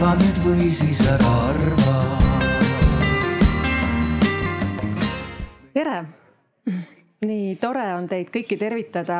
arva 0.00 0.14
nüüd 0.16 0.38
või 0.40 0.66
siis 0.72 1.00
ära 1.04 1.30
arva. 1.50 1.94
tere, 5.76 5.96
nii 7.28 7.50
tore 7.60 7.82
on 7.98 8.06
teid 8.08 8.30
kõiki 8.32 8.56
tervitada 8.56 9.18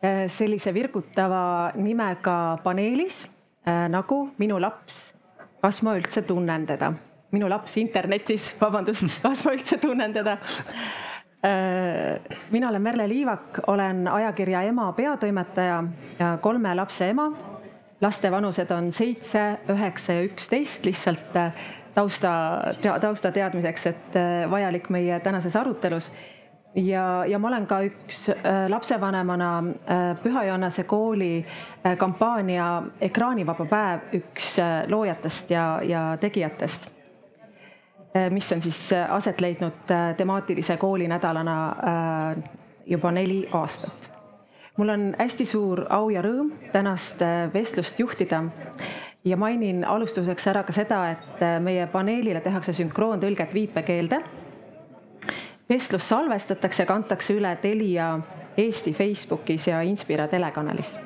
eh, 0.00 0.22
sellise 0.32 0.72
virgutava 0.72 1.74
nimega 1.76 2.56
paneelis 2.64 3.26
eh, 3.26 3.84
nagu 3.92 4.30
Minu 4.40 4.56
laps, 4.56 5.10
kas 5.60 5.82
ma 5.84 5.98
üldse 6.00 6.24
tunnen 6.24 6.64
teda? 6.64 6.94
minu 7.36 7.50
laps 7.52 7.76
internetis, 7.76 8.48
vabandust, 8.62 9.18
kas 9.26 9.44
ma 9.44 9.52
üldse 9.52 9.76
tunnen 9.82 10.16
teda? 10.16 10.38
Eh, 11.44 12.38
mina 12.56 12.70
olen 12.70 12.86
Merle 12.88 13.04
Liivak, 13.12 13.60
olen 13.68 14.06
ajakirja 14.08 14.64
Ema 14.70 14.88
peatoimetaja 14.96 15.84
ja 16.22 16.32
kolme 16.40 16.72
lapse 16.74 17.12
ema. 17.12 17.28
Laste 18.00 18.30
vanused 18.30 18.70
on 18.70 18.92
seitse, 18.92 19.58
üheksa 19.72 20.18
ja 20.18 20.24
üksteist, 20.28 20.84
lihtsalt 20.84 21.36
tausta, 21.94 22.30
tausta 23.00 23.32
teadmiseks, 23.32 23.86
et 23.86 24.18
vajalik 24.50 24.90
meie 24.92 25.20
tänases 25.24 25.56
arutelus 25.56 26.10
ja, 26.76 27.24
ja 27.24 27.38
ma 27.38 27.48
olen 27.48 27.66
ka 27.66 27.80
üks 27.86 28.26
äh, 28.30 28.66
lapsevanemana 28.68 29.50
äh, 29.58 30.16
Püha 30.22 30.44
Johannese 30.44 30.84
kooli 30.84 31.44
äh, 31.86 31.96
kampaania 31.96 32.82
Ekraanivaba 33.00 33.66
päev 33.70 34.16
üks 34.20 34.56
loojatest 34.88 35.50
ja, 35.50 35.80
ja 35.82 36.04
tegijatest. 36.20 36.90
mis 38.30 38.52
on 38.52 38.60
siis 38.64 38.78
aset 39.08 39.40
leidnud 39.40 39.90
temaatilise 40.16 40.76
koolinädalana 40.80 41.56
juba 42.86 43.10
neli 43.12 43.48
aastat. 43.52 44.15
Mul 44.76 44.88
on 44.92 45.04
hästi 45.18 45.44
suur 45.48 45.86
au 45.90 46.10
ja 46.10 46.22
rõõm 46.22 46.50
tänast 46.72 47.22
vestlust 47.54 48.00
juhtida 48.00 48.42
ja 49.24 49.36
mainin 49.36 49.84
alustuseks 49.84 50.46
ära 50.52 50.62
ka 50.62 50.72
seda, 50.72 51.00
et 51.10 51.46
meie 51.64 51.86
paneelile 51.92 52.40
tehakse 52.44 52.72
sünkroontõlget 52.76 53.54
viipekeelde 53.54 54.20
vestlus 55.68 56.08
salvestatakse 56.08 56.86
kantakse 56.86 57.34
üle 57.36 57.52
Telia 57.62 58.14
Eesti 58.56 58.92
Facebookis 58.94 59.68
ja 59.68 59.82
Inspira 59.82 60.28
telekanalis. 60.28 60.98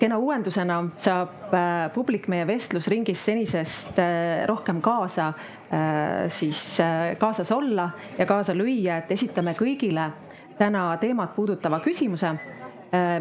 kena 0.00 0.16
uuendusena 0.18 0.78
saab 0.96 1.52
äh, 1.52 1.90
publik 1.92 2.24
meie 2.32 2.46
vestlusringis 2.48 3.20
senisest 3.24 3.98
äh, 4.00 4.46
rohkem 4.48 4.80
kaasa, 4.80 5.26
äh, 5.28 6.24
siis 6.28 6.78
kaasas 7.18 7.52
olla 7.52 7.90
ja 8.18 8.26
kaasa 8.26 8.54
lüüa, 8.56 8.96
et 8.96 9.12
esitame 9.12 9.52
kõigile 9.52 10.06
täna 10.60 10.90
teemat 11.00 11.32
puudutava 11.36 11.80
küsimuse, 11.80 12.34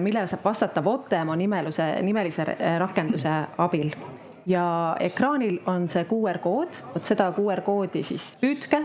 millele 0.01 0.27
saab 0.27 0.43
vastata 0.43 0.83
Votemo 0.83 1.35
nimeluse, 1.39 1.85
nimelise 2.03 2.43
rakenduse 2.81 3.35
abil. 3.57 3.93
Ja 4.49 4.95
ekraanil 4.99 5.59
on 5.69 5.83
see 5.91 6.05
QR 6.09 6.39
kood, 6.41 6.73
vot 6.93 7.05
seda 7.05 7.27
QR 7.35 7.61
koodi 7.61 8.01
siis 8.07 8.37
püüdke, 8.41 8.79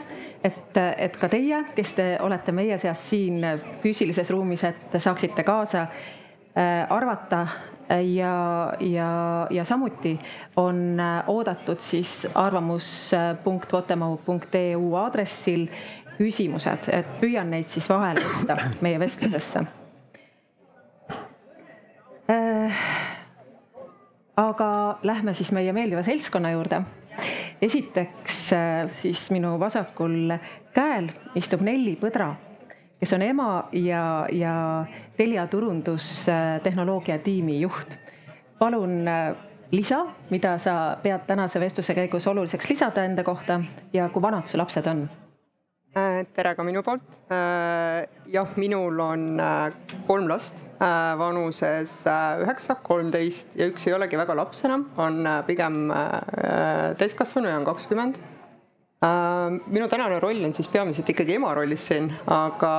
et, 0.44 0.76
et 0.76 1.16
ka 1.16 1.28
teie, 1.32 1.64
kes 1.76 1.92
te 1.96 2.18
olete 2.20 2.52
meie 2.52 2.78
seas 2.82 3.08
siin 3.08 3.40
füüsilises 3.80 4.30
ruumis, 4.34 4.64
et 4.68 4.92
saaksite 4.98 5.42
kaasa 5.46 5.82
äh, 5.86 6.86
arvata. 6.90 7.46
Ja, 7.84 8.72
ja, 8.80 9.44
ja 9.52 9.60
samuti 9.68 10.16
on 10.56 10.96
oodatud 11.28 11.76
siis 11.84 12.24
arvamus.votemo.eu 12.32 14.94
aadressil 14.96 15.68
küsimused, 16.18 16.88
et 16.92 17.16
püüan 17.20 17.50
neid 17.50 17.68
siis 17.72 17.88
vahele 17.90 18.22
võtta 18.22 18.58
meie 18.84 19.00
vestlusesse 19.02 19.64
äh, 22.30 22.84
aga 24.36 24.98
lähme 25.02 25.34
siis 25.34 25.52
meie 25.52 25.72
meeldiva 25.72 26.02
seltskonna 26.02 26.50
juurde. 26.50 26.82
esiteks 27.62 28.52
äh, 28.52 28.90
siis 28.90 29.30
minu 29.30 29.58
vasakul 29.60 30.34
käel 30.74 31.08
istub 31.38 31.62
Nelli 31.62 31.94
Põdra, 32.00 32.32
kes 33.00 33.12
on 33.14 33.22
ema 33.22 33.68
ja, 33.72 34.26
ja 34.32 34.54
Telia 35.16 35.46
turundustehnoloogia 35.46 37.18
tiimi 37.18 37.60
juht. 37.60 37.98
palun 38.58 39.08
äh, 39.08 39.34
lisa, 39.70 40.06
mida 40.30 40.58
sa 40.58 40.96
pead 41.02 41.26
tänase 41.26 41.60
vestluse 41.60 41.94
käigus 41.94 42.26
oluliseks 42.26 42.70
lisada 42.70 43.04
enda 43.04 43.24
kohta 43.24 43.60
ja 43.92 44.08
kui 44.08 44.22
vanad 44.22 44.46
su 44.46 44.58
lapsed 44.58 44.86
on 44.86 45.08
Äh, 45.08 45.23
tere 45.94 46.54
ka 46.56 46.62
minu 46.66 46.82
poolt. 46.82 47.02
Äh, 47.30 48.06
jah, 48.26 48.48
minul 48.58 48.98
on 49.00 49.40
äh, 49.40 49.72
kolm 50.08 50.28
last 50.28 50.60
vanuses 50.84 52.02
üheksa, 52.04 52.74
kolmteist 52.84 53.54
ja 53.56 53.68
üks 53.70 53.86
ei 53.86 53.94
olegi 53.94 54.18
väga 54.18 54.34
laps 54.36 54.64
enam, 54.66 54.82
on 55.00 55.22
pigem 55.46 55.86
täiskasvanu 56.98 57.48
ja 57.48 57.56
on 57.56 57.64
kakskümmend. 57.64 58.18
minu 59.70 59.86
tänane 59.88 60.18
roll 60.20 60.44
on 60.44 60.52
siis 60.52 60.68
peamiselt 60.68 61.08
ikkagi 61.08 61.36
ema 61.38 61.54
rollis 61.54 61.86
siin, 61.88 62.10
aga 62.26 62.72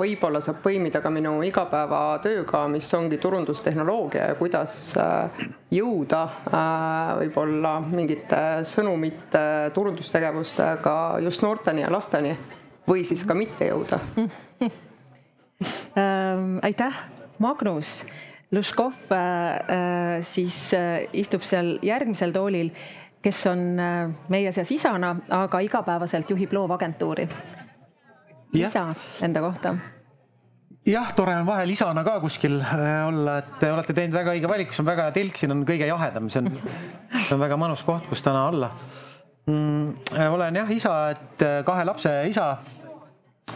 võib-olla 0.00 0.40
saab 0.40 0.62
põimida 0.64 1.02
ka 1.02 1.10
minu 1.10 1.34
igapäevatööga, 1.42 2.62
mis 2.68 2.88
ongi 2.94 3.18
turundustehnoloogia 3.18 4.30
ja 4.30 4.38
kuidas 4.38 4.94
jõuda 5.74 6.22
võib-olla 7.20 7.74
mingite 7.90 8.62
sõnumite 8.64 9.44
turundustegevustega 9.74 10.96
just 11.26 11.44
noorteni 11.44 11.84
ja 11.84 11.92
lasteni 11.92 12.38
või 12.90 13.04
siis 13.06 13.22
ka 13.26 13.36
mitte 13.38 13.70
jõuda 13.70 14.00
ähm,. 15.98 16.58
aitäh, 16.66 17.04
Magnus. 17.38 18.06
Luškov 18.50 19.12
äh, 19.14 19.18
äh, 19.18 20.22
siis 20.26 20.72
äh, 20.74 21.04
istub 21.14 21.44
seal 21.46 21.76
järgmisel 21.86 22.32
toolil, 22.34 22.72
kes 23.22 23.44
on 23.46 23.78
äh, 23.78 24.10
meie 24.32 24.50
seas 24.52 24.72
isana, 24.74 25.14
aga 25.30 25.60
igapäevaselt 25.62 26.30
juhib 26.34 26.52
loovagentuuri. 26.52 27.28
lisa 28.52 28.88
enda 29.22 29.40
kohta 29.40 29.76
jah, 30.86 31.12
tore 31.14 31.36
on 31.38 31.46
vahel 31.46 31.70
isana 31.70 32.02
ka 32.04 32.16
kuskil 32.20 32.58
äh, 32.58 33.06
olla, 33.06 33.38
et 33.38 33.52
te 33.60 33.70
olete 33.70 33.94
teinud 33.94 34.18
väga 34.18 34.34
õige 34.34 34.50
valiku, 34.50 34.74
see 34.74 34.82
on 34.82 34.90
väga 34.90 35.06
hea 35.06 35.14
telk, 35.20 35.38
siin 35.38 35.54
on 35.54 35.62
kõige 35.68 35.86
jahedam, 35.86 36.26
see 36.32 36.42
on, 36.42 36.50
see 37.20 37.36
on 37.36 37.44
väga 37.44 37.60
mõnus 37.60 37.86
koht, 37.86 38.10
kus 38.10 38.26
täna 38.26 38.48
olla 38.50 38.72
mm,. 39.46 40.26
olen 40.26 40.60
jah 40.64 40.74
isa, 40.74 40.96
et 41.14 41.46
kahe 41.68 41.86
lapse 41.86 42.16
isa 42.32 42.56
Äh, 42.58 42.79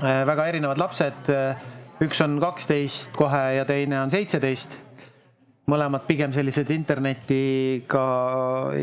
väga 0.02 0.46
erinevad 0.48 0.78
lapsed. 0.78 1.28
Äh, 1.30 1.56
üks 2.02 2.20
on 2.24 2.38
kaksteist 2.42 3.14
kohe 3.16 3.42
ja 3.58 3.64
teine 3.68 4.00
on 4.02 4.10
seitseteist. 4.12 4.80
mõlemad 5.64 6.02
pigem 6.04 6.32
sellised 6.32 6.68
internetiga, 6.74 8.02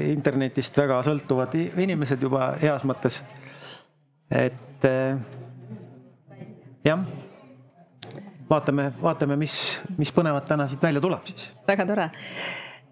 internetist 0.09 0.77
väga 0.77 0.95
sõltuvad 1.05 1.53
inimesed 1.77 2.23
juba 2.23 2.55
heas 2.61 2.81
mõttes. 2.89 3.21
et 4.31 4.85
äh, 4.85 5.19
jah, 6.83 7.05
vaatame, 8.49 8.93
vaatame, 9.01 9.37
mis, 9.37 9.81
mis 9.97 10.11
põnevat 10.11 10.47
täna 10.49 10.67
siit 10.67 10.81
välja 10.81 11.01
tuleb 11.01 11.27
siis. 11.27 11.51
väga 11.67 11.85
tore. 11.85 12.09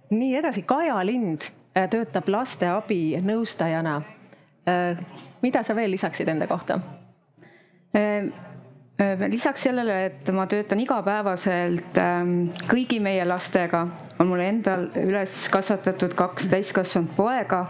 nii 0.10 0.36
edasi, 0.38 0.62
Kaja 0.62 1.02
Lind 1.06 1.50
töötab 1.74 2.28
lasteabi 2.28 3.18
nõustajana. 3.22 4.02
mida 5.42 5.64
sa 5.64 5.76
veel 5.76 5.92
lisaksid 5.92 6.28
enda 6.28 6.48
kohta? 6.48 6.80
Ehm, 7.94 8.30
ehm, 9.00 9.24
lisaks 9.32 9.64
sellele, 9.66 9.96
et 10.06 10.30
ma 10.36 10.46
töötan 10.50 10.82
igapäevaselt 10.84 11.98
ehm, 11.98 12.36
kõigi 12.70 13.00
meie 13.02 13.26
lastega, 13.26 13.86
on 14.20 14.30
mul 14.30 14.44
endal 14.46 14.90
üles 15.02 15.42
kasvatatud 15.54 16.14
kaks 16.18 16.50
täiskasvanud 16.52 17.16
poega. 17.18 17.66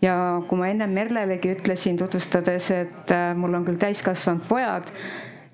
ja 0.00 0.14
kui 0.48 0.56
ma 0.56 0.70
ennem 0.72 0.94
Merlelegi 0.96 1.50
ütlesin 1.52 1.98
tutvustades, 2.00 2.70
et 2.72 3.10
mul 3.36 3.58
on 3.58 3.66
küll 3.66 3.76
täiskasvanud 3.76 4.46
pojad 4.48 4.88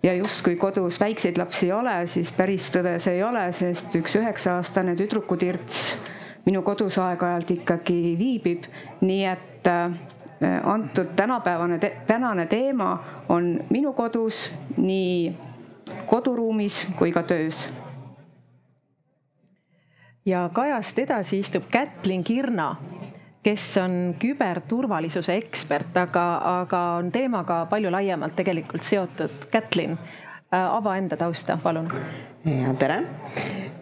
ja 0.07 0.13
justkui 0.15 0.55
kodus 0.57 1.01
väikseid 1.03 1.39
lapsi 1.39 1.67
ei 1.67 1.73
ole, 1.73 1.97
siis 2.07 2.31
päris 2.33 2.69
tõde 2.71 2.93
see 3.03 3.17
ei 3.17 3.25
ole, 3.27 3.49
sest 3.53 3.97
üks 3.99 4.15
üheksa-aastane 4.21 4.95
tüdrukutirts 5.01 5.97
minu 6.47 6.63
kodus 6.63 7.01
aeg-ajalt 7.03 7.51
ikkagi 7.57 8.15
viibib, 8.21 8.71
nii 9.03 9.25
et 9.33 9.57
Äh, 9.67 9.91
antud 10.65 11.15
tänapäevane 11.17 11.79
te,, 11.79 11.97
tänane 12.07 12.47
teema 12.47 13.05
on 13.29 13.65
minu 13.71 13.93
kodus 13.93 14.53
nii 14.77 15.37
koduruumis 16.07 16.87
kui 16.97 17.13
ka 17.13 17.23
töös. 17.23 17.67
ja 20.27 20.51
Kajast 20.53 20.99
edasi 20.99 21.39
istub 21.39 21.65
Kätlin 21.71 22.25
Kirna, 22.25 22.77
kes 23.43 23.79
on 23.79 24.15
küberturvalisuse 24.19 25.37
ekspert, 25.37 25.97
aga, 25.97 26.25
aga 26.61 26.81
on 27.01 27.13
teemaga 27.13 27.67
palju 27.71 27.93
laiemalt 27.93 28.37
tegelikult 28.37 28.83
seotud. 28.83 29.47
Kätlin, 29.51 29.99
äh, 30.55 30.75
ava 30.75 30.97
enda 30.97 31.17
tausta, 31.17 31.59
palun. 31.63 31.91
Ja 32.47 32.75
tere 32.79 33.03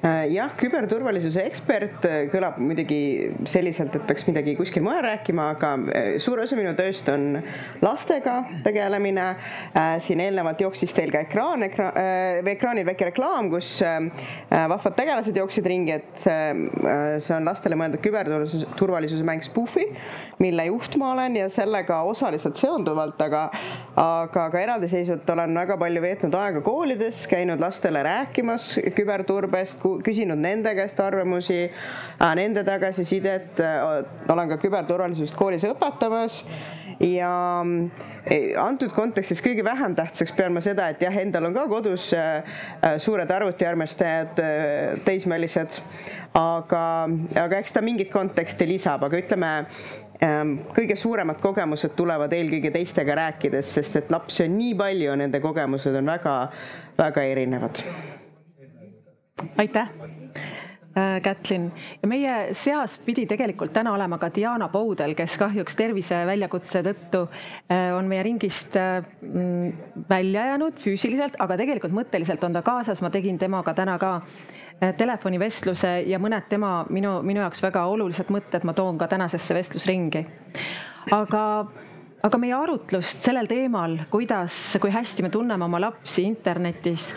Äh, 0.05 0.27
jah, 0.35 0.51
küberturvalisuse 0.61 1.41
ekspert 1.49 2.05
äh, 2.05 2.27
kõlab 2.29 2.59
muidugi 2.61 3.31
selliselt, 3.49 3.95
et 3.97 4.03
peaks 4.05 4.27
midagi 4.29 4.53
kuskil 4.59 4.83
mujal 4.85 5.01
rääkima, 5.07 5.47
aga 5.55 5.71
äh, 5.97 6.09
suur 6.21 6.43
osa 6.43 6.59
minu 6.59 6.75
tööst 6.77 7.09
on 7.09 7.39
lastega 7.81 8.43
tegelemine. 8.67 9.25
siin 10.05 10.21
eelnevalt 10.21 10.61
jooksis 10.61 10.93
teil 10.95 11.11
ka 11.13 11.23
ekraan, 11.25 11.65
ekraan, 11.67 11.97
ekraanil 12.51 12.85
väike 12.87 13.09
reklaam, 13.09 13.49
kus 13.51 13.71
vahvad 14.51 14.95
tegelased 14.97 15.37
jooksid 15.37 15.67
ringi, 15.69 15.97
et 15.97 16.21
see 16.25 17.35
on 17.35 17.49
lastele 17.49 17.79
mõeldud 17.79 18.03
küberturvalisuse 18.05 19.25
mäng 19.27 19.43
Spoofi, 19.47 19.87
mille 20.43 20.67
juht 20.69 20.99
ma 21.01 21.13
olen 21.15 21.39
ja 21.41 21.49
sellega 21.53 22.01
osaliselt 22.07 22.61
seonduvalt, 22.61 23.21
aga, 23.25 23.47
aga 24.01 24.47
ka 24.53 24.63
eraldiseisvalt 24.63 25.35
olen 25.35 25.59
väga 25.59 25.79
palju 25.81 26.05
veetnud 26.05 26.39
aega 26.39 26.63
koolides, 26.67 27.25
käinud 27.31 27.63
lastele 27.63 28.05
rääkimas 28.07 28.54
küberturbest 28.97 29.83
küsinud 30.05 30.41
nende 30.41 30.75
käest 30.77 31.01
arvamusi, 31.01 31.67
äh, 31.69 32.33
nende 32.39 32.65
tagasisidet, 32.67 33.61
äh, 33.61 34.05
olen 34.33 34.55
ka 34.55 34.59
küberturvalisust 34.63 35.37
koolis 35.39 35.67
õpetamas 35.69 36.41
ja 37.03 37.33
äh, 37.63 38.55
antud 38.61 38.95
kontekstis 38.97 39.43
kõige 39.45 39.65
vähem 39.67 39.97
tähtsaks 39.99 40.35
pean 40.37 40.55
ma 40.55 40.63
seda, 40.65 40.89
et 40.93 41.03
jah, 41.05 41.17
endal 41.23 41.51
on 41.51 41.57
ka 41.57 41.67
kodus 41.69 42.11
suured 43.05 43.31
arvutiarmastajad, 43.31 44.41
teismelised, 45.05 45.81
aga, 46.39 46.85
aga 47.45 47.61
eks 47.61 47.77
ta 47.77 47.83
mingit 47.85 48.11
konteksti 48.13 48.67
lisab, 48.69 49.05
aga 49.07 49.21
ütleme, 49.21 49.53
ähm, 50.25 50.57
kõige 50.75 50.97
suuremad 50.99 51.41
kogemused 51.43 51.95
tulevad 51.99 52.35
eelkõige 52.35 52.73
teistega 52.75 53.19
rääkides, 53.21 53.71
sest 53.79 54.03
et 54.03 54.13
lapsi 54.15 54.47
on 54.49 54.59
nii 54.59 54.75
palju, 54.79 55.17
nende 55.21 55.41
kogemused 55.45 56.03
on 56.03 56.13
väga-väga 56.15 57.31
erinevad 57.35 57.85
aitäh. 59.57 59.89
Äh, 60.95 61.21
Kätlin 61.23 61.73
ja 62.03 62.09
meie 62.09 62.35
seas 62.55 62.99
pidi 63.03 63.25
tegelikult 63.27 63.73
täna 63.75 63.97
olema 63.97 64.15
ka 64.23 64.29
Diana 64.31 64.69
Poudel, 64.71 65.17
kes 65.19 65.33
kahjuks 65.41 65.75
terviseväljakutse 65.75 66.85
tõttu 66.87 67.25
äh, 67.27 67.89
on 67.97 68.07
meie 68.07 68.23
ringist 68.23 68.77
äh, 68.79 69.01
mm, 69.23 70.05
välja 70.11 70.45
jäänud 70.53 70.79
füüsiliselt, 70.79 71.35
aga 71.43 71.57
tegelikult 71.59 71.97
mõtteliselt 71.97 72.47
on 72.47 72.55
ta 72.55 72.63
kaasas, 72.63 73.03
ma 73.03 73.11
tegin 73.11 73.41
temaga 73.43 73.75
täna 73.75 73.99
ka 73.99 74.13
telefonivestluse 74.99 75.91
ja 76.07 76.19
mõned 76.23 76.47
tema 76.51 76.85
minu, 76.91 77.17
minu 77.27 77.43
jaoks 77.43 77.63
väga 77.63 77.83
olulised 77.91 78.31
mõtted 78.31 78.63
ma 78.67 78.75
toon 78.75 78.99
ka 78.99 79.11
tänasesse 79.11 79.55
vestlusringi. 79.55 80.23
aga 81.15 81.43
aga 82.25 82.39
meie 82.41 82.55
arutlust 82.57 83.25
sellel 83.25 83.49
teemal, 83.51 83.99
kuidas, 84.13 84.57
kui 84.81 84.93
hästi 84.93 85.27
me 85.27 85.31
tunneme 85.33 85.67
oma 85.67 85.81
lapsi 85.83 86.25
internetis, 86.25 87.11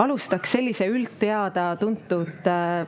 alustaks 0.00 0.56
sellise 0.56 0.88
üldteada 0.88 1.74
tuntud 1.80 2.48
äh, 2.48 2.86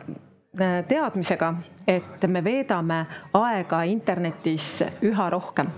teadmisega, 0.89 1.53
et 1.89 2.25
me 2.29 2.43
veedame 2.45 3.03
aega 3.37 3.83
internetis 3.89 4.79
üha 5.05 5.29
rohkem. 5.35 5.71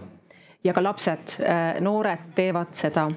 Ja 0.65 0.75
ka 0.77 0.85
lapsed, 0.85 1.35
äh, 1.43 1.81
noored 1.83 2.31
teevad 2.37 2.75
seda 2.77 3.09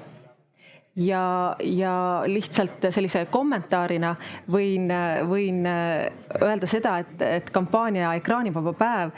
ja, 0.96 1.56
ja 1.60 2.22
lihtsalt 2.26 2.86
sellise 2.94 3.24
kommentaarina 3.30 4.14
võin, 4.50 4.90
võin 5.28 5.66
öelda 5.66 6.68
seda, 6.70 6.96
et, 7.02 7.22
et 7.22 7.50
kampaania 7.54 8.14
Ekraanivaba 8.18 8.74
päev 8.78 9.14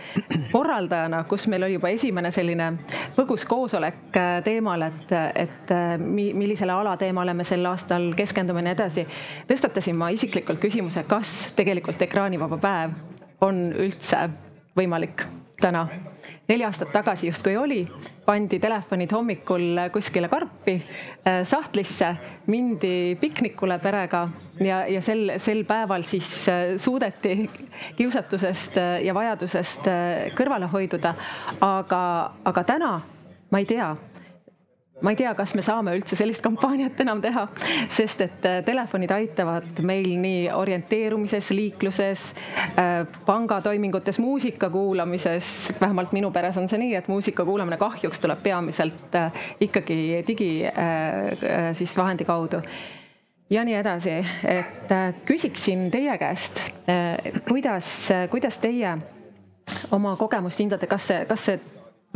korraldajana, 0.55 1.25
kus 1.29 1.47
meil 1.53 1.67
oli 1.69 1.77
juba 1.77 1.93
esimene 1.93 2.33
selline 2.35 2.71
põgus 3.17 3.45
koosolek 3.49 4.17
teemal, 4.47 4.87
et, 4.89 5.17
et 5.47 5.75
millisele 6.01 6.73
alateemale 6.73 7.35
me 7.37 7.45
sel 7.45 7.67
aastal 7.69 8.13
keskendume 8.17 8.65
ja 8.65 8.71
nii 8.71 8.77
edasi, 8.79 9.07
tõstatasin 9.49 9.99
ma 9.99 10.11
isiklikult 10.15 10.63
küsimuse, 10.63 11.05
kas 11.09 11.39
tegelikult 11.57 12.03
ekraanivaba 12.09 12.61
päev 12.63 12.97
on 13.45 13.67
üldse 13.77 14.29
võimalik 14.77 15.27
täna 15.61 15.89
neli 16.49 16.65
aastat 16.65 16.93
tagasi 16.93 17.27
justkui 17.27 17.57
oli, 17.57 17.81
pandi 18.25 18.59
telefonid 18.63 19.13
hommikul 19.13 19.81
kuskile 19.93 20.29
karpi, 20.29 20.77
äh, 21.27 21.41
sahtlisse, 21.45 22.13
mindi 22.47 23.17
piknikule 23.21 23.79
perega 23.83 24.27
ja, 24.61 24.85
ja 24.91 25.03
sel, 25.03 25.37
sel 25.43 25.65
päeval 25.67 26.07
siis 26.07 26.31
äh, 26.49 26.65
suudeti 26.77 27.51
kiusatusest 27.97 28.79
äh, 28.83 28.91
ja 29.07 29.15
vajadusest 29.15 29.91
kõrvale 30.39 30.71
hoiduda. 30.73 31.15
aga, 31.61 32.03
aga 32.45 32.65
täna 32.65 32.93
ma 33.51 33.59
ei 33.59 33.67
tea 33.67 33.95
ma 35.01 35.11
ei 35.13 35.17
tea, 35.17 35.33
kas 35.37 35.53
me 35.57 35.63
saame 35.65 35.93
üldse 35.99 36.17
sellist 36.17 36.41
kampaaniat 36.45 37.01
enam 37.05 37.21
teha, 37.21 37.45
sest 37.93 38.23
et 38.25 38.47
äh, 38.49 38.61
telefonid 38.65 39.13
aitavad 39.13 39.83
meil 39.85 40.09
nii 40.23 40.47
orienteerumises, 40.57 41.51
liikluses, 41.57 42.25
äh, 42.81 43.03
pangatoimingutes, 43.27 44.19
muusika 44.25 44.71
kuulamises. 44.73 45.73
vähemalt 45.81 46.17
minu 46.17 46.31
peres 46.33 46.57
on 46.57 46.69
see 46.69 46.81
nii, 46.81 46.95
et 46.97 47.09
muusika 47.13 47.45
kuulamine 47.45 47.77
kahjuks 47.81 48.25
tuleb 48.25 48.41
peamiselt 48.43 49.19
äh, 49.21 49.49
ikkagi 49.61 50.25
digi 50.27 50.51
siis 51.77 51.93
vahendi 51.97 52.25
kaudu. 52.25 52.63
Ja 53.51 53.63
nii 53.65 53.77
edasi, 53.79 54.17
et 54.49 54.91
küsiksin 55.29 55.87
teie 55.93 56.17
käest, 56.19 56.65
kuidas, 57.47 57.91
kuidas 58.31 58.59
teie 58.59 58.97
oma 59.95 60.17
kogemust 60.19 60.59
hindate, 60.63 60.89
kas 60.91 61.07
see, 61.13 61.21
kas 61.29 61.45
see 61.47 61.61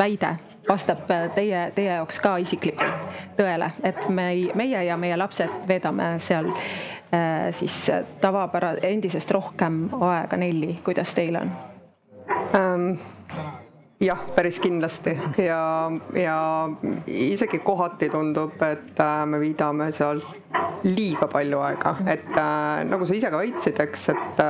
väide 0.00 0.34
vastab 0.68 1.04
teie, 1.34 1.70
teie 1.74 1.94
jaoks 1.94 2.20
ka 2.22 2.36
isiklikult 2.42 3.16
tõele, 3.38 3.72
et 3.86 4.02
me, 4.12 4.28
meie 4.58 4.84
ja 4.86 4.96
meie 5.00 5.16
lapsed 5.18 5.64
veedame 5.68 6.12
seal 6.22 6.50
äh, 6.50 7.48
siis 7.56 7.86
tavapära-, 8.22 8.76
endisest 8.90 9.30
rohkem 9.34 9.86
aega 10.00 10.40
Nelli, 10.40 10.78
kuidas 10.84 11.14
teil 11.16 11.40
on 11.40 11.52
ähm,? 12.56 12.92
jah, 14.00 14.20
päris 14.36 14.60
kindlasti 14.60 15.12
ja, 15.44 15.90
ja 16.16 16.38
isegi 17.06 17.60
kohati 17.64 18.08
tundub, 18.12 18.56
et 18.64 19.00
äh, 19.00 19.26
me 19.26 19.40
viidame 19.40 19.90
seal 19.96 20.22
liiga 20.84 21.28
palju 21.28 21.60
aega, 21.66 21.96
et 22.08 22.32
äh, 22.36 22.80
nagu 22.88 23.06
sa 23.06 23.16
ise 23.16 23.32
ka 23.32 23.42
väitsid, 23.42 23.84
eks, 23.84 24.08
et, 24.14 24.42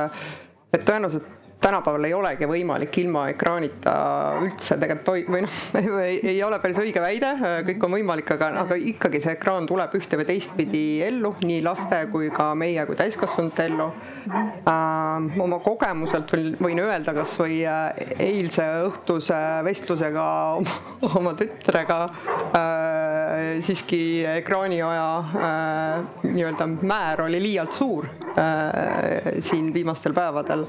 et 0.71 0.87
tõenäoliselt 0.87 1.40
tänapäeval 1.61 2.07
ei 2.07 2.13
olegi 2.13 2.47
võimalik 2.49 2.97
ilma 3.03 3.27
ekraanita 3.31 3.93
üldse 4.41 4.77
tegelikult 4.81 5.05
toi-, 5.05 5.25
või 5.29 5.43
noh, 5.45 5.59
ei 6.31 6.37
ole 6.43 6.59
päris 6.63 6.79
õige 6.81 7.03
väide, 7.03 7.31
kõik 7.67 7.85
on 7.85 7.95
võimalik, 7.97 8.33
aga, 8.35 8.51
aga 8.63 8.77
ikkagi 8.77 9.21
see 9.23 9.35
ekraan 9.37 9.67
tuleb 9.69 9.93
ühte 9.97 10.19
või 10.19 10.27
teistpidi 10.29 10.83
ellu, 11.05 11.35
nii 11.45 11.61
laste 11.65 12.03
kui 12.11 12.31
ka 12.33 12.51
meie 12.57 12.85
kui 12.89 12.97
täiskasvanute 12.99 13.67
ellu 13.69 13.89
äh,. 14.31 15.39
oma 15.43 15.59
kogemuselt 15.63 16.33
võin, 16.33 16.55
võin 16.61 16.81
öelda 16.83 17.13
kasvõi 17.17 17.61
äh, 17.69 18.15
eilse 18.21 18.65
õhtuse 18.87 19.39
vestlusega 19.67 20.27
oma, 20.61 20.77
oma 21.21 21.35
tütrega 21.37 21.99
äh, 22.07 23.61
siiski 23.65 24.01
ekraaniaja 24.37 25.05
äh, 25.21 26.25
nii-öelda 26.25 26.69
määr 26.81 27.25
oli 27.27 27.41
liialt 27.43 27.77
suur 27.77 28.09
äh, 28.33 29.37
siin 29.45 29.69
viimastel 29.75 30.17
päevadel 30.17 30.65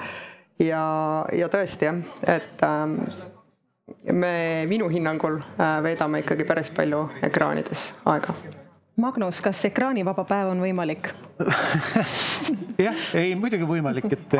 ja, 0.62 0.84
ja 1.34 1.50
tõesti 1.52 1.88
jah, 1.88 2.00
et 2.28 2.64
ähm, 2.66 2.96
me 4.12 4.32
minu 4.70 4.88
hinnangul 4.92 5.40
äh, 5.42 5.78
veedame 5.84 6.22
ikkagi 6.22 6.46
päris 6.48 6.72
palju 6.74 7.04
ekraanides 7.22 7.90
aega. 8.08 8.34
Magnus, 9.02 9.40
kas 9.40 9.62
ekraanivaba 9.70 10.24
päev 10.28 10.50
on 10.52 10.60
võimalik 10.60 11.08
jah, 12.86 13.06
ei 13.18 13.32
muidugi 13.38 13.68
võimalik, 13.68 14.10
et 14.12 14.36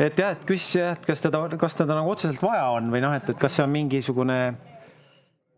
et 0.00 0.18
jah, 0.18 0.34
et 0.34 0.42
kus, 0.48 0.72
et 0.80 1.06
kas 1.06 1.22
teda, 1.22 1.44
kas 1.60 1.76
teda 1.78 1.96
nagu 1.98 2.10
otseselt 2.12 2.42
vaja 2.42 2.66
on 2.74 2.90
või 2.92 3.02
noh, 3.04 3.14
et, 3.16 3.30
et 3.30 3.40
kas 3.40 3.56
see 3.56 3.64
on 3.66 3.72
mingisugune 3.72 4.40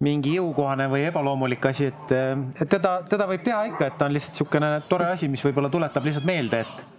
mingi 0.02 0.34
jõukohane 0.36 0.88
või 0.90 1.04
ebaloomulik 1.06 1.66
asi, 1.70 1.90
et, 1.92 2.14
et 2.58 2.68
teda, 2.68 2.96
teda 3.08 3.26
võib 3.30 3.44
teha 3.46 3.60
ikka, 3.70 3.86
et 3.86 4.00
ta 4.00 4.08
on 4.08 4.16
lihtsalt 4.16 4.34
niisugune 4.34 4.70
tore 4.90 5.06
asi, 5.12 5.28
mis 5.30 5.44
võib-olla 5.46 5.70
tuletab 5.70 6.08
lihtsalt 6.08 6.26
meelde, 6.26 6.64
et 6.64 6.91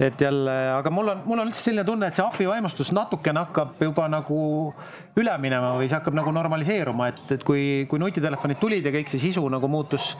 et 0.00 0.20
jälle, 0.20 0.52
aga 0.78 0.90
mul 0.90 1.12
on, 1.12 1.18
mul 1.28 1.42
on 1.42 1.50
üldse 1.50 1.66
selline 1.66 1.84
tunne, 1.84 2.08
et 2.08 2.16
see 2.16 2.24
ahvivaimustus 2.24 2.88
natukene 2.96 3.42
hakkab 3.42 3.82
juba 3.84 4.06
nagu 4.08 4.38
üle 5.20 5.34
minema 5.42 5.74
või 5.76 5.90
see 5.90 5.98
hakkab 5.98 6.16
nagu 6.16 6.32
normaliseeruma, 6.32 7.10
et, 7.12 7.20
et 7.36 7.44
kui, 7.44 7.84
kui 7.90 8.00
nutitelefonid 8.00 8.60
tulid 8.62 8.88
ja 8.88 8.94
kõik 8.94 9.12
see 9.12 9.20
sisu 9.28 9.44
nagu 9.52 9.68
muutus 9.68 10.14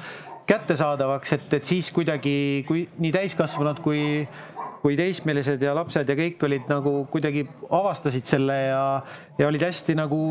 kättesaadavaks, 0.51 1.35
et, 1.39 1.49
et 1.57 1.73
siis 1.73 1.89
kuidagi, 1.97 2.37
kui 2.69 2.85
nii 3.01 3.13
täiskasvanud 3.17 3.81
kui, 3.85 4.03
kui 4.85 5.01
teismelised 5.01 5.65
ja 5.65 5.73
lapsed 5.79 6.13
ja 6.13 6.17
kõik 6.19 6.49
olid 6.49 6.69
nagu 6.69 6.95
kuidagi 7.13 7.49
avastasid 7.71 8.29
selle 8.29 8.63
ja, 8.69 8.87
ja 9.41 9.49
olid 9.49 9.65
hästi 9.65 9.97
nagu 9.97 10.23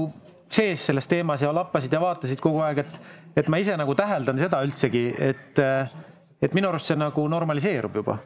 sees 0.49 0.85
selles 0.91 1.09
teemas 1.09 1.41
ja 1.41 1.53
lappasid 1.55 1.93
ja 1.93 2.01
vaatasid 2.01 2.41
kogu 2.41 2.61
aeg, 2.65 2.83
et, 2.85 2.99
et 3.41 3.49
ma 3.49 3.57
ise 3.61 3.73
nagu 3.81 3.97
täheldan 3.97 4.37
seda 4.37 4.61
üldsegi, 4.65 5.07
et, 5.17 5.61
et 6.37 6.53
minu 6.57 6.69
arust 6.69 6.93
see 6.93 7.01
nagu 7.01 7.25
normaliseerub 7.33 7.97
juba 8.01 8.21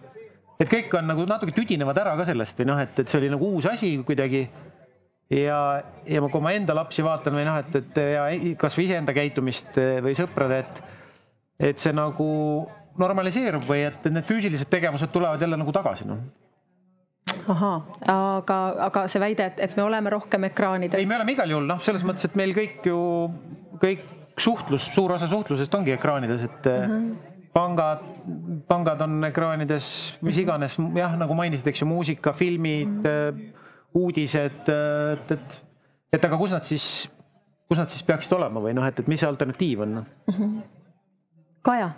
et 0.59 0.69
kõik 0.69 0.93
on 0.99 1.09
nagu 1.09 1.25
natuke 1.29 1.55
tüdinevad 1.55 1.97
ära 2.03 2.15
ka 2.19 2.27
sellest 2.29 2.59
või 2.59 2.69
noh, 2.69 2.83
et, 2.83 2.99
et 2.99 3.09
see 3.09 3.19
oli 3.21 3.31
nagu 3.33 3.49
uus 3.55 3.67
asi 3.69 3.95
kuidagi. 4.05 4.43
ja, 5.33 5.57
ja 6.05 6.21
ma, 6.21 6.29
kui 6.29 6.43
ma 6.43 6.53
enda 6.53 6.75
lapsi 6.77 7.05
vaatan 7.05 7.39
või 7.39 7.47
noh, 7.47 7.57
et, 7.63 7.75
et 7.81 7.99
ja 8.13 8.27
kasvõi 8.59 8.87
iseenda 8.89 9.15
käitumist 9.15 9.79
või 10.05 10.15
sõprade, 10.17 10.61
et, 10.63 10.83
et 11.71 11.81
see 11.81 11.95
nagu 11.95 12.29
normaliseerub 12.99 13.65
või 13.65 13.87
et 13.87 14.05
need 14.11 14.27
füüsilised 14.27 14.69
tegevused 14.69 15.11
tulevad 15.13 15.41
jälle 15.41 15.57
nagu 15.57 15.73
tagasi, 15.73 16.07
noh 16.09 16.21
ahaa, 17.49 17.77
aga, 18.13 18.57
aga 18.87 19.03
see 19.11 19.21
väide, 19.21 19.47
et, 19.51 19.61
et 19.65 19.77
me 19.77 19.83
oleme 19.85 20.11
rohkem 20.13 20.47
ekraanides. 20.49 20.99
ei, 20.99 21.07
me 21.09 21.17
oleme 21.17 21.35
igal 21.35 21.51
juhul 21.51 21.67
noh, 21.67 21.79
selles 21.83 22.03
mõttes, 22.07 22.27
et 22.27 22.35
meil 22.39 22.53
kõik 22.55 22.85
ju 22.87 22.97
kõik 23.81 24.03
suhtlus, 24.39 24.87
suur 24.93 25.13
osa 25.15 25.27
suhtlusest 25.29 25.75
ongi 25.77 25.93
ekraanides, 25.95 26.43
et 26.47 26.69
uh 26.69 26.83
-huh. 26.89 27.32
Pangad, 27.53 28.01
pangad 28.67 29.01
on 29.05 29.23
ekraanides, 29.29 29.87
mis 30.25 30.39
iganes 30.41 30.77
jah, 30.97 31.17
nagu 31.19 31.35
mainisid, 31.37 31.69
eks 31.69 31.83
ju, 31.83 31.89
muusika, 31.89 32.33
filmid 32.33 33.05
uh, 33.05 33.29
-huh. 33.29 33.43
uudised, 33.93 34.69
et, 34.69 35.31
et, 35.31 35.59
et 36.13 36.25
aga 36.25 36.37
kus 36.37 36.55
nad 36.55 36.65
siis, 36.65 37.09
kus 37.69 37.77
nad 37.77 37.89
siis 37.89 38.03
peaksid 38.03 38.33
olema 38.33 38.63
või 38.63 38.73
noh, 38.73 38.87
et, 38.87 38.99
et 38.99 39.07
mis 39.07 39.21
see 39.21 39.29
alternatiiv 39.29 39.85
on 39.85 39.97
uh? 40.01 40.39
-huh. 40.39 40.55
Kaja. 41.63 41.91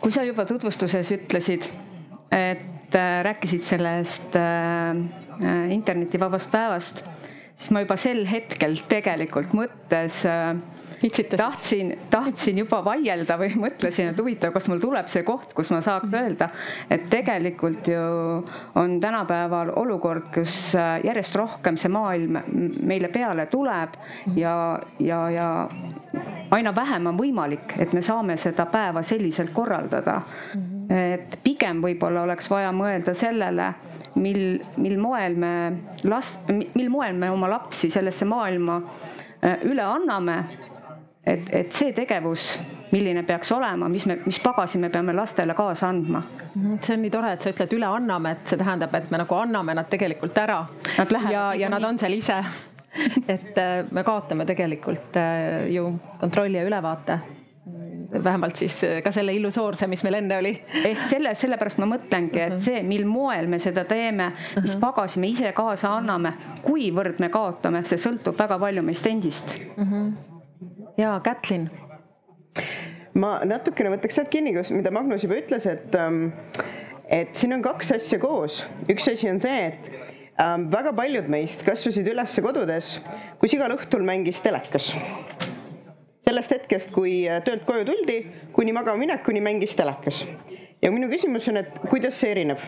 kui 0.00 0.12
sa 0.12 0.22
juba 0.22 0.44
tutvustuses 0.44 1.12
ütlesid, 1.12 1.70
et 2.30 2.94
äh, 2.94 3.22
rääkisid 3.24 3.62
sellest 3.62 4.36
äh, 4.36 4.42
äh 5.42 5.72
internetivabast 5.72 6.50
päevast, 6.50 7.04
siis 7.54 7.70
ma 7.70 7.80
juba 7.80 7.96
sel 7.96 8.26
hetkel 8.26 8.76
tegelikult 8.88 9.54
mõttes 9.54 10.26
äh. 10.26 10.56
Tahtsin, 11.36 11.98
tahtsin 12.10 12.58
juba 12.58 12.80
vaielda 12.84 13.36
või 13.38 13.52
mõtlesin, 13.66 14.10
et 14.10 14.20
huvitav, 14.20 14.52
kas 14.54 14.68
mul 14.68 14.80
tuleb 14.82 15.08
see 15.12 15.24
koht, 15.26 15.52
kus 15.56 15.70
ma 15.74 15.80
saaks 15.84 16.14
öelda, 16.16 16.48
et 16.90 17.08
tegelikult 17.12 17.88
ju 17.90 18.00
on 18.74 18.98
tänapäeval 19.00 19.72
olukord, 19.76 20.30
kus 20.34 20.74
äh, 20.78 21.00
järjest 21.04 21.36
rohkem 21.36 21.76
see 21.76 21.92
maailm 21.92 22.40
meile 22.80 23.10
peale 23.12 23.46
tuleb 23.52 23.96
ja, 24.36 24.56
ja, 24.98 25.20
ja 25.30 25.48
aina 26.50 26.74
vähem 26.74 27.10
on 27.10 27.18
võimalik, 27.18 27.76
et 27.78 27.92
me 27.92 28.02
saame 28.02 28.36
seda 28.40 28.66
päeva 28.70 29.02
selliselt 29.02 29.52
korraldada. 29.54 30.22
et 30.90 31.38
pigem 31.42 31.80
võib-olla 31.82 32.22
oleks 32.22 32.46
vaja 32.50 32.70
mõelda 32.72 33.14
sellele, 33.14 33.72
mil, 34.14 34.60
mil 34.76 34.98
moel 35.02 35.34
me 35.34 35.52
last, 36.04 36.46
mil 36.48 36.90
moel 36.90 37.16
me 37.18 37.30
oma 37.30 37.48
lapsi 37.50 37.90
sellesse 37.90 38.24
maailma 38.24 38.78
äh, 39.42 39.64
üle 39.66 39.82
anname 39.82 40.36
et, 41.26 41.50
et 41.52 41.72
see 41.72 41.92
tegevus, 41.96 42.60
milline 42.92 43.22
peaks 43.26 43.50
olema, 43.52 43.88
mis 43.90 44.06
me, 44.06 44.18
mis 44.26 44.38
pagasi 44.40 44.78
me 44.78 44.90
peame 44.94 45.14
lastele 45.16 45.54
kaasa 45.58 45.90
andma. 45.90 46.22
Mhm, 46.54 46.78
see 46.82 46.94
on 46.94 47.02
nii 47.02 47.12
tore, 47.12 47.32
et 47.34 47.44
sa 47.44 47.52
ütled 47.52 47.76
üle 47.78 47.90
anname, 47.90 48.36
et 48.36 48.52
see 48.52 48.60
tähendab, 48.60 48.94
et 48.94 49.10
me 49.10 49.20
nagu 49.24 49.38
anname 49.40 49.74
nad 49.74 49.90
tegelikult 49.90 50.38
ära. 50.38 50.64
ja, 51.30 51.52
ja 51.54 51.68
nad 51.68 51.84
on 51.84 51.98
seal 51.98 52.14
ise 52.16 52.40
et 53.34 53.58
äh, 53.58 53.86
me 53.90 54.04
kaotame 54.04 54.46
tegelikult 54.46 55.16
äh, 55.16 55.66
ju 55.68 55.90
kontrolli 56.20 56.58
ja 56.58 56.64
ülevaate 56.64 57.18
vähemalt 58.24 58.56
siis 58.56 58.84
äh, 58.84 59.02
ka 59.02 59.12
selle 59.12 59.34
illusoorse, 59.34 59.86
mis 59.86 60.04
meil 60.06 60.20
enne 60.20 60.38
oli. 60.38 60.52
ehk 60.84 61.02
selle, 61.04 61.34
sellepärast 61.34 61.80
ma 61.82 61.90
mõtlengi, 61.90 62.42
et 62.44 62.60
see, 62.62 62.82
mil 62.86 63.06
moel 63.08 63.50
me 63.50 63.58
seda 63.62 63.84
teeme, 63.88 64.30
mis 64.62 64.76
pagasi 64.80 65.20
me 65.20 65.32
ise 65.32 65.52
kaasa 65.56 65.96
anname, 65.98 66.32
kuivõrd 66.64 67.20
me 67.22 67.30
kaotame, 67.34 67.84
see 67.84 68.00
sõltub 68.00 68.38
väga 68.38 68.58
palju 68.62 68.86
meist 68.86 69.10
endist 69.10 69.54
mm. 69.76 69.84
-hmm 69.84 70.35
ja 70.96 71.20
Kätlin. 71.24 71.70
ma 73.14 73.38
natukene 73.44 73.94
võtaks 73.94 74.18
sealt 74.18 74.32
kinni, 74.32 74.52
mida 74.76 74.92
Magnus 74.92 75.24
juba 75.24 75.38
ütles, 75.40 75.66
et, 75.68 75.94
ähm, 75.96 76.28
et 77.08 77.34
siin 77.36 77.56
on 77.56 77.64
kaks 77.64 77.92
asja 77.96 78.18
koos. 78.18 78.64
üks 78.88 79.08
asi 79.12 79.30
on 79.30 79.40
see, 79.40 79.66
et 79.66 79.90
ähm, 80.40 80.68
väga 80.72 80.92
paljud 80.96 81.28
meist 81.32 81.64
kasvasid 81.66 82.08
üles 82.12 82.36
kodudes, 82.42 82.96
kus 83.40 83.56
igal 83.56 83.76
õhtul 83.76 84.04
mängis 84.04 84.42
telekas 84.44 84.92
sellest 86.26 86.50
hetkest, 86.50 86.90
kui 86.90 87.20
äh, 87.30 87.38
töölt 87.46 87.62
koju 87.68 87.84
tuldi, 87.86 88.16
kuni 88.52 88.72
magama 88.74 88.98
minekuni 88.98 89.40
mängis 89.40 89.76
telekas. 89.78 90.24
ja 90.82 90.90
minu 90.92 91.08
küsimus 91.08 91.46
on, 91.48 91.60
et 91.62 91.78
kuidas 91.88 92.18
see 92.20 92.32
erineb 92.34 92.58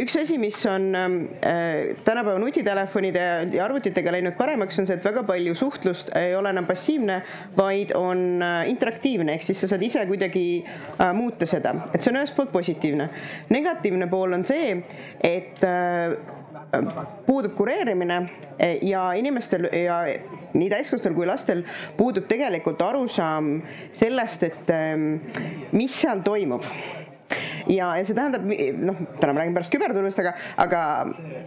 üks 0.00 0.16
asi, 0.20 0.36
mis 0.38 0.58
on 0.68 0.94
ähm, 0.94 1.16
äh, 1.40 1.96
tänapäeva 2.04 2.38
nutitelefonide 2.38 3.24
ja 3.52 3.64
arvutitega 3.64 4.12
läinud 4.12 4.36
paremaks, 4.36 4.78
on 4.78 4.88
see, 4.88 4.98
et 4.98 5.04
väga 5.06 5.24
palju 5.24 5.54
suhtlust 5.58 6.12
ei 6.18 6.34
ole 6.36 6.52
enam 6.52 6.68
passiivne, 6.68 7.20
vaid 7.56 7.94
on 7.96 8.42
äh, 8.44 8.68
interaktiivne, 8.72 9.38
ehk 9.38 9.46
siis 9.48 9.64
sa 9.64 9.70
saad 9.72 9.82
ise 9.86 10.04
kuidagi 10.10 10.44
muuta 11.16 11.48
seda, 11.48 11.74
et 11.94 12.04
see 12.04 12.12
on 12.12 12.20
ühest 12.20 12.36
poolt 12.36 12.52
positiivne. 12.52 13.08
negatiivne 13.54 14.08
pool 14.12 14.36
on 14.36 14.44
see, 14.44 14.76
et 15.24 15.62
puudub 17.26 17.54
kureerimine 17.54 18.18
ja 18.82 19.04
inimestel 19.16 19.68
ja 19.72 20.00
nii 20.54 20.68
täiskasvanutel 20.70 21.14
kui 21.16 21.28
lastel 21.28 21.62
puudub 21.96 22.26
tegelikult 22.30 22.82
arusaam 22.82 23.56
sellest, 23.94 24.42
et 24.50 24.74
ähm, 24.74 25.08
mis 25.72 25.94
seal 26.02 26.22
toimub 26.26 26.66
ja, 27.68 27.88
ja 27.96 28.04
see 28.04 28.16
tähendab, 28.16 28.44
noh, 28.44 29.00
täna 29.20 29.34
ma 29.34 29.42
räägin 29.42 29.56
pärast 29.56 29.72
küberturbest, 29.72 30.20
aga, 30.20 30.34
aga 30.60 30.82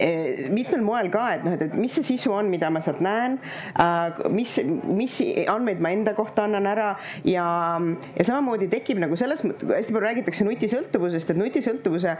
eh, 0.02 0.48
mitmel 0.54 0.82
moel 0.86 1.10
ka, 1.14 1.24
et 1.36 1.46
noh, 1.46 1.54
et, 1.54 1.64
et 1.68 1.76
mis 1.78 1.94
see 1.94 2.06
sisu 2.06 2.32
on, 2.34 2.50
mida 2.52 2.70
ma 2.74 2.82
sealt 2.84 3.02
näen 3.04 3.38
äh,, 3.78 4.22
mis, 4.34 4.58
mis 4.88 5.18
andmeid 5.50 5.82
ma 5.84 5.92
enda 5.94 6.14
kohta 6.18 6.46
annan 6.48 6.66
ära 6.70 6.90
ja, 7.28 7.46
ja 8.16 8.28
samamoodi 8.28 8.70
tekib 8.72 9.00
nagu 9.02 9.18
selles 9.20 9.44
mõttes, 9.46 9.70
hästi 9.70 9.94
palju 9.94 10.06
räägitakse 10.06 10.48
nutisõltuvusest, 10.48 11.32
et 11.32 11.40
nutisõltuvuse 11.40 12.16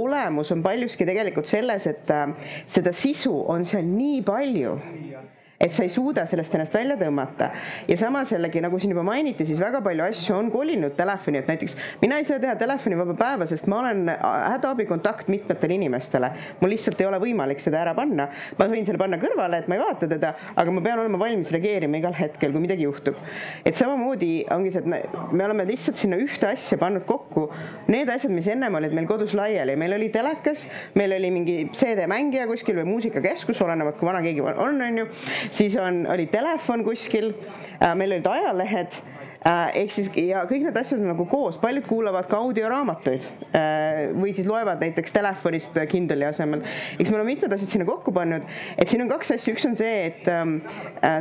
olemus 0.00 0.52
on 0.54 0.64
paljuski 0.64 1.08
tegelikult 1.08 1.50
selles, 1.50 1.88
et 1.90 2.12
äh, 2.12 2.54
seda 2.70 2.94
sisu 2.96 3.34
on 3.52 3.66
seal 3.68 3.86
nii 3.88 4.22
palju 4.26 4.78
et 5.62 5.74
sa 5.74 5.84
ei 5.86 5.90
suuda 5.92 6.24
sellest 6.26 6.56
ennast 6.56 6.74
välja 6.74 6.96
tõmmata. 6.98 7.50
ja 7.88 7.96
samas 7.96 8.32
jällegi, 8.34 8.60
nagu 8.64 8.78
siin 8.82 8.92
juba 8.94 9.04
mainiti, 9.06 9.46
siis 9.46 9.60
väga 9.62 9.78
palju 9.84 10.04
asju 10.08 10.34
on 10.34 10.50
kolinud 10.50 10.96
telefoni, 10.98 11.38
et 11.38 11.50
näiteks 11.50 11.76
mina 12.02 12.18
ei 12.18 12.26
saa 12.26 12.40
teha 12.42 12.56
telefonivaba 12.58 13.14
päeva, 13.18 13.46
sest 13.46 13.68
ma 13.70 13.78
olen 13.78 14.10
hädaabikontakt 14.10 15.30
mitmetele 15.30 15.78
inimestele. 15.78 16.32
mul 16.60 16.74
lihtsalt 16.74 17.00
ei 17.00 17.06
ole 17.06 17.20
võimalik 17.22 17.62
seda 17.62 17.78
ära 17.84 17.94
panna. 17.94 18.28
ma 18.58 18.68
võin 18.72 18.86
selle 18.88 18.98
panna 18.98 19.20
kõrvale, 19.22 19.62
et 19.62 19.68
ma 19.70 19.78
ei 19.78 19.84
vaata 19.84 20.08
teda, 20.10 20.32
aga 20.56 20.74
ma 20.74 20.82
pean 20.82 21.04
olema 21.04 21.20
valmis 21.22 21.52
reageerima 21.54 22.02
igal 22.02 22.16
hetkel, 22.18 22.52
kui 22.52 22.64
midagi 22.66 22.88
juhtub. 22.88 23.22
et 23.64 23.78
samamoodi 23.78 24.32
ongi 24.50 24.74
see, 24.74 24.82
et 24.82 24.90
me, 24.90 25.02
me 25.30 25.46
oleme 25.46 25.68
lihtsalt 25.70 26.00
sinna 26.00 26.18
ühte 26.18 26.50
asja 26.50 26.78
pannud 26.80 27.06
kokku 27.06 27.46
need 27.92 28.10
asjad, 28.10 28.34
mis 28.34 28.50
ennem 28.50 28.74
olid 28.80 28.98
meil 28.98 29.06
kodus 29.06 29.36
laiali, 29.38 29.78
meil 29.78 29.94
oli 29.94 30.10
telekas, 30.10 30.66
meil 30.98 31.14
oli 31.14 31.30
mingi 31.30 31.56
CD-mängija 31.70 32.48
kuskil 32.50 32.82
või 32.82 32.88
muusikakeskus, 32.96 33.62
olenevalt 33.62 34.00
kui 34.00 34.10
vana 34.10 34.22
keegi 34.24 34.42
on, 34.42 34.82
on 34.82 35.02
ju 35.04 35.08
siis 35.52 35.76
on, 35.80 36.06
oli 36.10 36.26
telefon 36.32 36.84
kuskil, 36.84 37.32
äh, 37.78 37.94
meil 37.98 38.16
olid 38.16 38.26
ajalehed 38.26 38.96
äh, 39.46 39.82
ehk 39.82 39.94
siis 39.94 40.08
ja 40.16 40.44
kõik 40.48 40.66
need 40.66 40.78
asjad 40.78 41.02
on 41.02 41.10
nagu 41.12 41.26
koos, 41.30 41.58
paljud 41.62 41.86
kuulavad 41.88 42.28
ka 42.30 42.40
audioraamatuid 42.42 43.26
äh, 43.56 44.02
või 44.16 44.34
siis 44.36 44.48
loevad 44.48 44.82
näiteks 44.82 45.14
telefonist 45.14 45.76
Kindle'i 45.90 46.28
asemel. 46.28 46.64
eks 46.96 47.10
me 47.10 47.18
oleme 47.18 47.34
mitmed 47.34 47.56
asjad 47.56 47.76
sinna 47.76 47.88
kokku 47.88 48.14
pannud, 48.16 48.46
et 48.76 48.92
siin 48.92 49.04
on 49.04 49.12
kaks 49.12 49.34
asja, 49.36 49.54
üks 49.54 49.66
on 49.68 49.78
see, 49.78 50.06
et 50.10 50.30
ähm, 50.32 50.58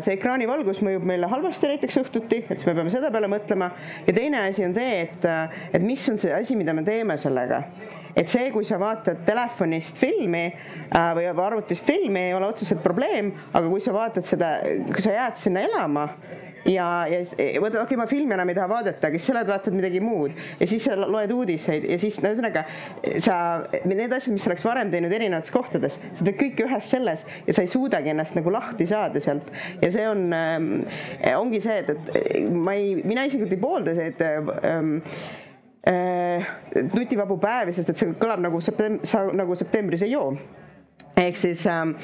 see 0.03 0.15
ekraanivalgus 0.17 0.83
mõjub 0.85 1.07
meile 1.07 1.29
halvasti 1.31 1.73
näiteks 1.73 2.01
õhtuti, 2.05 2.43
et 2.47 2.57
siis 2.57 2.69
me 2.69 2.77
peame 2.77 2.93
selle 2.93 3.11
peale 3.13 3.29
mõtlema. 3.31 3.71
Ja 4.07 4.15
teine 4.15 4.45
asi 4.47 4.65
on 4.65 4.75
see, 4.77 5.01
et, 5.07 5.27
et 5.73 5.83
mis 5.83 6.07
on 6.11 6.21
see 6.21 6.33
asi, 6.35 6.57
mida 6.59 6.75
me 6.77 6.85
teeme 6.87 7.17
sellega 7.21 7.65
et 8.15 8.29
see, 8.31 8.51
kui 8.53 8.67
sa 8.67 8.79
vaatad 8.81 9.23
telefonist 9.27 9.99
filmi 10.01 10.45
äh, 10.49 11.11
või 11.17 11.27
arvutist 11.31 11.87
filmi, 11.87 12.27
ei 12.29 12.37
ole 12.37 12.51
otseselt 12.51 12.83
probleem, 12.83 13.33
aga 13.51 13.65
kui 13.67 13.83
sa 13.83 13.95
vaatad 13.95 14.27
seda, 14.27 14.55
kui 14.91 15.03
sa 15.03 15.15
jääd 15.17 15.41
sinna 15.41 15.65
elama 15.67 16.07
ja, 16.65 16.87
ja 17.09 17.21
võtad, 17.61 17.81
okei 17.81 17.83
okay,, 17.83 17.99
ma 17.99 18.07
filmi 18.09 18.35
enam 18.35 18.51
ei 18.51 18.57
taha 18.57 18.69
vaadata, 18.71 19.09
aga 19.09 19.19
siis 19.19 19.29
sa 19.29 19.35
oled, 19.35 19.49
vaatad 19.49 19.75
midagi 19.75 20.01
muud. 20.03 20.35
Ja 20.59 20.67
siis 20.69 20.85
sa 20.85 20.97
loed 20.99 21.33
uudiseid 21.33 21.87
ja 21.89 21.97
siis 22.01 22.19
no 22.21 22.31
ühesõnaga 22.31 22.65
sa, 23.23 23.35
need 23.87 24.13
asjad, 24.13 24.35
mis 24.35 24.45
sa 24.45 24.51
oleks 24.51 24.65
varem 24.67 24.91
teinud 24.93 25.13
erinevates 25.15 25.53
kohtades, 25.53 25.97
sa 26.11 26.27
teed 26.27 26.37
kõike 26.39 26.67
ühes 26.67 26.91
selles 26.93 27.25
ja 27.47 27.57
sa 27.57 27.65
ei 27.65 27.71
suudagi 27.71 28.13
ennast 28.13 28.37
nagu 28.37 28.53
lahti 28.53 28.87
saada 28.89 29.21
sealt. 29.23 29.49
Ja 29.81 29.91
see 29.93 30.07
on 30.09 30.27
äh,, 30.35 31.31
ongi 31.39 31.61
see, 31.63 31.81
et, 31.81 32.11
et 32.21 32.51
ma 32.51 32.75
ei, 32.77 32.95
mina 33.01 33.25
isiklikult 33.27 33.57
ei 33.57 33.61
poolda 33.61 33.97
et 34.01 34.21
ähm, 34.25 34.97
äh, 35.01 35.50
nutivabu 36.93 37.39
päevi, 37.41 37.73
sest 37.73 37.89
et 37.89 38.01
see 38.01 38.11
kõlab 38.21 38.43
nagu 38.43 38.59
septem-, 38.61 38.99
sa 39.07 39.23
nagu 39.33 39.55
septembris 39.57 40.03
ei 40.05 40.11
joo. 40.11 40.35
ehk 41.17 41.37
siis 41.37 41.65
äh,, 41.67 41.95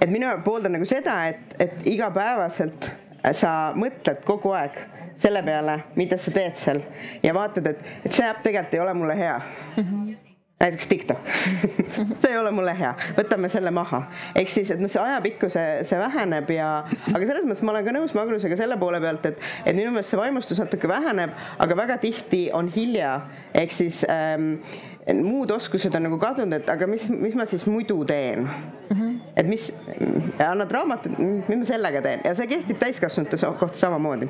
et 0.00 0.10
mina 0.10 0.36
pooldan 0.44 0.76
nagu 0.76 0.86
seda, 0.86 1.16
et, 1.32 1.56
et 1.58 1.88
igapäevaselt 1.90 2.92
sa 3.32 3.72
mõtled 3.74 4.22
kogu 4.28 4.52
aeg 4.54 4.78
selle 5.18 5.42
peale, 5.46 5.80
mida 5.96 6.18
sa 6.18 6.30
teed 6.34 6.58
seal 6.58 6.82
ja 7.22 7.34
vaatad, 7.34 7.66
et, 7.70 7.82
et 8.04 8.12
see 8.12 8.26
äpp 8.28 8.42
tegelikult 8.46 8.78
ei 8.78 8.84
ole 8.86 8.94
mulle 8.94 9.18
hea 9.18 9.40
mm. 9.40 9.82
-hmm 9.82 10.33
näiteks 10.64 10.88
TikTok 10.90 11.28
see 12.20 12.30
ei 12.30 12.38
ole 12.40 12.52
mulle 12.54 12.74
hea, 12.78 12.92
võtame 13.18 13.50
selle 13.52 13.72
maha. 13.74 14.04
ehk 14.34 14.50
siis, 14.52 14.72
et 14.74 14.82
noh, 14.82 14.90
see 14.90 15.02
ajapikku 15.02 15.50
see, 15.52 15.84
see 15.88 16.00
väheneb 16.00 16.50
ja, 16.54 16.70
aga 17.12 17.20
selles 17.22 17.46
mõttes 17.46 17.64
ma 17.66 17.74
olen 17.74 17.86
ka 17.88 17.94
nõus 17.96 18.16
Magnusega 18.16 18.58
selle 18.58 18.78
poole 18.80 19.00
pealt, 19.04 19.28
et, 19.30 19.44
et 19.64 19.76
minu 19.76 19.92
meelest 19.94 20.14
see 20.14 20.20
vaimustus 20.20 20.62
natuke 20.62 20.90
väheneb, 20.90 21.34
aga 21.62 21.78
väga 21.84 21.98
tihti 22.02 22.46
on 22.56 22.70
hilja, 22.74 23.14
ehk 23.54 23.74
siis 23.74 24.02
ähm, 24.10 24.56
muud 25.20 25.52
oskused 25.54 25.94
on 25.94 26.08
nagu 26.08 26.18
kadunud, 26.22 26.56
et 26.62 26.70
aga 26.72 26.88
mis, 26.90 27.06
mis 27.12 27.36
ma 27.38 27.46
siis 27.48 27.66
muidu 27.68 28.02
teen 28.08 28.48
mm. 28.48 28.96
-hmm 28.96 29.13
et 29.36 29.48
mis, 29.48 29.66
annad 30.38 30.70
raamatut, 30.72 31.18
mis 31.18 31.58
ma 31.60 31.66
sellega 31.68 32.02
teen? 32.04 32.22
Ja 32.26 32.34
see 32.38 32.48
kehtib 32.50 32.78
täiskasvanute 32.82 33.38
kohta 33.60 33.78
samamoodi. 33.78 34.28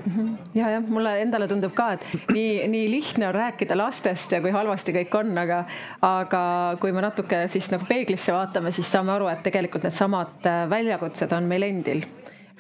ja, 0.57 0.71
jah, 0.77 0.85
mulle 0.89 1.17
endale 1.23 1.49
tundub 1.51 1.75
ka, 1.77 1.91
et 1.99 2.33
nii, 2.33 2.65
nii 2.73 2.91
lihtne 2.93 3.29
on 3.29 3.37
rääkida 3.37 3.77
lastest 3.79 4.33
ja 4.33 4.41
kui 4.45 4.55
halvasti 4.55 4.97
kõik 4.97 5.19
on, 5.21 5.33
aga, 5.41 5.65
aga 6.05 6.43
kui 6.83 6.95
me 6.97 7.05
natuke 7.05 7.45
siis 7.53 7.71
nagu 7.73 7.87
peeglisse 7.89 8.35
vaatame, 8.35 8.73
siis 8.75 8.91
saame 8.91 9.15
aru, 9.17 9.29
et 9.33 9.45
tegelikult 9.47 9.85
needsamad 9.87 10.49
äh, 10.49 10.65
väljakutsed 10.73 11.33
on 11.37 11.51
meil 11.51 11.69
endil 11.69 12.05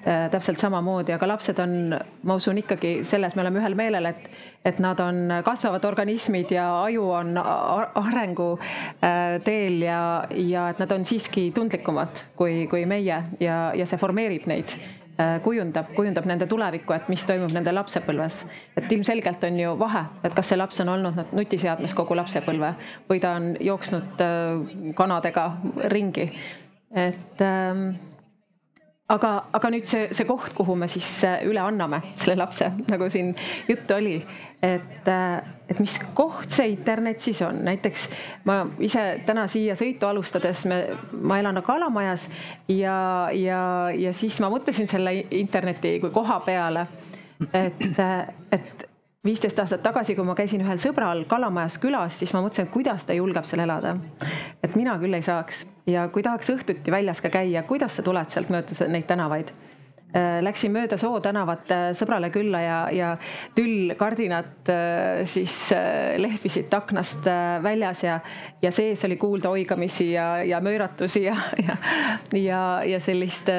täpselt 0.04 0.60
samamoodi, 0.60 1.14
aga 1.14 1.28
lapsed 1.28 1.58
on, 1.62 1.94
ma 2.28 2.36
usun 2.36 2.58
ikkagi 2.60 2.98
selles 3.08 3.36
me 3.36 3.44
oleme 3.44 3.60
ühel 3.62 3.76
meelel, 3.78 4.08
et, 4.10 4.26
et 4.68 4.80
nad 4.82 5.00
on 5.00 5.38
kasvavad 5.46 5.84
organismid 5.88 6.52
ja 6.52 6.66
aju 6.82 7.06
on 7.20 7.38
arengu 7.38 8.50
äh, 8.58 9.38
teel 9.44 9.80
ja, 9.86 10.00
ja 10.36 10.68
et 10.72 10.82
nad 10.82 10.92
on 10.92 11.06
siiski 11.08 11.48
tundlikumad 11.56 12.26
kui, 12.36 12.66
kui 12.70 12.84
meie 12.88 13.22
ja, 13.40 13.58
ja 13.72 13.88
see 13.88 14.00
formeerib 14.00 14.48
neid 14.50 14.76
äh, 14.76 15.38
kujundab, 15.44 15.94
kujundab 15.96 16.28
nende 16.28 16.48
tulevikku, 16.50 16.96
et 16.96 17.08
mis 17.12 17.24
toimub 17.24 17.56
nende 17.56 17.72
lapsepõlves. 17.72 18.44
et 18.76 18.92
ilmselgelt 18.92 19.44
on 19.48 19.60
ju 19.60 19.76
vahe, 19.80 20.06
et 20.24 20.36
kas 20.36 20.52
see 20.52 20.60
laps 20.60 20.84
on 20.84 20.94
olnud 20.98 21.22
nutiseadmes 21.32 21.96
kogu 21.96 22.16
lapsepõlve 22.20 22.74
või 23.08 23.24
ta 23.24 23.36
on 23.40 23.54
jooksnud 23.60 24.26
kanadega 24.96 25.52
ringi. 25.96 26.32
et 26.92 27.40
ähm, 27.40 27.88
aga, 29.12 29.30
aga 29.52 29.70
nüüd 29.72 29.86
see, 29.88 30.06
see 30.16 30.26
koht, 30.28 30.54
kuhu 30.56 30.76
me 30.78 30.88
siis 30.90 31.08
äh, 31.28 31.42
üle 31.48 31.60
anname 31.60 32.00
selle 32.16 32.38
lapse, 32.40 32.70
nagu 32.92 33.08
siin 33.12 33.34
juttu 33.68 33.98
oli, 33.98 34.16
et, 34.64 35.08
äh, 35.10 35.50
et 35.68 35.80
mis 35.82 35.98
koht 36.16 36.54
see 36.54 36.70
internet 36.72 37.20
siis 37.24 37.42
on, 37.44 37.60
näiteks 37.66 38.06
ma 38.48 38.62
ise 38.84 39.04
täna 39.26 39.46
siia 39.50 39.76
sõitu 39.78 40.08
alustades, 40.08 40.64
me, 40.70 40.80
ma 41.20 41.38
elan 41.42 41.60
Kalamajas 41.64 42.28
ja, 42.72 42.96
ja, 43.36 43.60
ja 43.96 44.14
siis 44.16 44.40
ma 44.44 44.50
mõtlesin 44.52 44.88
selle 44.90 45.18
interneti 45.36 45.98
kui 46.02 46.12
koha 46.14 46.40
peale, 46.46 46.88
et, 47.52 47.86
et 48.52 48.88
viisteist 49.24 49.58
aastat 49.58 49.82
tagasi, 49.82 50.14
kui 50.14 50.24
ma 50.26 50.34
käisin 50.38 50.62
ühel 50.64 50.80
sõbral 50.82 51.24
Kalamajas 51.28 51.78
külas, 51.82 52.18
siis 52.20 52.34
ma 52.36 52.42
mõtlesin, 52.44 52.68
et 52.68 52.74
kuidas 52.74 53.06
ta 53.08 53.16
julgeb 53.16 53.46
seal 53.48 53.64
elada. 53.64 53.96
et 54.62 54.76
mina 54.76 54.98
küll 54.98 55.14
ei 55.14 55.22
saaks 55.22 55.66
ja 55.86 56.08
kui 56.08 56.22
tahaks 56.22 56.50
õhtuti 56.50 56.92
väljas 56.92 57.22
ka 57.24 57.30
käia, 57.30 57.62
kuidas 57.62 57.96
sa 57.96 58.02
tuled 58.02 58.30
sealt 58.30 58.52
mööda 58.52 58.88
neid 58.88 59.06
tänavaid? 59.06 59.52
Äh, 60.14 60.38
läksin 60.46 60.70
mööda 60.70 60.94
Soo 60.94 61.16
tänavat 61.18 61.70
äh, 61.74 61.88
sõbrale 61.98 62.28
külla 62.30 62.60
ja, 62.62 62.74
ja 62.94 63.06
tüllkardinad 63.56 64.68
äh, 64.70 65.22
siis 65.26 65.56
lehvisid 66.22 66.70
aknast 66.76 67.26
väljas 67.64 68.04
ja, 68.04 68.20
ja 68.62 68.70
sees 68.70 69.02
oli 69.08 69.16
kuulda 69.18 69.50
oigamisi 69.50 70.12
ja, 70.12 70.28
ja 70.46 70.60
mööratusi 70.62 71.24
ja, 71.24 71.34
ja, 71.58 71.74
ja, 72.38 72.60
ja 72.86 73.00
sellist 73.02 73.50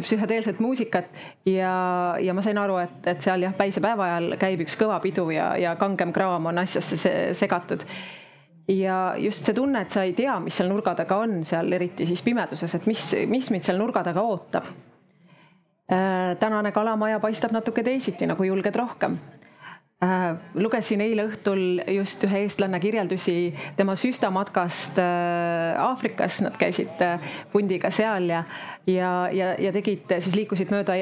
psühhedeelset 0.00 0.58
muusikat. 0.58 1.12
ja, 1.46 1.74
ja 2.18 2.34
ma 2.34 2.42
sain 2.42 2.58
aru, 2.58 2.80
et, 2.82 2.96
et 3.12 3.22
seal 3.22 3.46
jah, 3.46 3.54
päisepäeva 3.54 4.08
ajal 4.08 4.34
käib 4.40 4.64
üks 4.64 4.74
kõva 4.80 4.96
pidu 5.04 5.28
ja, 5.30 5.52
ja 5.60 5.76
kangem 5.78 6.10
kraam 6.16 6.50
on 6.50 6.58
asjasse 6.64 7.12
segatud 7.38 7.86
ja 8.66 8.98
just 9.22 9.46
see 9.46 9.54
tunne, 9.54 9.84
et 9.86 9.94
sa 9.94 10.02
ei 10.02 10.16
tea, 10.18 10.40
mis 10.42 10.58
seal 10.58 10.72
nurga 10.74 10.96
taga 10.98 11.20
on, 11.22 11.38
seal 11.46 11.70
eriti 11.78 12.08
siis 12.10 12.24
pimeduses, 12.26 12.74
et 12.80 12.90
mis, 12.90 13.06
mis 13.30 13.52
mind 13.54 13.70
seal 13.70 13.78
nurga 13.78 14.02
taga 14.10 14.26
ootab 14.26 14.72
tänane 16.40 16.72
kalamaja 16.72 17.20
paistab 17.20 17.52
natuke 17.52 17.82
teisiti, 17.84 18.26
nagu 18.26 18.44
julged 18.44 18.76
rohkem. 18.76 19.18
Äh, 20.04 20.36
lugesin 20.58 21.00
eile 21.04 21.26
õhtul 21.28 21.82
just 21.94 22.24
ühe 22.26 22.40
eestlanna 22.44 22.80
kirjeldusi 22.82 23.54
tema 23.76 23.94
süstamatkast 23.96 24.98
äh, 25.00 25.80
Aafrikas, 25.80 26.40
nad 26.44 26.56
käisid 26.60 27.04
pundiga 27.52 27.92
seal 27.94 28.28
ja, 28.32 28.42
ja, 28.90 29.12
ja, 29.32 29.52
ja 29.60 29.74
tegid, 29.76 30.16
siis 30.18 30.40
liikusid 30.40 30.72
mööda 30.74 30.98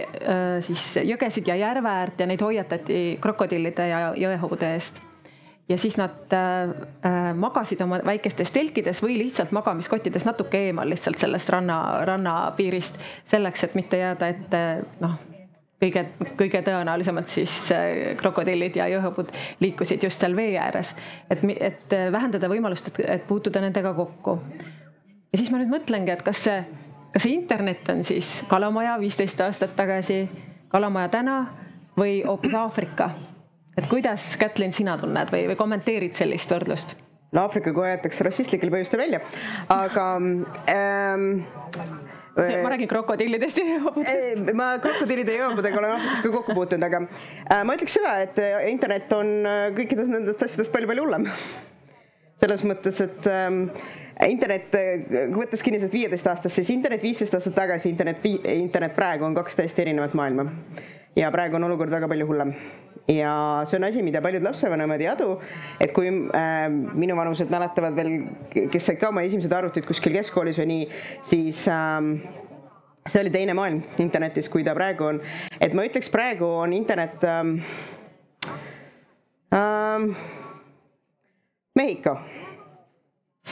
siis 0.67 0.85
jõgesid 1.03 1.49
ja 1.51 1.57
järve 1.63 1.95
äärt 2.03 2.21
ja 2.21 2.29
neid 2.31 2.45
hoiatati 2.45 3.01
krokodillide 3.23 3.89
ja 3.91 4.05
jõehobude 4.19 4.75
eest 4.77 5.03
ja 5.73 5.79
siis 5.79 5.97
nad 5.97 6.33
äh, 6.33 6.71
äh, 7.07 7.35
magasid 7.35 7.81
oma 7.81 8.01
väikestes 8.05 8.53
telkides 8.53 9.01
või 9.03 9.17
lihtsalt 9.23 9.53
magamiskottides 9.57 10.27
natuke 10.29 10.61
eemal 10.69 10.91
lihtsalt 10.93 11.21
sellest 11.23 11.49
ranna, 11.51 11.79
rannapiirist. 12.05 12.99
selleks, 13.25 13.65
et 13.65 13.77
mitte 13.79 14.01
jääda 14.01 14.29
ette 14.35 14.61
noh, 15.01 15.17
kõige, 15.81 16.05
kõige 16.37 16.63
tõenäolisemalt 16.67 17.33
siis 17.33 17.57
äh, 17.73 18.13
krokodillid 18.21 18.77
ja 18.77 18.91
jõhõbud 18.93 19.33
liikusid 19.65 20.05
just 20.05 20.21
seal 20.21 20.37
vee 20.37 20.59
ääres. 20.61 20.95
et, 21.31 21.45
et 21.61 21.99
vähendada 22.13 22.53
võimalust, 22.53 22.93
et 23.07 23.27
puutuda 23.27 23.65
nendega 23.65 23.95
kokku. 23.97 24.39
ja 25.33 25.41
siis 25.41 25.51
ma 25.51 25.63
nüüd 25.63 25.73
mõtlengi, 25.73 26.13
et 26.13 26.23
kas 26.23 26.45
see, 26.49 26.63
kas 27.17 27.25
see 27.25 27.37
internet 27.39 27.89
on 27.89 28.05
siis 28.05 28.43
kalamaja 28.49 29.01
viisteist 29.01 29.41
aastat 29.41 29.77
tagasi, 29.77 30.27
kalamaja 30.69 31.17
täna 31.21 31.43
või 31.97 32.21
hoopis 32.27 32.55
Aafrika 32.55 33.13
et 33.79 33.89
kuidas, 33.91 34.35
Kätlin, 34.41 34.73
sina 34.77 34.99
tunned 35.01 35.33
või, 35.33 35.47
või 35.53 35.59
kommenteerid 35.59 36.17
sellist 36.19 36.53
võrdlust? 36.53 36.97
no 37.33 37.47
Aafrika 37.47 37.73
kohe 37.73 37.95
jäetakse 37.95 38.27
rassistlikel 38.27 38.73
põhjustel 38.73 39.01
välja, 39.01 39.23
aga 39.73 40.07
ähm, 40.69 41.29
ma 42.37 42.73
räägin 42.73 42.89
krokodillidest 42.89 43.59
ja 43.59 43.65
joobudest. 43.75 44.53
ma 44.55 44.79
krokodillide 44.79 45.33
ja 45.33 45.47
joobudega 45.47 45.79
olen 45.79 45.97
Aafrikas 45.97 46.23
ka 46.23 46.35
kokku 46.37 46.55
puutunud, 46.55 46.87
aga 46.89 47.03
äh, 47.05 47.65
ma 47.65 47.77
ütleks 47.77 47.97
seda, 47.99 48.15
et 48.25 48.39
äh, 48.41 48.69
internet 48.73 49.13
on 49.17 49.35
äh, 49.49 49.67
kõikidest 49.77 50.13
nendest 50.13 50.47
asjadest 50.47 50.73
palju-palju 50.73 51.05
hullem. 51.07 51.29
selles 52.43 52.65
mõttes, 52.67 52.99
et 53.05 53.27
ähm, 53.31 53.67
internet, 54.27 54.73
võttes 55.31 55.63
kinni 55.63 55.79
sellest 55.79 55.95
viieteist 55.95 56.27
aastast, 56.27 56.57
siis 56.57 56.73
internet 56.75 57.05
viisteist 57.05 57.37
aastat 57.39 57.55
tagasi, 57.55 57.93
internet, 57.93 58.25
internet 58.51 58.97
praegu 58.97 59.29
on 59.29 59.37
kaks 59.37 59.61
täiesti 59.61 59.85
erinevat 59.85 60.17
maailma. 60.19 60.49
Ja 61.17 61.31
praegu 61.35 61.59
on 61.59 61.69
olukord 61.69 61.93
väga 61.93 62.09
palju 62.09 62.27
hullem 62.27 62.55
ja 63.09 63.65
see 63.67 63.79
on 63.79 63.85
asi, 63.85 64.03
mida 64.03 64.23
paljud 64.23 64.45
lapsevanemad 64.47 65.01
ei 65.03 65.09
adu, 65.11 65.35
et 65.81 65.93
kui 65.95 66.09
äh, 66.09 66.69
minuvanused 66.71 67.51
mäletavad 67.51 67.97
veel, 67.99 68.13
kes 68.73 68.87
said 68.87 69.01
ka 69.01 69.11
oma 69.11 69.25
esimesed 69.27 69.53
arvutid 69.53 69.87
kuskil 69.89 70.15
keskkoolis 70.17 70.61
või 70.63 70.69
nii, 70.71 70.89
siis 71.29 71.65
äh, 71.71 71.99
see 73.09 73.23
oli 73.25 73.33
teine 73.35 73.57
maailm 73.59 73.83
internetis, 74.03 74.51
kui 74.53 74.65
ta 74.67 74.77
praegu 74.79 75.09
on. 75.11 75.23
et 75.61 75.75
ma 75.75 75.87
ütleks, 75.89 76.13
praegu 76.13 76.49
on 76.63 76.77
internet 76.77 77.25
ähm,. 77.25 77.57
Ähm, 79.53 80.15
Mehhiko, 81.77 82.15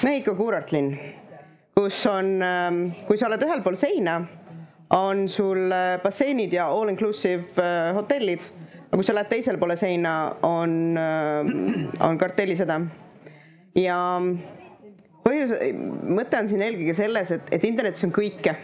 Mehhiko 0.04 0.32
kuurortlinn, 0.36 0.94
kus 1.76 1.98
on 2.08 2.38
ähm,, 2.44 2.78
kui 3.08 3.20
sa 3.20 3.28
oled 3.28 3.44
ühel 3.44 3.60
pool 3.64 3.76
seina, 3.80 4.14
on 4.90 5.28
sul 5.28 5.70
äh, 5.72 6.00
basseinid 6.02 6.52
ja 6.52 6.66
all 6.70 6.88
inclusive 6.90 7.62
äh, 7.62 7.94
hotellid 7.94 8.42
aga 8.90 8.98
kui 8.98 9.06
sa 9.06 9.14
lähed 9.14 9.30
teisele 9.30 9.58
poole 9.62 9.76
seina, 9.78 10.14
on, 10.42 10.72
äh, 10.98 11.52
on 12.02 12.18
kartellisõda. 12.18 12.80
ja 13.78 13.98
põhjus, 15.22 15.54
mõte 16.10 16.40
on 16.40 16.50
siin 16.50 16.66
eelkõige 16.66 16.96
selles, 16.98 17.30
et, 17.36 17.54
et 17.54 17.64
internetis 17.68 18.02
on 18.08 18.12
kõike. 18.16 18.56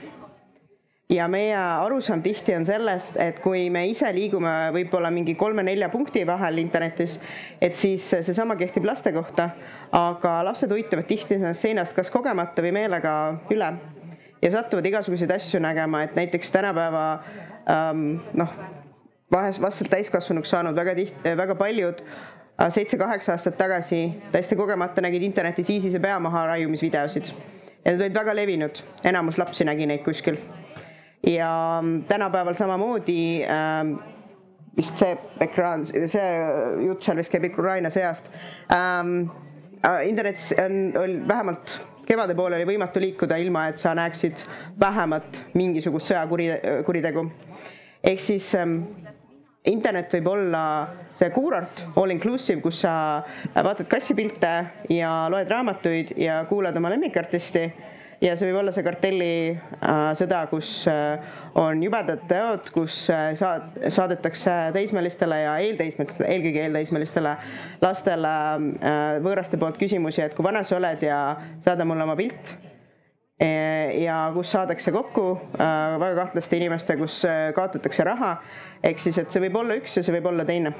ja 1.14 1.28
meie 1.30 1.54
arusaam 1.54 2.22
tihti 2.22 2.56
on 2.56 2.66
sellest, 2.66 3.14
et 3.22 3.38
kui 3.38 3.68
me 3.70 3.84
ise 3.86 4.10
liigume 4.10 4.72
võib-olla 4.74 5.12
mingi 5.14 5.36
kolme-nelja 5.38 5.92
punkti 5.94 6.24
vahel 6.26 6.58
internetis, 6.58 7.20
et 7.62 7.78
siis 7.78 8.08
seesama 8.10 8.56
kehtib 8.58 8.84
laste 8.84 9.12
kohta, 9.14 9.52
aga 9.94 10.40
lapsed 10.48 10.74
uitavad 10.74 11.06
tihti 11.06 11.38
ennast 11.38 11.62
seinast 11.62 11.94
kas 11.94 12.10
kogemata 12.10 12.66
või 12.66 12.74
meelega 12.80 13.14
üle 13.54 13.70
ja 14.42 14.50
satuvad 14.50 14.86
igasuguseid 14.86 15.30
asju 15.30 15.60
nägema, 15.60 16.02
et 16.02 16.16
näiteks 16.16 16.50
tänapäeva 16.52 17.04
ähm, 17.70 18.18
noh, 18.34 18.52
vahest 19.32 19.62
vastselt 19.62 19.90
täiskasvanuks 19.90 20.50
saanud 20.54 20.76
väga 20.76 20.94
tiht-, 20.98 21.30
väga 21.36 21.54
paljud 21.58 22.02
äh, 22.02 22.68
seitse-kaheksa 22.70 23.34
aastat 23.36 23.58
tagasi 23.58 24.02
täiesti 24.32 24.56
kogemata 24.56 25.04
nägid 25.04 25.22
internetis 25.26 25.70
ISISe 25.70 26.00
pea 26.00 26.18
maha 26.20 26.46
raiumisvideosid. 26.52 27.32
ja 27.84 27.92
need 27.92 28.00
olid 28.00 28.14
väga 28.14 28.34
levinud, 28.36 28.82
enamus 29.04 29.38
lapsi 29.38 29.64
nägi 29.64 29.86
neid 29.86 30.04
kuskil. 30.04 30.36
ja 31.26 31.80
mm, 31.82 32.04
tänapäeval 32.04 32.54
samamoodi 32.54 33.44
ähm, 33.44 33.96
vist 34.76 34.96
see 34.96 35.16
ekraan, 35.40 35.86
see 35.86 36.30
jutt 36.86 37.02
seal 37.02 37.16
vist 37.16 37.32
käib 37.32 37.50
Ukraina 37.52 37.92
sõjast 37.92 38.30
ähm,. 38.72 39.26
Äh, 39.86 40.08
internetis 40.08 40.54
on, 40.58 40.92
oli 40.98 41.20
vähemalt 41.28 41.76
kevade 42.06 42.34
poole 42.38 42.56
oli 42.60 42.68
võimatu 42.68 43.00
liikuda, 43.02 43.38
ilma 43.42 43.66
et 43.70 43.82
sa 43.82 43.94
näeksid 43.96 44.44
vähemalt 44.80 45.40
mingisugust 45.54 46.12
sõjakuritegu. 46.12 47.26
ehk 48.04 48.20
siis 48.20 48.54
ähm, 48.54 48.78
internet 49.66 50.12
võib 50.14 50.30
olla 50.30 50.62
see 51.18 51.30
kuurort, 51.34 51.84
all 51.96 52.14
inclusive, 52.14 52.60
kus 52.62 52.80
sa 52.84 53.22
vaatad 53.54 53.88
kassipilte 53.90 54.52
ja 54.92 55.26
loed 55.32 55.50
raamatuid 55.50 56.14
ja 56.16 56.44
kuulad 56.48 56.76
oma 56.76 56.90
lemmikartisti 56.94 57.66
ja 58.20 58.36
see 58.36 58.48
võib 58.48 58.60
olla 58.62 58.72
see 58.72 58.84
kartellisõda 58.86 60.38
äh,, 60.42 60.48
kus 60.50 60.70
äh, 60.90 61.34
on 61.60 61.82
jubedad 61.84 62.22
teod, 62.30 62.70
kus 62.74 62.98
äh, 63.12 63.30
saad, 63.38 63.76
saadetakse 63.92 64.54
teismelistele 64.76 65.42
ja 65.42 65.56
eelteismelistele, 65.64 66.28
eelkõige 66.32 66.62
eelteismelistele 66.64 67.34
lastele 67.84 68.32
võõraste 69.24 69.60
poolt 69.60 69.76
küsimusi, 69.80 70.24
et 70.24 70.36
kui 70.36 70.46
vana 70.46 70.64
sa 70.64 70.78
oled 70.78 71.04
ja 71.04 71.20
saada 71.64 71.84
mulle 71.88 72.06
oma 72.06 72.16
pilt 72.18 72.56
ja 73.36 74.30
kus 74.32 74.48
saadakse 74.54 74.88
kokku 74.94 75.26
väga 75.58 76.14
kahtlaste 76.22 76.56
inimeste, 76.56 76.96
kus 76.96 77.18
kaotatakse 77.54 78.04
raha. 78.08 78.38
ehk 78.80 79.02
siis, 79.02 79.18
et 79.20 79.28
see 79.32 79.44
võib 79.44 79.60
olla 79.60 79.76
üks 79.76 79.98
ja 79.98 80.04
see 80.06 80.16
võib 80.16 80.30
olla 80.32 80.48
teine. 80.48 80.72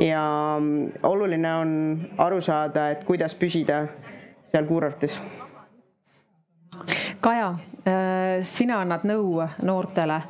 ja 0.00 0.22
mm, 0.56 1.02
oluline 1.04 1.54
on 1.60 1.72
aru 2.16 2.40
saada, 2.40 2.90
et 2.96 3.04
kuidas 3.04 3.36
püsida 3.36 3.84
seal 4.48 4.64
kuurortis. 4.64 5.20
Kaja, 7.24 7.48
äh, 7.86 8.44
sina 8.46 8.80
annad 8.84 9.06
nõu 9.08 9.40
noortele, 9.62 10.20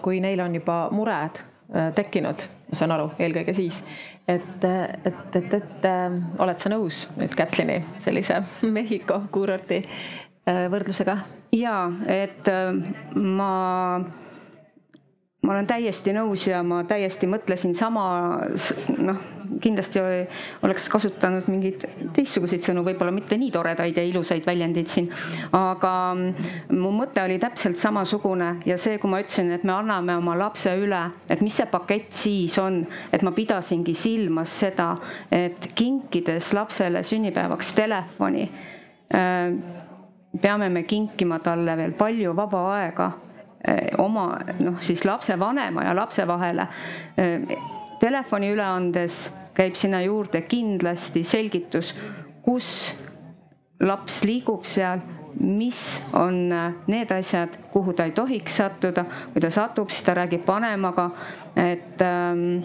kui 0.00 0.16
neil 0.24 0.40
on 0.40 0.54
juba 0.56 0.74
mured 0.96 1.42
tekkinud, 1.92 2.44
ma 2.70 2.78
saan 2.78 2.94
aru, 2.94 3.10
eelkõige 3.20 3.52
siis, 3.52 3.82
et, 4.24 4.64
et, 4.64 5.36
et, 5.36 5.56
et 5.58 5.88
oled 6.40 6.62
sa 6.62 6.72
nõus 6.72 7.02
nüüd 7.18 7.36
Kätlini 7.36 7.76
sellise 8.00 8.38
Mehhiko 8.78 9.18
kuurorti 9.34 9.82
võrdlusega? 10.46 11.18
jaa, 11.52 11.82
et 12.08 12.48
ma 13.12 13.50
ma 15.46 15.54
olen 15.54 15.66
täiesti 15.68 16.12
nõus 16.16 16.46
ja 16.48 16.60
ma 16.66 16.82
täiesti 16.88 17.28
mõtlesin 17.30 17.74
sama, 17.78 18.04
noh, 18.98 19.20
kindlasti 19.62 20.00
oleks 20.66 20.88
kasutanud 20.90 21.46
mingeid 21.50 21.84
teistsuguseid 22.16 22.64
sõnu, 22.66 22.82
võib-olla 22.86 23.14
mitte 23.14 23.38
nii 23.38 23.52
toredaid 23.54 23.96
ja 23.96 24.04
ilusaid 24.04 24.46
väljendeid 24.46 24.90
siin, 24.90 25.08
aga 25.56 25.92
mu 26.74 26.92
mõte 26.96 27.22
oli 27.22 27.38
täpselt 27.42 27.78
samasugune 27.80 28.50
ja 28.66 28.78
see, 28.80 28.98
kui 29.02 29.12
ma 29.12 29.22
ütlesin, 29.22 29.52
et 29.54 29.64
me 29.64 29.76
anname 29.76 30.16
oma 30.18 30.34
lapse 30.38 30.72
üle, 30.76 31.02
et 31.30 31.44
mis 31.44 31.56
see 31.60 31.68
pakett 31.70 32.10
siis 32.16 32.58
on, 32.62 32.82
et 33.14 33.22
ma 33.26 33.32
pidasingi 33.36 33.94
silmas 33.96 34.58
seda, 34.64 34.92
et 35.30 35.70
kinkides 35.78 36.52
lapsele 36.56 37.04
sünnipäevaks 37.06 37.72
telefoni 37.78 38.48
äh, 39.14 39.54
peame 40.42 40.68
me 40.72 40.82
kinkima 40.82 41.38
talle 41.44 41.78
veel 41.78 41.94
palju 41.96 42.34
vaba 42.36 42.66
aega 42.80 43.12
oma 43.98 44.38
noh, 44.60 44.78
siis 44.80 45.04
lapsevanema 45.04 45.84
ja 45.84 45.94
lapse 45.96 46.26
vahele. 46.26 46.68
Eh, 47.16 47.58
telefoni 48.00 48.52
üle 48.54 48.64
andes 48.64 49.26
käib 49.56 49.76
sinna 49.78 50.02
juurde 50.04 50.42
kindlasti 50.46 51.24
selgitus, 51.24 51.94
kus 52.44 52.68
laps 53.80 54.22
liigub 54.24 54.64
seal, 54.68 55.02
mis 55.40 56.02
on 56.16 56.52
eh, 56.52 56.76
need 56.92 57.12
asjad, 57.16 57.58
kuhu 57.72 57.96
ta 57.96 58.06
ei 58.06 58.14
tohiks 58.16 58.60
sattuda, 58.62 59.06
kui 59.32 59.42
ta 59.42 59.50
satub, 59.50 59.90
siis 59.90 60.06
ta 60.06 60.14
räägib 60.20 60.46
vanemaga, 60.46 61.10
et 61.56 62.00
ehm, 62.04 62.62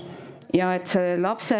ja 0.54 0.76
et 0.76 0.88
see 0.92 1.18
lapse 1.22 1.58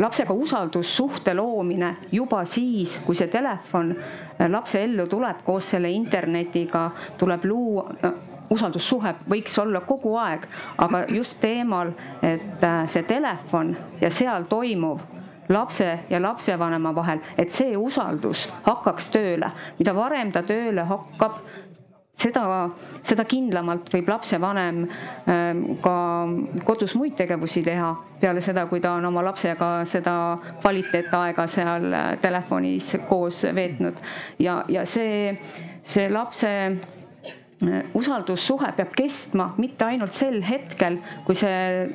lapsega 0.00 0.32
usaldussuhte 0.32 1.34
loomine 1.34 1.96
juba 2.12 2.44
siis, 2.48 3.00
kui 3.04 3.16
see 3.18 3.28
telefon 3.28 3.90
lapse 4.48 4.80
ellu 4.80 5.04
tuleb 5.10 5.42
koos 5.44 5.72
selle 5.74 5.90
internetiga, 5.92 6.86
tuleb 7.20 7.44
luua 7.44 7.88
usaldussuhe 8.50 9.14
võiks 9.30 9.56
olla 9.62 9.80
kogu 9.86 10.16
aeg, 10.18 10.46
aga 10.78 11.04
just 11.08 11.40
teemal, 11.40 11.92
et 12.22 12.64
äh, 12.64 12.82
see 12.90 13.06
telefon 13.08 13.76
ja 14.00 14.10
seal 14.10 14.48
toimuv 14.50 15.00
lapse 15.50 15.98
ja 16.10 16.22
lapsevanema 16.22 16.94
vahel, 16.94 17.22
et 17.38 17.50
see 17.52 17.76
usaldus 17.76 18.48
hakkaks 18.66 19.10
tööle. 19.10 19.50
mida 19.78 19.94
varem 19.94 20.30
ta 20.32 20.42
tööle 20.46 20.84
hakkab, 20.86 21.40
seda, 22.20 22.44
seda 23.02 23.24
kindlamalt 23.24 23.90
võib 23.92 24.10
lapsevanem 24.12 24.84
ähm, 25.30 25.64
ka 25.82 25.96
kodus 26.66 26.94
muid 26.98 27.16
tegevusi 27.18 27.62
teha 27.66 27.90
peale 28.20 28.42
seda, 28.44 28.66
kui 28.70 28.80
ta 28.80 28.94
on 28.98 29.08
oma 29.10 29.24
lapsega 29.24 29.70
seda 29.88 30.14
kvaliteetaega 30.60 31.46
seal 31.50 31.90
äh, 31.92 32.08
telefonis 32.22 32.94
koos 33.08 33.42
veetnud 33.54 34.00
ja, 34.38 34.60
ja 34.68 34.86
see, 34.86 35.34
see 35.82 36.08
lapse 36.12 36.52
usaldussuhe 37.94 38.72
peab 38.76 38.94
kestma 38.96 39.50
mitte 39.60 39.84
ainult 39.84 40.16
sel 40.16 40.40
hetkel, 40.46 40.98
kui 41.26 41.36
see, 41.36 41.88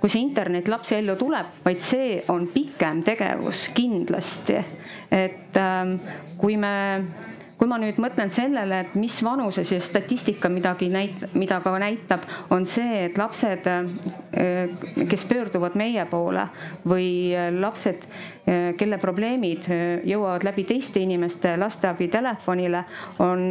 kui 0.00 0.10
see 0.10 0.22
internet 0.22 0.70
lapse 0.70 0.98
ellu 0.98 1.14
tuleb, 1.20 1.60
vaid 1.64 1.82
see 1.82 2.16
on 2.32 2.48
pikem 2.50 3.04
tegevus 3.06 3.68
kindlasti. 3.76 4.58
et 5.12 5.56
ähm, 5.60 5.98
kui 6.38 6.56
me 6.56 6.72
kui 7.62 7.68
ma 7.70 7.76
nüüd 7.78 8.00
mõtlen 8.02 8.26
sellele, 8.34 8.80
et 8.82 8.94
mis 8.98 9.20
vanuses 9.22 9.70
ja 9.70 9.76
statistika 9.78 10.48
midagi 10.50 10.88
näit-, 10.90 11.28
mida 11.38 11.60
ka 11.62 11.76
näitab, 11.78 12.24
on 12.50 12.66
see, 12.66 13.04
et 13.04 13.20
lapsed, 13.20 13.68
äh, 13.70 15.04
kes 15.06 15.22
pöörduvad 15.30 15.76
meie 15.78 16.02
poole 16.10 16.48
või 16.82 17.30
lapsed, 17.62 18.02
äh, 18.50 18.72
kelle 18.74 18.98
probleemid 18.98 19.70
äh, 19.70 19.84
jõuavad 20.10 20.42
läbi 20.48 20.66
teiste 20.66 21.04
inimeste 21.06 21.54
lasteabi 21.62 22.10
telefonile, 22.10 22.82
on 23.22 23.46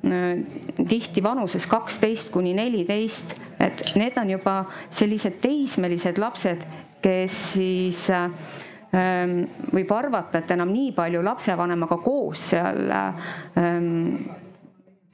tihti 0.00 1.22
vanuses 1.22 1.66
kaksteist 1.68 2.30
kuni 2.32 2.54
neliteist, 2.56 3.34
et 3.60 3.82
need 4.00 4.16
on 4.16 4.30
juba 4.32 4.54
sellised 4.88 5.40
teismelised 5.42 6.20
lapsed, 6.20 6.64
kes 7.04 7.40
siis 7.54 8.06
ähm, 8.14 9.34
võib 9.72 9.92
arvata, 9.92 10.40
et 10.40 10.54
enam 10.56 10.72
nii 10.72 10.94
palju 10.96 11.24
lapsevanemaga 11.24 12.00
koos 12.04 12.46
seal 12.54 12.92
ähm, 12.96 13.90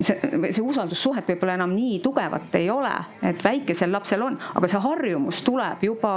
see, 0.00 0.16
see 0.52 0.62
usaldussuhet 0.62 1.34
võib-olla 1.34 1.58
enam 1.58 1.74
nii 1.74 1.98
tugevat 2.04 2.54
ei 2.60 2.70
ole, 2.70 2.94
et 3.26 3.42
väikesel 3.42 3.90
lapsel 3.94 4.22
on, 4.28 4.38
aga 4.54 4.70
see 4.70 4.82
harjumus 4.86 5.42
tuleb 5.46 5.82
juba 5.88 6.14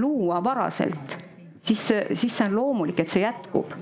luua 0.00 0.40
varaselt, 0.44 1.18
siis, 1.60 1.90
siis 2.12 2.32
see 2.32 2.48
on 2.48 2.56
loomulik, 2.56 3.04
et 3.04 3.12
see 3.12 3.26
jätkub 3.26 3.76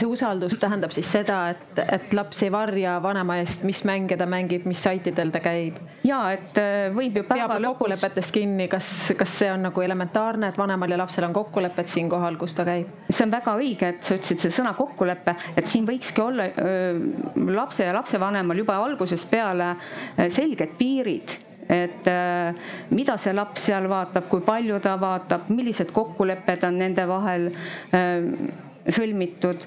see 0.00 0.08
usaldus 0.10 0.56
tähendab 0.60 0.92
siis 0.94 1.08
seda, 1.12 1.38
et, 1.54 1.80
et 1.82 2.14
laps 2.16 2.42
ei 2.46 2.50
varja 2.52 2.96
vanema 3.02 3.38
eest, 3.40 3.64
mis 3.68 3.82
mänge 3.88 4.18
ta 4.18 4.26
mängib, 4.30 4.66
mis 4.68 4.82
saitidel 4.82 5.32
ta 5.34 5.42
käib. 5.44 5.78
ja 6.06 6.20
et 6.34 6.58
äh, 6.60 6.88
võib 6.94 7.20
ju 7.20 7.24
päeva 7.28 7.58
lõpus. 7.58 7.76
kokkulepetest 7.76 8.34
kinni, 8.34 8.68
kas, 8.72 8.90
kas 9.18 9.38
see 9.42 9.50
on 9.52 9.66
nagu 9.68 9.86
elementaarne, 9.86 10.52
et 10.52 10.60
vanemal 10.60 10.92
ja 10.92 11.00
lapsel 11.00 11.28
on 11.28 11.36
kokkulepped 11.36 11.90
siinkohal, 11.92 12.38
kus 12.40 12.56
ta 12.58 12.66
käib? 12.68 12.92
see 13.10 13.26
on 13.26 13.34
väga 13.34 13.56
õige, 13.60 13.94
et 13.94 14.06
sa 14.06 14.18
ütlesid 14.18 14.44
see 14.44 14.58
sõna 14.60 14.74
kokkulepe, 14.78 15.36
et 15.56 15.70
siin 15.70 15.88
võikski 15.88 16.24
olla 16.24 16.50
öö, 16.52 17.00
lapse 17.56 17.86
ja 17.86 17.94
lapsevanemal 17.96 18.64
juba 18.64 18.78
algusest 18.84 19.30
peale 19.30 19.74
selged 20.32 20.76
piirid 20.78 21.40
et 21.68 22.06
äh, 22.06 22.54
mida 22.94 23.16
see 23.18 23.34
laps 23.34 23.66
seal 23.68 23.88
vaatab, 23.90 24.28
kui 24.30 24.44
palju 24.46 24.78
ta 24.82 24.94
vaatab, 25.00 25.48
millised 25.50 25.90
kokkulepped 25.94 26.64
on 26.68 26.78
nende 26.78 27.06
vahel 27.10 27.48
äh, 27.50 28.28
sõlmitud. 28.86 29.66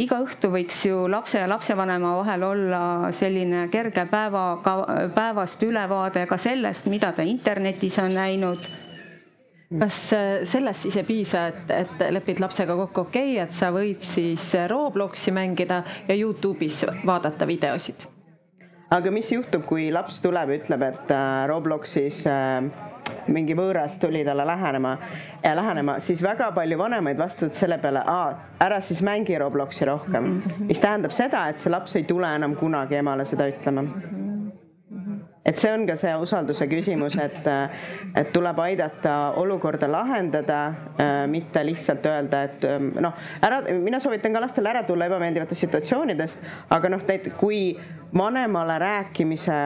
Iga 0.00 0.20
õhtu 0.24 0.50
võiks 0.52 0.84
ju 0.86 1.06
lapse 1.10 1.40
ja 1.40 1.48
lapsevanema 1.50 2.14
vahel 2.20 2.44
olla 2.46 2.82
selline 3.12 3.66
kerge 3.72 4.06
päeva, 4.10 4.44
päevast 5.14 5.62
ülevaade 5.66 6.26
ka 6.30 6.38
sellest, 6.40 6.86
mida 6.92 7.12
ta 7.12 7.26
internetis 7.26 7.98
on 8.02 8.14
näinud 8.16 8.70
kas 9.78 9.98
äh, 10.12 10.28
sellest 10.48 10.86
siis 10.86 10.96
ei 10.98 11.06
piisa, 11.06 11.46
et, 11.52 11.70
et 11.70 12.06
lepid 12.10 12.40
lapsega 12.42 12.74
kokku, 12.84 13.06
okei 13.06 13.34
okay,, 13.36 13.44
et 13.44 13.54
sa 13.54 13.70
võid 13.74 14.02
siis 14.02 14.52
Robloksi 14.70 15.30
mängida 15.34 15.82
ja 16.08 16.16
Youtube'is 16.16 16.82
vaadata 17.06 17.46
videosid? 17.46 18.08
aga 18.90 19.10
mis 19.14 19.30
juhtub, 19.30 19.62
kui 19.68 19.90
laps 19.94 20.18
tuleb 20.24 20.50
ja 20.50 20.62
ütleb, 20.62 20.86
et 20.88 21.12
äh, 21.14 21.44
Robloxis 21.50 22.24
äh, 22.26 22.89
mingi 23.28 23.56
võõras 23.58 23.98
tuli 24.00 24.24
talle 24.24 24.46
lähenema 24.46 24.96
lähenema, 25.44 25.98
siis 26.00 26.22
väga 26.22 26.50
palju 26.56 26.78
vanemaid 26.78 27.18
vastavad 27.18 27.56
selle 27.56 27.78
peale, 27.78 28.04
ära 28.60 28.80
siis 28.80 29.02
mängi 29.02 29.38
Robloksi 29.38 29.84
rohkem 29.84 30.24
mm. 30.24 30.42
-hmm. 30.46 30.64
mis 30.72 30.80
tähendab 30.80 31.10
seda, 31.10 31.48
et 31.48 31.58
see 31.58 31.70
laps 31.70 31.96
ei 31.96 32.04
tule 32.04 32.34
enam 32.34 32.56
kunagi 32.56 32.94
emale 32.94 33.24
seda 33.24 33.48
ütlema 33.48 33.82
mm. 33.82 33.92
-hmm 33.92 34.20
et 35.44 35.58
see 35.58 35.72
on 35.72 35.86
ka 35.88 35.96
see 35.96 36.12
usalduse 36.20 36.66
küsimus, 36.70 37.16
et, 37.20 37.46
et 38.16 38.32
tuleb 38.32 38.58
aidata 38.58 39.14
olukorda 39.40 39.88
lahendada, 39.90 40.58
mitte 41.32 41.62
lihtsalt 41.66 42.06
öelda, 42.06 42.42
et 42.42 42.66
noh, 43.00 43.16
ära, 43.42 43.62
mina 43.80 44.00
soovitan 44.00 44.36
ka 44.36 44.40
lastel 44.44 44.68
ära 44.70 44.82
tulla 44.88 45.08
ebameeldivatest 45.10 45.66
situatsioonidest, 45.66 46.44
aga 46.76 46.92
noh, 46.92 47.06
kui 47.40 47.62
vanemale 48.16 48.78
rääkimise 48.78 49.56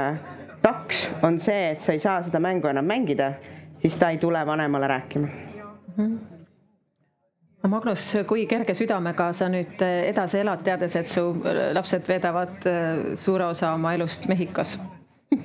taks 0.65 1.09
on 1.23 1.39
see, 1.41 1.71
et 1.75 1.83
sa 1.85 1.95
ei 1.95 2.03
saa 2.03 2.21
seda 2.25 2.41
mängu 2.41 2.71
enam 2.71 2.87
mängida, 2.89 3.35
siis 3.81 3.97
ta 4.01 4.11
ei 4.11 4.19
tule 4.19 4.47
vanemale 4.47 4.89
rääkima 4.89 5.27
mm. 5.27 6.05
-hmm. 6.07 6.19
Magnus, 7.69 8.17
kui 8.29 8.47
kerge 8.47 8.75
südamega 8.75 9.33
sa 9.33 9.47
nüüd 9.49 9.81
edasi 9.81 10.39
elad, 10.39 10.61
teades, 10.65 10.97
et 10.97 11.09
su 11.09 11.23
lapsed 11.73 12.09
veedavad 12.09 12.67
äh, 12.69 13.15
suure 13.15 13.47
osa 13.47 13.73
oma 13.73 13.95
elust 13.95 14.29
Mehhikos? 14.29 14.79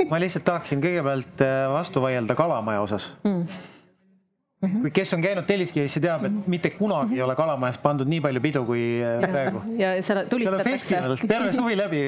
ma 0.09 0.19
lihtsalt 0.19 0.45
tahaksin 0.45 0.81
kõigepealt 0.81 1.43
vastu 1.73 2.01
vaielda 2.01 2.35
Kalamaja 2.35 2.81
osas 2.81 3.13
mm 3.23 3.45
Mm 4.61 4.69
-hmm. 4.69 4.81
kui, 4.81 4.91
kes 4.91 5.13
on 5.13 5.21
käinud 5.21 5.45
Telliskivis, 5.47 5.93
see 5.93 6.01
teab, 6.03 6.25
et 6.25 6.31
mhm. 6.31 6.49
mitte 6.51 6.69
kunagi 6.69 7.15
ei 7.15 7.21
ole 7.21 7.35
Kalamajas 7.35 7.77
pandud 7.77 8.07
nii 8.11 8.19
palju 8.21 8.41
pidu 8.41 8.65
kui 8.65 8.81
äh, 8.99 9.29
praegu. 9.31 9.61
ja 9.77 9.91
seal 10.03 10.25
tulistatakse. 10.29 10.71
festival 10.71 11.15
terve 11.27 11.53
suvi 11.53 11.77
läbi, 11.77 12.01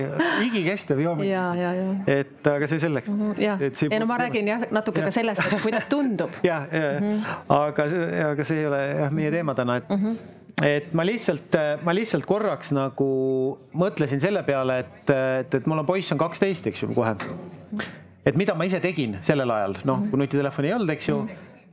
igikestev 0.45 0.99
joomine. 0.99 2.03
et 2.07 2.47
aga 2.47 2.67
see 2.67 2.79
selleks 2.79 3.07
mm. 3.07 3.31
-hmm, 3.31 3.41
ja, 3.41 3.57
ei 3.91 3.99
no 3.99 4.05
ma 4.05 4.17
räägin 4.17 4.47
jah, 4.47 4.65
natuke 4.71 4.99
ja. 4.99 5.05
ka 5.05 5.11
sellest, 5.11 5.53
et 5.53 5.61
kuidas 5.61 5.87
tundub. 5.87 6.29
ja, 6.51 6.67
ja 6.71 6.99
mm, 6.99 7.07
-hmm. 7.07 7.25
aga, 7.47 7.83
aga 8.31 8.43
see 8.43 8.59
ei 8.59 8.67
ole 8.67 8.81
jah 8.99 9.11
meie 9.11 9.31
teema 9.31 9.55
täna, 9.55 9.77
et 9.77 9.89
mm. 9.89 9.95
-hmm 9.95 10.15
et 10.65 10.93
ma 10.93 11.05
lihtsalt, 11.05 11.55
ma 11.83 11.93
lihtsalt 11.95 12.25
korraks 12.25 12.71
nagu 12.71 13.07
mõtlesin 13.73 14.19
selle 14.19 14.43
peale, 14.43 14.79
et, 14.79 15.09
et, 15.09 15.53
et 15.53 15.65
mul 15.65 15.79
on 15.79 15.85
poiss 15.85 16.11
on 16.11 16.17
kaksteist, 16.17 16.67
eks 16.67 16.83
ju, 16.83 16.93
kohe. 16.93 17.15
et 18.25 18.35
mida 18.35 18.53
ma 18.53 18.63
ise 18.63 18.79
tegin 18.79 19.17
sellel 19.21 19.49
ajal, 19.51 19.77
noh, 19.83 20.03
kui 20.09 20.19
nutitelefoni 20.19 20.67
ei 20.67 20.73
olnud, 20.73 20.89
eks 20.89 21.09
ju. 21.09 21.27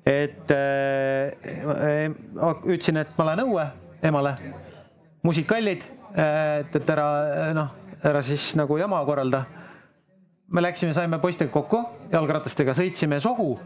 Et 0.09 0.51
äh, 0.55 2.09
ütlesin, 2.65 3.03
et 3.03 3.15
ma 3.19 3.29
lähen 3.31 3.45
õue 3.45 3.67
emale, 4.09 4.35
musid 5.27 5.47
kallid, 5.51 5.85
et, 6.15 6.77
et 6.81 6.91
ära 6.95 7.09
noh, 7.57 7.75
ära 8.07 8.23
siis 8.25 8.55
nagu 8.59 8.79
jama 8.81 9.01
korralda. 9.05 9.45
me 10.49 10.63
läksime, 10.65 10.95
saime 10.97 11.19
poistega 11.21 11.51
kokku 11.53 11.83
jalgratastega, 12.13 12.73
sõitsime 12.75 13.21
Sohu 13.21 13.59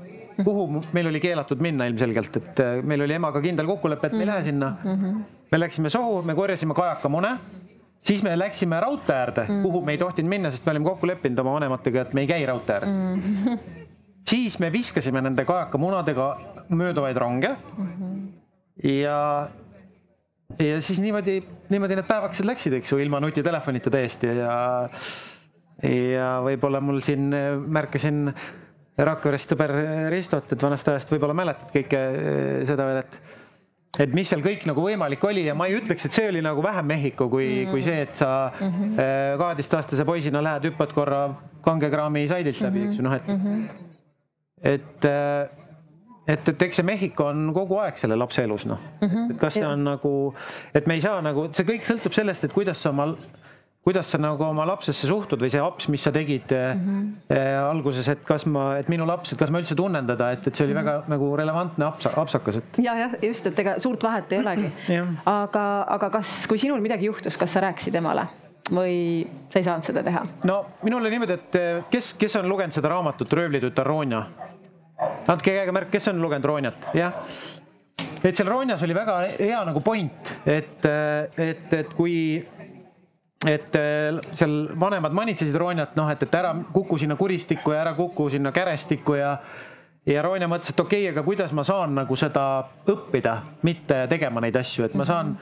kuhu 0.44 0.80
meil 0.92 1.06
oli 1.06 1.20
keelatud 1.20 1.60
minna 1.62 1.86
ilmselgelt, 1.90 2.36
et 2.36 2.62
äh, 2.62 2.78
meil 2.82 3.04
oli 3.04 3.14
emaga 3.14 3.42
kindel 3.44 3.68
kokkulepe, 3.68 4.08
et 4.08 4.16
me 4.16 4.24
ei 4.24 4.30
lähe 4.30 4.46
sinna 4.48 4.70
mm. 4.82 4.94
-hmm. 4.94 5.20
me 5.52 5.60
läksime 5.60 5.90
Sohu, 5.90 6.22
me 6.22 6.34
korjasime 6.34 6.74
kajakamune, 6.74 7.36
siis 8.00 8.22
me 8.22 8.38
läksime 8.38 8.80
raudtee 8.80 9.16
äärde 9.16 9.46
kuhu 9.62 9.82
me 9.84 9.92
ei 9.92 9.98
tohtinud 9.98 10.28
minna, 10.28 10.50
sest 10.50 10.66
me 10.66 10.70
olime 10.70 10.84
kokku 10.84 11.06
leppinud 11.06 11.38
oma 11.38 11.52
vanematega, 11.60 12.00
et 12.00 12.14
me 12.14 12.20
ei 12.20 12.26
käi 12.26 12.46
raudtee 12.46 12.74
ääres 12.74 12.90
mm. 12.90 13.22
-hmm. 13.22 13.81
Siis 14.28 14.58
me 14.60 14.72
viskasime 14.72 15.20
nende 15.20 15.44
kajakamunadega 15.44 16.28
mööduvaid 16.68 17.16
ronge 17.16 17.56
mm. 17.78 17.92
-hmm. 17.98 18.88
ja, 18.88 19.48
ja 20.58 20.80
siis 20.80 21.00
niimoodi, 21.00 21.42
niimoodi 21.68 21.96
need 21.96 22.08
päevakesed 22.08 22.46
läksid, 22.46 22.72
eks 22.72 22.92
ju, 22.92 22.98
ilma 22.98 23.20
nutitelefonita 23.20 23.90
täiesti 23.90 24.26
ja 24.26 24.88
ja 25.82 26.34
võib-olla 26.44 26.80
mul 26.80 27.00
siin 27.02 27.32
äh, 27.34 27.56
märkasin 27.58 28.28
Rakverest 28.98 29.54
sõber 29.54 29.72
Ristot, 30.12 30.50
et 30.52 30.62
vanast 30.62 30.88
ajast 30.88 31.12
võib-olla 31.14 31.34
mäletad 31.34 31.70
kõike 31.72 32.00
eh, 32.00 32.58
seda 32.68 32.84
veel, 32.84 32.98
et 33.00 33.40
et 34.00 34.12
mis 34.16 34.28
seal 34.28 34.40
kõik 34.40 34.62
nagu 34.64 34.80
võimalik 34.80 35.24
oli 35.28 35.42
ja 35.44 35.54
ma 35.56 35.66
ei 35.68 35.74
ütleks, 35.76 36.06
et 36.08 36.14
see 36.16 36.28
oli 36.30 36.40
nagu 36.44 36.62
vähem 36.64 36.86
Mehhiko 36.88 37.28
kui 37.28 37.44
mm, 37.44 37.56
-hmm. 37.56 37.70
kui 37.70 37.82
see, 37.84 38.02
et 38.02 38.14
sa 38.16 38.52
mm 38.58 38.68
-hmm. 38.68 39.38
kaheteistaastase 39.38 40.04
poisina 40.04 40.42
lähed, 40.42 40.64
hüppad 40.70 40.92
korra 40.92 41.34
kangekraami 41.60 42.28
saidilt 42.28 42.60
läbi 42.60 42.78
mm, 42.78 42.84
-hmm. 42.84 42.88
eks 42.88 42.98
ju, 42.98 43.02
noh, 43.02 43.14
et 43.14 43.28
mm, 43.28 43.40
-hmm. 43.40 43.91
Et 44.62 45.04
eh, 45.04 45.58
et, 46.26 46.48
et 46.48 46.62
eks 46.62 46.78
see 46.78 46.86
Mehhiko 46.86 47.26
on 47.32 47.50
kogu 47.54 47.78
aeg 47.82 47.96
selle 47.98 48.16
lapse 48.18 48.42
elus, 48.42 48.66
noh 48.66 48.78
mm 48.78 49.08
-hmm., 49.08 49.30
et 49.34 49.38
kas 49.38 49.54
see 49.58 49.66
on 49.66 49.84
nagu, 49.84 50.34
et 50.74 50.86
me 50.86 50.94
ei 50.94 51.00
saa 51.00 51.20
nagu, 51.22 51.48
see 51.52 51.66
kõik 51.66 51.86
sõltub 51.88 52.14
sellest, 52.14 52.44
et 52.44 52.52
kuidas 52.52 52.82
sa 52.82 52.90
oma 52.90 53.10
kuidas 53.82 54.10
sa 54.12 54.18
nagu 54.18 54.44
oma 54.46 54.64
lapsesse 54.66 55.08
suhtud 55.10 55.40
või 55.42 55.50
see 55.50 55.60
aps, 55.62 55.88
mis 55.90 56.02
sa 56.06 56.12
tegid 56.14 56.52
mm 56.54 56.82
-hmm. 56.82 57.36
äh, 57.36 57.70
alguses, 57.70 58.08
et 58.08 58.22
kas 58.24 58.46
ma, 58.46 58.76
et 58.78 58.88
minu 58.88 59.06
laps, 59.06 59.32
et 59.32 59.38
kas 59.38 59.50
ma 59.50 59.58
üldse 59.58 59.74
tunnen 59.74 60.06
teda, 60.06 60.30
et, 60.32 60.46
et 60.46 60.54
see 60.54 60.64
oli 60.66 60.74
mm 60.74 60.78
-hmm. 60.78 60.84
väga 60.84 61.04
nagu 61.08 61.36
relevantne 61.36 61.84
aps, 61.84 62.06
apsakas, 62.06 62.56
et. 62.56 62.78
ja, 62.78 62.94
jah, 62.98 63.16
just, 63.22 63.46
et 63.46 63.58
ega 63.58 63.78
suurt 63.78 64.02
vahet 64.02 64.32
ei 64.32 64.38
olegi 64.38 64.70
aga, 65.26 65.84
aga 65.88 66.10
kas, 66.10 66.46
kui 66.46 66.58
sinul 66.58 66.80
midagi 66.80 67.06
juhtus, 67.06 67.36
kas 67.36 67.52
sa 67.52 67.60
rääkisid 67.60 67.94
emale? 67.94 68.26
või 68.70 69.26
sa 69.50 69.58
ei 69.58 69.64
saanud 69.64 69.84
seda 69.84 70.02
teha? 70.02 70.22
no 70.44 70.64
minul 70.82 71.00
oli 71.00 71.10
niimoodi, 71.10 71.32
et 71.32 71.54
äh, 71.54 71.84
kes, 71.90 72.14
kes 72.14 72.36
on 72.36 72.48
lugenud 72.48 72.72
seda 72.72 72.88
raamatut 72.88 73.32
Röövlitütar 73.32 73.86
Ronja? 73.86 74.26
Andke 75.28 75.54
käega 75.54 75.74
märk, 75.74 75.90
kes 75.92 76.08
on 76.12 76.22
lugenud 76.22 76.48
Ronjat, 76.50 76.88
jah? 76.98 77.20
et 78.22 78.36
seal 78.36 78.48
Ronjas 78.48 78.82
oli 78.86 78.94
väga 78.94 79.18
hea 79.38 79.62
nagu 79.66 79.80
point, 79.84 80.34
et, 80.46 80.86
et, 80.86 81.72
et 81.72 81.94
kui 81.96 82.16
et 83.46 83.74
äh, 83.74 84.20
seal 84.38 84.54
vanemad 84.78 85.14
manitsesid 85.16 85.56
Roonjat, 85.58 85.96
noh, 85.98 86.10
et, 86.12 86.22
et 86.22 86.34
ära 86.38 86.52
kuku 86.72 86.98
sinna 87.02 87.16
kuristikku 87.18 87.74
ja 87.74 87.80
ära 87.82 87.94
kuku 87.98 88.28
sinna 88.30 88.52
kärestikku 88.54 89.16
ja 89.18 89.36
ja 90.06 90.22
Roonja 90.22 90.48
mõtles, 90.50 90.72
et 90.72 90.80
okei 90.80 91.04
okay,, 91.04 91.12
aga 91.14 91.24
kuidas 91.26 91.52
ma 91.54 91.64
saan 91.66 91.94
nagu 91.94 92.16
seda 92.18 92.44
õppida, 92.90 93.36
mitte 93.66 94.04
tegema 94.10 94.42
neid 94.42 94.56
asju, 94.58 94.86
et 94.86 94.96
ma 94.98 95.06
saan, 95.06 95.36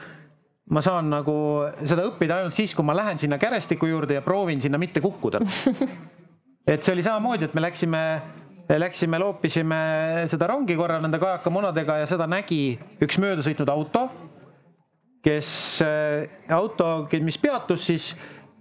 ma 0.69 0.83
saan 0.85 1.09
nagu 1.09 1.35
seda 1.81 2.05
õppida 2.09 2.41
ainult 2.41 2.57
siis, 2.57 2.75
kui 2.77 2.85
ma 2.85 2.95
lähen 2.97 3.21
sinna 3.21 3.39
kärestiku 3.41 3.89
juurde 3.89 4.19
ja 4.19 4.25
proovin 4.25 4.61
sinna 4.61 4.77
mitte 4.81 5.01
kukkuda. 5.01 5.41
et 6.71 6.83
see 6.83 6.93
oli 6.93 7.05
samamoodi, 7.05 7.49
et 7.49 7.57
me 7.57 7.65
läksime, 7.65 8.03
läksime, 8.79 9.19
loopisime 9.19 9.79
seda 10.31 10.47
rongi 10.47 10.77
korra 10.79 10.99
nende 11.03 11.19
kajakamunadega 11.19 11.97
ja 12.03 12.05
seda 12.07 12.27
nägi 12.29 12.77
üks 13.03 13.17
möödasõitnud 13.19 13.71
auto 13.73 14.05
kes 15.21 15.81
äh, 15.85 16.29
auto, 16.49 17.07
mis 17.21 17.37
peatus 17.37 17.85
siis 17.85 18.09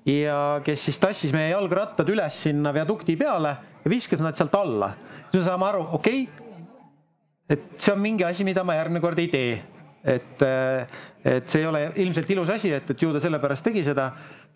ja 0.06 0.60
kes 0.64 0.84
siis 0.88 1.00
tassis 1.00 1.32
meie 1.36 1.50
jalgrattad 1.52 2.08
üles 2.12 2.36
sinna 2.46 2.72
viadukti 2.76 3.16
peale 3.20 3.54
ja 3.84 3.92
viskas 3.92 4.22
nad 4.24 4.36
sealt 4.36 4.54
alla. 4.56 4.92
siis 5.30 5.40
me 5.40 5.46
saame 5.48 5.68
aru, 5.68 5.86
okei 5.96 6.22
okay,, 6.24 6.46
et 7.50 7.64
see 7.80 7.94
on 7.94 8.00
mingi 8.00 8.24
asi, 8.24 8.44
mida 8.44 8.64
ma 8.64 8.76
järgmine 8.76 9.02
kord 9.02 9.18
ei 9.18 9.28
tee. 9.32 9.62
et, 10.04 10.42
äh, 10.42 11.00
et 11.24 11.48
see 11.48 11.60
ei 11.60 11.66
ole 11.68 11.82
ilmselt 12.00 12.30
ilus 12.30 12.52
asi, 12.52 12.72
et, 12.72 12.90
et 12.90 13.02
ju 13.02 13.12
ta 13.12 13.20
sellepärast 13.20 13.64
tegi 13.64 13.84
seda 13.84 14.10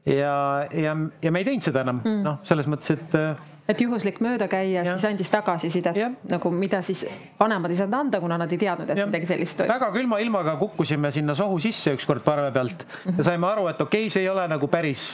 ja, 0.05 0.37
ja, 0.73 0.95
ja 1.23 1.33
me 1.33 1.41
ei 1.41 1.49
teinud 1.49 1.65
seda 1.65 1.83
enam 1.85 2.01
mm., 2.01 2.23
noh, 2.25 2.39
selles 2.49 2.69
mõttes, 2.69 2.95
et 2.97 3.17
äh, 3.21 3.35
et 3.69 3.81
juhuslik 3.81 4.21
möödakäija 4.21 4.85
siis 4.85 5.05
andis 5.09 5.31
tagasisidet 5.33 5.97
nagu, 6.31 6.51
mida 6.51 6.83
siis 6.83 7.05
vanemad 7.41 7.73
ei 7.73 7.79
saanud 7.81 7.99
anda, 7.99 8.21
kuna 8.21 8.39
nad 8.39 8.53
ei 8.53 8.59
teadnud, 8.61 8.91
et 8.91 8.99
ja. 8.99 9.07
midagi 9.09 9.29
sellist 9.31 9.59
toimub. 9.59 9.75
väga 9.75 9.93
külma 9.95 10.19
ilmaga 10.23 10.57
kukkusime 10.61 11.11
sinna 11.15 11.35
sohu 11.35 11.59
sisse 11.59 11.95
ükskord 11.97 12.25
parve 12.25 12.51
pealt 12.53 12.85
ja 13.17 13.25
saime 13.25 13.49
aru, 13.49 13.69
et 13.73 13.81
okei 13.81 14.05
okay,, 14.07 14.13
see 14.13 14.27
ei 14.27 14.33
ole 14.33 14.47
nagu 14.49 14.69
päris 14.69 15.07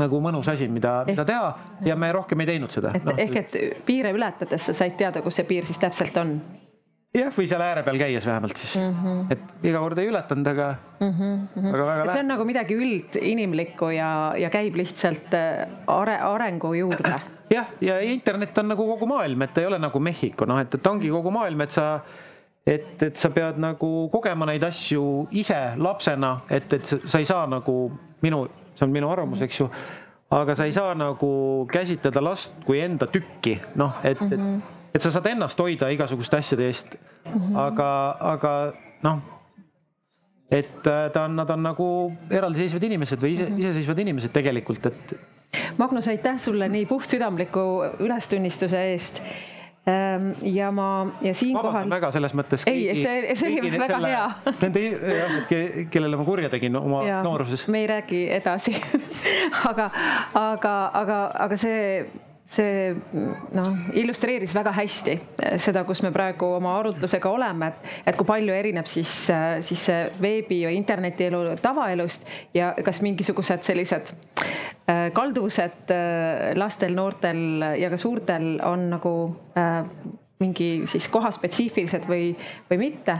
nagu 0.00 0.18
mõnus 0.20 0.48
asi, 0.50 0.68
mida, 0.68 1.02
mida 1.06 1.24
teha 1.24 1.54
ja 1.86 1.96
me 1.96 2.10
rohkem 2.12 2.40
ei 2.42 2.54
teinud 2.54 2.74
seda. 2.74 2.92
et 2.94 3.06
no. 3.06 3.14
ehk, 3.16 3.40
et 3.40 3.86
piire 3.86 4.12
ületades 4.12 4.68
sa 4.68 4.76
said 4.76 4.98
teada, 4.98 5.22
kus 5.22 5.40
see 5.40 5.48
piir 5.48 5.66
siis 5.68 5.80
täpselt 5.80 6.16
on 6.20 6.34
jah, 7.14 7.30
või 7.34 7.46
seal 7.48 7.62
ääre 7.62 7.84
peal 7.86 8.00
käies 8.02 8.26
vähemalt 8.26 8.58
siis 8.58 8.74
mm, 8.80 8.96
-hmm. 9.04 9.32
et 9.32 9.68
iga 9.70 9.80
kord 9.80 9.98
ei 10.02 10.10
ületanud, 10.10 10.50
aga 10.50 10.74
mm, 11.00 11.12
-hmm. 11.12 11.68
aga 11.70 11.86
väga. 11.86 12.10
see 12.10 12.24
on 12.24 12.32
nagu 12.34 12.44
midagi 12.44 12.76
üldinimlikku 12.76 13.92
ja, 13.94 14.10
ja 14.38 14.50
käib 14.50 14.76
lihtsalt 14.76 15.32
äh, 15.38 15.68
are, 15.86 16.18
arengu 16.18 16.74
juurde 16.74 17.14
jah, 17.50 17.72
ja 17.80 17.98
internet 18.00 18.58
on 18.58 18.70
nagu 18.72 18.86
kogu 18.94 19.08
maailm, 19.08 19.42
et 19.42 19.54
ta 19.54 19.62
ei 19.62 19.68
ole 19.68 19.78
nagu 19.82 20.00
Mehhiko, 20.00 20.46
noh, 20.48 20.60
et, 20.62 20.74
et 20.74 20.86
ongi 20.86 21.10
kogu 21.12 21.32
maailm, 21.34 21.64
et 21.64 21.74
sa, 21.74 21.88
et, 22.66 22.94
et 23.02 23.16
sa 23.20 23.30
pead 23.34 23.60
nagu 23.62 23.90
kogema 24.12 24.48
neid 24.50 24.64
asju 24.64 25.28
ise 25.36 25.60
lapsena, 25.80 26.36
et, 26.50 26.72
et 26.72 26.94
sa 26.94 27.20
ei 27.20 27.28
saa 27.28 27.48
nagu 27.50 27.76
minu, 28.24 28.44
see 28.74 28.86
on 28.86 28.94
minu 28.94 29.10
arvamus, 29.12 29.44
eks 29.44 29.60
ju, 29.60 29.68
aga 30.34 30.56
sa 30.56 30.68
ei 30.68 30.74
saa 30.74 30.94
nagu 30.98 31.32
käsitleda 31.70 32.22
last 32.24 32.64
kui 32.66 32.80
enda 32.82 33.10
tükki, 33.10 33.58
noh, 33.80 34.00
et 34.02 34.20
mm, 34.20 34.30
-hmm. 34.30 34.56
et, 34.88 34.96
et 34.96 35.02
sa 35.02 35.10
saad 35.10 35.26
ennast 35.26 35.60
hoida 35.60 35.90
igasuguste 35.92 36.36
asjade 36.36 36.66
eest 36.66 36.96
mm. 36.96 37.32
-hmm. 37.32 37.58
aga, 37.68 38.16
aga 38.20 38.72
noh 39.02 39.34
et 40.50 40.86
äh, 40.86 41.10
ta 41.12 41.24
on, 41.24 41.36
nad 41.36 41.50
on 41.50 41.62
nagu 41.62 41.86
eraldiseisvad 42.30 42.82
inimesed 42.82 43.22
või 43.22 43.34
ise, 43.36 43.48
iseseisvad 43.58 43.98
inimesed 44.04 44.32
tegelikult, 44.34 44.86
et 44.86 45.14
Magnus, 45.78 46.08
aitäh 46.08 46.38
sulle 46.38 46.68
nii 46.68 46.86
puhtsüdamliku 46.86 47.64
ülestunnistuse 48.04 48.80
eest 48.92 49.20
ehm, 49.86 50.30
ja 50.42 50.70
ma 50.72 50.88
ja 51.22 51.34
siinkohal. 51.34 51.88
väga 51.90 52.10
selles 52.14 52.34
mõttes. 52.34 52.66
ei, 52.70 52.94
see, 52.98 53.34
see 53.38 53.56
oli 53.60 53.72
väga 53.78 53.96
selle, 53.96 54.12
hea. 54.12 54.54
Nende, 54.62 54.84
kellele 55.90 56.20
ma 56.20 56.26
kurja 56.28 56.52
tegin 56.52 56.76
oma 56.80 57.02
ja, 57.08 57.22
nooruses. 57.26 57.66
me 57.68 57.84
ei 57.84 57.88
räägi 57.90 58.22
edasi 58.36 58.76
aga, 59.70 59.90
aga, 60.34 60.76
aga, 61.02 61.18
aga 61.46 61.60
see 61.60 61.82
see 62.44 62.90
noh, 63.56 63.70
illustreeris 63.96 64.52
väga 64.54 64.72
hästi 64.76 65.14
seda, 65.62 65.84
kus 65.88 66.02
me 66.04 66.10
praegu 66.12 66.50
oma 66.58 66.74
arutlusega 66.80 67.30
oleme, 67.32 67.70
et, 67.72 67.94
et 68.10 68.18
kui 68.18 68.28
palju 68.28 68.52
erineb 68.52 68.88
siis, 68.90 69.12
siis 69.64 69.86
see 69.88 70.02
veebi 70.20 70.60
ja 70.64 70.72
internetielu 70.74 71.56
tavaelust 71.64 72.28
ja 72.54 72.74
kas 72.84 73.00
mingisugused 73.04 73.64
sellised 73.64 74.12
äh, 74.12 75.08
kalduvused 75.16 75.94
lastel, 76.60 76.92
noortel 76.98 77.64
ja 77.80 77.88
ka 77.92 78.00
suurtel 78.00 78.58
on 78.64 78.90
nagu 78.92 79.14
mingi 80.42 80.68
siis 80.90 81.08
kohaspetsiifilised 81.08 82.08
või, 82.10 82.32
või 82.70 82.80
mitte 82.88 83.18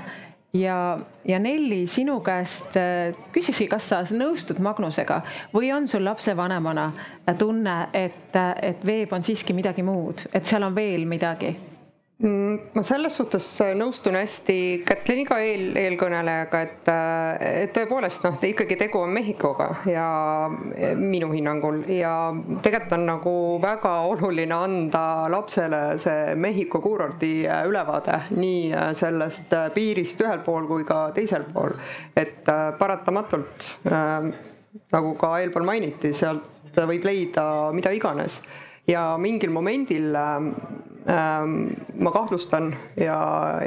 ja, 0.54 0.98
ja 1.24 1.38
Nelli, 1.38 1.86
sinu 1.86 2.20
käest 2.24 2.76
äh, 2.76 3.14
küsikski, 3.34 3.68
kas 3.70 3.90
sa 3.90 4.00
nõustud 4.10 4.60
Magnusega 4.62 5.20
või 5.54 5.72
on 5.74 5.88
sul 5.90 6.04
lapsevanemana 6.06 6.90
tunne, 7.38 7.76
et, 7.92 8.36
et 8.62 8.86
veeb 8.86 9.12
on 9.12 9.24
siiski 9.26 9.56
midagi 9.56 9.82
muud, 9.82 10.28
et 10.32 10.46
seal 10.46 10.66
on 10.66 10.74
veel 10.76 11.06
midagi? 11.10 11.54
Mm, 12.22 12.70
ma 12.78 12.82
selles 12.86 13.16
suhtes 13.18 13.46
nõustun 13.74 14.14
hästi 14.14 14.54
Kätliniga 14.86 15.34
eel, 15.42 15.72
eelkõnelejaga, 15.74 16.60
et, 16.62 16.90
et 17.42 17.72
tõepoolest 17.74 18.22
noh, 18.22 18.36
ikkagi 18.38 18.76
tegu 18.78 19.00
on 19.02 19.10
Mehhikoga 19.16 19.66
ja 19.90 20.04
minu 20.94 21.32
hinnangul. 21.32 21.80
Ja 21.90 22.30
tegelikult 22.62 22.94
on 22.94 23.08
nagu 23.08 23.34
väga 23.64 23.96
oluline 24.12 24.54
anda 24.54 25.02
lapsele 25.34 25.82
see 25.98 26.38
Mehhiko 26.38 26.78
kuurordi 26.84 27.32
ülevaade 27.66 28.20
nii 28.38 28.70
sellest 28.94 29.58
piirist 29.74 30.22
ühel 30.22 30.46
pool 30.46 30.70
kui 30.70 30.86
ka 30.86 31.08
teisel 31.18 31.48
pool, 31.50 31.74
et 32.14 32.46
paratamatult 32.78 33.72
äh, 33.90 34.30
nagu 34.94 35.16
ka 35.18 35.34
eelpool 35.42 35.66
mainiti, 35.66 36.14
sealt 36.14 36.78
võib 36.78 37.10
leida 37.10 37.72
mida 37.74 37.90
iganes. 37.90 38.38
Ja 38.86 39.14
mingil 39.18 39.50
momendil 39.50 40.14
ma 41.04 42.10
kahtlustan 42.10 42.70
ja, 42.96 43.16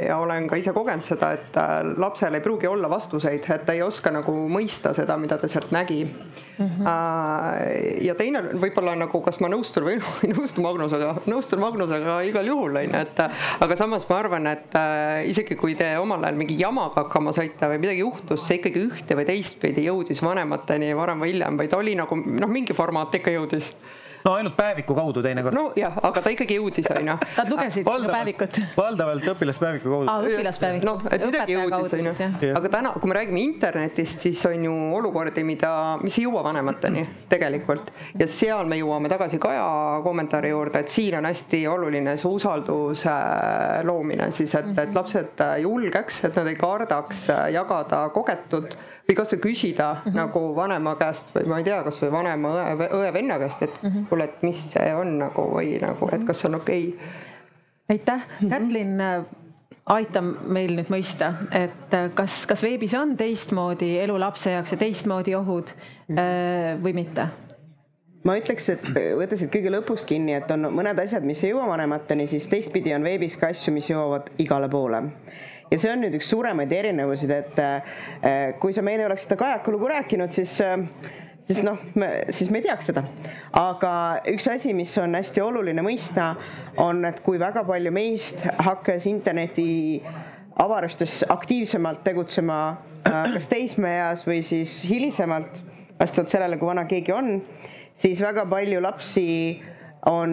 ja 0.06 0.16
olen 0.18 0.48
ka 0.50 0.56
ise 0.58 0.72
kogenud 0.74 1.06
seda, 1.06 1.30
et 1.36 1.56
äh, 1.60 1.74
lapsel 2.00 2.34
ei 2.34 2.42
pruugi 2.42 2.66
olla 2.66 2.90
vastuseid, 2.90 3.44
et 3.54 3.62
ta 3.66 3.76
ei 3.76 3.82
oska 3.84 4.10
nagu 4.10 4.32
mõista 4.50 4.90
seda, 4.96 5.14
mida 5.20 5.38
ta 5.38 5.46
sealt 5.50 5.70
nägi 5.70 6.00
mm. 6.02 6.66
-hmm. 6.66 6.88
ja 8.06 8.14
teine 8.18 8.42
võib-olla 8.58 8.96
nagu, 8.98 9.20
kas 9.22 9.38
ma 9.40 9.50
nõustun 9.52 9.86
või 9.86 10.00
ei 10.26 10.32
nõustu 10.32 10.64
Magnusega, 10.64 11.14
nõustun 11.30 11.62
Magnusega 11.62 12.18
igal 12.26 12.50
juhul 12.50 12.80
on 12.82 12.90
ju, 12.90 13.04
et 13.04 13.22
aga 13.60 13.76
samas 13.78 14.08
ma 14.08 14.18
arvan, 14.18 14.50
et 14.50 14.74
äh, 14.74 15.30
isegi 15.30 15.54
kui 15.54 15.78
te 15.78 15.92
omal 15.98 16.24
ajal 16.24 16.42
mingi 16.42 16.58
jamaga 16.58 17.04
hakkama 17.04 17.32
saite 17.36 17.70
või 17.70 17.78
midagi 17.86 18.02
juhtus, 18.02 18.48
see 18.48 18.58
ikkagi 18.58 18.82
ühte 18.88 19.14
või 19.14 19.28
teistpidi 19.30 19.86
jõudis 19.86 20.24
vanemateni 20.26 20.90
varem 20.96 21.22
või 21.22 21.36
hiljem 21.36 21.62
ta 21.68 21.78
oli 21.78 21.94
nagu 21.94 22.18
noh, 22.18 22.50
mingi 22.50 22.74
formaat 22.74 23.14
ikka 23.14 23.30
jõudis 23.30 23.72
no 24.24 24.34
ainult 24.34 24.56
päeviku 24.56 24.94
kaudu 24.96 25.22
teinekord. 25.22 25.56
nojah, 25.56 25.98
aga 26.08 26.22
ta 26.22 26.32
ikkagi 26.34 26.58
jõudis, 26.58 26.88
onju. 26.92 27.16
Nad 27.36 27.52
lugesid 27.52 27.86
seda 27.86 28.12
päevikut? 28.12 28.60
valdavalt 28.76 29.28
õpilaspäeviku 29.34 29.92
kaudu 29.92 30.10
ah,. 30.12 30.26
õpilaspäevik. 30.26 30.86
noh, 30.86 31.02
et 31.10 31.24
midagi 31.24 31.56
jõudis, 31.56 31.96
onju. 31.98 32.52
aga 32.60 32.72
täna, 32.72 32.92
kui 32.98 33.12
me 33.12 33.18
räägime 33.18 33.42
internetist, 33.44 34.26
siis 34.26 34.44
on 34.50 34.66
ju 34.68 34.74
olukordi, 34.98 35.44
mida, 35.46 35.72
mis 36.02 36.18
ei 36.18 36.26
jõua 36.26 36.44
vanemateni 36.48 37.04
tegelikult. 37.30 37.92
ja 38.18 38.28
seal 38.30 38.68
me 38.70 38.80
jõuame 38.80 39.10
tagasi 39.12 39.38
Kaja 39.38 39.66
kommentaari 40.02 40.50
juurde, 40.50 40.82
et 40.82 40.92
siin 40.92 41.18
on 41.20 41.28
hästi 41.28 41.62
oluline 41.70 42.16
see 42.18 42.30
usalduse 42.30 43.14
loomine 43.86 44.30
siis, 44.34 44.54
et, 44.58 44.72
et 44.82 44.94
lapsed 44.94 45.44
julgeks, 45.62 46.24
et 46.28 46.38
nad 46.40 46.50
ei 46.50 46.58
kardaks 46.58 47.28
jagada 47.54 48.08
kogetut 48.14 48.76
või 49.08 49.16
kasvõi 49.16 49.40
küsida 49.40 49.88
mm 49.94 50.00
-hmm. 50.04 50.16
nagu 50.16 50.42
vanema 50.56 50.94
käest 51.00 51.32
või 51.34 51.48
ma 51.48 51.58
ei 51.58 51.64
tea, 51.64 51.80
kasvõi 51.84 52.12
vanema 52.12 52.52
õe, 52.54 52.88
õe-venna 53.00 53.38
käest, 53.38 53.62
et 53.62 53.82
mm 53.82 53.90
-hmm. 53.90 54.06
kuule, 54.08 54.24
et 54.24 54.42
mis 54.42 54.60
see 54.72 54.94
on 54.94 55.18
nagu 55.18 55.48
või 55.54 55.78
nagu, 55.80 56.08
et 56.12 56.24
kas 56.24 56.44
on 56.44 56.54
okei 56.60 56.88
okay.. 56.88 57.08
aitäh, 57.88 58.26
Kätlin 58.48 59.00
aita 59.86 60.22
meil 60.22 60.76
nüüd 60.76 60.90
mõista, 60.92 61.32
et 61.52 61.96
kas, 62.14 62.46
kas 62.46 62.62
veebis 62.62 62.94
on 62.94 63.16
teistmoodi 63.16 63.98
elu 63.98 64.20
lapse 64.20 64.50
jaoks 64.50 64.72
ja 64.72 64.78
teistmoodi 64.78 65.34
ohud 65.34 65.72
mm. 66.08 66.82
või 66.84 66.92
mitte? 66.92 67.28
ma 68.24 68.34
ütleks, 68.36 68.68
et 68.68 68.88
võta 69.16 69.36
siit 69.36 69.52
kõige 69.52 69.70
lõpust 69.72 70.04
kinni, 70.08 70.34
et 70.36 70.50
on 70.50 70.68
mõned 70.74 70.98
asjad, 71.00 71.24
mis 71.24 71.40
ei 71.44 71.54
jõua 71.54 71.68
vanemateni, 71.70 72.26
siis 72.26 72.48
teistpidi 72.48 72.92
on 72.94 73.06
veebis 73.06 73.38
ka 73.40 73.48
asju, 73.54 73.72
mis 73.72 73.88
jõuavad 73.88 74.28
igale 74.42 74.68
poole 74.68 75.00
ja 75.70 75.78
see 75.78 75.92
on 75.92 76.02
nüüd 76.04 76.16
üks 76.18 76.28
suuremaid 76.32 76.72
erinevusi, 76.72 77.28
et 77.32 77.58
äh, 77.62 77.94
kui 78.60 78.74
sa 78.76 78.84
meile 78.84 79.06
oleks 79.08 79.26
seda 79.26 79.38
Kajaka 79.40 79.72
lugu 79.74 79.90
rääkinud, 79.90 80.32
siis 80.34 80.58
äh, 80.64 80.76
siis 81.48 81.62
noh, 81.64 81.78
siis 82.30 82.50
me 82.52 82.60
ei 82.60 82.66
teaks 82.66 82.90
seda. 82.90 83.04
aga 83.56 83.92
üks 84.32 84.48
asi, 84.52 84.74
mis 84.76 84.92
on 85.00 85.16
hästi 85.16 85.42
oluline 85.44 85.84
mõista, 85.84 86.32
on, 86.80 87.04
et 87.08 87.22
kui 87.24 87.40
väga 87.40 87.64
palju 87.68 87.92
meist 87.94 88.44
hakkas 88.58 89.08
interneti 89.10 90.02
avarustes 90.58 91.22
aktiivsemalt 91.30 92.02
tegutsema 92.04 92.58
äh, 93.06 93.32
kas 93.36 93.48
teismeeas 93.50 94.26
või 94.28 94.42
siis 94.46 94.80
hilisemalt, 94.88 95.62
vastavalt 95.98 96.32
sellele, 96.32 96.58
kui 96.58 96.68
vana 96.68 96.84
keegi 96.90 97.14
on, 97.14 97.36
siis 97.98 98.20
väga 98.22 98.44
palju 98.50 98.82
lapsi 98.84 99.28
on, 100.06 100.32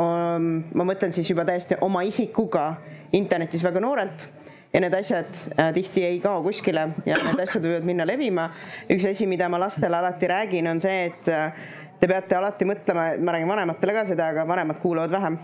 on, 0.00 0.50
ma 0.74 0.86
mõtlen 0.86 1.12
siis 1.14 1.28
juba 1.30 1.44
täiesti 1.48 1.78
oma 1.84 2.04
isikuga 2.06 2.70
internetis 3.16 3.64
väga 3.64 3.80
noorelt 3.80 4.28
ja 4.72 4.82
need 4.82 4.94
asjad 4.98 5.38
äh, 5.56 5.72
tihti 5.74 6.04
ei 6.04 6.20
kao 6.20 6.42
kuskile 6.44 6.88
ja 7.08 7.16
need 7.22 7.40
asjad 7.46 7.64
võivad 7.64 7.86
minna 7.88 8.06
levima. 8.08 8.50
üks 8.92 9.08
asi, 9.08 9.26
mida 9.26 9.48
ma 9.48 9.60
lastele 9.62 9.96
alati 9.96 10.28
räägin, 10.30 10.68
on 10.68 10.82
see, 10.82 11.06
et 11.10 11.30
äh, 11.32 11.66
te 12.00 12.08
peate 12.10 12.36
alati 12.36 12.68
mõtlema, 12.68 13.06
ma 13.24 13.36
räägin 13.36 13.48
vanematele 13.48 13.94
ka 13.96 14.04
seda, 14.10 14.30
aga 14.34 14.44
vanemad 14.48 14.80
kuulavad 14.82 15.14
vähem. 15.16 15.38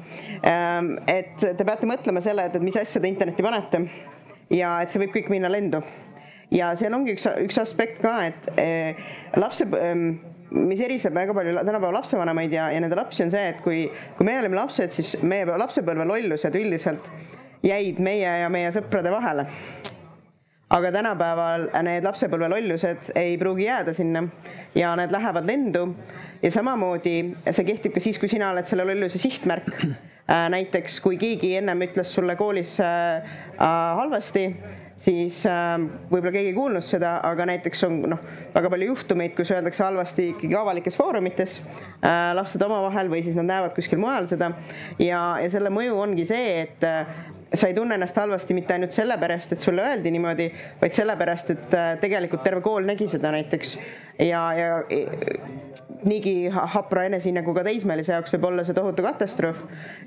Ähm, 0.44 0.90
et 1.08 1.38
te 1.40 1.64
peate 1.64 1.88
mõtlema 1.88 2.20
selle, 2.24 2.44
et, 2.48 2.58
et 2.58 2.64
mis 2.64 2.76
asja 2.76 3.00
te 3.00 3.08
internetti 3.08 3.46
panete 3.46 3.86
ja 4.52 4.76
et 4.82 4.92
see 4.92 5.00
võib 5.00 5.16
kõik 5.16 5.32
minna 5.32 5.48
lendu. 5.52 5.80
ja 6.52 6.74
seal 6.76 6.92
ongi 6.92 7.14
üks, 7.16 7.24
üks 7.46 7.56
aspekt 7.62 8.02
ka, 8.04 8.18
et 8.28 8.50
äh, 8.60 9.00
lapse 9.40 9.64
ähm, 9.78 10.18
mis 10.52 10.80
eristab 10.84 11.14
väga 11.16 11.32
palju 11.32 11.54
tänapäeva 11.64 11.94
lapsevanemaid 11.96 12.52
ja, 12.52 12.66
ja 12.74 12.80
nende 12.84 12.96
lapsi 12.98 13.24
on 13.24 13.30
see, 13.32 13.46
et 13.54 13.62
kui, 13.64 13.86
kui 14.18 14.28
meie 14.28 14.42
olime 14.42 14.58
lapsed, 14.58 14.92
siis 14.92 15.14
meie 15.24 15.46
lapsepõlve 15.48 16.04
lollused 16.04 16.58
üldiselt 16.60 17.08
jäid 17.62 18.00
meie 18.02 18.38
ja 18.42 18.50
meie 18.52 18.72
sõprade 18.74 19.12
vahele. 19.12 19.46
aga 20.72 20.88
tänapäeval 20.92 21.66
need 21.84 22.04
lapsepõlve 22.06 22.48
lollused 22.48 23.10
ei 23.20 23.34
pruugi 23.38 23.66
jääda 23.66 23.92
sinna 23.94 24.22
ja 24.74 24.94
need 24.96 25.12
lähevad 25.12 25.46
lendu 25.46 25.82
ja 26.42 26.50
samamoodi 26.50 27.16
see 27.50 27.66
kehtib 27.68 27.92
ka 27.92 28.00
siis, 28.00 28.18
kui 28.18 28.28
sina 28.28 28.50
oled 28.50 28.66
selle 28.66 28.86
lolluse 28.88 29.20
sihtmärk. 29.20 29.68
Äh, 30.32 30.46
näiteks 30.54 31.00
kui 31.04 31.18
keegi 31.20 31.56
ennem 31.58 31.82
ütles 31.84 32.14
sulle 32.14 32.36
koolis 32.38 32.78
äh, 32.80 33.20
äh, 33.58 33.66
halvasti 33.98 34.46
siis 35.02 35.42
äh, 35.48 35.74
võib-olla 36.10 36.32
keegi 36.34 36.52
ei 36.52 36.56
kuulnud 36.56 36.84
seda, 36.86 37.16
aga 37.26 37.46
näiteks 37.50 37.82
on 37.88 37.98
noh, 38.14 38.22
väga 38.54 38.70
palju 38.72 38.92
juhtumeid, 38.92 39.34
kus 39.36 39.50
öeldakse 39.54 39.84
halvasti 39.84 40.28
ikkagi 40.34 40.56
avalikes 40.58 40.98
foorumites 40.98 41.58
äh,, 41.58 42.30
lapsed 42.38 42.62
omavahel 42.62 43.10
või 43.12 43.24
siis 43.26 43.36
nad 43.38 43.48
näevad 43.50 43.74
kuskil 43.76 44.00
mujal 44.02 44.28
seda 44.30 44.52
ja, 45.02 45.22
ja 45.42 45.50
selle 45.52 45.72
mõju 45.74 45.98
ongi 46.04 46.26
see, 46.28 46.62
et 46.66 46.86
äh, 46.86 47.16
sa 47.54 47.68
ei 47.68 47.74
tunne 47.74 47.94
ennast 47.94 48.16
halvasti 48.16 48.54
mitte 48.56 48.74
ainult 48.74 48.94
sellepärast, 48.94 49.52
et 49.52 49.60
sulle 49.60 49.84
öeldi 49.84 50.10
niimoodi, 50.14 50.48
vaid 50.80 50.94
sellepärast, 50.96 51.50
et 51.52 51.74
äh, 51.76 51.90
tegelikult 52.00 52.44
terve 52.46 52.62
kool 52.64 52.86
nägi 52.88 53.08
seda 53.12 53.32
näiteks. 53.34 53.76
Ja, 54.22 54.40
ja 54.54 54.68
niigi 56.04 56.34
hapra 56.52 57.06
enesehinnanguga 57.08 57.64
teismelise 57.66 58.12
jaoks 58.12 58.32
võib 58.34 58.48
olla 58.50 58.64
see 58.66 58.76
tohutu 58.76 59.04
katastroof, 59.04 59.60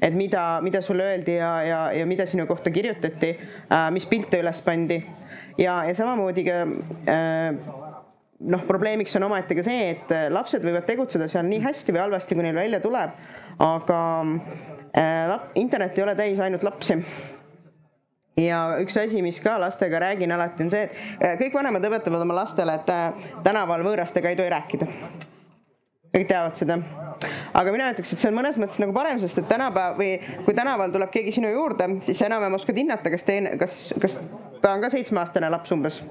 et 0.03 0.15
mida, 0.15 0.43
mida 0.65 0.81
sulle 0.85 1.07
öeldi 1.11 1.37
ja, 1.39 1.51
ja, 1.65 1.79
ja 1.95 2.05
mida 2.09 2.27
sinu 2.29 2.47
kohta 2.49 2.73
kirjutati, 2.73 3.35
äh, 3.69 3.87
mis 3.95 4.07
pilte 4.09 4.41
üles 4.43 4.61
pandi. 4.65 5.01
Ja, 5.57 5.83
ja 5.87 5.93
samamoodi 5.95 6.45
ka 6.47 6.61
äh, 7.11 7.75
noh, 8.39 8.65
probleemiks 8.67 9.15
on 9.19 9.27
omaette 9.29 9.57
ka 9.57 9.65
see, 9.65 9.91
et 9.93 10.11
äh, 10.13 10.27
lapsed 10.33 10.65
võivad 10.65 10.87
tegutseda 10.89 11.29
seal 11.31 11.47
nii 11.49 11.61
hästi 11.65 11.95
või 11.95 12.05
halvasti, 12.07 12.37
kui 12.37 12.45
neil 12.45 12.57
välja 12.57 12.81
tuleb, 12.83 13.15
aga 13.63 14.01
äh, 14.97 15.37
internet 15.61 15.97
ei 15.97 16.07
ole 16.07 16.17
täis 16.19 16.41
ainult 16.43 16.65
lapsi 16.67 16.99
ja 18.37 18.63
üks 18.83 18.97
asi, 18.99 19.21
mis 19.21 19.39
ka 19.43 19.59
lastega 19.61 19.99
räägin 19.99 20.31
alati, 20.35 20.65
on 20.65 20.73
see, 20.73 20.89
et 21.19 21.39
kõik 21.39 21.55
vanemad 21.55 21.85
õpetavad 21.87 22.25
oma 22.25 22.41
lastele, 22.41 22.79
et 22.81 23.41
tänaval 23.43 23.85
võõrastega 23.85 24.33
ei 24.33 24.39
tohi 24.39 24.53
rääkida 24.53 24.89
kõik 26.15 26.29
teavad 26.29 26.55
seda. 26.55 26.77
aga 27.55 27.73
mina 27.73 27.89
ütleks, 27.93 28.13
et 28.13 28.21
see 28.21 28.29
on 28.29 28.37
mõnes 28.37 28.57
mõttes 28.59 28.79
nagu 28.81 28.93
parem, 28.95 29.19
sest 29.19 29.39
et 29.41 29.47
tänapäev 29.49 29.99
või 29.99 30.13
kui 30.45 30.55
tänaval 30.55 30.93
tuleb 30.93 31.11
keegi 31.11 31.35
sinu 31.37 31.51
juurde, 31.51 31.89
siis 32.07 32.19
sa 32.19 32.29
enam-vähem 32.29 32.55
oskad 32.57 32.79
hinnata, 32.79 33.11
kas 33.11 33.27
teine, 33.27 33.55
kas, 33.59 33.79
kas 34.01 34.17
ta 34.63 34.73
on 34.75 34.83
ka 34.83 34.91
seitsmeaastane 34.93 35.49
laps 35.51 35.75
umbes. 35.75 36.01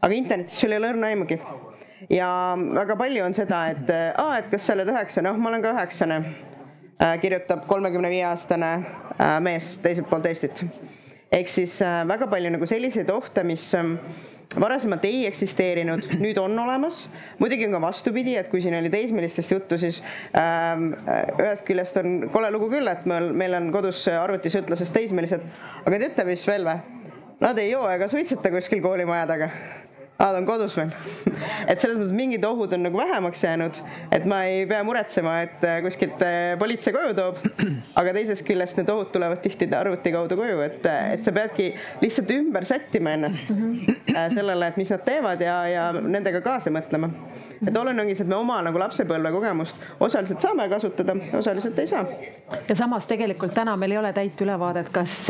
aga 0.00 0.14
internetis 0.14 0.60
sul 0.60 0.72
ei 0.72 0.80
ole 0.80 0.94
õrna 0.94 1.12
aimugi. 1.12 1.38
ja 2.10 2.28
väga 2.80 2.96
palju 3.00 3.24
on 3.24 3.36
seda, 3.36 3.66
et 3.74 3.94
aa, 4.16 4.40
et 4.40 4.50
kas 4.52 4.66
sa 4.66 4.76
oled 4.76 4.92
üheksane, 4.92 5.30
oh, 5.30 5.40
ma 5.40 5.52
olen 5.52 5.64
ka 5.64 5.72
üheksane, 5.76 6.20
äh, 7.00 7.16
kirjutab 7.20 7.66
kolmekümne 7.68 8.12
viie 8.12 8.24
aastane 8.28 8.72
äh, 8.74 9.38
mees 9.44 9.76
teiselt 9.84 10.08
poolt 10.10 10.28
Eestit. 10.30 10.64
Ehk 11.32 11.50
siis 11.50 11.80
äh, 11.82 12.02
väga 12.08 12.28
palju 12.30 12.52
nagu 12.54 12.66
selliseid 12.68 13.10
ohte, 13.10 13.44
mis 13.46 13.66
ähm, 13.78 13.96
varasemalt 14.60 15.04
ei 15.08 15.24
eksisteerinud, 15.28 16.08
nüüd 16.24 16.38
on 16.42 16.58
olemas. 16.58 17.04
muidugi 17.38 17.66
on 17.68 17.76
ka 17.76 17.80
vastupidi, 17.86 18.36
et 18.38 18.50
kui 18.52 18.62
siin 18.62 18.76
oli 18.78 18.90
teismelistest 18.92 19.54
juttu, 19.56 19.78
siis 19.78 20.02
ähm, 20.38 20.92
ühest 21.40 21.64
küljest 21.68 21.98
on 22.00 22.28
kole 22.32 22.50
lugu 22.54 22.70
küll, 22.72 22.88
et 22.90 23.06
meil, 23.10 23.32
meil 23.32 23.58
on 23.58 23.70
kodus 23.74 24.06
arvutis 24.12 24.58
ütluses 24.60 24.92
teismelised, 24.94 25.46
aga 25.84 26.02
teate, 26.06 26.28
mis 26.28 26.46
veel 26.48 26.68
või? 26.68 27.00
Nad 27.42 27.58
ei 27.58 27.72
joo 27.72 27.88
ega 27.90 28.06
suitseta 28.08 28.52
kuskil 28.54 28.80
koolimaja 28.84 29.26
taga 29.28 29.50
aa, 30.18 30.30
ta 30.30 30.38
on 30.38 30.46
kodus 30.46 30.76
veel 30.78 30.92
et 31.70 31.80
selles 31.82 31.98
mõttes 31.98 32.14
mingid 32.16 32.44
ohud 32.46 32.72
on 32.76 32.84
nagu 32.86 32.98
vähemaks 32.98 33.42
jäänud, 33.44 33.80
et 34.14 34.26
ma 34.30 34.42
ei 34.48 34.64
pea 34.70 34.84
muretsema, 34.86 35.36
et 35.46 35.64
äh, 35.66 35.80
kuskilt 35.84 36.22
äh, 36.24 36.54
politsei 36.60 36.94
koju 36.94 37.14
toob. 37.18 37.40
aga 38.00 38.14
teisest 38.16 38.46
küljest 38.46 38.78
need 38.78 38.90
ohud 38.94 39.10
tulevad 39.14 39.42
tihti 39.44 39.68
arvuti 39.74 40.14
kaudu 40.14 40.38
koju, 40.38 40.60
et, 40.66 40.86
äh, 40.90 41.12
et 41.16 41.26
sa 41.26 41.34
peadki 41.34 41.72
lihtsalt 42.02 42.30
ümber 42.36 42.66
sättima 42.68 43.16
ennast 43.18 43.50
sellele, 44.14 44.70
et 44.70 44.80
mis 44.80 44.92
nad 44.94 45.04
teevad 45.06 45.42
ja, 45.42 45.58
ja 45.70 45.90
nendega 45.98 46.42
kaasa 46.44 46.72
mõtlema 46.74 47.10
et 47.64 47.76
oluline 47.76 48.02
ongi 48.02 48.16
see, 48.16 48.26
et 48.26 48.30
me 48.30 48.36
oma 48.36 48.58
nagu 48.66 48.78
lapsepõlve 48.80 49.30
kogemust 49.34 49.78
osaliselt 50.02 50.42
saame 50.42 50.66
kasutada, 50.70 51.14
osaliselt 51.38 51.78
ei 51.80 51.90
saa. 51.90 52.04
ja 52.68 52.76
samas 52.76 53.08
tegelikult 53.10 53.54
täna 53.56 53.76
meil 53.80 53.96
ei 53.96 54.02
ole 54.02 54.12
täit 54.16 54.40
ülevaadet, 54.44 54.90
kas 54.94 55.24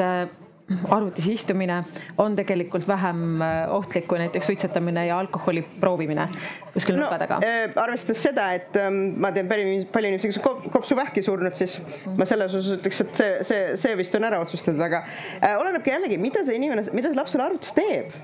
arvutis 0.88 1.26
istumine 1.28 1.80
on 2.18 2.36
tegelikult 2.36 2.86
vähem 2.88 3.42
äh, 3.42 3.72
ohtlik 3.74 4.06
kui 4.08 4.18
näiteks 4.18 4.46
suitsetamine 4.48 5.06
ja 5.06 5.18
alkoholi 5.18 5.62
proovimine 5.80 6.28
kuskil 6.72 6.96
no, 6.96 7.04
nurga 7.04 7.18
taga 7.20 7.40
äh,? 7.44 7.66
arvestades 7.82 8.22
seda, 8.24 8.46
et 8.56 8.76
ähm, 8.80 9.00
ma 9.20 9.32
tean 9.36 9.50
päris 9.50 9.84
palju 9.92 10.12
inimesi, 10.12 10.32
kes 10.32 10.40
on 10.48 10.70
kopsuvähki 10.72 11.24
surnud, 11.26 11.56
siis 11.58 11.76
mm. 11.80 12.16
ma 12.16 12.28
selles 12.28 12.56
osas 12.56 12.78
ütleks, 12.78 13.02
et 13.04 13.20
see, 13.20 13.34
see, 13.50 13.66
see 13.84 13.98
vist 14.00 14.16
on 14.16 14.24
ära 14.30 14.40
otsustatud, 14.44 14.80
aga 14.86 15.02
äh, 15.40 15.52
olenebki 15.60 15.92
jällegi, 15.92 16.20
mida 16.22 16.46
see 16.48 16.56
inimene, 16.56 16.86
mida 16.96 17.12
see 17.12 17.20
laps 17.20 17.36
seal 17.36 17.44
arvutis 17.44 17.76
teeb 17.76 18.16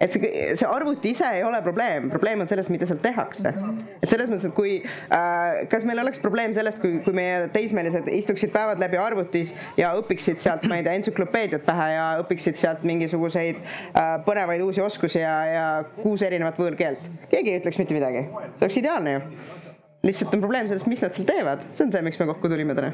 et 0.00 0.12
see, 0.12 0.30
see 0.58 0.66
arvuti 0.68 1.12
ise 1.14 1.26
ei 1.36 1.42
ole 1.46 1.60
probleem, 1.62 2.08
probleem 2.10 2.42
on 2.42 2.48
selles, 2.50 2.68
mida 2.72 2.86
seal 2.88 2.98
tehakse. 3.02 3.52
et 4.02 4.10
selles 4.10 4.30
mõttes, 4.30 4.48
et 4.48 4.56
kui 4.56 4.76
äh,, 4.82 5.64
kas 5.70 5.86
meil 5.86 6.02
oleks 6.02 6.20
probleem 6.22 6.54
sellest, 6.56 6.80
kui, 6.82 6.98
kui 7.06 7.14
meie 7.16 7.48
teismelised 7.54 8.08
istuksid 8.12 8.52
päevad 8.54 8.82
läbi 8.82 8.98
arvutis 9.00 9.54
ja 9.78 9.94
õpiksid 10.00 10.42
sealt, 10.42 10.66
ma 10.70 10.80
ei 10.80 10.86
tea, 10.86 10.96
entsüklopeediat 11.00 11.66
pähe 11.66 11.90
ja 11.94 12.06
õpiksid 12.24 12.58
sealt 12.60 12.86
mingisuguseid 12.86 13.60
äh, 13.62 14.16
põnevaid 14.26 14.64
uusi 14.66 14.82
oskusi 14.84 15.22
ja, 15.22 15.36
ja 15.50 15.66
kuus 16.00 16.26
erinevat 16.26 16.58
võõrkeelt. 16.58 17.06
keegi 17.30 17.54
ei 17.54 17.62
ütleks 17.62 17.78
mitte 17.80 17.96
midagi, 17.96 18.26
see 18.26 18.66
oleks 18.66 18.82
ideaalne 18.82 19.18
ju 19.18 19.62
lihtsalt 20.04 20.34
on 20.34 20.40
probleem 20.40 20.68
selles, 20.68 20.84
mis 20.88 21.02
nad 21.02 21.14
seal 21.16 21.26
teevad, 21.28 21.64
see 21.76 21.86
on 21.86 21.92
see, 21.94 22.02
miks 22.04 22.18
me 22.20 22.26
kokku 22.28 22.48
tulime 22.52 22.76
täna. 22.76 22.92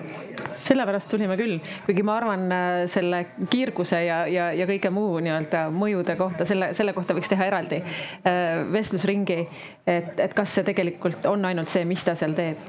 sellepärast 0.61 1.11
tulime 1.11 1.37
küll, 1.41 1.59
kuigi 1.87 2.05
ma 2.07 2.17
arvan 2.21 2.47
äh, 2.55 2.69
selle 2.91 3.23
kiirguse 3.51 4.03
ja, 4.07 4.23
ja, 4.31 4.51
ja 4.57 4.67
kõige 4.71 4.93
muu 4.95 5.19
nii-öelda 5.25 5.67
mõjude 5.75 6.17
kohta, 6.21 6.47
selle, 6.49 6.73
selle 6.77 6.95
kohta 6.97 7.17
võiks 7.17 7.31
teha 7.33 7.49
eraldi 7.51 7.81
äh, 7.83 8.63
vestlusringi, 8.73 9.41
et, 9.87 10.13
et 10.21 10.37
kas 10.37 10.55
see 10.55 10.67
tegelikult 10.71 11.27
on 11.31 11.51
ainult 11.51 11.71
see, 11.73 11.87
mis 11.89 12.05
ta 12.07 12.15
seal 12.19 12.37
teeb. 12.39 12.61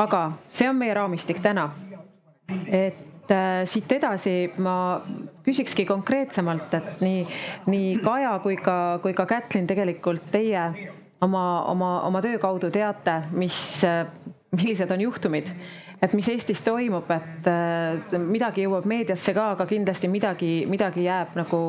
aga 0.00 0.24
see 0.48 0.68
on 0.68 0.78
meie 0.80 0.94
raamistik 0.96 1.40
täna. 1.44 1.70
et 2.66 3.32
äh, 3.32 3.62
siit 3.64 3.92
edasi 3.92 4.52
ma 4.58 4.76
küsikski 5.46 5.86
konkreetsemalt, 5.88 6.74
et 6.74 7.04
nii, 7.04 7.26
nii 7.72 7.92
Kaja 8.04 8.38
kui 8.44 8.56
ka, 8.60 8.98
kui 9.02 9.16
ka 9.16 9.26
Kätlin 9.30 9.66
tegelikult 9.70 10.28
teie 10.32 10.68
oma, 11.20 11.44
oma, 11.70 11.90
oma 12.08 12.22
töö 12.24 12.38
kaudu 12.38 12.70
teate, 12.72 13.20
mis, 13.36 13.58
millised 14.56 14.90
on 14.90 15.04
juhtumid, 15.04 15.50
et 16.02 16.16
mis 16.16 16.28
Eestis 16.32 16.62
toimub, 16.64 17.10
et 17.12 18.16
midagi 18.18 18.64
jõuab 18.64 18.88
meediasse 18.88 19.34
ka, 19.36 19.50
aga 19.56 19.66
kindlasti 19.68 20.08
midagi, 20.08 20.50
midagi 20.70 21.04
jääb 21.04 21.36
nagu 21.38 21.62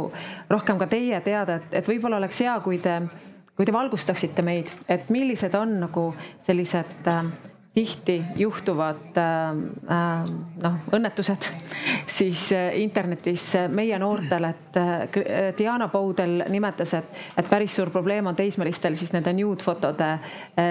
rohkem 0.50 0.80
ka 0.82 0.88
teie 0.92 1.20
teada, 1.26 1.60
et, 1.60 1.78
et 1.82 1.92
võib-olla 1.92 2.22
oleks 2.22 2.42
hea, 2.46 2.56
kui 2.64 2.80
te, 2.82 2.98
kui 3.58 3.68
te 3.68 3.76
valgustaksite 3.76 4.46
meid, 4.46 4.72
et 4.88 5.12
millised 5.14 5.56
on 5.60 5.80
nagu 5.84 6.08
sellised 6.40 7.12
äh, 7.12 7.26
tihti 7.74 8.24
juhtuvad 8.36 9.18
äh, 9.18 9.50
äh, 9.92 10.32
noh, 10.64 10.74
õnnetused 10.92 11.46
siis 12.20 12.50
äh, 12.52 12.74
internetis 12.82 13.54
meie 13.72 14.00
noortel, 14.00 14.50
et 14.50 14.80
Diana 15.58 15.88
Poudel 15.92 16.44
nimetas, 16.52 16.94
et, 17.00 17.22
et 17.38 17.48
päris 17.50 17.76
suur 17.76 17.92
probleem 17.94 18.28
on 18.28 18.36
teismelistel 18.36 18.98
siis 19.00 19.14
nende 19.16 19.34
nude-fotode 19.38 20.12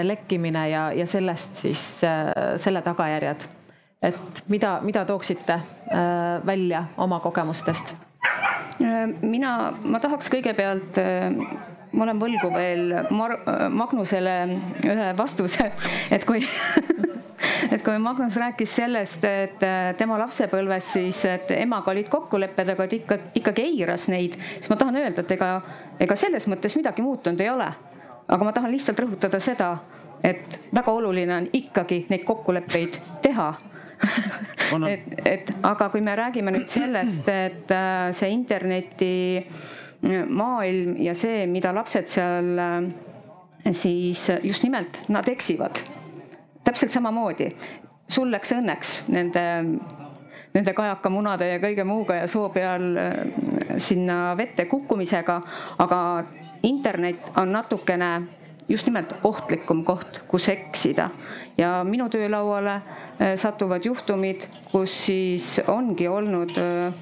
lekkimine 0.05 0.67
ja, 0.69 0.85
ja 0.93 1.07
sellest 1.09 1.63
siis 1.63 1.83
selle 2.01 2.81
tagajärjed. 2.85 3.47
et 4.01 4.43
mida, 4.49 4.79
mida 4.81 5.05
tooksite 5.05 5.59
välja 6.45 6.85
oma 6.97 7.19
kogemustest? 7.19 7.95
mina, 9.21 9.73
ma 9.83 9.99
tahaks 10.01 10.29
kõigepealt 10.33 10.97
ma 11.91 12.05
olen 12.05 12.19
võlgu 12.21 12.51
veel 12.53 12.93
Mar 13.11 13.37
Magnusele 13.69 14.35
ühe 14.87 15.09
vastuse, 15.17 15.71
et 16.11 16.25
kui 16.27 16.43
et 17.73 17.83
kui 17.83 17.97
Magnus 18.01 18.35
rääkis 18.39 18.75
sellest, 18.75 19.23
et 19.27 19.63
äh, 19.65 19.91
tema 19.97 20.17
lapsepõlves 20.21 20.91
siis, 20.95 21.23
et 21.29 21.51
emaga 21.55 21.91
olid 21.93 22.09
kokkulepped, 22.11 22.73
aga 22.73 22.87
ta 22.87 22.97
ikka, 22.97 23.17
ikkagi 23.41 23.65
eiras 23.69 24.07
neid, 24.11 24.37
siis 24.57 24.69
ma 24.71 24.77
tahan 24.79 24.99
öelda, 25.01 25.25
et 25.25 25.33
ega, 25.37 25.51
ega 26.01 26.17
selles 26.19 26.47
mõttes 26.51 26.75
midagi 26.79 27.05
muutunud 27.05 27.41
ei 27.41 27.49
ole. 27.51 27.71
aga 28.31 28.45
ma 28.47 28.53
tahan 28.55 28.71
lihtsalt 28.71 28.99
rõhutada 28.99 29.39
seda, 29.43 29.73
et 30.23 30.59
väga 30.71 30.91
oluline 30.91 31.35
on 31.35 31.49
ikkagi 31.53 32.05
neid 32.09 32.23
kokkuleppeid 32.23 32.99
teha 33.21 33.49
et, 34.93 35.07
et 35.25 35.51
aga 35.63 35.89
kui 35.91 36.01
me 36.01 36.15
räägime 36.15 36.53
nüüd 36.55 36.69
sellest, 36.71 37.27
et 37.27 37.71
äh, 37.75 38.09
see 38.15 38.31
interneti 38.33 39.13
maailm 40.01 40.95
ja 41.01 41.13
see, 41.17 41.45
mida 41.47 41.73
lapsed 41.75 42.09
seal 42.09 42.57
äh, 42.59 43.73
siis 43.73 44.27
just 44.43 44.63
nimelt, 44.63 44.99
nad 45.09 45.27
eksivad. 45.29 45.83
täpselt 46.63 46.91
samamoodi. 46.91 47.51
sul 48.07 48.31
läks 48.31 48.51
õnneks 48.51 48.89
nende, 49.07 49.43
nende 50.53 50.73
kajakamunade 50.73 51.47
ja 51.47 51.59
kõige 51.63 51.83
muuga 51.87 52.15
ja 52.15 52.27
soo 52.27 52.49
peal 52.49 52.97
äh, 52.97 53.13
sinna 53.77 54.37
vette 54.37 54.65
kukkumisega, 54.65 55.41
aga 55.77 56.23
internet 56.63 57.31
on 57.37 57.51
natukene 57.51 58.11
just 58.69 58.85
nimelt 58.87 59.13
ohtlikum 59.23 59.83
koht, 59.85 60.21
kus 60.27 60.49
eksida. 60.49 61.09
ja 61.57 61.83
minu 61.83 62.09
töölauale 62.09 62.75
äh, 62.75 63.35
satuvad 63.35 63.85
juhtumid, 63.85 64.47
kus 64.71 65.05
siis 65.05 65.59
ongi 65.67 66.07
olnud 66.07 66.57
äh, 66.57 66.93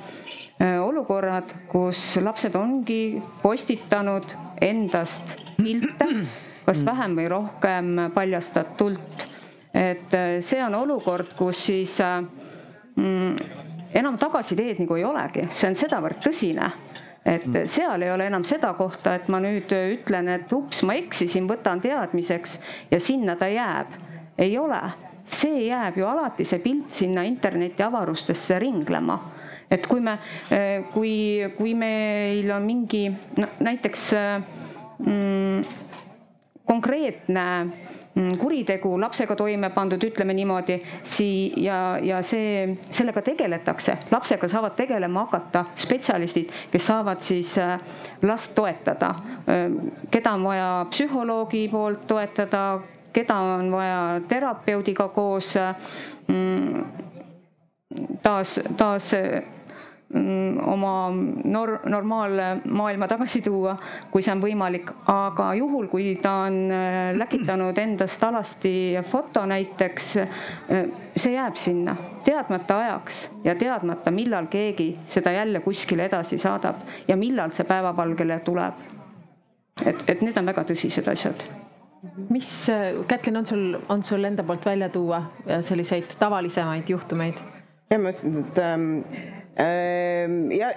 Äh, 0.59 0.75
olukorrad, 0.83 1.53
kus 1.71 2.17
lapsed 2.19 2.55
ongi 2.59 3.21
postitanud 3.39 4.25
endast 4.59 5.37
pilte, 5.55 6.07
kas 6.65 6.81
vähem 6.83 7.15
või 7.15 7.29
rohkem 7.31 7.93
paljastatult. 8.11 9.23
et 9.73 10.15
see 10.43 10.59
on 10.65 10.75
olukord, 10.75 11.31
kus 11.37 11.61
siis 11.69 11.93
mm, 12.01 13.37
enam 14.01 14.17
tagasiteed 14.19 14.81
nagu 14.83 14.97
ei 14.99 15.05
olegi, 15.07 15.45
see 15.47 15.69
on 15.69 15.79
sedavõrd 15.79 16.19
tõsine 16.27 16.67
et 17.25 17.45
mm. 17.45 17.65
seal 17.69 18.01
ei 18.01 18.11
ole 18.11 18.29
enam 18.29 18.45
seda 18.47 18.73
kohta, 18.77 19.15
et 19.15 19.27
ma 19.29 19.41
nüüd 19.43 19.71
ütlen, 19.75 20.29
et 20.33 20.53
ups, 20.55 20.83
ma 20.87 20.95
eksisin, 20.99 21.47
võtan 21.49 21.81
teadmiseks 21.83 22.59
ja 22.91 22.99
sinna 22.99 23.35
ta 23.39 23.49
jääb. 23.51 23.97
ei 24.39 24.57
ole, 24.57 24.79
see 25.23 25.65
jääb 25.67 25.97
ju 25.99 26.07
alati, 26.07 26.45
see 26.45 26.61
pilt 26.63 26.91
sinna 26.95 27.25
interneti 27.27 27.83
avarustesse 27.83 28.59
ringlema 28.59 29.19
et 29.69 29.85
kui 29.87 30.01
me, 30.01 30.15
kui, 30.93 31.13
kui 31.57 31.75
meil 31.77 32.49
on 32.51 32.65
mingi 32.65 33.03
no, 33.37 33.49
näiteks 33.59 34.05
mm, 34.97 35.88
konkreetne 36.69 37.45
mm, 38.13 38.37
kuritegu 38.37 38.91
lapsega 39.01 39.35
toime 39.35 39.71
pandud, 39.73 40.03
ütleme 40.05 40.35
niimoodi, 40.37 40.75
sii- 41.03 41.63
ja, 41.63 41.97
ja 42.01 42.21
see, 42.21 42.75
sellega 42.93 43.23
tegeletakse, 43.25 43.97
lapsega 44.11 44.47
saavad 44.51 44.77
tegelema 44.77 45.25
hakata 45.25 45.65
spetsialistid, 45.75 46.53
kes 46.71 46.87
saavad 46.91 47.25
siis 47.25 47.55
eh, 47.57 47.73
last 48.21 48.53
toetada. 48.55 49.15
Eh, 49.49 49.65
keda 50.13 50.35
on 50.37 50.45
vaja 50.45 50.69
psühholoogi 50.93 51.65
poolt 51.73 52.05
toetada, 52.07 52.63
keda 53.13 53.39
on 53.57 53.71
vaja 53.73 54.01
terapeudiga 54.29 55.09
koos 55.15 55.55
mm, 56.27 56.83
taas, 58.21 58.59
taas 58.77 59.13
oma 60.13 61.11
nor-, 61.43 61.79
normaalmaailma 61.85 63.07
tagasi 63.07 63.41
tuua, 63.45 63.75
kui 64.09 64.23
see 64.25 64.33
on 64.33 64.41
võimalik, 64.41 64.89
aga 65.11 65.51
juhul, 65.59 65.85
kui 65.91 66.15
ta 66.21 66.31
on 66.47 66.57
äh, 66.73 66.97
läkitanud 67.17 67.77
endast 67.77 68.23
alasti 68.25 68.71
foto 69.05 69.45
näiteks, 69.49 70.07
äh, 70.17 70.89
see 71.13 71.35
jääb 71.35 71.59
sinna 71.61 71.95
teadmata 72.25 72.79
ajaks 72.85 73.21
ja 73.45 73.53
teadmata, 73.59 74.11
millal 74.11 74.49
keegi 74.49 74.95
seda 75.05 75.35
jälle 75.35 75.61
kuskile 75.61 76.09
edasi 76.09 76.41
saadab 76.41 76.81
ja 77.07 77.17
millal 77.17 77.53
see 77.53 77.67
päevavalgele 77.69 78.39
tuleb. 78.45 78.81
et, 79.85 80.03
et 80.07 80.21
need 80.25 80.37
on 80.37 80.49
väga 80.49 80.65
tõsised 80.73 81.05
asjad 81.07 81.45
mis, 82.29 82.49
Kätlin, 83.07 83.37
on 83.37 83.45
sul, 83.45 83.77
on 83.89 84.03
sul 84.03 84.23
enda 84.27 84.43
poolt 84.43 84.65
välja 84.65 84.89
tuua 84.89 85.21
selliseid 85.61 86.17
tavalisemaid 86.19 86.89
juhtumeid? 86.89 87.39
ja 87.89 87.99
ma 87.99 88.11
ütlesin, 88.11 88.41
et 88.41 88.59
ähm, 88.63 88.89
ja 89.59 90.69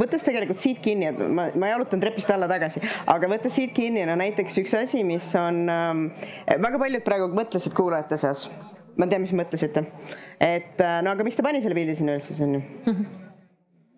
võttes 0.00 0.24
tegelikult 0.26 0.58
siit 0.58 0.80
kinni, 0.82 1.10
et 1.12 1.20
ma, 1.20 1.48
ma 1.54 1.70
jalutan 1.72 2.02
trepist 2.02 2.30
alla 2.34 2.48
tagasi, 2.50 2.82
aga 3.10 3.30
võttes 3.30 3.54
siit 3.54 3.74
kinni, 3.76 4.02
no 4.08 4.16
näiteks 4.18 4.58
üks 4.64 4.74
asi, 4.80 5.04
mis 5.06 5.30
on 5.38 5.62
ähm,, 5.70 6.04
väga 6.50 6.82
paljud 6.82 7.06
praegu 7.06 7.30
mõtlesid 7.36 7.76
kuulajate 7.76 8.18
seas, 8.20 8.48
ma 8.98 9.06
tean, 9.06 9.22
mis 9.22 9.34
mõtlesite, 9.36 9.86
et 10.42 10.82
äh, 10.82 11.00
no 11.06 11.14
aga 11.14 11.26
miks 11.26 11.38
ta 11.38 11.46
pani 11.46 11.62
selle 11.62 11.78
pildi 11.78 11.98
sinna 12.00 12.18
üles 12.18 12.30
siis 12.30 12.42
on 12.44 12.58
ju 12.58 12.64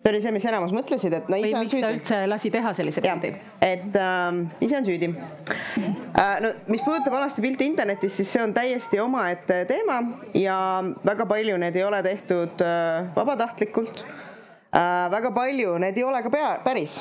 see 0.02 0.10
oli 0.10 0.22
see, 0.22 0.32
mis 0.34 0.46
enamus 0.50 0.72
mõtlesid, 0.74 1.14
et 1.14 1.28
no 1.30 1.38
ise 1.38 1.54
on 1.54 1.68
süüdi. 1.70 1.90
üldse 1.94 2.18
lasi 2.26 2.50
teha 2.50 2.72
sellise 2.74 3.02
pildi? 3.04 3.30
et 3.62 3.96
äh, 3.98 4.40
ise 4.66 4.80
on 4.80 4.88
süüdi 4.88 5.12
äh,. 5.14 6.40
no 6.42 6.52
mis 6.66 6.82
puudutab 6.82 7.14
alasti 7.20 7.44
pilte 7.44 7.66
internetis, 7.68 8.16
siis 8.18 8.32
see 8.34 8.42
on 8.42 8.54
täiesti 8.54 9.00
omaette 9.00 9.62
teema 9.70 10.00
ja 10.34 10.58
väga 11.06 11.26
palju 11.30 11.58
need 11.62 11.78
ei 11.78 11.86
ole 11.86 12.02
tehtud 12.02 12.66
äh, 12.66 13.12
vabatahtlikult 13.16 14.04
äh,. 14.74 15.10
väga 15.14 15.30
palju 15.30 15.78
need 15.78 15.98
ei 15.98 16.06
ole 16.08 16.22
ka 16.22 16.34
pea, 16.34 16.54
päris, 16.64 16.98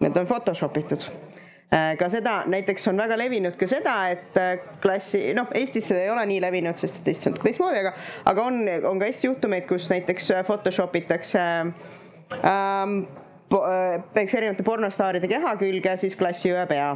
need 0.00 0.16
on 0.16 0.30
Photoshop 0.30 0.80
itud 0.80 1.04
äh, 1.04 1.92
ka 2.00 2.08
seda, 2.16 2.38
näiteks 2.48 2.88
on 2.88 3.04
väga 3.04 3.20
levinud 3.20 3.60
ka 3.60 3.68
seda, 3.68 3.98
et 4.14 4.40
äh, 4.40 4.56
klassi, 4.80 5.34
noh, 5.36 5.52
Eestis 5.52 5.92
see 5.92 6.00
ei 6.06 6.08
ole 6.16 6.24
nii 6.32 6.40
levinud, 6.48 6.80
sest 6.80 7.02
et 7.02 7.12
Eestis 7.12 7.28
on 7.34 7.36
teistmoodi, 7.44 7.84
aga, 7.84 7.92
aga 8.32 8.48
on, 8.48 8.64
on 8.88 9.04
ka 9.04 9.12
Eesti 9.12 9.28
juhtumeid, 9.28 9.68
kus 9.68 9.92
näiteks 9.92 10.32
Photoshop 10.48 10.96
itakse 10.96 11.44
äh, 11.44 11.96
ähm, 12.36 13.00
eks 13.48 14.34
erinevate 14.34 14.64
pornostaaride 14.66 15.28
keha 15.30 15.54
külge, 15.60 15.96
siis 16.00 16.16
klassiõe 16.16 16.66
pea. 16.68 16.90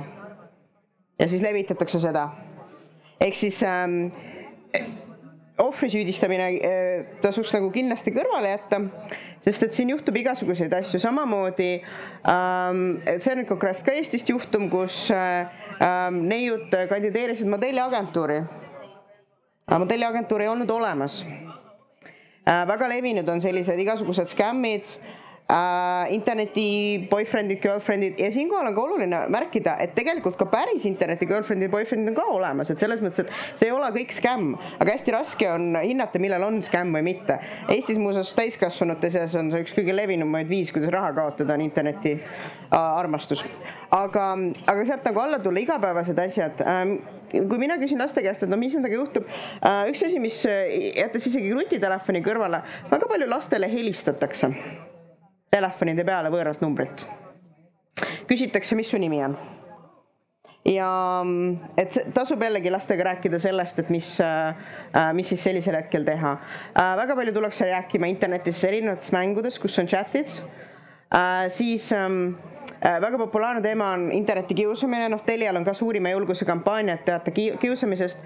ja 1.19 1.29
siis 1.29 1.43
levitatakse 1.43 2.01
seda. 2.01 2.29
ehk 3.21 3.35
siis 3.35 3.63
ähm, 3.63 4.11
ohvri 5.59 5.91
süüdistamine 5.91 6.49
äh, 6.49 7.05
tasuks 7.23 7.53
nagu 7.55 7.71
kindlasti 7.73 8.13
kõrvale 8.13 8.55
jätta, 8.55 8.81
sest 9.45 9.63
et 9.63 9.77
siin 9.77 9.93
juhtub 9.95 10.17
igasuguseid 10.17 10.73
asju, 10.75 11.01
samamoodi 11.01 11.71
ähm, 12.29 12.83
see 13.19 13.33
on 13.33 13.43
nüüd 13.43 13.49
konkreetselt 13.49 13.87
ka 13.87 13.97
Eestist 13.97 14.29
juhtum, 14.29 14.69
kus 14.73 15.07
äh, 15.15 15.49
ähm, 15.81 16.25
neiud 16.29 16.75
kandideerisid 16.91 17.49
modelliagentuuri. 17.49 18.43
modelliagentuur 19.73 20.43
ei 20.43 20.53
olnud 20.53 20.71
olemas 20.71 21.23
äh,. 22.45 22.69
väga 22.69 22.89
levinud 22.89 23.29
on 23.29 23.41
sellised 23.41 23.79
igasugused 23.79 24.29
skämmid 24.29 24.97
äh, 24.99 25.22
interneti 26.11 27.07
boyfriend'id, 27.11 27.61
girlfriend'id. 27.61 28.21
Ja 28.21 28.31
siinkohal 28.33 28.71
on 28.71 28.75
ka 28.75 28.83
oluline 28.83 29.21
märkida, 29.33 29.77
et 29.85 29.95
tegelikult 29.95 30.39
ka 30.41 30.47
päris 30.51 30.85
interneti 30.89 31.27
girlfriend'id, 31.29 31.71
boyfriend'id 31.73 32.13
on 32.13 32.17
ka 32.17 32.27
olemas, 32.33 32.71
et 32.73 32.81
selles 32.81 33.03
mõttes, 33.05 33.27
et 33.27 33.59
see 33.61 33.69
ei 33.69 33.75
ole 33.75 33.91
kõik 33.95 34.15
skämm, 34.17 34.55
aga 34.79 34.97
hästi 34.97 35.15
raske 35.15 35.49
on 35.53 35.77
hinnata, 35.77 36.21
millal 36.23 36.47
on 36.49 36.61
skämm 36.65 36.95
või 36.97 37.05
mitte. 37.13 37.39
Eestis 37.73 38.01
muuseas 38.01 38.33
täiskasvanute 38.39 39.11
seas 39.13 39.35
on 39.39 39.51
see 39.53 39.65
üks 39.67 39.75
kõige 39.77 39.97
levinumaid 39.97 40.49
viis, 40.49 40.73
kuidas 40.73 40.93
raha 40.95 41.13
kaotada, 41.17 41.57
on 41.59 41.65
interneti 41.67 42.17
äh, 42.17 42.79
armastus. 42.79 43.45
aga, 43.93 44.29
aga 44.67 44.87
sealt 44.89 45.05
nagu 45.05 45.21
alla 45.21 45.43
tulla 45.43 45.61
igapäevased 45.61 46.19
asjad. 46.19 46.63
Ähm, 46.65 46.95
kui 47.33 47.59
mina 47.61 47.77
küsin 47.81 48.01
laste 48.01 48.25
käest, 48.25 48.45
et 48.45 48.49
no 48.49 48.57
mis 48.61 48.73
nendega 48.77 48.97
juhtub, 48.97 49.29
äh, 49.61 49.85
üks 49.93 50.07
asi, 50.07 50.21
mis 50.23 50.41
jättes 50.47 51.29
isegi 51.29 51.53
nutitelefoni 51.53 52.25
kõrvale, 52.25 52.65
väga 52.93 53.13
palju 53.13 53.29
lastele 53.29 53.69
helistatakse 53.73 54.53
telefonide 55.53 56.05
peale 56.09 56.31
võõralt 56.33 56.63
numbrilt. 56.65 57.07
küsitakse, 58.29 58.77
mis 58.79 58.89
su 58.89 58.99
nimi 58.99 59.21
on. 59.25 59.37
ja 60.65 60.89
et 61.77 61.99
tasub 62.15 62.43
jällegi 62.43 62.71
lastega 62.71 63.05
rääkida 63.11 63.41
sellest, 63.43 63.79
et 63.83 63.91
mis, 63.91 64.15
äh, 64.23 65.11
mis 65.13 65.29
siis 65.29 65.43
sellisel 65.43 65.77
hetkel 65.77 66.07
teha. 66.07 66.37
Äh, 66.73 66.95
väga 67.03 67.17
palju 67.19 67.35
tullakse 67.35 67.69
rääkima 67.69 68.09
internetis 68.09 68.63
erinevates 68.65 69.13
mängudes, 69.13 69.59
kus 69.59 69.79
on 69.83 69.91
chat'id, 69.91 70.31
äh, 71.13 71.49
siis 71.51 71.91
ähm, 71.93 72.37
väga 72.83 73.19
populaarne 73.19 73.63
teema 73.63 73.93
on 73.95 74.09
interneti 74.13 74.55
kiusamine, 74.55 75.09
noh, 75.13 75.23
Telial 75.27 75.57
on 75.57 75.65
ka 75.65 75.75
suurima 75.75 76.11
julguse 76.11 76.45
kampaania, 76.45 76.97
et 76.99 77.05
teate 77.07 77.31
kiusamisest 77.61 78.19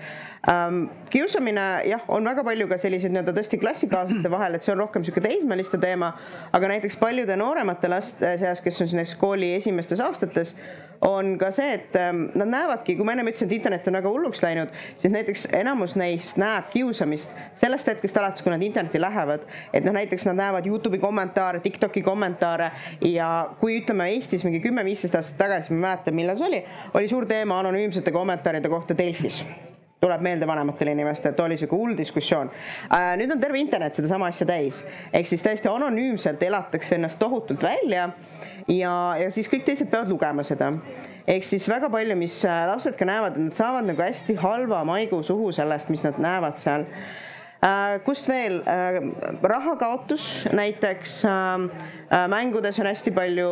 ähm,. 0.51 0.87
kiusamine 1.11 1.67
jah, 1.91 2.05
on 2.09 2.25
väga 2.25 2.45
palju 2.45 2.69
ka 2.69 2.79
selliseid 2.81 3.13
nii-öelda 3.13 3.35
tõesti 3.37 3.61
klassikaaslaste 3.61 4.31
vahel, 4.33 4.57
et 4.57 4.65
see 4.65 4.73
on 4.73 4.81
rohkem 4.85 5.05
niisugune 5.05 5.29
teismeliste 5.29 5.79
teema, 5.83 6.13
aga 6.57 6.73
näiteks 6.73 6.97
paljude 7.01 7.37
nooremate 7.37 7.91
laste 7.93 8.37
seas, 8.41 8.65
kes 8.65 8.81
on 8.81 8.93
näiteks 8.95 9.17
kooli 9.21 9.53
esimestes 9.59 10.01
aastates, 10.01 10.55
on 11.01 11.37
ka 11.39 11.51
see, 11.55 11.75
et 11.75 11.97
ähm, 12.01 12.27
nad 12.39 12.51
näevadki, 12.51 12.97
kui 12.97 13.07
ma 13.07 13.15
ennem 13.15 13.31
ütlesin, 13.31 13.51
et 13.51 13.57
internet 13.59 13.89
on 13.89 13.99
väga 13.99 14.13
hulluks 14.13 14.43
läinud, 14.45 14.73
siis 15.01 15.13
näiteks 15.13 15.47
enamus 15.57 15.97
neist 15.99 16.41
näeb 16.41 16.71
kiusamist 16.73 17.31
sellest 17.61 17.89
hetkest 17.93 18.17
alates, 18.21 18.45
kui 18.45 18.53
nad 18.55 18.63
internetti 18.63 19.01
lähevad. 19.01 19.47
et 19.73 19.85
noh, 19.85 19.95
näiteks 19.97 20.27
nad 20.31 20.41
näevad 20.41 20.67
Youtube'i 20.67 21.01
kommentaare, 21.03 21.61
Tiktoki 21.61 22.03
kommentaare 22.03 22.71
ja 23.01 23.31
kui 23.61 23.81
ütleme 23.81 24.11
Eestis 24.15 24.45
mingi 24.45 24.61
kümme-viisteist 24.65 25.15
aastat 25.15 25.39
tagasi, 25.39 25.73
ma 25.73 25.77
ei 25.77 25.87
mäleta, 25.87 26.17
millal 26.17 26.41
see 26.41 26.51
oli, 26.51 26.65
oli 26.95 27.09
suur 27.09 27.27
teema 27.27 27.61
anonüümsete 27.61 28.13
kommentaaride 28.15 28.69
kohta 28.73 28.99
Delfis 28.99 29.45
tuleb 30.07 30.23
meelde 30.25 30.47
vanematele 30.49 30.95
inimestele, 30.95 31.35
et 31.35 31.43
oli 31.43 31.59
sihuke 31.59 31.77
hull 31.79 31.97
diskussioon 31.99 32.51
äh,. 32.91 33.13
nüüd 33.21 33.35
on 33.35 33.43
terve 33.43 33.61
internet 33.61 33.99
sedasama 33.99 34.31
asja 34.31 34.47
täis, 34.49 34.83
ehk 35.13 35.29
siis 35.31 35.45
täiesti 35.45 35.71
anonüümselt 35.73 36.43
elatakse 36.47 36.97
ennast 36.99 37.19
tohutult 37.23 37.63
välja 37.67 38.11
ja, 38.71 38.95
ja 39.21 39.29
siis 39.35 39.51
kõik 39.51 39.67
teised 39.67 39.91
peavad 39.93 40.11
lugema 40.13 40.47
seda. 40.47 40.73
ehk 41.27 41.47
siis 41.47 41.69
väga 41.71 41.91
palju, 41.93 42.17
mis 42.19 42.41
äh, 42.47 42.65
lapsed 42.71 42.99
ka 42.99 43.09
näevad, 43.09 43.39
nad 43.41 43.59
saavad 43.59 43.89
nagu 43.89 44.03
hästi 44.03 44.39
halva 44.43 44.85
maigu 44.87 45.23
suhu 45.27 45.53
sellest, 45.55 45.91
mis 45.93 46.05
nad 46.07 46.21
näevad 46.23 46.61
seal 46.63 46.87
äh,. 47.67 47.99
kust 48.07 48.29
veel 48.31 48.63
rahakaotus 49.43 50.47
näiteks 50.55 51.23
mängudes 52.31 52.79
on 52.79 52.87
hästi 52.87 53.11
palju 53.11 53.51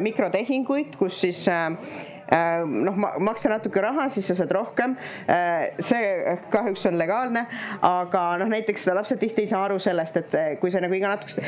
mikrotehinguid, 0.00 0.96
kus 0.96 1.20
siis 1.20 1.44
noh, 2.66 2.96
maksa 3.20 3.50
natuke 3.52 3.82
raha, 3.84 4.08
siis 4.12 4.26
sa 4.30 4.36
saad 4.38 4.52
rohkem. 4.54 4.96
Äh, 5.30 5.72
see 5.82 6.36
kahjuks 6.52 6.86
on 6.88 6.98
legaalne, 7.00 7.44
aga 7.86 8.24
noh, 8.40 8.50
näiteks 8.52 8.86
lapsed 8.96 9.20
tihti 9.22 9.44
ei 9.46 9.50
saa 9.50 9.64
aru 9.66 9.78
sellest, 9.82 10.16
et 10.22 10.36
äh, 10.38 10.48
kui 10.60 10.72
sa 10.72 10.80
nagu 10.82 10.96
iga 10.96 11.12
natukest, 11.12 11.42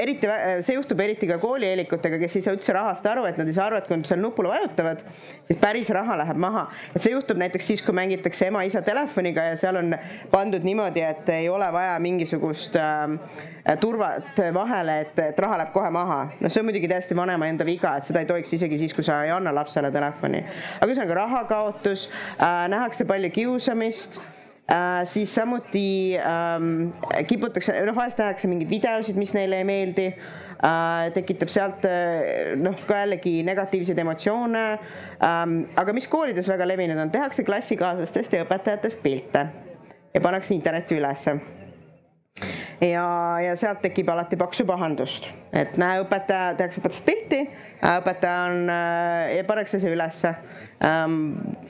eriti 0.00 0.30
see 0.66 0.76
juhtub 0.76 1.00
eriti 1.04 1.28
ka 1.30 1.38
koolieelikutega, 1.42 2.20
kes 2.22 2.38
ei 2.38 2.46
saa 2.46 2.56
üldse 2.56 2.74
rahast 2.76 3.06
aru, 3.10 3.26
et 3.28 3.38
nad 3.40 3.50
ei 3.50 3.56
saa 3.56 3.68
aru, 3.70 3.80
et 3.80 3.88
kui 3.88 3.98
nad 4.00 4.08
seal 4.08 4.22
nupule 4.22 4.52
vajutavad, 4.52 5.04
siis 5.48 5.60
päris 5.60 5.92
raha 5.94 6.18
läheb 6.22 6.40
maha. 6.40 6.66
et 6.94 7.02
see 7.02 7.14
juhtub 7.14 7.40
näiteks 7.40 7.72
siis, 7.72 7.84
kui 7.84 7.96
mängitakse 7.96 8.48
ema-isa 8.50 8.82
telefoniga 8.86 9.50
ja 9.50 9.56
seal 9.60 9.80
on 9.80 9.94
pandud 10.32 10.64
niimoodi, 10.66 11.04
et 11.04 11.28
ei 11.36 11.48
ole 11.48 11.68
vaja 11.72 11.98
mingisugust 12.02 12.76
äh, 12.80 13.18
turvat 13.80 14.38
vahele, 14.54 15.00
et, 15.04 15.18
et 15.30 15.38
raha 15.38 15.60
läheb 15.60 15.72
kohe 15.74 15.90
maha. 15.92 16.20
no 16.40 16.48
see 16.48 16.62
on 16.62 16.68
muidugi 16.70 16.88
täiesti 16.90 17.16
vanema 17.16 17.48
enda 17.50 17.66
viga, 17.68 17.96
et 17.98 18.08
seda 18.08 18.22
ei 18.22 18.28
tohiks 18.28 18.52
isegi 18.56 18.78
siis, 18.80 18.94
kui 18.96 19.04
sa 19.06 19.20
ei 19.24 19.32
anna 19.34 19.52
lapsele 19.54 19.90
telefoni 19.92 20.42
aga 20.80 20.90
ühesõnaga 20.90 21.16
rahakaotus 21.20 22.06
äh,, 22.08 22.66
nähakse 22.72 23.06
palju 23.08 23.30
kiusamist 23.34 24.20
äh,, 24.20 25.02
siis 25.08 25.34
samuti 25.34 26.16
ähm, 26.18 26.90
kiputakse, 27.28 27.76
noh, 27.86 27.96
vahest 27.96 28.20
nähakse 28.22 28.50
mingeid 28.50 28.70
videosid, 28.70 29.18
mis 29.20 29.34
neile 29.36 29.60
ei 29.60 29.68
meeldi 29.68 30.08
äh,, 30.10 31.10
tekitab 31.16 31.52
sealt 31.52 31.86
äh, 31.88 32.56
noh, 32.60 32.78
ka 32.88 33.04
jällegi 33.04 33.40
negatiivseid 33.46 34.00
emotsioone 34.06 34.66
ähm,. 34.72 35.62
aga 35.80 35.96
mis 35.96 36.08
koolides 36.08 36.48
väga 36.50 36.68
levinud 36.68 37.00
on, 37.04 37.12
tehakse 37.12 37.44
klassikaaslastest 37.48 38.38
ja 38.38 38.44
õpetajatest 38.48 39.02
pilte 39.04 39.48
ja 40.14 40.20
pannakse 40.24 40.56
internetti 40.56 40.96
ülesse 40.98 41.38
ja, 42.80 43.06
ja 43.44 43.56
sealt 43.58 43.82
tekib 43.84 44.08
alati 44.12 44.38
paksu 44.40 44.64
pahandust, 44.68 45.28
et 45.52 45.76
näe, 45.80 46.00
õpetaja, 46.04 46.54
tehakse 46.58 46.80
õpetajast 46.80 47.06
pilti, 47.06 47.40
õpetaja 47.80 48.46
on 48.48 48.72
äh, 48.72 49.40
pannakse 49.48 49.80
see 49.82 49.92
ülesse 49.94 50.32
ähm,. 50.84 51.18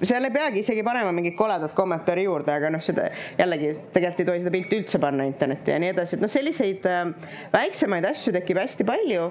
seal 0.02 0.26
ei 0.26 0.34
peagi 0.34 0.62
isegi 0.64 0.84
panema 0.86 1.12
mingit 1.14 1.36
koledat 1.38 1.74
kommentaari 1.76 2.26
juurde, 2.28 2.54
aga 2.54 2.70
noh, 2.72 2.82
seda 2.84 3.08
jällegi 3.38 3.74
tegelikult 3.94 4.22
ei 4.22 4.30
tohi 4.30 4.44
seda 4.44 4.54
pilti 4.54 4.80
üldse 4.82 5.02
panna 5.02 5.26
internetti 5.28 5.74
ja 5.74 5.80
nii 5.82 5.94
edasi, 5.96 6.16
et 6.16 6.24
noh, 6.24 6.32
selliseid 6.32 6.86
äh, 6.90 7.04
väiksemaid 7.54 8.10
asju 8.12 8.34
tekib 8.38 8.62
hästi 8.62 8.86
palju 8.88 9.30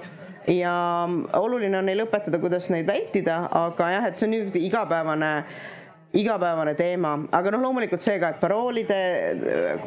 ja 0.50 0.76
oluline 1.38 1.80
on 1.80 1.88
neil 1.88 2.06
õpetada, 2.06 2.40
kuidas 2.42 2.70
neid 2.72 2.88
vältida, 2.88 3.44
aga 3.56 3.92
jah, 3.94 4.08
et 4.08 4.20
see 4.20 4.28
on 4.28 4.36
niisugune 4.36 4.66
igapäevane 4.68 5.34
igapäevane 6.10 6.72
teema, 6.74 7.12
aga 7.38 7.52
noh, 7.54 7.60
loomulikult 7.62 8.02
see 8.02 8.16
ka, 8.18 8.32
et 8.32 8.40
paroolide, 8.42 8.96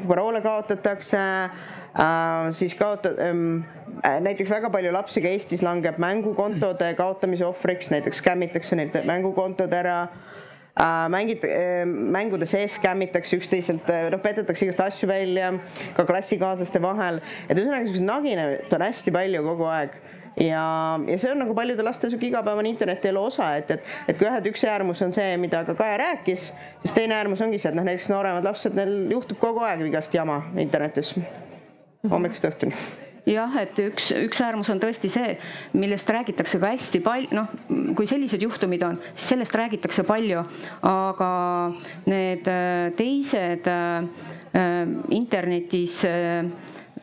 paroole 0.08 0.39
kaotatakse 0.46 1.20
äh,, 1.20 1.74
siis 2.52 2.76
kaota- 2.76 3.14
ähm,, 3.22 3.64
näiteks 4.22 4.50
väga 4.50 4.70
palju 4.70 4.94
lapsi 4.94 5.22
ka 5.22 5.28
Eestis 5.28 5.62
langeb 5.62 5.98
mängukontode 5.98 6.94
kaotamise 6.98 7.46
ohvriks, 7.46 7.91
näiteks 7.94 8.18
skämmitakse 8.18 8.76
neilt 8.76 8.98
mängukontod 9.06 9.74
ära. 9.74 10.08
Äh,. 10.74 11.10
mängid 11.10 11.44
äh,, 11.46 11.86
mängude 11.86 12.46
sees 12.46 12.80
skämmitakse 12.80 13.38
üksteiselt, 13.38 13.86
noh, 14.12 14.22
petetakse 14.22 14.66
igast 14.66 14.80
asju 14.80 15.08
välja 15.08 15.54
ka 15.94 16.06
klassikaaslaste 16.06 16.82
vahel, 16.82 17.22
et 17.48 17.58
ühesõnaga 17.58 17.84
niisugust 17.86 18.08
naginat 18.08 18.74
on 18.74 18.88
hästi 18.88 19.14
palju 19.14 19.44
kogu 19.46 19.70
aeg. 19.70 19.94
Ja, 20.41 20.98
ja 21.06 21.18
see 21.22 21.30
on 21.30 21.44
nagu 21.44 21.54
paljude 21.54 21.86
laste 21.86 22.10
sihuke 22.10 22.26
igapäevane 22.26 22.72
internetielu 22.74 23.22
osa, 23.22 23.52
et, 23.60 23.70
et, 23.70 23.86
et 24.10 24.18
kui 24.18 24.26
et 24.26 24.50
üks 24.50 24.66
äärmus 24.66 25.06
on 25.06 25.14
see, 25.14 25.38
mida 25.38 25.62
ka 25.68 25.78
Kaja 25.78 26.02
rääkis, 26.02 26.50
siis 26.82 26.98
teine 26.98 27.20
äärmus 27.22 27.46
ongi 27.46 27.62
see, 27.62 27.70
et 27.70 27.78
noh, 27.78 27.86
näiteks 27.86 28.10
nooremad 28.10 28.50
lapsed, 28.50 28.74
neil 28.74 29.14
juhtub 29.14 29.38
kogu 29.38 29.62
aeg 29.62 29.86
igast 29.86 30.18
jama 30.18 30.41
internetis 30.58 31.14
hommikust 32.12 32.45
õhtuni. 32.49 32.76
Jah, 33.24 33.54
et 33.62 33.78
üks, 33.80 34.10
üks 34.20 34.41
äärmus 34.43 34.68
on 34.74 34.82
tõesti 34.84 35.08
see, 35.08 35.38
millest 35.80 36.10
räägitakse 36.12 36.60
ka 36.60 36.74
hästi 36.74 36.99
palju, 37.06 37.30
noh, 37.38 37.54
kui 37.95 38.08
sellised 38.10 38.43
juhtumid 38.43 38.84
on, 38.84 38.97
siis 39.14 39.30
sellest 39.32 39.56
räägitakse 39.56 40.04
palju, 40.08 40.41
aga 40.89 41.30
need 42.12 42.49
äh, 42.51 42.89
teised 42.99 43.70
äh, 43.72 44.10
äh, 44.60 44.91
internetis 45.16 46.01
äh, 46.10 46.43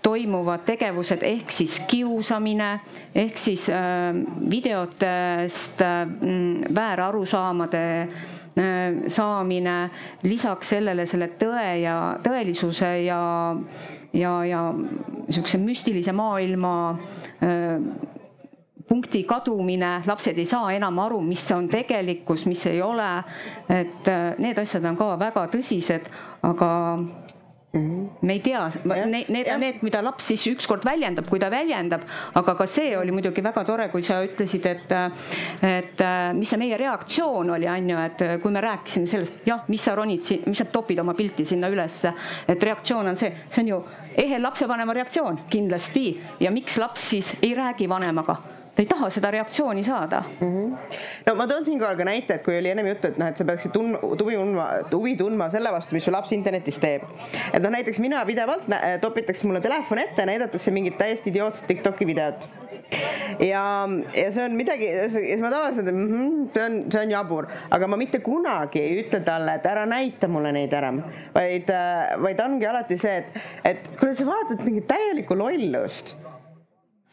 toimuvad 0.03 0.65
tegevused 0.65 1.23
ehk 1.27 1.53
siis 1.53 1.81
kiusamine, 1.89 2.71
ehk 3.15 3.39
siis 3.39 3.69
äh, 3.73 4.17
videotest 4.51 5.83
äh, 5.85 6.09
väärarusaamade 6.75 7.85
äh, 8.01 8.09
saamine, 9.07 9.77
lisaks 10.23 10.75
sellele 10.75 11.07
selle 11.07 11.31
tõe 11.41 11.67
ja 11.83 11.97
tõelisuse 12.25 12.93
ja, 13.05 13.21
ja, 14.13 14.35
ja 14.49 14.63
niisuguse 14.73 15.61
müstilise 15.63 16.13
maailma 16.17 16.75
punkti 18.91 19.23
kadumine, 19.23 20.01
lapsed 20.07 20.39
ei 20.39 20.49
saa 20.51 20.73
enam 20.75 20.99
aru, 20.99 21.21
mis 21.23 21.45
on 21.55 21.69
tegelikkus, 21.71 22.43
mis 22.51 22.65
ei 22.67 22.81
ole. 22.83 23.11
et 23.71 24.09
need 24.43 24.59
asjad 24.59 24.85
on 24.91 24.99
ka 24.99 25.13
väga 25.21 25.47
tõsised, 25.53 26.11
aga 26.43 26.71
me 27.73 28.33
ei 28.33 28.41
tea, 28.41 28.69
need, 28.85 29.29
need 29.29 29.49
on 29.55 29.61
need, 29.63 29.79
mida 29.87 30.01
laps 30.03 30.27
siis 30.33 30.43
ükskord 30.51 30.83
väljendab, 30.87 31.29
kui 31.31 31.39
ta 31.39 31.47
väljendab, 31.53 32.03
aga 32.35 32.55
ka 32.59 32.67
see 32.67 32.97
oli 32.99 33.15
muidugi 33.15 33.45
väga 33.47 33.63
tore, 33.69 33.87
kui 33.93 34.03
sa 34.03 34.19
ütlesid, 34.27 34.67
et, 34.67 34.95
et 35.69 36.05
mis 36.35 36.51
see 36.51 36.59
meie 36.59 36.79
reaktsioon 36.81 37.55
oli, 37.55 37.71
on 37.71 37.93
ju, 37.93 38.03
et 38.09 38.27
kui 38.43 38.55
me 38.55 38.65
rääkisime 38.67 39.11
sellest, 39.11 39.41
jah, 39.47 39.63
mis 39.71 39.87
sa 39.87 39.95
ronid 39.95 40.27
siin, 40.27 40.43
mis 40.51 40.59
sa 40.59 40.67
topid 40.67 40.99
oma 41.03 41.15
pilti 41.15 41.47
sinna 41.47 41.71
ülesse, 41.71 42.11
et 42.51 42.71
reaktsioon 42.71 43.13
on 43.13 43.21
see, 43.21 43.31
see 43.47 43.63
on 43.63 43.75
ju 43.77 43.83
ehe 44.19 44.43
lapsevanema 44.43 44.97
reaktsioon 44.99 45.45
kindlasti. 45.51 46.09
Ja 46.43 46.51
miks 46.51 46.81
laps 46.83 47.07
siis 47.15 47.37
ei 47.39 47.55
räägi 47.55 47.87
vanemaga 47.89 48.41
ei 48.81 48.89
taha 48.89 49.11
seda 49.13 49.31
reaktsiooni 49.35 49.85
saada 49.85 50.23
mm. 50.41 50.53
-hmm. 50.53 51.01
no 51.27 51.35
ma 51.35 51.47
toon 51.47 51.65
siinkohal 51.65 51.97
ka 51.97 52.05
näite, 52.05 52.35
et 52.35 52.45
kui 52.45 52.59
oli 52.59 52.73
ennem 52.73 52.87
juttu, 52.93 53.09
et 53.09 53.19
noh, 53.19 53.29
et 53.29 53.37
sa 53.37 53.45
peaksid 53.45 53.75
tundma, 53.77 54.01
huvi 54.03 54.37
tundma, 54.37 54.69
huvi 54.93 55.17
tundma 55.17 55.51
selle 55.51 55.73
vastu, 55.73 55.95
mis 55.95 56.05
su 56.05 56.15
laps 56.15 56.33
internetis 56.33 56.79
teeb. 56.79 57.05
et 57.53 57.63
noh, 57.63 57.71
näiteks 57.71 57.99
mina 57.99 58.25
pidevalt 58.25 58.65
topitakse 59.01 59.47
mulle 59.47 59.61
telefon 59.61 59.99
ette, 59.99 60.27
näidatakse 60.27 60.71
mingit 60.71 60.99
täiesti 60.99 61.31
idiootset 61.31 61.67
Tiktoki 61.67 62.07
videot 62.07 62.49
ja, 63.39 63.89
ja 64.15 64.33
see 64.33 64.45
on 64.45 64.57
midagi, 64.59 64.89
siis 65.13 65.41
ma 65.41 65.51
tavaliselt 65.51 65.91
mm, 65.93 66.07
-hmm, 66.07 66.49
see 66.55 66.65
on, 66.65 66.79
see 66.93 67.03
on 67.03 67.11
jabur, 67.11 67.47
aga 67.71 67.87
ma 67.87 67.97
mitte 67.97 68.19
kunagi 68.19 68.83
ei 68.83 68.97
ütle 69.05 69.21
talle, 69.27 69.55
et 69.55 69.67
ära 69.67 69.87
näita 69.87 70.29
mulle 70.29 70.53
neid 70.53 70.73
ära, 70.73 70.93
vaid, 71.35 71.71
vaid 72.23 72.41
ongi 72.47 72.67
alati 72.67 72.99
see, 72.99 73.17
et, 73.23 73.45
et 73.65 73.93
kuule, 74.01 74.15
sa 74.15 74.27
vaatad 74.27 74.65
mingit 74.65 74.89
täielikku 74.91 75.39
lollust 75.39 76.17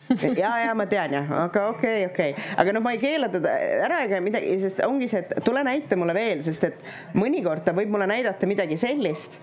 ja, 0.41 0.51
ja 0.64 0.74
ma 0.78 0.88
tean 0.89 1.14
jah, 1.18 1.32
aga 1.43 1.68
okei 1.74 2.05
okay,, 2.05 2.05
okei 2.12 2.32
okay., 2.34 2.55
aga 2.64 2.76
noh, 2.76 2.84
ma 2.86 2.93
ei 2.95 3.01
keela 3.01 3.30
teda 3.34 3.53
ära 3.88 4.01
ega 4.05 4.22
midagi, 4.24 4.55
sest 4.64 4.82
ongi 4.86 5.10
see, 5.12 5.24
et 5.24 5.45
tule 5.45 5.64
näita 5.68 5.99
mulle 5.99 6.16
veel, 6.18 6.43
sest 6.47 6.68
et 6.70 6.82
mõnikord 7.18 7.66
ta 7.66 7.76
võib 7.78 7.91
mulle 7.93 8.08
näidata 8.10 8.49
midagi 8.49 8.80
sellist, 8.80 9.39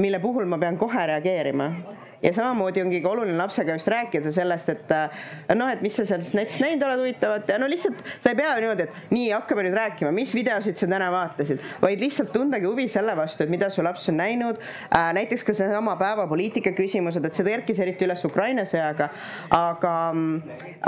mille 0.00 0.20
puhul 0.22 0.48
ma 0.48 0.60
pean 0.60 0.78
kohe 0.80 1.06
reageerima 1.12 1.72
ja 2.22 2.32
samamoodi 2.34 2.82
ongi 2.82 3.00
ka 3.02 3.10
oluline 3.10 3.36
lapsega 3.38 3.76
just 3.76 3.88
rääkida 3.88 4.32
sellest, 4.34 4.68
et 4.72 4.92
äh, 4.94 5.54
noh, 5.54 5.70
et 5.70 5.82
mis 5.84 5.94
sa 5.94 6.04
sealt 6.08 6.32
näiteks 6.34 6.58
näinud 6.62 6.82
oled 6.86 7.02
huvitavat 7.04 7.50
ja 7.50 7.58
no 7.62 7.68
lihtsalt 7.70 8.00
sa 8.24 8.32
ei 8.32 8.38
pea 8.38 8.56
niimoodi, 8.58 8.88
et 8.88 9.14
nii, 9.14 9.28
hakkame 9.36 9.64
nüüd 9.66 9.76
rääkima, 9.78 10.10
mis 10.14 10.32
videosid 10.34 10.78
sa 10.80 10.88
täna 10.90 11.10
vaatasid, 11.14 11.62
vaid 11.82 12.02
lihtsalt 12.02 12.32
tundagi 12.34 12.66
huvi 12.66 12.88
selle 12.90 13.14
vastu, 13.18 13.44
et 13.44 13.52
mida 13.52 13.70
su 13.70 13.84
laps 13.86 14.08
on 14.10 14.18
näinud 14.18 14.58
äh,. 14.58 15.12
näiteks 15.18 15.46
ka 15.46 15.54
seesama 15.54 15.94
päevapoliitika 16.00 16.74
küsimused, 16.78 17.24
et 17.24 17.38
see 17.38 17.46
kerkis 17.46 17.78
eriti 17.84 18.06
üles 18.08 18.24
Ukraina 18.26 18.66
sõjaga, 18.68 19.10
aga, 19.54 19.94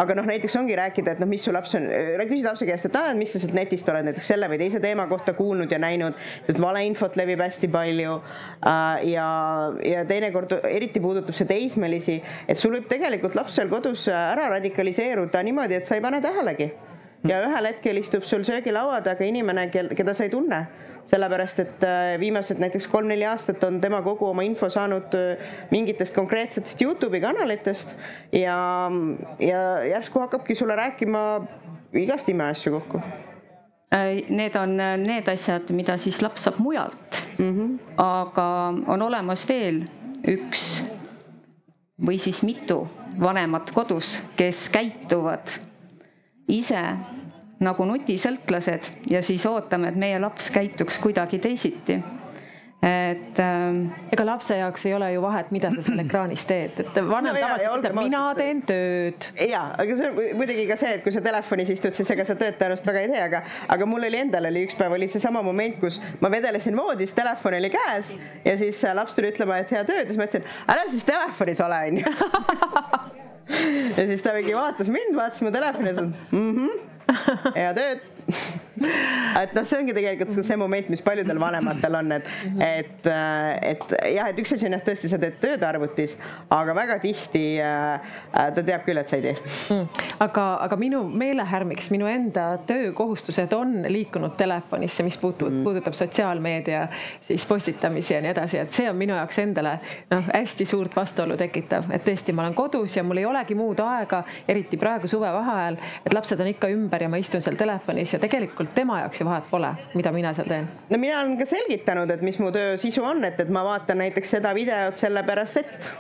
aga 0.02 0.18
noh, 0.18 0.28
näiteks 0.32 0.58
ongi 0.58 0.76
rääkida, 0.78 1.14
et 1.14 1.22
noh, 1.22 1.30
mis 1.30 1.46
su 1.46 1.54
laps 1.54 1.76
on, 1.78 1.86
küsid 2.26 2.46
lapse 2.46 2.66
käest, 2.66 2.90
et 2.90 2.98
aa, 2.98 3.14
mis 3.18 3.30
sa 3.32 3.42
sealt 3.42 3.54
netist 3.56 3.88
oled 3.88 4.10
näiteks 4.10 4.32
selle 4.34 4.50
või 4.50 4.58
teise 4.60 4.82
teema 4.82 5.06
kohta 5.10 5.34
kuulnud 5.38 5.70
ja 5.70 5.78
näinud, 5.82 6.18
sest 6.48 6.60
valeinfot 6.62 7.16
levib 7.20 7.42
hästi 7.42 7.70
palju 7.70 8.18
äh, 8.18 9.06
ja, 9.14 9.30
ja 9.86 10.04
teinekord 10.10 10.58
eriti 10.66 11.00
puudutab 11.00 11.19
puudutab 11.20 11.36
see 11.36 11.48
teismelisi, 11.48 12.20
et 12.48 12.58
sul 12.58 12.74
võib 12.76 12.88
tegelikult 12.90 13.36
laps 13.38 13.58
seal 13.58 13.68
kodus 13.68 14.06
ära 14.08 14.48
radikaliseeruda 14.56 15.42
niimoodi, 15.46 15.76
et 15.76 15.86
sa 15.88 15.98
ei 15.98 16.04
pane 16.04 16.20
tähelegi. 16.20 16.72
ja 17.28 17.42
ühel 17.44 17.66
hetkel 17.68 17.98
istub 18.00 18.22
sul 18.24 18.44
söögilaua 18.48 19.02
taga 19.04 19.24
inimene, 19.24 19.68
kel, 19.70 19.90
keda 19.96 20.14
sa 20.16 20.24
ei 20.24 20.30
tunne 20.32 20.66
sellepärast 21.10 21.58
et 21.58 21.84
äh, 21.84 22.14
viimased 22.20 22.60
näiteks 22.62 22.86
kolm-neli 22.88 23.24
aastat 23.26 23.64
on 23.66 23.80
tema 23.80 23.98
kogu 24.02 24.28
oma 24.30 24.44
info 24.46 24.68
saanud 24.70 25.14
äh, 25.18 25.42
mingitest 25.72 26.14
konkreetsetest 26.14 26.80
Youtube'i 26.82 27.20
kanalitest 27.20 27.96
ja, 28.32 28.56
ja 29.42 29.62
järsku 29.90 30.22
hakkabki 30.22 30.54
sulle 30.54 30.76
rääkima 30.76 31.24
igast 31.98 32.28
imeasju 32.28 32.72
kokku. 32.78 33.02
Äh, 33.90 34.22
need 34.28 34.54
on 34.56 34.76
need 35.02 35.28
asjad, 35.28 35.72
mida 35.74 35.98
siis 35.98 36.22
laps 36.22 36.46
saab 36.46 36.62
mujalt 36.62 37.24
mm. 37.38 37.50
-hmm. 37.50 37.78
aga 37.96 38.48
on 38.86 39.02
olemas 39.02 39.48
veel 39.48 39.82
üks 40.28 40.84
või 42.07 42.18
siis 42.18 42.42
mitu 42.42 42.82
vanemat 43.20 43.70
kodus, 43.74 44.22
kes 44.36 44.68
käituvad 44.72 45.53
ise 46.48 46.82
nagu 47.61 47.84
nutisõltlased 47.84 48.88
ja 49.11 49.22
siis 49.22 49.44
ootame, 49.46 49.90
et 49.92 50.01
meie 50.01 50.18
laps 50.20 50.51
käituks 50.51 50.98
kuidagi 51.03 51.38
teisiti 51.38 51.98
et 52.82 53.38
ähm.... 53.38 53.80
ega 54.08 54.24
lapse 54.24 54.56
jaoks 54.56 54.86
ei 54.88 54.94
ole 54.96 55.10
ju 55.12 55.20
vahet, 55.20 55.50
mida 55.52 55.68
sa 55.74 55.82
seal 55.84 56.00
ekraanis 56.04 56.46
teed, 56.48 56.78
et 56.80 56.94
vanem 56.96 57.34
no, 57.36 57.42
tavaliselt 57.42 57.82
ütleb, 57.82 57.98
mina 57.98 58.22
teen 58.38 58.62
tööd. 58.68 59.26
ja, 59.50 59.66
aga 59.82 59.96
see 59.98 60.08
on 60.08 60.38
muidugi 60.40 60.64
ka 60.70 60.78
see, 60.80 60.94
et 60.96 61.04
kui 61.04 61.12
sa 61.12 61.20
telefonis 61.24 61.72
istud, 61.74 61.92
siis 61.96 62.12
ega 62.16 62.24
sa 62.24 62.38
tööd 62.40 62.56
tõenäoliselt 62.60 62.88
väga 62.88 63.02
ei 63.04 63.10
tee, 63.12 63.22
aga, 63.26 63.42
aga 63.76 63.88
mul 63.90 64.08
oli 64.08 64.22
endal 64.22 64.48
oli 64.48 64.64
üks 64.64 64.78
päev 64.80 64.96
oli 64.96 65.10
seesama 65.12 65.44
moment, 65.44 65.76
kus 65.82 66.00
ma 66.24 66.32
vedelesin 66.32 66.78
voodis, 66.78 67.12
telefon 67.16 67.58
oli 67.60 67.72
käes 67.74 68.14
ja 68.46 68.56
siis 68.60 68.80
laps 68.96 69.18
tuli 69.18 69.34
ütlema, 69.34 69.60
et 69.60 69.76
head 69.76 69.92
ööd 69.92 70.06
ja 70.06 70.08
siis 70.08 70.20
ma 70.22 70.30
ütlesin, 70.30 70.48
ära 70.72 70.86
siis 70.88 71.08
telefonis 71.10 71.60
ole, 71.66 71.82
onju. 71.90 72.14
ja 73.98 74.08
siis 74.08 74.24
ta 74.24 74.32
mingi 74.36 74.56
vaatas 74.56 74.88
mind, 74.88 75.12
vaatas 75.20 75.44
mu 75.44 75.52
telefoni 75.52 75.92
ja 75.92 75.98
ütles 75.98 76.32
mhmh, 76.32 77.52
head 77.60 77.84
ööd 77.84 78.08
et 78.78 79.54
noh, 79.56 79.66
see 79.66 79.78
ongi 79.80 79.94
tegelikult 79.96 80.34
see 80.46 80.58
moment, 80.58 80.90
mis 80.92 81.02
paljudel 81.04 81.40
vanematel 81.40 81.96
on, 82.00 82.12
et, 82.16 82.28
et, 82.64 83.08
et 83.70 83.84
jah, 84.14 84.30
et 84.30 84.40
üks 84.42 84.54
asi 84.56 84.68
on 84.68 84.76
jah, 84.76 84.82
tõesti 84.84 85.10
sa 85.10 85.18
teed 85.20 85.38
tööd 85.42 85.64
arvutis, 85.66 86.16
aga 86.54 86.74
väga 86.76 86.98
tihti 87.02 87.44
äh, 87.64 88.12
ta 88.32 88.64
teab 88.64 88.84
küll, 88.86 89.00
et 89.00 89.10
sa 89.10 89.18
ei 89.18 89.26
tee. 89.28 89.36
Mm.. 89.74 90.04
aga, 90.26 90.46
aga 90.66 90.78
minu 90.80 91.02
meelehärmiks, 91.08 91.90
minu 91.94 92.08
enda 92.10 92.46
töökohustused 92.68 93.52
on 93.56 93.86
liikunud 93.90 94.36
telefonisse, 94.40 95.04
mis 95.06 95.18
puutub 95.20 95.50
mm., 95.50 95.64
puudutab 95.66 95.96
sotsiaalmeedia 95.98 96.86
siis 97.26 97.46
postitamisi 97.48 98.14
ja 98.14 98.22
nii 98.24 98.32
edasi, 98.34 98.60
et 98.62 98.76
see 98.76 98.88
on 98.90 98.98
minu 98.98 99.16
jaoks 99.18 99.40
endale 99.42 99.76
noh, 100.12 100.30
hästi 100.32 100.66
suurt 100.68 100.96
vastuolu 100.96 101.36
tekitav, 101.40 101.90
et 101.94 102.04
tõesti, 102.06 102.34
ma 102.36 102.46
olen 102.46 102.56
kodus 102.58 102.96
ja 102.96 103.04
mul 103.06 103.22
ei 103.22 103.28
olegi 103.28 103.56
muud 103.58 103.80
aega, 103.84 104.22
eriti 104.48 104.78
praegu 104.80 105.10
suvevaheajal, 105.10 105.78
et 106.06 106.14
lapsed 106.16 106.40
on 106.40 106.50
ikka 106.52 106.70
ümber 106.72 107.04
ja 107.04 107.10
ma 107.12 107.20
istun 107.20 107.42
seal 107.44 107.58
telefonis 107.60 108.14
ja 108.14 108.22
tegelikult 108.61 108.74
tema 108.74 109.00
jaoks 109.00 109.20
ju 109.20 109.26
vahet 109.26 109.50
pole, 109.50 109.74
mida 109.94 110.12
mina 110.12 110.34
seal 110.34 110.48
teen. 110.48 110.68
no 110.90 110.98
mina 110.98 111.20
olen 111.20 111.38
ka 111.38 111.46
selgitanud, 111.46 112.11
et 112.11 112.22
mis 112.22 112.38
mu 112.38 112.50
töö 112.52 112.76
sisu 112.76 113.04
on, 113.04 113.24
et, 113.24 113.40
et 113.40 113.48
ma 113.48 113.64
vaatan 113.64 113.98
näiteks 113.98 114.36
seda 114.36 114.54
videot 114.54 114.96
sellepärast, 115.00 115.56
et 115.56 115.90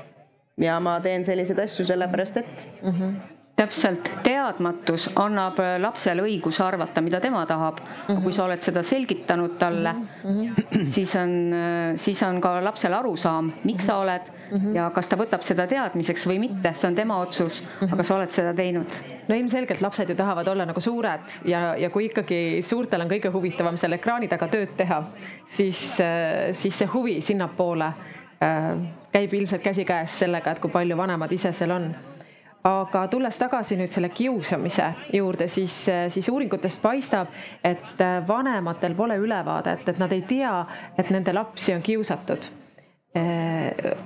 ja 0.60 0.80
ma 0.80 1.00
teen 1.00 1.24
selliseid 1.24 1.58
asju 1.58 1.86
sellepärast, 1.86 2.36
et 2.36 2.66
mm. 2.82 2.90
-hmm 2.90 3.39
täpselt, 3.60 4.08
teadmatus 4.24 5.10
annab 5.20 5.58
lapsele 5.82 6.24
õiguse 6.24 6.62
arvata, 6.64 7.02
mida 7.04 7.20
tema 7.20 7.42
tahab 7.46 7.80
mm. 7.80 8.06
-hmm. 8.08 8.22
kui 8.24 8.32
sa 8.32 8.44
oled 8.46 8.62
seda 8.64 8.82
selgitanud 8.86 9.58
talle 9.60 9.92
mm, 9.92 10.10
-hmm. 10.24 10.84
siis 10.94 11.16
on, 11.20 11.34
siis 11.96 12.22
on 12.22 12.40
ka 12.40 12.54
lapsel 12.64 12.94
arusaam, 12.96 13.52
miks 13.64 13.86
sa 13.86 13.98
oled 14.00 14.30
mm 14.30 14.58
-hmm. 14.58 14.76
ja 14.76 14.90
kas 14.94 15.08
ta 15.08 15.16
võtab 15.16 15.44
seda 15.44 15.66
teadmiseks 15.66 16.26
või 16.26 16.38
mitte, 16.38 16.74
see 16.74 16.88
on 16.88 16.94
tema 16.94 17.20
otsus 17.20 17.62
mm, 17.62 17.86
-hmm. 17.86 17.92
aga 17.94 18.02
sa 18.02 18.14
oled 18.16 18.30
seda 18.30 18.54
teinud. 18.54 19.00
no 19.28 19.34
ilmselgelt 19.34 19.80
lapsed 19.80 20.08
ju 20.08 20.14
tahavad 20.16 20.48
olla 20.48 20.64
nagu 20.64 20.80
suured 20.80 21.34
ja, 21.44 21.76
ja 21.76 21.90
kui 21.90 22.04
ikkagi 22.04 22.62
suurtel 22.62 23.00
on 23.00 23.08
kõige 23.08 23.32
huvitavam 23.32 23.76
seal 23.76 23.92
ekraani 23.92 24.28
taga 24.28 24.48
tööd 24.48 24.76
teha, 24.76 25.02
siis, 25.46 25.98
siis 26.52 26.78
see 26.78 26.86
huvi 26.86 27.20
sinnapoole 27.20 27.86
äh, 28.42 28.78
käib 29.12 29.34
ilmselt 29.34 29.62
käsikäes 29.62 30.18
sellega, 30.18 30.50
et 30.50 30.58
kui 30.58 30.70
palju 30.70 30.96
vanemad 30.96 31.32
ise 31.32 31.52
seal 31.52 31.70
on 31.70 31.94
aga 32.64 33.06
tulles 33.08 33.38
tagasi 33.40 33.76
nüüd 33.80 33.92
selle 33.94 34.10
kiusamise 34.12 34.90
juurde, 35.16 35.48
siis, 35.48 35.76
siis 36.12 36.28
uuringutest 36.28 36.82
paistab, 36.82 37.32
et 37.64 38.02
vanematel 38.28 38.94
pole 38.98 39.16
ülevaadet, 39.20 39.88
et 39.88 40.00
nad 40.00 40.12
ei 40.12 40.24
tea, 40.28 40.54
et 40.98 41.10
nende 41.10 41.34
lapsi 41.36 41.74
on 41.74 41.82
kiusatud. 41.82 42.50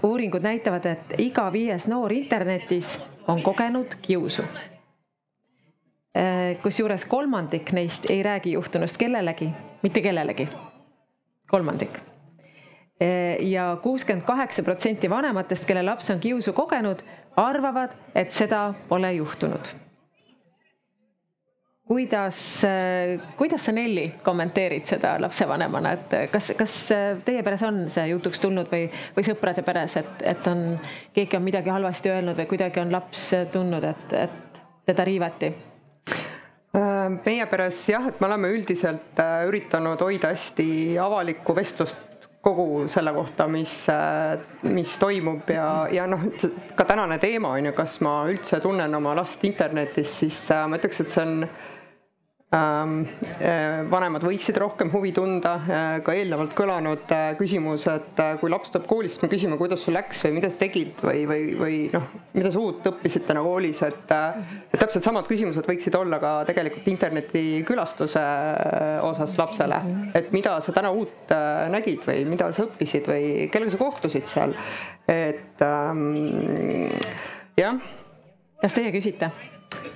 uuringud 0.03 0.41
näitavad, 0.41 0.87
et 0.87 1.19
iga 1.21 1.51
viies 1.53 1.89
noor 1.89 2.13
internetis 2.13 2.95
on 3.29 3.43
kogenud 3.43 3.99
kiusu. 4.03 4.43
kusjuures 6.63 7.05
kolmandik 7.05 7.73
neist 7.73 8.11
ei 8.11 8.23
räägi 8.23 8.53
juhtunust 8.53 8.99
kellelegi, 8.99 9.51
mitte 9.83 10.01
kellelegi. 10.01 10.49
kolmandik 11.51 12.01
ja 13.41 13.79
kuuskümmend 13.83 14.25
kaheksa 14.27 14.63
protsenti 14.63 15.11
vanematest, 15.11 15.67
kelle 15.67 15.83
laps 15.83 16.11
on 16.11 16.21
kiusu 16.21 16.53
kogenud, 16.53 17.03
arvavad, 17.37 17.95
et 18.15 18.31
seda 18.33 18.69
pole 18.89 19.13
juhtunud. 19.15 19.75
kuidas, 21.85 22.63
kuidas 23.37 23.65
sa, 23.67 23.73
Nelli, 23.73 24.07
kommenteerid 24.25 24.87
seda 24.89 25.19
lapsevanemana, 25.21 25.93
et 25.93 26.15
kas, 26.33 26.55
kas 26.57 26.77
teie 27.27 27.43
peres 27.45 27.63
on 27.63 27.83
see 27.93 28.07
jutuks 28.09 28.41
tulnud 28.41 28.71
või, 28.73 28.87
või 29.17 29.27
sõprade 29.27 29.63
peres, 29.67 29.99
et, 30.01 30.25
et 30.25 30.49
on, 30.49 30.79
keegi 31.13 31.37
on 31.37 31.45
midagi 31.45 31.71
halvasti 31.71 32.15
öelnud 32.15 32.41
või 32.41 32.49
kuidagi 32.55 32.81
on 32.81 32.95
laps 32.95 33.27
tundnud, 33.53 33.85
et, 33.85 34.17
et 34.17 34.65
teda 34.89 35.05
riivati? 35.05 35.53
meie 37.25 37.45
peres 37.47 37.85
jah, 37.87 38.09
et 38.09 38.17
me 38.19 38.27
oleme 38.27 38.49
üldiselt 38.51 39.21
üritanud 39.47 40.01
hoida 40.03 40.33
hästi 40.33 40.97
avalikku 40.99 41.55
vestlust 41.55 42.14
kogu 42.45 42.85
selle 42.93 43.13
kohta, 43.17 43.47
mis, 43.49 43.73
mis 44.69 44.97
toimub 45.01 45.49
ja, 45.51 45.69
ja 45.93 46.05
noh, 46.11 46.27
ka 46.77 46.85
tänane 46.89 47.19
teema 47.23 47.55
on 47.57 47.71
ju, 47.71 47.77
kas 47.77 47.99
ma 48.05 48.19
üldse 48.29 48.61
tunnen 48.61 49.01
oma 49.01 49.15
last 49.17 49.45
internetis, 49.49 50.13
siis 50.21 50.41
äh, 50.53 50.67
ma 50.69 50.81
ütleks, 50.81 51.01
et 51.01 51.15
see 51.15 51.25
on 51.25 51.47
äh, 51.47 51.74
vanemad 52.55 54.23
võiksid 54.25 54.57
rohkem 54.63 54.91
huvi 54.93 55.11
tunda, 55.17 55.55
ka 56.05 56.15
eelnevalt 56.15 56.55
kõlanud 56.57 57.11
äh, 57.15 57.25
küsimus, 57.39 57.87
et 57.91 58.21
äh, 58.23 58.35
kui 58.41 58.51
laps 58.53 58.73
tuleb 58.73 58.87
koolist, 58.91 59.23
me 59.23 59.31
küsime, 59.33 59.59
kuidas 59.61 59.85
sul 59.85 59.97
läks 59.97 60.23
või 60.27 60.37
mida 60.39 60.51
sa 60.53 60.61
tegid 60.63 61.03
või, 61.05 61.25
või, 61.29 61.47
või 61.59 61.79
noh, 61.93 62.09
mida 62.37 62.53
sa 62.55 62.63
uut 62.63 62.87
õppisid 62.91 63.27
täna 63.29 63.43
koolis, 63.45 63.83
et, 63.87 64.15
et 64.15 64.79
täpselt 64.81 65.07
samad 65.07 65.29
küsimused 65.31 65.67
võiksid 65.69 65.97
olla 65.99 66.21
ka 66.23 66.35
tegelikult 66.49 66.91
internetikülastuse 66.95 68.25
osas 69.07 69.35
lapsele, 69.41 69.81
et 70.17 70.31
mida 70.35 70.57
sa 70.65 70.75
täna 70.77 70.93
uut 70.95 71.35
nägid 71.75 72.07
või 72.09 72.25
mida 72.29 72.51
sa 72.55 72.67
õppisid 72.69 73.11
või 73.11 73.49
kellega 73.53 73.75
sa 73.75 73.83
kohtusid 73.83 74.31
seal, 74.31 74.55
et 75.11 75.65
ähm, 75.65 76.07
jah. 77.59 77.83
kas 78.63 78.79
teie 78.79 78.95
küsite? 78.95 79.33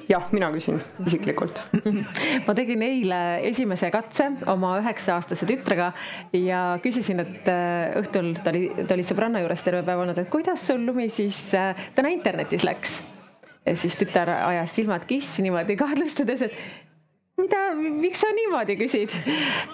Jah, 0.08 0.26
mina 0.34 0.50
küsin 0.54 0.80
isiklikult 1.06 1.60
ma 2.46 2.54
tegin 2.56 2.82
eile 2.86 3.20
esimese 3.48 3.90
katse 3.94 4.30
oma 4.50 4.74
üheksa-aastase 4.82 5.48
tütrega 5.48 5.92
ja 6.36 6.62
küsisin, 6.84 7.22
et 7.24 7.48
äh, 7.52 7.94
õhtul 8.00 8.34
ta 8.42 8.52
oli, 8.52 8.66
ta 8.82 8.96
oli 8.96 9.06
sõbranna 9.06 9.42
juures 9.44 9.64
terve 9.66 9.84
päev 9.86 10.02
olnud, 10.04 10.18
et 10.18 10.32
kuidas 10.32 10.66
sul 10.70 10.84
lumi 10.88 11.08
siis 11.12 11.38
äh, 11.58 11.88
täna 11.96 12.12
internetis 12.14 12.66
läks. 12.66 13.00
ja 13.66 13.76
siis 13.76 13.96
tütar 14.00 14.30
ajas 14.32 14.74
silmad 14.78 15.06
kissi 15.08 15.44
niimoodi 15.44 15.76
kahtlustades, 15.78 16.46
et 16.48 16.60
mida, 17.38 17.64
miks 17.76 18.22
sa 18.24 18.30
niimoodi 18.34 18.78
küsid. 18.80 19.14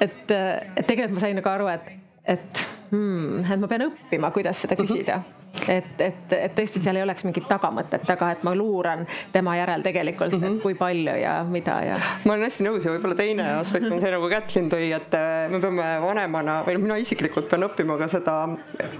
et, 0.01 0.25
äh, 0.31 0.55
et 0.77 0.87
tegelikult 0.87 1.19
ma 1.19 1.27
sain 1.27 1.39
nagu 1.39 1.53
aru, 1.53 1.71
et, 1.73 1.93
et 2.37 2.65
hmm,, 2.91 3.45
et 3.45 3.61
ma 3.61 3.71
pean 3.71 3.89
õppima, 3.89 4.33
kuidas 4.35 4.65
seda 4.65 4.79
küsida 4.81 5.23
et, 5.69 6.01
et, 6.01 6.33
et 6.37 6.55
tõesti 6.55 6.81
seal 6.83 6.99
ei 6.99 7.05
oleks 7.05 7.25
mingit 7.27 7.47
tagamõtet 7.49 8.05
taga, 8.07 8.31
et 8.35 8.43
ma 8.47 8.55
luuran 8.57 9.05
tema 9.33 9.57
järel 9.59 9.85
tegelikult 9.85 10.35
mm, 10.35 10.43
-hmm. 10.43 10.57
et 10.57 10.63
kui 10.63 10.77
palju 10.79 11.15
ja 11.21 11.35
mida 11.49 11.77
ja. 11.87 11.99
ma 12.25 12.35
olen 12.35 12.47
hästi 12.49 12.67
nõus 12.67 12.87
ja 12.87 12.95
võib-olla 12.95 13.19
teine 13.19 13.47
aspekt 13.59 13.91
on 13.91 14.01
see, 14.01 14.13
nagu 14.15 14.31
Kätlin 14.31 14.71
tõi, 14.73 14.89
et 14.97 15.17
äh, 15.19 15.51
me 15.53 15.61
peame 15.63 15.91
vanemana 16.05 16.61
või 16.67 16.79
noh, 16.79 16.87
mina 16.89 16.99
isiklikult 17.03 17.49
pean 17.51 17.67
õppima 17.69 17.99
ka 18.01 18.09
seda, 18.13 18.37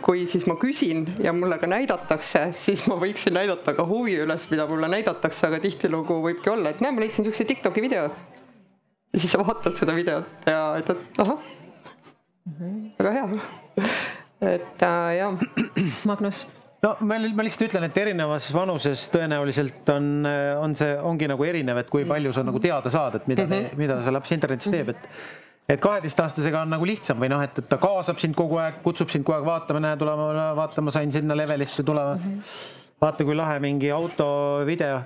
kui 0.05 0.27
siis 0.31 0.47
ma 0.51 0.59
küsin 0.61 1.07
ja 1.25 1.35
mulle 1.37 1.59
ka 1.63 1.71
näidatakse, 1.71 2.47
siis 2.67 2.87
ma 2.91 2.99
võiksin 3.01 3.37
näidata 3.37 3.75
ka 3.77 3.87
huvi 3.89 4.19
üles, 4.25 4.47
mida 4.53 4.69
mulle 4.71 4.91
näidatakse, 4.93 5.49
aga 5.49 5.61
tihtilugu 5.65 6.21
võibki 6.29 6.53
olla, 6.53 6.75
et 6.75 6.85
näe, 6.85 6.95
ma 6.95 7.05
leidsin 7.05 7.27
siukse 7.27 7.45
Tiktoki 7.49 7.83
video. 7.85 8.09
ja 9.13 9.19
siis 9.19 9.33
sa 9.33 9.43
vaatad 9.43 9.77
seda 9.79 9.95
videot 9.95 10.49
ja 10.49 10.63
ütled, 10.81 11.05
ahah 11.19 11.37
mm, 12.47 12.57
-hmm. 12.59 12.81
väga 12.99 13.13
hea 13.19 13.63
et 13.77 14.83
äh, 14.83 15.17
jah. 15.19 15.39
Magnus 16.11 16.45
no 16.85 16.93
ma, 17.01 17.17
ma 17.17 17.47
lihtsalt 17.47 17.71
ütlen, 17.71 17.87
et 17.89 17.97
erinevas 18.03 18.51
vanuses 18.55 19.07
tõenäoliselt 19.15 19.89
on, 19.95 20.11
on 20.61 20.77
see, 20.79 20.93
ongi 21.01 21.29
nagu 21.31 21.47
erinev, 21.49 21.81
et 21.81 21.91
kui 21.93 22.05
palju 22.09 22.35
sa 22.37 22.45
nagu 22.47 22.61
teada 22.63 22.93
saad, 22.93 23.21
et 23.21 23.27
mida 23.31 23.47
mm, 23.47 23.57
-hmm. 23.57 23.81
mida 23.81 23.99
see 24.05 24.15
laps 24.15 24.37
internetis 24.37 24.71
teeb, 24.73 24.95
et 24.95 25.11
et 25.69 25.81
kaheteistaastasega 25.81 26.61
on 26.61 26.75
nagu 26.75 26.85
lihtsam 26.85 27.21
või 27.21 27.31
noh, 27.33 27.41
et, 27.41 27.59
et 27.59 27.69
ta 27.69 27.79
kaasab 27.81 28.19
sind 28.21 28.37
kogu 28.37 28.59
aeg, 28.61 28.83
kutsub 28.85 29.09
sind 29.09 29.25
kogu 29.25 29.39
aeg 29.39 29.47
vaatama, 29.49 29.81
näe, 29.81 29.97
tulema, 29.97 30.51
vaata, 30.59 30.85
ma 30.85 30.93
sain 30.93 31.13
sinna 31.13 31.37
levelisse 31.37 31.83
tulema 31.83 32.19
mm. 32.19 32.27
-hmm. 32.35 32.99
vaata, 33.01 33.25
kui 33.25 33.37
lahe 33.37 33.61
mingi 33.65 33.91
autovideo. 33.91 35.01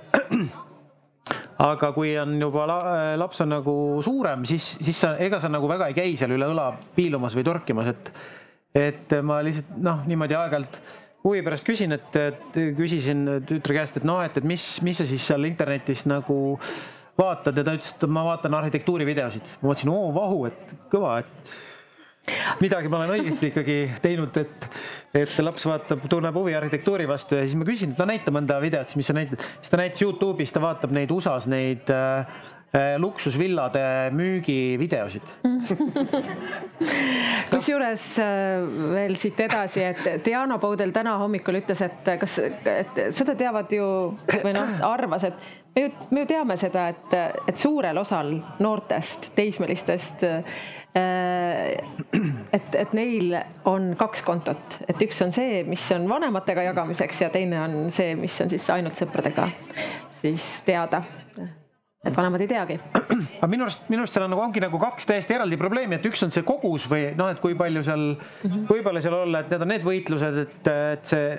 aga 1.59 1.91
kui 1.93 2.17
on 2.19 2.39
juba 2.41 2.65
la, 2.67 2.79
laps 3.19 3.41
on 3.41 3.49
nagu 3.49 3.73
suurem, 4.03 4.45
siis, 4.45 4.77
siis 4.81 4.99
sa, 4.99 5.15
ega 5.17 5.39
sa 5.39 5.49
nagu 5.49 5.67
väga 5.69 5.87
ei 5.87 5.93
käi 5.93 6.17
seal 6.17 6.31
üle 6.31 6.47
õla 6.47 6.73
piilumas 6.95 7.35
või 7.35 7.43
torkimas, 7.43 7.87
et 7.87 8.11
et 8.75 9.15
ma 9.25 9.39
lihtsalt 9.45 9.77
noh, 9.81 10.03
niimoodi 10.09 10.37
aeg-ajalt 10.37 10.79
huvi 11.23 11.41
pärast 11.45 11.67
küsin, 11.67 11.95
et, 11.95 12.15
et 12.15 12.59
küsisin 12.77 13.25
tütre 13.47 13.75
käest, 13.75 13.99
et 13.99 14.07
noh, 14.07 14.21
et, 14.23 14.37
et 14.39 14.45
mis, 14.47 14.65
mis 14.85 14.99
sa 15.01 15.07
siis 15.07 15.25
seal 15.31 15.47
internetis 15.49 16.05
nagu 16.09 16.59
vaatad 17.19 17.57
ja 17.57 17.65
ta 17.65 17.73
ütles, 17.75 17.95
et 17.95 18.05
ma 18.11 18.23
vaatan 18.29 18.55
arhitektuurivideosid. 18.61 19.57
ma 19.61 19.71
mõtlesin, 19.71 19.91
oo 19.91 20.13
vahu, 20.15 20.45
et 20.47 20.77
kõva, 20.91 21.17
et 21.25 21.57
midagi 22.61 22.91
ma 22.91 23.01
olen 23.01 23.17
õigesti 23.17 23.49
ikkagi 23.49 23.77
teinud, 24.03 24.37
et, 24.39 24.69
et 25.17 25.39
laps 25.43 25.65
vaatab, 25.67 26.05
tunneb 26.11 26.37
huvi 26.39 26.55
arhitektuuri 26.55 27.07
vastu 27.09 27.39
ja 27.39 27.43
siis 27.43 27.57
ma 27.59 27.67
küsin, 27.67 27.95
et 27.95 27.99
no 27.99 28.07
näita 28.07 28.31
mõnda 28.35 28.61
videot, 28.63 28.95
mis 28.99 29.09
sa 29.09 29.17
näitad. 29.17 29.43
siis 29.59 29.73
ta 29.73 29.81
näitas 29.81 30.05
Youtube'is, 30.05 30.53
ta 30.55 30.63
vaatab 30.63 30.95
neid 30.95 31.11
USA-s 31.11 31.49
neid 31.51 31.89
Äh, 31.89 32.25
luksusvillade 32.97 34.09
müügivideosid. 34.13 35.21
Kusjuures 37.49 38.03
äh, 38.21 38.61
veel 38.93 39.15
siit 39.17 39.39
edasi, 39.41 39.81
et 39.83 40.25
Diana 40.25 40.59
Poudel 40.61 40.93
täna 40.93 41.15
hommikul 41.17 41.57
ütles, 41.63 41.81
et 41.81 42.11
kas, 42.21 42.37
et 42.39 42.99
seda 43.17 43.33
teavad 43.39 43.73
ju 43.73 43.87
või 44.43 44.53
noh, 44.53 44.75
arvas, 44.85 45.25
et 45.31 45.39
me 45.75 45.87
ju, 45.87 45.93
me 46.13 46.23
ju 46.23 46.29
teame 46.29 46.57
seda, 46.61 46.87
et, 46.93 47.15
et 47.49 47.57
suurel 47.57 47.97
osal 47.97 48.35
noortest, 48.61 49.31
teismelistest 49.37 50.27
äh, 50.29 50.61
et, 52.53 52.75
et 52.75 52.93
neil 52.97 53.33
on 53.69 53.95
kaks 53.97 54.21
kontot, 54.25 54.81
et 54.85 55.01
üks 55.05 55.23
on 55.25 55.33
see, 55.33 55.63
mis 55.65 55.87
on 55.95 56.05
vanematega 56.09 56.69
jagamiseks 56.69 57.23
ja 57.25 57.31
teine 57.33 57.63
on 57.65 57.79
see, 57.93 58.13
mis 58.19 58.37
on 58.45 58.53
siis 58.53 58.69
ainult 58.77 58.99
sõpradega 58.99 59.49
siis 60.21 60.51
teada 60.67 61.01
et 62.05 62.15
vanemad 62.15 62.39
ei 62.39 62.47
teagi. 62.47 62.77
aga 63.41 63.47
minu 63.51 63.65
arust, 63.65 63.81
minu 63.91 64.03
arust 64.05 64.15
seal 64.15 64.23
on 64.23 64.31
nagu 64.31 64.43
ongi 64.45 64.61
nagu 64.63 64.79
kaks 64.79 65.07
täiesti 65.09 65.35
eraldi 65.35 65.57
probleemi, 65.59 65.97
et 65.97 66.05
üks 66.07 66.21
on 66.23 66.31
see 66.31 66.45
kogus 66.47 66.85
või 66.91 67.09
noh, 67.19 67.31
et 67.33 67.41
kui 67.43 67.57
palju 67.59 67.83
seal 67.83 68.05
mm, 68.13 68.45
-hmm. 68.45 68.67
kui 68.69 68.83
palju 68.85 69.03
seal 69.03 69.17
olla, 69.17 69.41
et 69.43 69.51
need 69.51 69.65
on 69.65 69.71
need 69.73 69.87
võitlused, 69.87 70.39
et, 70.45 70.69
et 70.93 71.11
see, 71.11 71.33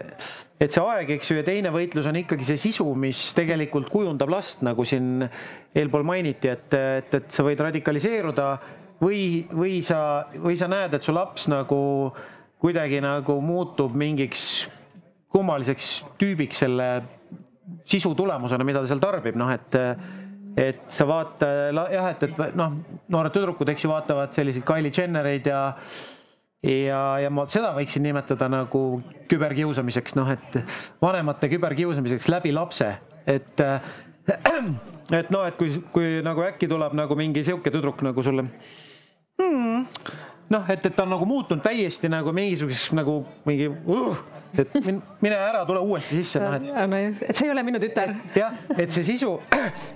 et 0.61 0.77
see 0.77 0.85
aeg, 0.85 1.15
eks 1.17 1.33
ju, 1.33 1.39
ja 1.41 1.47
teine 1.47 1.73
võitlus 1.73 2.11
on 2.11 2.21
ikkagi 2.21 2.45
see 2.51 2.61
sisu, 2.61 2.87
mis 2.95 3.23
tegelikult 3.37 3.89
kujundab 3.89 4.35
last, 4.37 4.61
nagu 4.67 4.85
siin 4.85 5.25
eelpool 5.75 6.05
mainiti, 6.05 6.53
et, 6.53 6.69
et, 6.77 7.15
et 7.23 7.33
sa 7.33 7.47
võid 7.47 7.65
radikaliseeruda 7.65 8.51
või, 9.01 9.47
või 9.49 9.81
sa, 9.81 10.27
või 10.37 10.61
sa 10.61 10.69
näed, 10.69 10.93
et 10.93 11.09
su 11.09 11.17
laps 11.17 11.49
nagu 11.49 11.81
kuidagi 12.61 13.01
nagu 13.01 13.41
muutub 13.41 13.97
mingiks 13.97 14.69
kummaliseks 15.33 16.03
tüübiks 16.21 16.67
selle 16.67 16.89
sisu 17.89 18.13
tulemusena, 18.19 18.65
mida 18.67 18.83
ta 18.83 18.91
seal 18.91 19.01
tarbib, 19.01 19.39
noh 19.41 19.49
et 19.55 19.79
et 20.61 20.81
sa 20.93 21.07
vaata 21.09 21.51
jah, 21.73 22.09
et, 22.13 22.25
et 22.29 22.57
noh, 22.59 22.79
noored 23.13 23.35
tüdrukud, 23.35 23.69
eks 23.73 23.87
ju, 23.87 23.93
vaatavad 23.93 24.35
selliseid 24.37 24.67
Kylie 24.69 24.93
Jennereid 24.95 25.49
ja 25.49 25.63
ja, 26.67 27.01
ja 27.25 27.31
ma 27.33 27.47
seda 27.49 27.73
võiksin 27.77 28.05
nimetada 28.05 28.51
nagu 28.53 28.85
küberkiusamiseks, 29.31 30.17
noh, 30.19 30.29
et 30.35 30.61
vanemate 31.03 31.49
küberkiusamiseks 31.53 32.29
läbi 32.33 32.53
lapse, 32.53 32.91
et 33.25 33.65
et 35.21 35.31
noh, 35.33 35.47
et 35.47 35.57
kui, 35.59 35.73
kui 35.95 36.21
nagu 36.25 36.45
äkki 36.45 36.69
tuleb 36.71 36.95
nagu 36.99 37.17
mingi 37.19 37.45
sihuke 37.47 37.73
tüdruk 37.73 38.05
nagu 38.07 38.23
sulle 38.25 38.47
hmm, 39.41 39.87
noh, 40.51 40.67
et, 40.69 40.87
et 40.87 40.97
ta 40.97 41.07
on 41.07 41.15
nagu 41.15 41.27
muutunud 41.29 41.63
täiesti 41.65 42.11
nagu 42.11 42.33
mingisuguseks 42.35 42.95
nagu 42.99 43.21
mingi 43.47 43.69
uh, 43.71 44.19
et 44.59 44.75
mine 45.23 45.37
ära, 45.37 45.63
tule 45.67 45.83
uuesti 45.87 46.19
sisse, 46.21 46.41
noh 46.43 46.57
et. 46.59 47.23
et 47.29 47.37
see 47.37 47.47
ei 47.47 47.53
ole 47.55 47.63
minu 47.67 47.81
tütar. 47.83 48.15
jah, 48.35 48.57
et 48.77 48.91
see 48.91 49.07
sisu, 49.13 49.37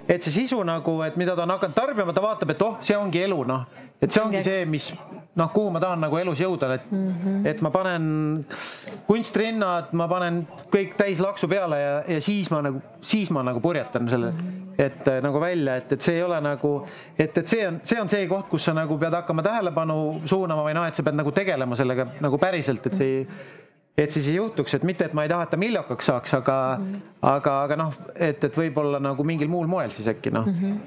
et 0.07 0.23
see 0.23 0.35
sisu 0.43 0.61
nagu, 0.67 1.01
et 1.07 1.19
mida 1.21 1.35
ta 1.35 1.47
on 1.47 1.55
hakanud 1.57 1.77
tarbima, 1.77 2.15
ta 2.15 2.23
vaatab, 2.25 2.55
et 2.55 2.63
oh, 2.63 2.79
see 2.85 2.97
ongi 2.99 3.25
elu, 3.27 3.41
noh. 3.51 3.67
et 4.01 4.11
see 4.11 4.23
ongi 4.23 4.43
see, 4.47 4.65
mis 4.71 4.93
noh, 5.35 5.51
kuhu 5.53 5.71
ma 5.75 5.81
tahan 5.83 6.05
nagu 6.05 6.19
elus 6.19 6.41
jõuda, 6.41 6.75
et 6.75 6.91
mm, 6.91 7.15
-hmm. 7.15 7.47
et 7.51 7.63
ma 7.63 7.71
panen 7.75 8.05
kunstrinnad, 9.07 9.91
ma 9.93 10.09
panen 10.09 10.45
kõik 10.73 10.95
täis 10.99 11.21
laksu 11.21 11.49
peale 11.51 11.81
ja, 11.81 11.97
ja 12.17 12.21
siis 12.21 12.51
ma 12.51 12.63
nagu, 12.63 12.83
siis 13.01 13.31
ma 13.35 13.43
nagu 13.43 13.61
purjetan 13.61 14.09
selle 14.11 14.31
mm, 14.31 14.39
-hmm. 14.39 14.85
et 14.87 15.11
nagu 15.23 15.41
välja, 15.41 15.77
et, 15.77 15.93
et 15.93 16.01
see 16.01 16.17
ei 16.17 16.23
ole 16.23 16.41
nagu, 16.41 16.73
et, 17.19 17.39
et 17.39 17.47
see 17.49 17.67
on, 17.69 17.81
see 17.83 18.01
on 18.01 18.09
see 18.09 18.29
koht, 18.29 18.49
kus 18.49 18.65
sa 18.65 18.75
nagu 18.75 18.99
pead 18.99 19.15
hakkama 19.15 19.43
tähelepanu 19.43 20.23
suunama 20.25 20.65
või 20.69 20.75
noh, 20.75 20.87
et 20.87 20.95
sa 20.95 21.03
pead 21.03 21.19
nagu 21.19 21.33
tegelema 21.33 21.77
sellega 21.77 22.07
nagu 22.21 22.39
päriselt, 22.39 22.87
et 22.87 22.95
see 22.95 23.13
ei 23.19 23.29
et 23.99 24.11
siis 24.11 24.29
ei 24.29 24.37
juhtuks, 24.41 24.75
et 24.75 24.85
mitte, 24.85 25.05
et 25.05 25.13
ma 25.15 25.23
ei 25.23 25.31
taha, 25.31 25.45
et 25.47 25.51
ta 25.55 25.57
millokaks 25.57 26.07
saaks, 26.07 26.35
aga 26.35 26.79
mm, 26.79 26.87
-hmm. 26.93 27.01
aga, 27.31 27.63
aga 27.63 27.77
noh, 27.77 27.93
et, 28.15 28.45
et 28.45 28.57
võib-olla 28.57 28.99
nagu 28.99 29.25
mingil 29.25 29.49
muul 29.49 29.67
moel 29.71 29.91
siis 29.91 30.09
äkki 30.11 30.33
noh 30.35 30.47
mm 30.47 30.53
-hmm. 30.53 30.79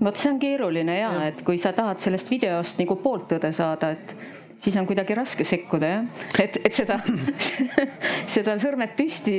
Vot 0.00 0.18
see 0.18 0.32
on 0.32 0.40
keeruline 0.42 0.98
ja, 0.98 1.12
ja., 1.14 1.30
et 1.30 1.42
kui 1.46 1.60
sa 1.62 1.72
tahad 1.76 2.02
sellest 2.02 2.30
videost 2.32 2.80
nagu 2.82 2.98
pooltõde 3.02 3.52
saada, 3.54 3.92
et 3.94 4.16
siis 4.60 4.76
on 4.80 4.86
kuidagi 4.88 5.14
raske 5.16 5.46
sekkuda 5.46 5.92
jah, 5.92 6.26
et, 6.42 6.58
et 6.66 6.74
seda 6.74 6.98
seda 8.36 8.56
sõrmed 8.62 8.96
püsti 8.98 9.38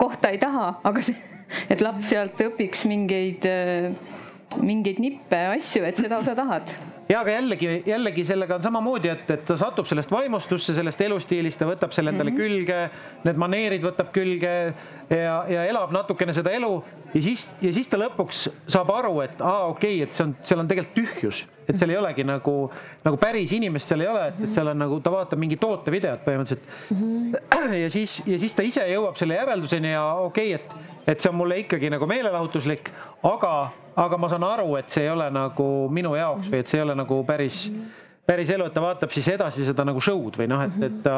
kohta 0.00 0.32
ei 0.34 0.40
taha, 0.42 0.68
aga 0.86 1.04
see, 1.06 1.16
et 1.70 1.82
laps 1.84 2.10
sealt 2.12 2.40
õpiks 2.48 2.86
mingeid, 2.90 3.46
mingeid 4.62 5.00
nippe, 5.02 5.40
asju, 5.56 5.84
et 5.88 5.98
seda 5.98 6.22
sa 6.24 6.36
tahad 6.38 6.74
ja 7.08 7.20
aga 7.20 7.36
jällegi, 7.36 7.68
jällegi 7.86 8.24
sellega 8.26 8.56
on 8.58 8.64
samamoodi, 8.64 9.10
et, 9.12 9.30
et 9.30 9.44
ta 9.46 9.56
satub 9.58 9.86
sellest 9.86 10.10
vaimustusse, 10.10 10.74
sellest 10.74 11.00
elustiilist, 11.06 11.58
ta 11.60 11.68
võtab 11.68 11.94
selle 11.94 12.10
endale 12.12 12.32
mm 12.32 12.36
-hmm. 12.36 12.42
külge, 12.42 13.22
need 13.28 13.38
maneerid 13.42 13.84
võtab 13.84 14.10
külge 14.14 14.54
ja, 15.10 15.36
ja 15.50 15.66
elab 15.70 15.94
natukene 15.94 16.34
seda 16.34 16.50
elu 16.50 16.72
ja 17.14 17.22
siis, 17.22 17.48
ja 17.62 17.72
siis 17.72 17.88
ta 17.88 18.00
lõpuks 18.00 18.48
saab 18.66 18.90
aru, 18.90 19.20
et 19.22 19.40
aa, 19.40 19.68
okei 19.70 20.00
okay,, 20.00 20.02
et 20.08 20.18
see 20.18 20.26
on, 20.26 20.34
seal 20.42 20.60
on 20.64 20.68
tegelikult 20.68 20.98
tühjus, 20.98 21.46
et 21.68 21.78
seal 21.78 21.94
ei 21.94 22.00
olegi 22.02 22.26
nagu, 22.26 22.56
nagu 23.04 23.22
päris 23.22 23.52
inimest 23.52 23.88
seal 23.88 24.02
ei 24.02 24.10
ole, 24.10 24.28
et, 24.28 24.42
seal 24.50 24.74
on 24.74 24.78
nagu, 24.78 25.00
ta 25.00 25.14
vaatab 25.14 25.38
mingi 25.38 25.56
tootevideot 25.62 26.26
põhimõtteliselt 26.26 26.90
mm. 26.90 27.32
-hmm. 27.32 27.80
ja 27.82 27.90
siis, 27.90 28.22
ja 28.26 28.38
siis 28.38 28.54
ta 28.54 28.66
ise 28.66 28.86
jõuab 28.90 29.16
selle 29.16 29.38
järelduseni 29.38 29.94
ja 29.94 30.04
okei 30.26 30.54
okay,, 30.54 30.60
et, 30.60 30.94
et 31.06 31.20
see 31.20 31.30
on 31.30 31.38
mulle 31.38 31.62
ikkagi 31.62 31.90
nagu 31.90 32.06
meelelahutuslik, 32.06 32.90
aga 33.22 33.56
aga 33.96 34.18
ma 34.20 34.28
saan 34.28 34.44
aru, 34.44 34.74
et 34.80 34.90
see 34.92 35.06
ei 35.06 35.12
ole 35.12 35.30
nagu 35.32 35.68
minu 35.92 36.16
jaoks 36.16 36.50
või 36.52 36.60
et 36.60 36.68
see 36.68 36.80
ei 36.80 36.86
ole 36.86 36.98
nagu 36.98 37.22
päris 37.28 37.66
päris 38.26 38.50
elu, 38.50 38.66
et 38.66 38.74
ta 38.74 38.82
vaatab 38.82 39.12
siis 39.14 39.28
edasi 39.30 39.64
seda 39.66 39.84
nagu 39.86 40.00
show'd 40.02 40.34
või 40.40 40.48
noh, 40.50 40.64
et, 40.66 40.78
et 40.88 40.96
ta, 41.04 41.16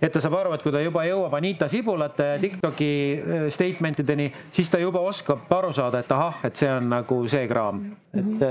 et 0.00 0.12
ta 0.12 0.22
saab 0.24 0.38
aru, 0.38 0.54
et 0.56 0.62
kui 0.64 0.72
ta 0.72 0.80
juba 0.80 1.04
jõuab 1.04 1.36
Anita 1.36 1.68
Sibulate 1.68 2.30
Tiktoki 2.40 2.90
äh, 3.16 3.44
statement 3.52 4.00
ideni, 4.00 4.30
siis 4.56 4.70
ta 4.72 4.80
juba 4.80 5.02
oskab 5.04 5.50
aru 5.52 5.74
saada, 5.76 6.00
et 6.00 6.14
ahah, 6.16 6.40
et 6.48 6.56
see 6.56 6.70
on 6.72 6.88
nagu 6.94 7.20
see 7.28 7.44
kraam. 7.50 7.84
et, 8.16 8.46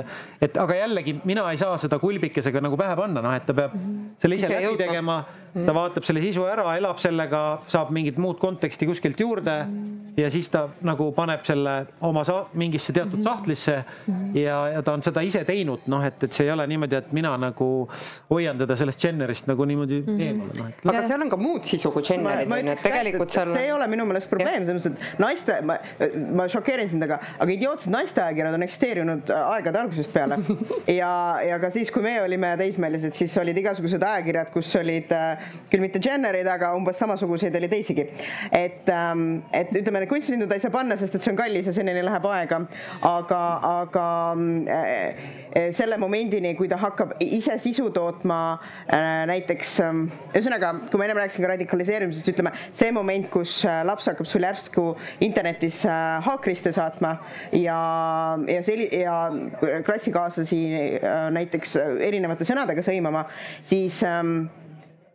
et 0.46 0.60
aga 0.62 0.78
jällegi 0.84 1.16
mina 1.26 1.48
ei 1.50 1.58
saa 1.58 1.80
seda 1.82 1.98
kulbikesega 2.02 2.62
nagu 2.62 2.78
pähe 2.78 2.94
panna, 3.00 3.26
noh, 3.26 3.34
et 3.34 3.48
ta 3.48 3.58
peab 3.58 3.74
selle 4.22 4.38
ise 4.38 4.52
läbi 4.54 4.78
tegema. 4.84 5.24
Ta 5.56 5.76
vaatab 5.76 6.04
selle 6.08 6.24
sisu 6.24 6.44
ära, 6.50 6.68
elab 6.76 7.00
sellega, 7.00 7.44
saab 7.72 7.94
mingit 7.96 8.20
muud 8.22 8.42
konteksti 8.42 8.88
kuskilt 8.90 9.22
juurde 9.24 9.56
ja 10.18 10.30
siis 10.32 10.50
ta 10.52 10.66
nagu 10.86 11.10
paneb 11.16 11.44
selle 11.48 11.74
oma 12.08 12.24
sa 12.28 12.38
mingisse 12.60 12.94
teatud 12.96 13.24
sahtlisse 13.24 13.76
ja, 14.36 14.58
ja 14.72 14.84
ta 14.86 14.96
on 14.96 15.04
seda 15.04 15.24
ise 15.26 15.44
teinud, 15.48 15.88
noh, 15.92 16.04
et, 16.08 16.22
et 16.24 16.36
see 16.36 16.48
ei 16.48 16.54
ole 16.54 16.66
niimoodi, 16.72 17.00
et 17.00 17.12
mina 17.16 17.34
nagu 17.40 17.70
hoian 18.30 18.60
teda 18.60 18.78
sellest 18.80 19.04
Jennerist 19.04 19.50
nagu 19.50 19.68
niimoodi 19.68 20.02
eemale, 20.16 20.56
noh, 20.60 20.70
et 20.72 20.88
aga 20.92 21.04
seal 21.10 21.26
on 21.26 21.32
ka 21.32 21.40
muud 21.40 21.68
sisu 21.68 21.92
kui 21.96 22.06
Jennerid 22.08 22.52
on 22.52 22.72
ju, 22.72 22.76
et 22.76 22.86
tegelikult 22.86 23.36
seal 23.36 23.52
see 23.56 23.66
ei 23.68 23.74
ole 23.76 23.88
minu 23.92 24.08
meelest 24.08 24.32
probleem, 24.32 24.68
selles 24.68 24.88
mõttes, 24.88 25.12
et 25.16 25.24
naiste, 25.24 25.60
ma, 25.68 25.78
ma 26.40 26.48
šokeerin 26.52 26.92
sind, 26.92 27.08
aga, 27.08 27.20
aga 27.40 27.56
idiootsed 27.56 27.94
naiste 27.94 28.24
ajakirjad 28.24 28.58
on 28.60 28.68
eksisteerinud 28.68 29.34
aegade 29.36 29.82
algusest 29.84 30.14
peale. 30.16 30.40
ja, 31.00 31.12
ja 31.46 31.60
ka 31.62 31.72
siis, 31.76 31.92
kui 31.94 32.04
meie 32.06 32.24
olime 32.24 32.54
teismelised, 32.60 33.16
siis 33.18 33.36
olid 33.42 33.60
igasugused 33.62 34.04
ajakirjad, 34.04 34.52
kus 34.54 34.72
olid 34.80 35.12
äh, 35.16 35.45
küll 35.72 35.84
mitte 35.84 36.02
Jennerid, 36.04 36.48
aga 36.48 36.72
umbes 36.78 37.00
samasuguseid 37.02 37.56
oli 37.60 37.70
teisigi. 37.72 38.08
et, 38.52 38.90
et 39.54 39.72
ütleme, 39.76 40.04
need 40.04 40.10
kunstlindu 40.12 40.48
ta 40.50 40.58
ei 40.58 40.64
saa 40.64 40.74
panna, 40.74 40.98
sest 41.00 41.16
et 41.18 41.26
see 41.26 41.34
on 41.34 41.40
kallis 41.40 41.70
ja 41.70 41.74
senini 41.76 42.04
läheb 42.06 42.26
aega. 42.32 42.62
aga, 43.06 43.42
aga 43.72 44.08
äh, 44.76 45.72
selle 45.76 45.98
momendini, 46.02 46.56
kui 46.58 46.70
ta 46.72 46.80
hakkab 46.82 47.16
ise 47.24 47.58
sisu 47.62 47.90
tootma 47.96 48.40
äh, 48.88 49.24
näiteks, 49.30 49.78
ühesõnaga, 50.34 50.74
kui 50.92 51.00
ma 51.00 51.08
ennem 51.08 51.22
rääkisin 51.24 51.46
ka 51.46 51.52
radikaliseerimisest, 51.54 52.34
ütleme 52.34 52.54
see 52.76 52.92
moment, 52.96 53.30
kus 53.34 53.58
äh, 53.68 53.82
laps 53.88 54.10
hakkab 54.12 54.30
sul 54.30 54.46
järsku 54.46 54.88
internetis 55.26 55.82
äh, 55.88 56.20
haakriste 56.26 56.74
saatma 56.76 57.16
ja, 57.56 57.80
ja 58.50 58.62
selli- 58.66 58.92
ja 59.02 59.18
klassikaaslasi 59.86 60.62
äh, 61.00 61.16
näiteks 61.36 61.76
erinevate 62.06 62.48
sõnadega 62.48 62.84
sõimama, 62.86 63.26
siis 63.68 64.02
ähm, 64.08 64.46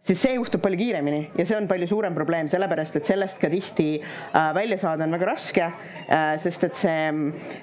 siis 0.07 0.21
see 0.23 0.35
juhtub 0.37 0.63
palju 0.65 0.79
kiiremini 0.81 1.21
ja 1.37 1.45
see 1.47 1.57
on 1.59 1.69
palju 1.69 1.89
suurem 1.91 2.15
probleem, 2.17 2.49
sellepärast 2.51 2.97
et 2.97 3.09
sellest 3.09 3.41
ka 3.41 3.51
tihti 3.53 3.89
äh, 4.01 4.51
välja 4.57 4.79
saada 4.81 5.05
on 5.05 5.17
väga 5.17 5.29
raske 5.29 5.65
äh,, 5.67 6.37
sest 6.41 6.65
et 6.69 6.79
see, 6.81 7.11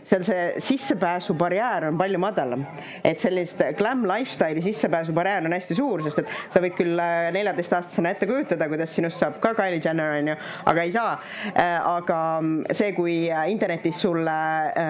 seal 0.07 0.25
see 0.27 0.43
sissepääsubarjäär 0.67 1.88
on 1.89 1.97
palju 1.97 2.21
madalam. 2.21 2.65
et 3.03 3.19
sellist 3.19 3.61
glam 3.79 4.05
lifestyle'i 4.09 4.63
sissepääsubarjäär 4.65 5.49
on 5.49 5.57
hästi 5.57 5.77
suur, 5.77 6.03
sest 6.05 6.21
et 6.23 6.35
sa 6.53 6.61
võid 6.63 6.77
küll 6.77 7.01
äh, 7.01 7.29
neljateistaastasena 7.35 8.13
ette 8.13 8.29
kujutada, 8.29 8.69
kuidas 8.69 8.93
sinust 8.93 9.23
saab 9.23 9.41
ka 9.43 9.55
Kylie 9.57 9.81
Jenner 9.83 10.19
on 10.19 10.31
ju, 10.33 10.38
aga 10.69 10.85
ei 10.85 10.93
saa 10.93 11.17
aga 11.88 12.17
see, 12.75 12.91
kui 12.95 13.15
internetis 13.49 13.99
sulle 14.01 14.35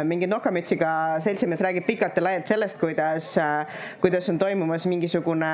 mingi 0.07 0.27
nokamütsiga 0.29 0.91
seltsimees 1.23 1.61
räägib 1.63 1.85
pikalt 1.87 2.17
ja 2.17 2.23
laialt 2.25 2.49
sellest, 2.49 2.79
kuidas 2.81 3.33
kuidas 4.01 4.29
on 4.29 4.39
toimumas 4.39 4.85
mingisugune 4.85 5.47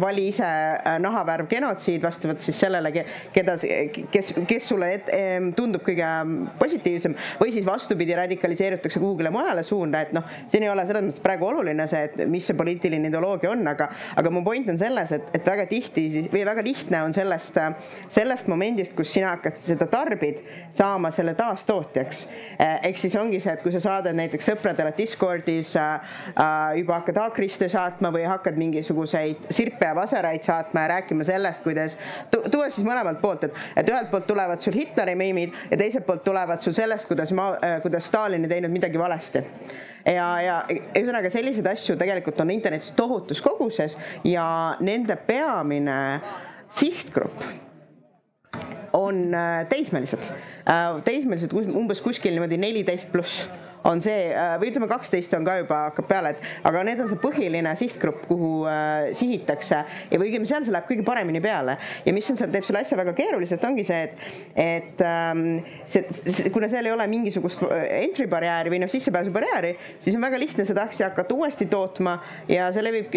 vali 0.00 0.28
ise 0.28 0.44
äh, 0.44 0.98
nahavärv 1.24 1.48
genotsiid 1.48 2.02
vastavalt 2.02 2.42
siis 2.44 2.58
sellele, 2.60 2.92
keda, 3.32 3.56
kes, 4.12 4.32
kes 4.48 4.68
sulle 4.68 4.90
et, 4.98 5.10
tundub 5.56 5.82
kõige 5.84 6.08
positiivsem 6.60 7.16
või 7.40 7.52
siis 7.54 7.66
vastupidi, 7.66 8.14
radikaliseerutakse 8.18 9.00
kuhugile 9.02 9.32
mujale 9.34 9.64
suunda, 9.66 10.04
et 10.04 10.12
noh, 10.16 10.26
siin 10.52 10.66
ei 10.66 10.70
ole 10.72 10.84
selles 10.86 11.06
mõttes 11.08 11.22
praegu 11.24 11.48
oluline 11.48 11.86
see, 11.90 12.04
et 12.08 12.24
mis 12.30 12.44
see 12.46 12.56
poliitiline 12.58 13.10
ideoloogia 13.10 13.52
on, 13.52 13.64
aga, 13.70 13.88
aga 14.20 14.32
mu 14.34 14.44
point 14.46 14.68
on 14.72 14.80
selles, 14.80 15.12
et, 15.16 15.30
et 15.36 15.46
väga 15.48 15.66
tihti 15.70 16.06
siis 16.12 16.28
või 16.32 16.44
väga 16.46 16.64
lihtne 16.64 17.02
on 17.06 17.16
sellest, 17.16 17.58
sellest 18.12 18.50
momendist, 18.50 18.94
kus 18.96 19.12
sina 19.14 19.34
hakkad 19.34 19.58
seda 19.64 19.88
tarbid, 19.90 20.42
saama 20.74 21.10
selle 21.14 21.34
taastootjaks. 21.38 22.26
ehk 22.58 23.00
siis 23.00 23.16
ongi 23.18 23.40
see, 23.40 23.54
et 23.54 23.62
kui 23.64 23.72
sa 23.74 23.82
saadad 23.82 24.16
näiteks 24.16 24.50
sõpradele 24.50 24.92
Discordis 24.96 25.74
äh, 25.78 25.94
äh, 26.34 26.78
juba 26.80 27.00
hakkad 27.00 27.18
haakriste 27.22 27.68
saatma 27.72 28.10
või 28.14 28.26
hakkad 28.28 28.58
mingisuguseid 28.60 29.48
sirpe 29.54 29.88
ja 29.88 29.94
vasaraid 29.96 30.44
saatma 30.46 30.84
ja 30.84 30.88
rääkima 30.94 31.13
sellest, 31.22 31.62
kuidas 31.62 31.94
tu, 32.32 32.42
tuua 32.50 32.66
siis 32.74 32.86
mõlemalt 32.86 33.20
poolt, 33.22 33.46
et, 33.46 33.62
et 33.76 33.90
ühelt 33.94 34.10
poolt 34.10 34.26
tulevad 34.26 34.64
sul 34.64 34.74
Hitleri 34.74 35.14
meemid 35.14 35.54
ja 35.70 35.78
teiselt 35.78 36.06
poolt 36.06 36.24
tulevad 36.26 36.64
sul 36.64 36.74
sellest, 36.74 37.06
kuidas 37.06 37.30
ma, 37.36 37.52
kuidas 37.82 38.10
Stalin 38.10 38.44
ei 38.44 38.56
teinud 38.56 38.74
midagi 38.74 38.98
valesti 38.98 39.44
ja, 40.12 40.26
ja 40.42 40.56
ühesõnaga 40.68 41.30
selliseid 41.32 41.68
asju 41.70 41.96
tegelikult 42.00 42.40
on 42.44 42.52
internetis 42.54 42.92
tohutus 42.96 43.42
koguses 43.44 43.96
ja 44.26 44.46
nende 44.84 45.16
peamine 45.28 45.98
sihtgrupp 46.74 47.44
on 48.94 49.34
äh, 49.34 49.66
teismelised. 49.68 50.30
teismelised 51.04 51.52
kus- 51.52 51.70
umbes 51.76 52.00
kuskil 52.00 52.36
niimoodi 52.36 52.58
neliteist 52.60 53.10
pluss 53.12 53.48
on 53.88 54.00
see 54.04 54.28
või 54.60 54.70
ütleme, 54.70 54.88
kaksteist 54.90 55.34
on 55.36 55.44
ka 55.46 55.58
juba 55.60 55.80
hakkab 55.88 56.08
peale, 56.08 56.34
et 56.34 56.68
aga 56.68 56.82
need 56.86 57.02
on 57.04 57.10
see 57.10 57.20
põhiline 57.20 57.74
sihtgrupp, 57.78 58.24
kuhu 58.28 58.52
äh, 58.70 59.10
sihitakse 59.16 59.80
ja 60.10 60.20
või 60.20 60.30
õigemini 60.30 60.48
seal 60.48 60.64
see 60.66 60.74
läheb 60.74 60.88
kõige 60.88 61.04
paremini 61.06 61.42
peale 61.44 61.76
ja 62.06 62.14
mis 62.16 62.28
on 62.32 62.38
seal, 62.40 62.52
teeb 62.54 62.66
selle 62.66 62.80
asja 62.84 62.98
väga 62.98 63.14
keeruliseks, 63.16 63.66
ongi 63.68 63.84
see, 63.86 64.08
et, 64.08 64.24
et 64.64 65.04
ähm, 65.04 65.44
see, 65.90 66.48
kuna 66.54 66.70
seal 66.72 66.88
ei 66.88 66.94
ole 66.94 67.06
mingisugust 67.10 67.64
entry 67.68 68.26
barjääri 68.30 68.72
või 68.72 68.80
noh, 68.84 68.92
sissepääsubarjääri, 68.92 69.74
siis 70.04 70.16
on 70.16 70.24
väga 70.24 70.40
lihtne 70.40 70.66
seda 70.68 70.86
asja 70.88 71.10
hakata 71.10 71.36
uuesti 71.36 71.68
tootma 71.70 72.16
ja 72.50 72.70
see 72.74 72.84
levib, 72.84 73.14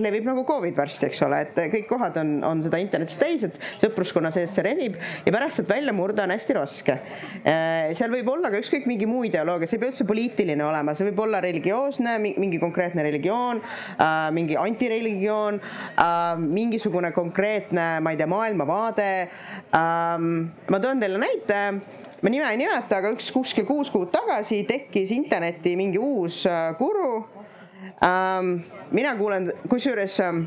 levib 0.00 0.28
nagu 0.28 0.46
Covid 0.48 0.76
varsti, 0.78 1.10
eks 1.10 1.22
ole, 1.26 1.42
et 1.46 1.60
kõik 1.74 1.88
kohad 1.90 2.16
on, 2.22 2.36
on 2.46 2.64
seda 2.64 2.80
internetis 2.80 3.18
täis, 3.20 3.44
et 3.46 3.60
sõpruskonna 3.82 4.32
sees 4.34 4.54
see 4.56 4.64
levib 4.66 4.96
ja 5.26 5.34
pärast 5.34 5.60
sealt 5.60 5.70
välja 5.70 5.94
murda 5.96 6.24
on 6.24 6.34
hästi 6.34 6.56
raske. 6.56 6.98
seal 7.44 8.12
võib 8.12 8.28
olla 8.32 8.50
ka 8.52 8.60
ükskõik 8.62 8.88
mingi 8.88 9.08
muu 9.08 9.24
ideoloogia, 9.28 9.68
see 9.68 9.78
ei 9.78 9.84
pea 9.84 9.92
üldse 9.92 10.05
poliitiline 10.08 10.64
olema, 10.64 10.94
see 10.96 11.08
võib 11.10 11.20
olla 11.26 11.40
religioosne, 11.44 12.16
mingi 12.22 12.60
konkreetne 12.62 13.04
religioon, 13.06 13.60
mingi 14.36 14.56
antireligioon, 14.60 15.60
mingisugune 16.46 17.12
konkreetne, 17.16 17.88
ma 18.00 18.14
ei 18.14 18.20
tea, 18.20 18.30
maailmavaade. 18.30 19.10
ma 19.72 20.80
toon 20.82 21.02
teile 21.02 21.20
näite 21.20 21.60
ma 22.22 22.30
nime 22.32 22.48
ei 22.50 22.56
nimeta, 22.58 23.00
aga 23.00 23.12
üks 23.14 23.28
kuskil 23.34 23.66
kuus 23.68 23.90
kuud 23.92 24.10
tagasi 24.14 24.62
tekkis 24.68 25.12
internetti 25.14 25.76
mingi 25.78 26.00
uus 26.00 26.44
guru 26.80 27.12
ähm,. 28.02 28.75
Mina 28.90 29.16
kuulen, 29.16 29.52
kusjuures 29.68 30.20
ähm, 30.20 30.44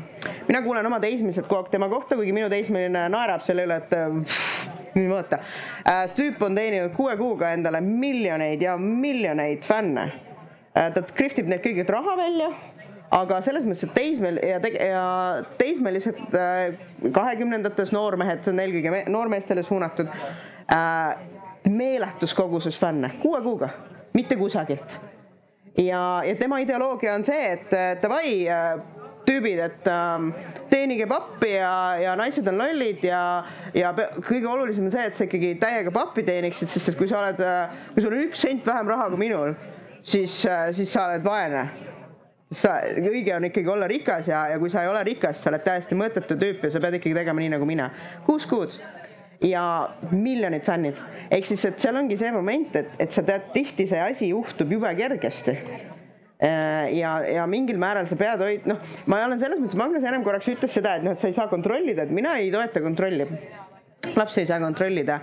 mina 0.48 0.62
kuulen 0.62 0.86
oma 0.86 1.00
teismeliselt 1.00 1.48
kogu 1.48 1.64
aeg 1.64 1.72
tema 1.74 1.88
kohta, 1.88 2.16
kuigi 2.16 2.32
minu 2.36 2.48
teismeline 2.52 3.08
naerab 3.12 3.44
selle 3.46 3.66
üle, 3.68 3.80
et 3.82 3.94
pff, 4.24 4.68
vaata 5.10 5.38
äh,. 5.84 6.08
tüüp 6.16 6.42
on 6.42 6.56
teeninud 6.56 6.94
kuue 6.96 7.16
kuuga 7.20 7.52
endale 7.54 7.80
miljoneid 7.84 8.62
ja 8.62 8.76
miljoneid 8.78 9.64
fänne 9.66 10.10
äh,. 10.10 10.92
ta 10.94 11.02
kriftib 11.14 11.50
neid 11.50 11.64
kõigilt 11.64 11.90
raha 11.92 12.16
välja 12.18 12.50
aga 13.10 13.40
selles 13.42 13.66
mõttes, 13.66 13.84
et 13.88 13.94
teismel 13.94 14.38
ja, 14.46 14.60
te, 14.62 14.70
ja 14.78 15.04
teismelised 15.58 16.20
kahekümnendates 17.14 17.90
noormehed, 17.94 18.44
see 18.44 18.54
on 18.54 18.62
eelkõige 18.62 18.94
me, 18.94 19.04
noormeestele 19.10 19.64
suunatud 19.66 20.10
äh,, 20.70 21.14
meeletus 21.70 22.34
koguses 22.34 22.78
fänne, 22.78 23.14
kuue 23.22 23.42
kuuga, 23.42 23.72
mitte 24.14 24.38
kusagilt. 24.38 25.00
Ja, 25.78 26.22
ja 26.26 26.34
tema 26.38 26.60
ideoloogia 26.62 27.14
on 27.14 27.26
see, 27.26 27.52
et 27.54 27.74
davai 28.02 28.32
äh, 28.50 28.80
tüübid, 29.26 29.60
et 29.66 29.90
äh, 29.90 30.46
teenige 30.70 31.06
pappi 31.10 31.52
ja, 31.54 31.74
ja 32.00 32.16
naised 32.18 32.48
on 32.50 32.58
lollid 32.60 33.04
ja, 33.06 33.22
ja 33.76 33.92
kõige 33.94 34.48
olulisem 34.50 34.88
on 34.88 34.94
see, 34.94 35.06
et 35.10 35.18
sa 35.18 35.28
ikkagi 35.28 35.54
täiega 35.60 35.92
pappi 35.94 36.24
teeniksid, 36.26 36.72
sest 36.72 36.92
et 36.92 36.98
kui 36.98 37.10
sa 37.10 37.22
oled, 37.24 37.44
kui 37.94 38.04
sul 38.04 38.16
on 38.16 38.26
üks 38.26 38.46
sent 38.46 38.66
vähem 38.66 38.90
raha 38.90 39.10
kui 39.12 39.24
minul, 39.26 39.54
siis, 40.02 40.42
siis 40.76 40.90
sa 40.90 41.10
oled 41.10 41.26
vaene 41.26 41.68
sa, 42.50 42.80
õige 42.98 43.34
on 43.36 43.46
ikkagi 43.46 43.70
olla 43.70 43.88
rikas 43.90 44.30
ja, 44.30 44.44
ja 44.52 44.58
kui 44.58 44.70
sa 44.72 44.84
ei 44.84 44.90
ole 44.90 45.02
rikas, 45.06 45.42
sa 45.42 45.52
oled 45.52 45.62
täiesti 45.64 45.98
mõttetu 45.98 46.38
tüüp 46.40 46.66
ja 46.66 46.72
sa 46.74 46.82
pead 46.82 46.98
ikkagi 46.98 47.14
tegema 47.22 47.42
nii 47.42 47.54
nagu 47.54 47.68
mina. 47.68 47.90
kuus 48.26 48.46
kuud 48.50 48.74
ja 49.40 49.64
miljonid 50.10 50.64
fännid. 50.66 50.98
ehk 51.30 51.46
siis, 51.48 51.64
et 51.64 51.80
seal 51.80 51.96
ongi 51.96 52.18
see 52.20 52.32
moment, 52.34 52.76
et, 52.76 52.90
et 52.98 53.12
sa 53.12 53.24
tead, 53.26 53.50
tihti 53.54 53.86
see 53.88 54.00
asi 54.00 54.32
juhtub 54.34 54.72
jube 54.72 54.90
kergesti 54.98 55.56
ja, 56.40 57.14
ja 57.28 57.46
mingil 57.50 57.78
määral 57.80 58.08
sa 58.08 58.16
pead 58.20 58.40
hoid-, 58.40 58.68
noh, 58.68 58.80
ma 59.10 59.24
olen 59.26 59.40
selles 59.40 59.60
mõttes, 59.60 59.78
Magnus 59.78 60.04
ennem 60.04 60.24
korraks 60.24 60.48
ütles 60.52 60.72
seda, 60.72 60.96
et 60.96 61.04
noh, 61.04 61.16
et 61.16 61.20
sa 61.20 61.28
ei 61.28 61.36
saa 61.36 61.50
kontrollida, 61.52 62.06
et 62.06 62.14
mina 62.14 62.38
ei 62.40 62.48
toeta 62.52 62.80
kontrolli 62.84 63.26
laps 64.16 64.38
ei 64.40 64.46
saa 64.48 64.56
kontrollida, 64.60 65.18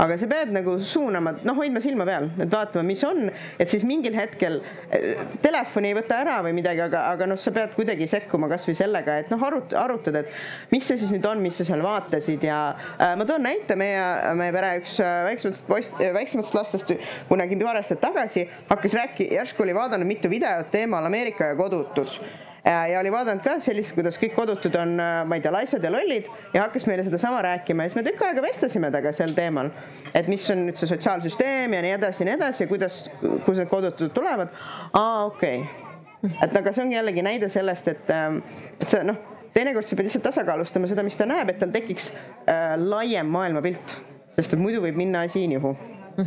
aga 0.00 0.16
sa 0.16 0.26
pead 0.30 0.52
nagu 0.54 0.78
suunama, 0.88 1.34
noh, 1.44 1.56
hoidma 1.58 1.82
silma 1.84 2.06
peal, 2.08 2.30
et 2.40 2.50
vaatama, 2.52 2.84
mis 2.88 3.02
on, 3.04 3.26
et 3.60 3.70
siis 3.70 3.84
mingil 3.86 4.16
hetkel 4.16 4.60
eh, 4.88 5.20
telefoni 5.44 5.90
ei 5.90 5.96
võta 5.98 6.22
ära 6.24 6.38
või 6.46 6.54
midagi, 6.56 6.80
aga, 6.84 7.04
aga 7.12 7.28
noh, 7.28 7.40
sa 7.40 7.52
pead 7.54 7.74
kuidagi 7.76 8.08
sekkuma 8.10 8.48
kasvõi 8.52 8.76
sellega, 8.78 9.18
et 9.22 9.32
noh, 9.32 9.42
arut-, 9.48 9.76
arutada, 9.76 10.24
et 10.24 10.72
mis 10.72 10.86
see 10.88 11.00
siis 11.00 11.12
nüüd 11.12 11.26
on, 11.28 11.42
mis 11.44 11.60
sa 11.60 11.66
seal 11.68 11.84
vaatasid 11.84 12.46
ja 12.48 12.60
äh, 12.96 13.12
ma 13.20 13.26
toon 13.28 13.44
näite, 13.44 13.76
meie, 13.78 14.06
meie 14.38 14.54
pere 14.56 14.72
üks 14.80 14.96
äh, 15.04 15.18
väiksematest 15.28 15.68
poist, 15.68 15.98
väiksematest 16.00 16.56
lastest 16.56 16.94
kunagi 17.28 17.60
paar 17.60 17.82
aastat 17.82 18.00
tagasi 18.02 18.46
hakkas 18.70 18.96
rääki-, 18.96 19.28
järsku 19.36 19.66
oli 19.66 19.76
vaadanud 19.76 20.08
mitu 20.08 20.32
videot 20.32 20.72
teemal 20.72 21.04
Ameerika 21.06 21.52
ja 21.52 21.58
kodutus. 21.58 22.16
Äh, 22.22 22.51
ja 22.64 23.00
oli 23.00 23.12
vaadanud 23.12 23.42
ka 23.42 23.56
sellist, 23.64 23.94
kuidas 23.96 24.18
kõik 24.20 24.34
kodutud 24.36 24.74
on, 24.78 24.94
äh, 25.00 25.22
ma 25.26 25.38
ei 25.38 25.42
tea, 25.42 25.52
laisad 25.54 25.84
ja 25.84 25.90
lollid 25.90 26.28
ja 26.54 26.62
hakkas 26.62 26.86
meile 26.86 27.04
sedasama 27.04 27.42
rääkima 27.42 27.84
ja 27.86 27.90
siis 27.90 27.98
me 27.98 28.04
tükk 28.06 28.22
aega 28.26 28.44
vestlesime 28.44 28.90
temaga 28.90 29.12
sel 29.16 29.34
teemal. 29.34 29.70
et 30.14 30.28
mis 30.28 30.48
on 30.50 30.66
nüüd 30.68 30.78
see 30.78 30.90
sotsiaalsüsteem 30.90 31.74
ja 31.74 31.82
nii 31.82 31.94
edasi 31.98 32.22
ja 32.22 32.30
nii 32.30 32.36
edasi 32.38 32.66
kuidas, 32.70 33.04
kus 33.46 33.58
need 33.58 33.70
kodutud 33.70 34.14
tulevad. 34.14 34.54
aa, 34.92 35.24
okei 35.26 35.60
okay., 35.60 36.32
et 36.42 36.56
aga 36.56 36.72
see 36.72 36.84
ongi 36.84 36.94
jällegi 36.94 37.22
näide 37.22 37.48
sellest, 37.50 37.88
et, 37.88 38.10
ähm, 38.14 38.38
et 38.78 38.88
sa 38.88 39.02
noh, 39.02 39.18
teinekord 39.54 39.86
sa 39.86 39.96
pead 39.96 40.06
lihtsalt 40.06 40.28
tasakaalustama 40.30 40.86
seda, 40.90 41.02
mis 41.02 41.18
ta 41.18 41.26
näeb, 41.26 41.50
et 41.50 41.58
tal 41.58 41.74
tekiks 41.74 42.12
äh, 42.46 42.76
laiem 42.78 43.26
maailmapilt, 43.26 43.96
sest 44.36 44.54
et 44.54 44.62
muidu 44.62 44.84
võib 44.84 45.02
minna 45.02 45.26
asi 45.26 45.48
nihu 45.50 45.74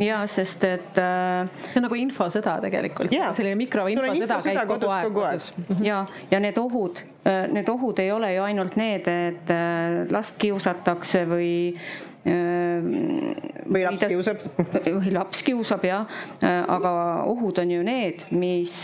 ja 0.00 0.22
sest 0.30 0.64
et 0.64 0.98
äh,. 1.00 1.50
see 1.68 1.80
on 1.80 1.86
nagu 1.88 1.98
infosõda 2.00 2.56
tegelikult 2.64 3.12
Jaa. 3.14 3.32
selline 3.36 3.58
mikroinfosõda 3.60 4.40
käib 4.44 4.72
kogu 4.72 4.90
aeg 4.94 5.12
kodus. 5.14 5.52
ja, 5.84 6.04
ja 6.30 6.42
need 6.42 6.58
ohud, 6.60 7.04
need 7.52 7.70
ohud 7.72 8.02
ei 8.02 8.12
ole 8.14 8.34
ju 8.34 8.46
ainult 8.46 8.76
need, 8.80 9.08
et 9.08 9.54
äh, 9.54 10.02
last 10.12 10.38
kiusatakse 10.42 11.24
või 11.30 11.54
äh, 11.72 12.06
või 12.26 13.82
laps 13.84 14.06
kiusab. 14.10 14.40
või 14.98 15.12
laps 15.14 15.42
kiusab 15.46 15.84
jah, 15.86 16.16
aga 16.42 16.92
ohud 17.30 17.60
on 17.62 17.70
ju 17.70 17.84
need, 17.86 18.24
mis, 18.34 18.74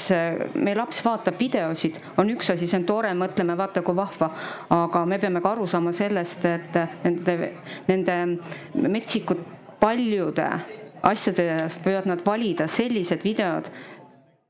meie 0.55 0.77
laps 0.79 1.03
vaatab 1.05 1.41
videosid, 1.41 1.99
on 2.23 2.31
üks 2.35 2.53
asi, 2.55 2.69
see 2.71 2.79
on 2.79 2.87
tore, 2.89 3.11
mõtleme, 3.19 3.57
vaata 3.59 3.83
kui 3.83 3.99
vahva, 3.99 4.31
aga 4.71 5.05
me 5.09 5.19
peame 5.23 5.43
ka 5.43 5.57
aru 5.57 5.67
saama 5.71 5.95
sellest, 5.97 6.47
et 6.47 6.79
nende, 7.03 7.51
nende 7.91 8.21
metsikud 8.79 9.43
paljude 9.83 10.49
asjadest 11.03 11.85
võivad 11.87 12.07
nad 12.11 12.23
valida 12.27 12.69
sellised 12.71 13.25
videod, 13.25 13.69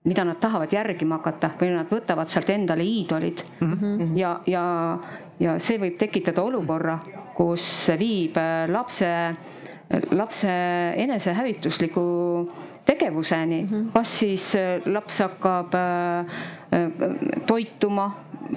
mida 0.04 0.24
nad 0.26 0.40
tahavad 0.42 0.72
järgima 0.72 1.20
hakata 1.20 1.52
või 1.60 1.72
nad 1.76 1.90
võtavad 1.90 2.30
sealt 2.32 2.50
endale 2.50 2.84
iidolid 2.84 3.44
mm. 3.60 3.72
-hmm. 3.72 4.16
ja, 4.18 4.32
ja, 4.46 4.64
ja 5.38 5.58
see 5.62 5.78
võib 5.78 5.98
tekitada 5.98 6.42
olukorra, 6.42 6.98
kus 7.36 7.64
viib 7.98 8.36
lapse, 8.68 9.08
lapse 10.10 10.52
enesehävitusliku 11.04 12.02
tegevuseni 12.84 13.62
mm, 13.62 13.68
-hmm. 13.68 13.92
kas 13.94 14.18
siis 14.18 14.54
äh, 14.56 14.82
laps 14.86 15.18
hakkab 15.22 15.74
äh, 15.74 16.26
toituma 17.46 18.10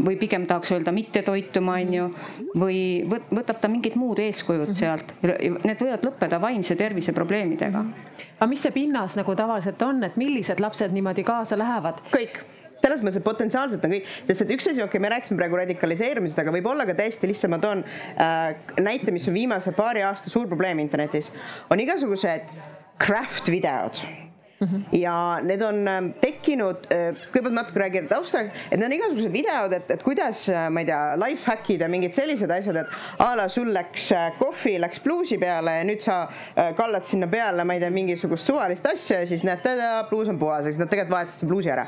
või 0.06 0.18
pigem 0.20 0.46
tahaks 0.48 0.72
öelda 0.72 0.92
mitte 0.92 1.22
toituma, 1.22 1.78
on 1.82 1.94
ju, 1.94 2.08
või 2.60 2.80
võtab 3.10 3.62
ta 3.62 3.70
mingid 3.72 3.96
muud 3.96 4.20
eeskujud 4.20 4.68
mhm. 4.68 4.76
sealt. 4.80 5.14
Need 5.22 5.80
võivad 5.80 6.04
lõppeda 6.04 6.42
vaimse 6.42 6.76
tervise 6.76 7.14
probleemidega. 7.14 7.86
aga 8.40 8.50
mis 8.50 8.62
see 8.66 8.72
pinnas 8.76 9.16
nagu 9.16 9.36
tavaliselt 9.36 9.82
on, 9.82 10.04
et 10.04 10.18
millised 10.18 10.60
lapsed 10.60 10.92
niimoodi 10.92 11.24
kaasa 11.24 11.58
lähevad? 11.58 12.02
kõik 12.12 12.44
selles 12.86 13.02
mõttes, 13.02 13.18
et 13.18 13.26
potentsiaalselt 13.26 13.86
on 13.88 13.96
kõik, 13.96 14.10
sest 14.28 14.42
et 14.44 14.52
üks 14.54 14.68
asi, 14.68 14.78
okei 14.78 14.86
okay,, 14.86 15.02
me 15.02 15.10
rääkisime 15.10 15.40
praegu 15.40 15.58
radikaliseerumisest, 15.58 16.40
aga 16.44 16.54
võib-olla 16.54 16.86
ka 16.86 16.94
täiesti 16.94 17.30
lihtsalt 17.32 17.56
ma 17.56 17.58
toon 17.64 17.82
äh, 17.82 18.52
näite, 18.78 19.14
mis 19.16 19.26
on 19.30 19.34
viimase 19.34 19.74
paari 19.74 20.04
aasta 20.06 20.30
suur 20.30 20.46
probleem 20.52 20.84
internetis, 20.84 21.32
on 21.74 21.82
igasugused 21.82 22.52
craft 22.98 23.46
videod 23.48 24.25
Mm 24.60 24.68
-hmm. 24.68 24.98
ja 24.98 25.40
need 25.44 25.62
on 25.62 25.88
ähm, 25.88 26.10
tekkinud, 26.20 26.88
äh, 26.88 27.16
kõigepealt 27.34 27.54
natuke 27.54 27.80
räägin 27.80 28.08
tausta, 28.08 28.40
et 28.72 28.80
need 28.80 28.86
on 28.86 28.94
igasugused 28.94 29.32
videod, 29.32 29.74
et, 29.74 29.90
et 29.92 30.04
kuidas, 30.04 30.50
äh, 30.50 30.70
ma 30.70 30.80
ei 30.80 30.86
tea, 30.86 31.16
life 31.28 31.52
hack'id 31.52 31.82
ja 31.82 31.90
mingid 31.92 32.14
sellised 32.16 32.52
asjad, 32.52 32.78
et 32.80 32.88
a 33.20 33.36
la 33.36 33.50
sul 33.52 33.74
läks 33.76 34.06
äh, 34.16 34.32
kohvi, 34.40 34.78
läks 34.80 35.00
pluusi 35.04 35.38
peale 35.38 35.72
ja 35.78 35.84
nüüd 35.84 36.00
sa 36.00 36.30
kallad 36.78 37.04
sinna 37.04 37.28
peale, 37.28 37.64
ma 37.64 37.74
ei 37.74 37.80
tea, 37.80 37.90
mingisugust 37.90 38.48
suvalist 38.48 38.88
asja 38.88 39.20
ja 39.20 39.28
siis 39.28 39.44
näed, 39.44 39.60
pluus 40.10 40.32
on 40.32 40.40
puhas, 40.40 40.66
eks 40.66 40.80
nad 40.80 40.88
tegelikult 40.88 41.18
vahetasid 41.18 41.40
selle 41.40 41.52
pluusi 41.52 41.70
ära. 41.76 41.88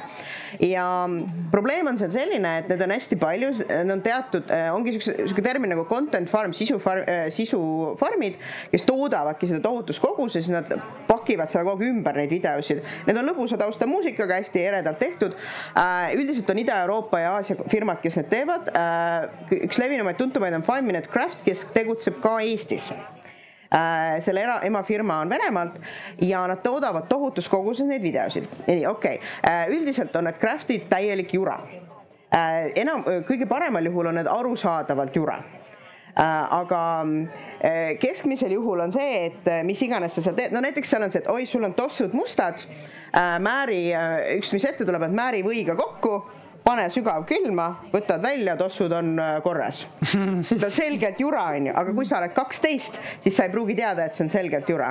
ja 0.60 1.08
mm, 1.08 1.48
probleem 1.52 1.88
on 1.88 1.98
seal 1.98 2.12
selline, 2.12 2.58
et 2.58 2.68
need 2.68 2.82
on 2.82 2.92
hästi 2.92 3.16
palju, 3.16 3.54
need 3.70 3.92
on 3.96 4.02
teatud, 4.02 4.52
ongi 4.74 4.92
siukse, 4.98 5.16
siuke 5.28 5.42
termin 5.42 5.70
nagu 5.70 5.86
content 5.86 6.30
farm, 6.30 6.52
sisu 6.54 6.80
farm, 6.84 7.08
sisufarmid, 7.32 8.36
kes 8.72 8.84
toodavadki 8.84 9.48
seda 9.48 9.64
tohutus 9.64 10.00
koguses, 10.04 10.52
nad 10.52 10.68
pakivad 11.08 11.50
seal 11.50 11.64
kogu 11.64 11.84
aeg 11.84 11.96
ümber 11.96 12.16
neid 12.20 12.30
videoid 12.36 12.57
videosid. 12.58 12.84
Need 13.08 13.20
on 13.20 13.28
lõbusa 13.30 13.58
taustamuusikaga, 13.60 14.40
hästi 14.42 14.64
eredalt 14.70 15.00
tehtud. 15.00 15.36
Äh, 15.78 16.16
üldiselt 16.18 16.50
on 16.50 16.62
Ida-Euroopa 16.62 17.20
ja 17.20 17.36
Aasia 17.38 17.58
firmad, 17.70 18.02
kes 18.02 18.18
need 18.20 18.30
teevad. 18.32 18.72
Äh, 18.74 19.62
üks 19.68 19.80
levinumaid, 19.82 20.18
tuntumaid 20.18 20.56
on 20.58 20.66
Five 20.66 20.86
Minute 20.86 21.12
Craft, 21.12 21.44
kes 21.46 21.66
tegutseb 21.76 22.20
ka 22.24 22.38
Eestis 22.42 22.90
äh, 22.92 24.18
selle 24.24 24.44
era, 24.44 24.60
emafirma 24.66 25.22
on 25.24 25.30
Venemaalt 25.30 25.78
ja 26.22 26.46
nad 26.48 26.64
toodavad 26.64 27.08
tohutus 27.10 27.50
koguses 27.50 27.88
neid 27.88 28.04
videosid. 28.04 28.48
nii, 28.68 28.86
okei 28.88 29.20
okay., 29.20 29.76
üldiselt 29.76 30.16
on 30.16 30.30
need 30.30 30.40
craft'id 30.42 30.88
täielik 30.90 31.34
jura. 31.34 31.60
enam, 32.76 33.06
kõige 33.28 33.48
paremal 33.48 33.86
juhul 33.88 34.10
on 34.10 34.18
need 34.20 34.28
arusaadavalt 34.28 35.16
jura 35.16 35.38
aga 36.18 36.82
äh, 37.62 37.98
keskmisel 38.02 38.52
juhul 38.58 38.82
on 38.88 38.94
see, 38.94 39.26
et 39.30 39.50
äh, 39.50 39.64
mis 39.68 39.82
iganes 39.86 40.16
sa 40.18 40.24
seal 40.26 40.38
teed, 40.38 40.56
no 40.56 40.62
näiteks 40.64 40.90
seal 40.90 41.06
on 41.06 41.14
see, 41.14 41.22
et 41.22 41.30
oi, 41.30 41.46
sul 41.50 41.68
on 41.68 41.76
tossud 41.78 42.16
mustad, 42.18 42.66
määri, 43.42 43.88
üks, 44.36 44.52
mis 44.54 44.66
ette 44.68 44.86
tuleb, 44.86 45.06
et 45.08 45.14
määri 45.16 45.40
võiga 45.46 45.78
kokku 45.80 46.20
pane 46.68 46.88
sügavkülma, 46.92 47.66
võtad 47.94 48.24
välja, 48.24 48.58
tossud 48.60 48.92
on 48.96 49.14
äh, 49.22 49.38
korras. 49.44 49.86
see 50.48 50.58
on 50.58 50.74
selgelt 50.74 51.20
jura, 51.22 51.46
onju, 51.56 51.72
aga 51.80 51.94
kui 51.96 52.08
sa 52.08 52.20
oled 52.20 52.34
kaksteist, 52.36 53.00
siis 53.24 53.38
sa 53.38 53.46
ei 53.48 53.54
pruugi 53.54 53.78
teada, 53.78 54.08
et 54.08 54.18
see 54.18 54.26
on 54.26 54.32
selgelt 54.34 54.68
jura. 54.72 54.90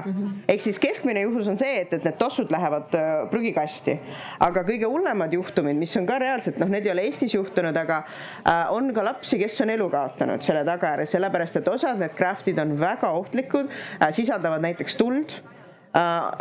ehk 0.49 0.65
siis 0.65 0.81
keskmine 0.81 1.27
juhus 1.27 1.51
on 1.53 1.59
see, 1.61 1.83
et, 1.83 1.93
et 1.93 2.07
need 2.07 2.17
tossud 2.21 2.53
lähevad 2.53 2.97
äh, 2.97 3.11
prügikasti. 3.33 3.99
aga 4.47 4.65
kõige 4.69 4.89
hullemad 4.89 5.37
juhtumid, 5.37 5.77
mis 5.77 5.93
on 6.01 6.09
ka 6.09 6.19
reaalselt, 6.23 6.61
noh, 6.63 6.71
need 6.73 6.89
ei 6.89 6.95
ole 6.95 7.05
Eestis 7.11 7.37
juhtunud, 7.37 7.77
aga 7.77 8.03
äh, 8.07 8.73
on 8.73 8.89
ka 8.97 9.05
lapsi, 9.05 9.41
kes 9.43 9.61
on 9.67 9.75
elu 9.77 9.91
kaotanud 9.93 10.47
selle 10.47 10.65
tagajärjel, 10.69 11.13
sellepärast 11.13 11.61
et 11.61 11.69
osad 11.73 12.01
need 12.01 12.17
craft'id 12.17 12.61
on 12.63 12.73
väga 12.81 13.13
ohtlikud 13.21 13.69
sisaldavad 14.17 14.65
näiteks 14.65 14.97
tuld 14.97 15.37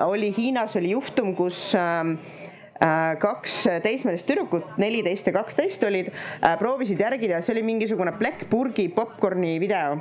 oli 0.03 0.33
Hiinas 0.35 0.73
oli 0.75 0.89
juhtum, 0.91 1.29
kus 1.35 1.61
Äh, 1.75 2.44
kaks 2.75 3.53
teismelist 3.83 4.27
tüdrukut, 4.27 4.75
neliteist 4.81 5.29
ja 5.29 5.33
kaksteist 5.37 5.83
olid, 5.87 6.09
äh, 6.11 6.57
proovisid 6.59 6.99
järgida, 6.99 7.39
see 7.41 7.53
oli 7.55 7.63
mingisugune 7.63 8.11
plekkpurgi 8.19 8.89
popkorni 8.95 9.55
video 9.63 9.95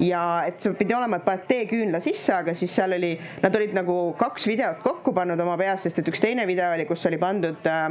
ja 0.00 0.22
et 0.48 0.60
see 0.62 0.74
pidi 0.78 0.94
olema, 0.96 1.20
et 1.20 1.26
paned 1.26 1.46
teeküünla 1.50 2.00
sisse, 2.02 2.32
aga 2.34 2.54
siis 2.56 2.72
seal 2.74 2.96
oli, 2.96 3.12
nad 3.42 3.56
olid 3.56 3.76
nagu 3.76 3.96
kaks 4.18 4.48
videot 4.48 4.82
kokku 4.84 5.14
pannud 5.16 5.40
oma 5.44 5.56
peas, 5.60 5.84
sest 5.84 6.00
et 6.00 6.10
üks 6.10 6.22
teine 6.22 6.46
video 6.48 6.72
oli, 6.74 6.86
kus 6.88 7.04
oli 7.10 7.20
pandud 7.20 7.68
äh, 7.68 7.86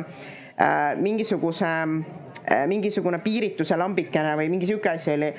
äh, 0.57 0.77
mingisuguse 0.99 1.69
äh, 1.69 2.65
mingisugune 2.69 3.21
piirituse 3.23 3.77
lambikene 3.79 4.35
või 4.39 4.49
mingi 4.51 4.69
sihuke 4.69 4.95
asi 4.95 5.13
oli. 5.15 5.31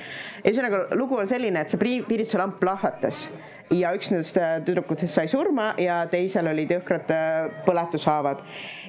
ühesõnaga 0.45 0.87
lugu 0.97 1.18
on 1.20 1.31
selline, 1.31 1.64
et 1.64 1.72
see 1.72 1.81
piirituse 1.83 2.41
lamp 2.41 2.61
plahvatas 2.62 3.26
ja 3.74 3.92
üks 3.94 4.10
nendest 4.10 4.38
äh, 4.40 4.58
tüdrukutest 4.66 5.14
sai 5.14 5.28
surma 5.30 5.72
ja 5.78 6.02
teisel 6.10 6.48
olid 6.50 6.72
jõhkrad 6.74 7.10
äh, 7.14 7.62
põletushaavad. 7.66 8.42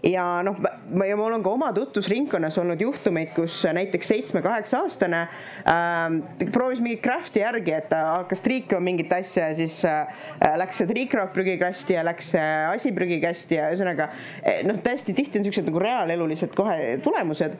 ja 0.07 0.25
noh, 0.45 0.57
ja 1.05 1.17
mul 1.19 1.35
on 1.37 1.43
ka 1.45 1.51
oma 1.53 1.69
tutvusringkonnas 1.75 2.57
olnud 2.57 2.81
juhtumeid, 2.81 3.35
kus 3.35 3.59
näiteks 3.77 4.09
seitsme-kaheksa-aastane 4.13 5.19
äh, 5.21 6.47
proovis 6.53 6.81
mingit 6.81 7.03
craft'i 7.05 7.43
järgi, 7.43 7.75
et 7.77 7.89
ta 7.91 8.01
hakkas 8.21 8.41
triikima 8.41 8.81
mingit 8.83 9.13
asja 9.13 9.51
ja 9.51 9.57
siis 9.59 9.77
äh, 9.85 10.23
läks 10.57 10.81
see 10.81 10.89
triikraud 10.89 11.29
prügikasti 11.35 11.97
ja 11.97 12.05
läks 12.07 12.31
see 12.33 12.47
asi 12.71 12.93
prügikasti 12.95 13.59
ja 13.59 13.69
ühesõnaga 13.69 14.09
eh, 14.41 14.63
noh, 14.65 14.81
täiesti 14.81 15.13
tihti 15.17 15.39
on 15.39 15.45
siuksed 15.45 15.69
nagu 15.69 15.83
reaalelulised 15.83 16.57
kohe 16.57 16.97
tulemused 17.05 17.57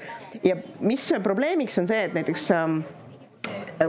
ja 0.48 0.58
mis 0.82 1.06
probleemiks 1.24 1.78
on 1.82 1.90
see, 1.92 2.02
et 2.10 2.18
näiteks 2.18 2.50
äh, 2.58 2.66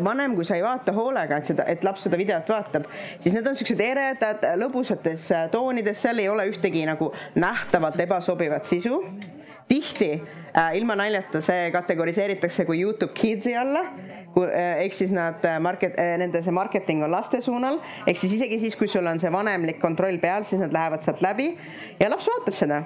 vanem, 0.00 0.36
kui 0.36 0.46
sa 0.48 0.56
ei 0.56 0.64
vaata 0.64 0.94
hoolega, 0.96 1.38
et 1.38 1.50
seda, 1.52 1.66
et 1.68 1.84
laps 1.84 2.06
seda 2.06 2.18
videot 2.20 2.48
vaatab, 2.48 2.88
siis 3.20 3.34
need 3.36 3.48
on 3.48 3.58
siuksed 3.58 3.82
eredad, 3.84 4.46
lõbusates 4.60 5.28
äh, 5.34 5.48
toonides, 5.52 6.00
seal 6.02 6.22
ei 6.22 6.30
ole 6.32 6.46
ühtegi 6.50 6.84
nagu 6.88 7.12
nähtavalt 7.34 8.00
ebasobivat 8.06 8.68
sisu. 8.68 9.02
tihti 9.68 10.10
äh, 10.56 10.76
ilma 10.76 10.96
naljata 10.98 11.40
see 11.42 11.70
kategoriseeritakse 11.72 12.64
kui 12.68 12.80
Youtube 12.80 13.12
Kidsi 13.16 13.54
alla 13.56 13.80
äh, 13.80 14.82
ehk 14.84 14.94
siis 14.94 15.12
nad 15.12 15.44
äh, 15.44 15.60
market, 15.60 15.96
nende 16.18 16.42
see 16.42 16.52
marketing 16.52 17.04
on 17.04 17.10
laste 17.10 17.40
suunal, 17.40 17.78
ehk 18.06 18.18
siis 18.18 18.36
isegi 18.36 18.58
siis, 18.58 18.76
kui 18.76 18.88
sul 18.88 19.06
on 19.06 19.20
see 19.20 19.32
vanemlik 19.32 19.80
kontroll 19.80 20.18
peal, 20.18 20.44
siis 20.44 20.60
nad 20.60 20.72
lähevad 20.72 21.04
sealt 21.04 21.22
läbi 21.24 21.54
ja 22.00 22.10
laps 22.10 22.28
vaatab 22.28 22.58
seda 22.58 22.82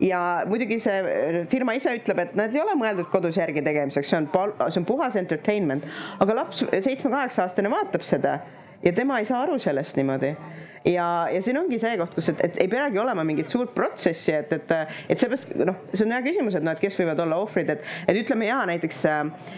ja 0.00 0.20
muidugi 0.46 0.78
see 0.82 0.98
äh, 1.00 1.40
firma 1.50 1.74
ise 1.78 1.92
ütleb, 1.98 2.22
et 2.22 2.38
nad 2.38 2.54
ei 2.54 2.62
ole 2.62 2.76
mõeldud 2.78 3.10
kodus 3.12 3.38
järgi 3.40 3.64
tegemiseks, 3.66 4.12
see 4.12 4.20
on, 4.20 4.30
see 4.68 4.82
on 4.82 4.86
puhas 4.88 5.18
entertainment, 5.18 5.86
aga 6.22 6.40
laps, 6.42 6.62
seitsme-kaheksa 6.70 7.44
aastane 7.46 7.72
vaatab 7.72 8.06
seda 8.06 8.38
ja 8.84 8.94
tema 8.94 9.18
ei 9.18 9.28
saa 9.28 9.42
aru 9.42 9.58
sellest 9.62 9.98
niimoodi. 9.98 10.34
Ja, 10.86 11.26
ja 11.32 11.40
siin 11.42 11.58
ongi 11.58 11.76
see 11.82 11.96
koht, 11.98 12.14
kus, 12.14 12.28
et, 12.30 12.38
et 12.46 12.60
ei 12.62 12.68
peagi 12.70 13.00
olema 13.02 13.24
mingit 13.26 13.50
suurt 13.50 13.72
protsessi, 13.74 14.30
et, 14.32 14.52
et, 14.54 14.70
et 15.10 15.20
seepärast 15.20 15.50
noh, 15.66 15.80
see 15.90 16.06
on 16.06 16.14
hea 16.14 16.22
küsimus, 16.24 16.54
et 16.54 16.64
noh, 16.64 16.72
et 16.72 16.80
kes 16.80 16.94
võivad 17.00 17.18
olla 17.24 17.40
ohvrid, 17.42 17.72
et, 17.74 17.82
et 18.08 18.20
ütleme 18.22 18.46
ja 18.46 18.60
näiteks 18.70 19.02
äh, 19.10 19.48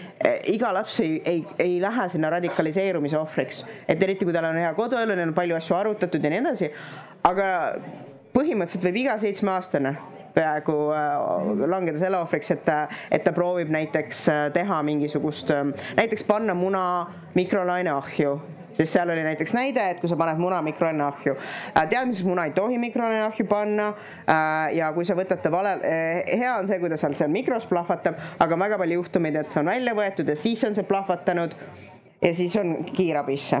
iga 0.51 0.73
laps 0.73 0.97
ei, 1.05 1.19
ei, 1.29 1.43
ei 1.61 1.77
lähe 1.83 2.07
sinna 2.11 2.33
radikaliseerumise 2.33 3.19
ohvriks, 3.21 3.61
et 3.85 4.01
eriti 4.01 4.25
kui 4.25 4.33
tal 4.35 4.49
on 4.49 4.59
hea 4.59 4.73
koduelu, 4.75 5.13
neil 5.13 5.29
on 5.29 5.37
palju 5.37 5.59
asju 5.61 5.77
arutatud 5.77 6.25
ja 6.25 6.33
nii 6.33 6.41
edasi, 6.41 6.71
aga 7.29 7.51
põhimõtteliselt 8.33 8.89
võib 8.89 9.03
iga 9.05 9.19
seitsmeaastane 9.21 9.93
peaaegu 10.35 10.77
äh, 10.95 11.67
langeda 11.69 11.99
selle 11.99 12.21
ohvriks, 12.21 12.51
et 12.55 12.71
et 13.11 13.23
ta 13.23 13.33
proovib 13.35 13.71
näiteks 13.73 14.23
äh, 14.31 14.47
teha 14.53 14.81
mingisugust, 14.87 15.51
äh, 15.51 15.67
näiteks 15.99 16.23
panna 16.27 16.55
muna 16.57 16.83
mikrolaineahju 17.35 18.39
sest 18.71 18.95
seal 18.95 19.09
oli 19.11 19.23
näiteks 19.25 19.51
näide, 19.53 19.83
et 19.91 19.99
kui 19.99 20.09
sa 20.09 20.15
paned 20.17 20.39
muna 20.39 20.61
mikrolaineahju, 20.63 21.33
tead, 21.75 22.07
mis 22.07 22.21
muna 22.23 22.45
ei 22.47 22.53
tohi 22.55 22.77
mikrolaineahju 22.79 23.45
panna? 23.51 23.89
Ja 24.73 24.93
kui 24.95 25.03
sa 25.05 25.13
võtad 25.19 25.43
ta 25.43 25.51
vale, 25.51 25.75
hea 25.83 26.53
on 26.55 26.71
see, 26.71 26.79
kui 26.79 26.89
ta 26.89 26.97
seal 26.97 27.17
seal 27.19 27.33
mikros 27.35 27.67
plahvatab, 27.67 28.23
aga 28.39 28.55
on 28.55 28.63
väga 28.63 28.79
palju 28.79 29.01
juhtumeid, 29.01 29.41
et 29.43 29.51
see 29.51 29.59
on 29.59 29.73
välja 29.73 29.93
võetud 29.97 30.31
ja 30.31 30.39
siis 30.39 30.63
on 30.63 30.79
see 30.79 30.87
plahvatanud 30.87 31.57
ja 32.23 32.33
siis 32.37 32.55
on 32.63 32.77
kiirabisse 32.95 33.59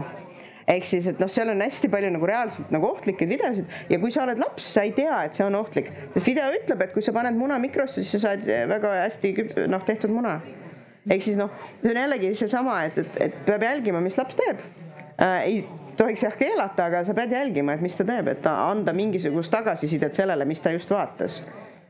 ehk 0.71 0.87
siis, 0.87 1.07
et 1.11 1.19
noh, 1.21 1.29
seal 1.31 1.51
on 1.51 1.61
hästi 1.63 1.89
palju 1.91 2.11
nagu 2.13 2.29
reaalselt 2.29 2.71
nagu 2.73 2.87
ohtlikke 2.91 3.27
videosid 3.29 3.91
ja 3.91 3.99
kui 4.01 4.13
sa 4.13 4.23
oled 4.25 4.39
laps, 4.41 4.69
sa 4.75 4.85
ei 4.87 4.93
tea, 4.97 5.17
et 5.27 5.37
see 5.37 5.45
on 5.45 5.57
ohtlik, 5.59 5.91
sest 6.15 6.29
video 6.29 6.47
ütleb, 6.55 6.85
et 6.85 6.95
kui 6.95 7.03
sa 7.05 7.13
paned 7.15 7.37
muna 7.37 7.59
mikrosse, 7.61 8.03
siis 8.03 8.15
sa 8.15 8.31
saad 8.31 8.47
väga 8.71 8.93
hästi 9.03 9.33
noh, 9.71 9.83
tehtud 9.87 10.13
muna. 10.13 10.39
ehk 11.09 11.25
siis 11.25 11.37
noh, 11.39 11.51
see 11.81 11.91
on 11.93 12.01
jällegi 12.03 12.33
seesama, 12.37 12.81
et, 12.87 13.01
et, 13.01 13.21
et 13.27 13.39
peab 13.47 13.65
jälgima, 13.67 14.03
mis 14.03 14.17
laps 14.19 14.37
teeb 14.39 14.61
äh,. 14.61 15.41
ei 15.47 15.61
tohiks 15.97 16.23
jah 16.23 16.37
keelata, 16.37 16.87
aga 16.87 17.03
sa 17.05 17.13
pead 17.17 17.33
jälgima, 17.35 17.75
et 17.75 17.83
mis 17.83 17.97
ta 17.97 18.05
teeb, 18.07 18.31
et 18.31 18.47
anda 18.47 18.93
mingisugust 18.95 19.51
tagasisidet 19.53 20.15
sellele, 20.17 20.47
mis 20.49 20.61
ta 20.63 20.73
just 20.73 20.89
vaatas 20.93 21.41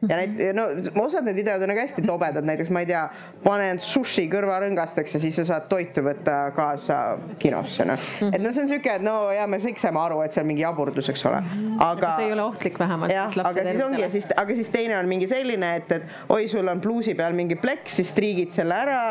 ja 0.09 0.17
need, 0.17 0.39
no 0.57 0.65
osad 1.03 1.25
need 1.27 1.37
videod 1.37 1.61
on 1.61 1.69
nagu 1.71 1.81
hästi 1.83 2.03
tobedad, 2.05 2.45
näiteks 2.47 2.71
ma 2.73 2.81
ei 2.81 2.89
tea, 2.89 3.01
panen 3.43 3.81
sushi 3.83 4.25
kõrvarõngasteks 4.31 5.17
ja 5.17 5.21
siis 5.21 5.37
sa 5.37 5.45
saad 5.49 5.67
toitu 5.69 6.03
võtta 6.05 6.37
kaasa 6.57 6.97
kinosse, 7.41 7.85
noh. 7.87 8.07
et 8.31 8.41
no 8.41 8.53
see 8.53 8.65
on 8.65 8.71
sihuke, 8.71 8.95
et 8.97 9.05
no 9.05 9.15
ja 9.35 9.45
me 9.49 9.61
kõik 9.61 9.81
saame 9.81 10.01
aru, 10.01 10.21
et 10.25 10.33
see 10.33 10.41
on 10.41 10.49
mingi 10.49 10.65
jaburdus, 10.65 11.11
eks 11.13 11.25
ole, 11.29 11.41
aga. 11.85 12.13
see 12.17 12.29
ei 12.29 12.35
ole 12.35 12.45
ohtlik 12.47 12.79
vähemalt. 12.81 13.13
jah, 13.13 13.37
aga 13.45 13.65
siis 13.67 13.83
ongi 13.85 14.03
ja 14.05 14.11
siis, 14.15 14.29
aga 14.43 14.57
siis 14.57 14.73
teine 14.73 14.97
on 14.97 15.11
mingi 15.11 15.29
selline, 15.31 15.73
et, 15.81 15.95
et 15.99 16.33
oi, 16.33 16.47
sul 16.51 16.71
on 16.71 16.81
pluusi 16.83 17.15
peal 17.17 17.37
mingi 17.37 17.59
plekk, 17.61 17.91
siis 17.93 18.13
triigid 18.17 18.55
selle 18.55 18.77
ära 18.77 19.01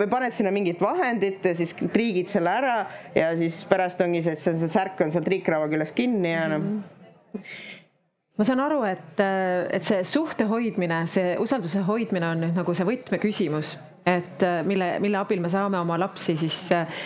või 0.00 0.10
paned 0.12 0.36
sinna 0.36 0.52
mingit 0.54 0.82
vahendit 0.82 1.44
ja 1.44 1.54
siis 1.56 1.72
triigid 1.94 2.28
selle 2.32 2.52
ära 2.52 2.76
ja 3.16 3.32
siis 3.38 3.64
pärast 3.70 4.02
ongi 4.04 4.20
see, 4.24 4.36
et 4.36 4.44
see, 4.44 4.58
see 4.60 4.72
särk 4.76 5.00
on 5.04 5.14
seal 5.14 5.24
triikrauva 5.24 5.70
küljes 5.72 5.94
kinni 5.96 6.34
ja 6.34 6.50
noh 6.52 6.60
mm 6.60 6.82
-hmm 6.82 7.82
ma 8.34 8.44
saan 8.46 8.60
aru, 8.64 8.82
et, 8.88 9.20
et 9.70 9.86
see 9.86 10.02
suhte 10.08 10.46
hoidmine, 10.50 11.04
see 11.10 11.34
usalduse 11.40 11.84
hoidmine 11.86 12.32
on 12.32 12.40
nüüd 12.42 12.56
nagu 12.58 12.74
see 12.74 12.86
võtmeküsimus, 12.88 13.76
et 14.10 14.42
mille, 14.66 14.88
mille 15.00 15.20
abil 15.20 15.40
me 15.40 15.48
saame 15.52 15.78
oma 15.78 15.96
lapsi 16.02 16.34
siis 16.36 16.58
äh, 16.74 16.98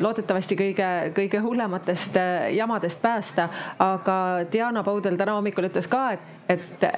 loodetavasti 0.00 0.56
kõige, 0.58 0.88
kõige 1.16 1.42
hullematest 1.44 2.16
äh, 2.18 2.48
jamadest 2.56 3.02
päästa. 3.02 3.48
aga 3.78 4.16
Diana 4.52 4.82
Paudel 4.86 5.20
täna 5.20 5.36
hommikul 5.36 5.68
ütles 5.68 5.90
ka, 5.90 6.12
et, 6.16 6.56
et 6.56 6.92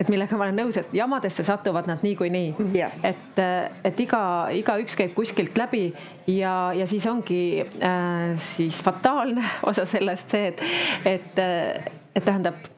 et 0.00 0.08
millega 0.10 0.34
ma 0.34 0.48
olen 0.48 0.56
nõus, 0.58 0.76
et 0.80 0.90
jamadesse 0.94 1.44
satuvad 1.46 1.86
nad 1.86 2.02
niikuinii 2.02 2.54
yeah.. 2.74 2.94
et, 3.06 3.38
et 3.86 4.00
iga, 4.02 4.22
igaüks 4.50 4.98
käib 4.98 5.14
kuskilt 5.14 5.54
läbi 5.58 5.84
ja, 6.26 6.72
ja 6.74 6.86
siis 6.90 7.06
ongi 7.06 7.62
äh, 7.62 8.34
siis 8.54 8.82
fataalne 8.84 9.44
osa 9.70 9.86
sellest 9.86 10.34
see, 10.34 10.50
et, 10.50 10.64
et, 11.14 11.42
et 12.14 12.24
tähendab 12.24 12.73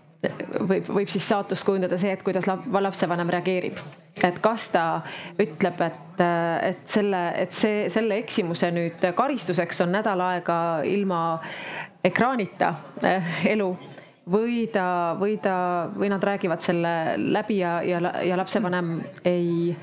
võib, 0.68 0.88
võib 0.88 1.10
siis 1.10 1.26
saatust 1.28 1.66
kujundada 1.66 1.98
see, 2.00 2.12
et 2.14 2.22
kuidas 2.26 2.48
lapsevanem 2.48 3.30
reageerib. 3.32 3.80
et 4.24 4.38
kas 4.42 4.68
ta 4.72 4.84
ütleb, 5.42 5.80
et, 5.86 6.22
et 6.70 6.86
selle, 6.88 7.22
et 7.42 7.52
see, 7.52 7.88
selle 7.92 8.16
eksimuse 8.22 8.70
nüüd 8.72 9.04
karistuseks 9.16 9.82
on 9.84 9.92
nädal 9.92 10.20
aega 10.24 10.58
ilma 10.88 11.20
ekraanita 12.04 12.72
eh, 13.02 13.34
elu 13.52 13.68
või 14.30 14.64
ta, 14.72 14.86
või 15.20 15.36
ta, 15.42 15.56
või 15.96 16.10
nad 16.10 16.24
räägivad 16.24 16.64
selle 16.64 16.94
läbi 17.16 17.60
ja, 17.60 17.78
ja, 17.86 18.00
ja 18.26 18.38
lapsevanem 18.38 18.96
ei, 19.24 19.76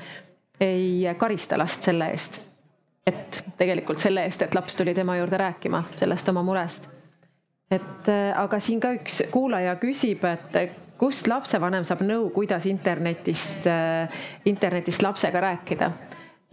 ei 0.60 1.14
karista 1.18 1.58
last 1.58 1.86
selle 1.86 2.10
eest. 2.12 2.42
et 3.06 3.44
tegelikult 3.58 4.00
selle 4.00 4.24
eest, 4.24 4.42
et 4.42 4.54
laps 4.54 4.76
tuli 4.76 4.94
tema 4.94 5.16
juurde 5.16 5.36
rääkima 5.36 5.84
sellest 5.96 6.28
oma 6.28 6.42
murest 6.42 6.88
et 7.74 8.08
äh, 8.10 8.32
aga 8.36 8.60
siin 8.62 8.80
ka 8.82 8.94
üks 8.96 9.22
kuulaja 9.32 9.76
küsib, 9.82 10.24
et 10.28 10.58
äh, 10.58 10.74
kust 11.00 11.28
lapsevanem 11.30 11.84
saab 11.86 12.04
nõu, 12.06 12.28
kuidas 12.34 12.66
internetist, 12.70 13.66
äh, 13.70 14.24
internetist 14.50 15.04
lapsega 15.04 15.42
rääkida. 15.48 15.92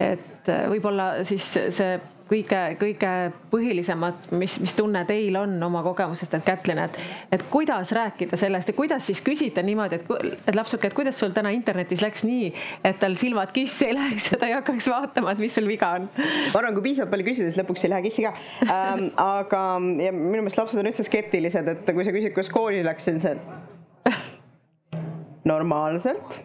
et 0.02 0.48
võib-olla 0.66 1.22
siis 1.22 1.44
see 1.70 1.90
kõige-kõige 2.32 3.12
põhilisemad, 3.52 4.28
mis, 4.38 4.56
mis 4.62 4.74
tunne 4.76 5.02
teil 5.08 5.36
on 5.36 5.54
oma 5.62 5.82
kogemusest, 5.84 6.34
et 6.38 6.44
Kätlin, 6.46 6.80
et, 6.86 6.98
et 7.34 7.44
kuidas 7.52 7.92
rääkida 7.96 8.38
sellest 8.40 8.72
ja 8.72 8.76
kuidas 8.76 9.06
siis 9.08 9.20
küsida 9.24 9.64
niimoodi, 9.64 10.00
et, 10.00 10.36
et 10.48 10.56
lapsuke, 10.56 10.88
et 10.88 10.96
kuidas 10.96 11.18
sul 11.20 11.34
täna 11.36 11.52
internetis 11.54 12.04
läks 12.04 12.24
nii, 12.28 12.52
et 12.88 13.00
tal 13.02 13.16
silmad 13.20 13.52
kissi 13.54 13.90
ei 13.90 13.96
läheks 13.98 14.30
ja 14.32 14.40
ta 14.40 14.48
ei 14.48 14.56
hakkaks 14.56 14.88
vaatama, 14.92 15.34
et 15.34 15.42
mis 15.42 15.58
sul 15.58 15.68
viga 15.68 15.92
on? 15.98 16.08
ma 16.16 16.62
arvan, 16.62 16.76
kui 16.76 16.88
piisavalt 16.88 17.12
palju 17.12 17.28
küsida, 17.28 17.50
siis 17.50 17.60
lõpuks 17.60 17.84
ei 17.86 17.92
lähe 17.92 18.06
kissi 18.06 18.26
ka 18.26 18.32
ähm,. 18.68 19.10
aga 19.42 19.64
ja 20.02 20.14
minu 20.14 20.44
meelest 20.44 20.60
lapsed 20.60 20.80
on 20.80 20.88
üldse 20.88 21.06
skeptilised, 21.08 21.68
et 21.74 21.92
kui 21.92 22.06
sa 22.06 22.14
küsid, 22.14 22.32
kuidas 22.36 22.52
kooli 22.52 22.80
läks, 22.86 23.08
siis 23.08 23.18
on 23.18 23.26
see 23.26 24.16
normaalselt 25.52 26.40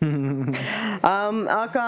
um, 0.02 1.40
aga 1.52 1.82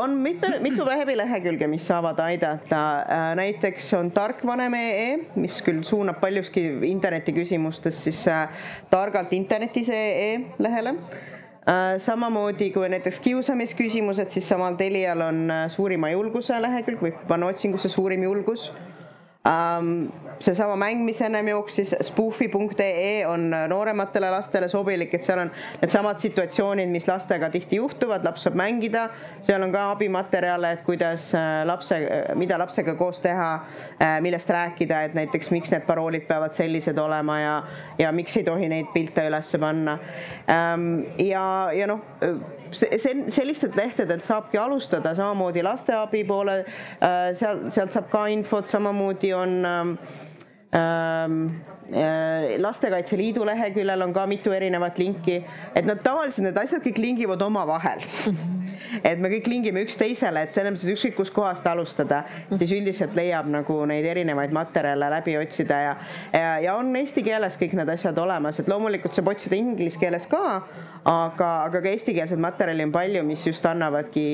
on 0.00 0.16
mitu, 0.18 0.48
mitu 0.58 0.82
veebilehekülge, 0.88 1.68
mis 1.70 1.84
saavad 1.86 2.18
aidata 2.24 2.80
uh,. 3.06 3.28
näiteks 3.38 3.92
on 3.94 4.10
tarkvanem.ee, 4.14 5.12
mis 5.38 5.60
küll 5.62 5.84
suunab 5.86 6.18
paljuski 6.18 6.64
interneti 6.90 7.34
küsimustes 7.36 8.00
siis 8.08 8.24
uh, 8.26 8.48
targalt 8.90 9.30
internetis.ee 9.38 10.32
lehele 10.58 10.96
uh,. 10.96 11.94
samamoodi 12.02 12.72
kui 12.74 12.90
näiteks 12.90 13.22
kiusamisküsimused, 13.22 14.34
siis 14.34 14.50
samal 14.50 14.74
Telial 14.80 15.22
on 15.22 15.46
suurima 15.76 16.10
julguse 16.10 16.58
lehekülg, 16.58 17.06
võib 17.06 17.22
panna 17.30 17.54
otsingusse 17.54 17.92
suurim 17.92 18.26
julgus 18.26 18.72
um, 19.48 20.12
seesama 20.38 20.76
mäng, 20.76 21.04
mis 21.04 21.20
ennem 21.22 21.48
jooksis, 21.48 21.94
spoofi.ee 22.00 23.26
on 23.26 23.50
noorematele 23.68 24.30
lastele 24.30 24.68
sobilik, 24.68 25.14
et 25.14 25.22
seal 25.22 25.42
on 25.44 25.50
needsamad 25.82 26.20
situatsioonid, 26.22 26.90
mis 26.92 27.06
lastega 27.08 27.50
tihti 27.52 27.78
juhtuvad, 27.80 28.24
laps 28.26 28.46
saab 28.46 28.58
mängida, 28.58 29.06
seal 29.46 29.62
on 29.62 29.72
ka 29.74 29.86
abimaterjale, 29.92 30.74
et 30.76 30.84
kuidas 30.86 31.30
äh, 31.38 31.62
lapse, 31.68 32.00
mida 32.40 32.58
lapsega 32.60 32.96
koos 32.98 33.20
teha, 33.24 33.50
äh, 33.98 34.18
millest 34.24 34.50
rääkida, 34.50 35.04
et 35.08 35.16
näiteks 35.18 35.52
miks 35.54 35.72
need 35.74 35.86
paroolid 35.86 36.26
peavad 36.28 36.56
sellised 36.56 36.98
olema 36.98 37.38
ja, 37.40 37.54
ja 37.98 38.12
miks 38.12 38.36
ei 38.40 38.44
tohi 38.48 38.68
neid 38.72 38.92
pilte 38.94 39.28
üles 39.28 39.54
panna. 39.60 39.98
Ähm, 40.50 40.90
ja, 41.20 41.44
ja 41.72 41.88
noh 41.90 42.02
see, 42.74 43.14
sellistelt 43.28 43.76
lehtedelt 43.76 44.24
saabki 44.24 44.58
alustada, 44.58 45.14
samamoodi 45.14 45.62
lasteabi 45.64 46.24
poole, 46.28 46.60
äh, 47.00 47.30
seal, 47.38 47.68
sealt 47.74 47.94
saab 47.94 48.10
ka 48.12 48.26
infot, 48.32 48.70
samamoodi 48.70 49.34
on 49.34 49.60
ähm, 49.64 49.96
ähm 50.74 51.38
äh, 51.48 51.73
Lastekaitse 52.58 53.16
Liidu 53.18 53.44
leheküljel 53.44 54.02
on 54.06 54.12
ka 54.16 54.26
mitu 54.26 54.52
erinevat 54.56 54.98
linki, 54.98 55.42
et 55.74 55.84
nad 55.84 56.00
tavaliselt 56.04 56.48
need 56.48 56.60
asjad 56.64 56.84
kõik 56.84 57.00
lingivad 57.02 57.42
omavahel 57.44 58.00
et 59.10 59.20
me 59.20 59.30
kõik 59.32 59.48
lingime 59.50 59.82
üksteisele, 59.84 60.44
et 60.46 60.56
selles 60.56 60.74
mõttes 60.74 60.92
ükskõik 60.94 61.16
kuskohast 61.18 61.66
alustada, 61.68 62.22
siis 62.54 62.72
üldiselt 62.76 63.14
leiab 63.16 63.48
nagu 63.50 63.80
neid 63.88 64.06
erinevaid 64.08 64.54
materjale 64.54 65.10
läbi 65.16 65.36
otsida 65.40 65.80
ja, 65.82 65.94
ja, 66.32 66.50
ja 66.68 66.76
on 66.78 66.94
eesti 66.96 67.24
keeles 67.26 67.58
kõik 67.60 67.76
need 67.78 67.92
asjad 67.96 68.18
olemas, 68.20 68.60
et 68.60 68.70
loomulikult 68.70 69.16
saab 69.16 69.32
otsida 69.34 69.58
inglise 69.58 70.00
keeles 70.00 70.28
ka, 70.30 70.42
aga, 71.04 71.50
aga 71.68 71.82
ka 71.84 71.92
eestikeelset 71.92 72.40
materjali 72.40 72.86
on 72.86 72.94
palju, 72.94 73.24
mis 73.26 73.44
just 73.46 73.66
annavadki 73.68 74.26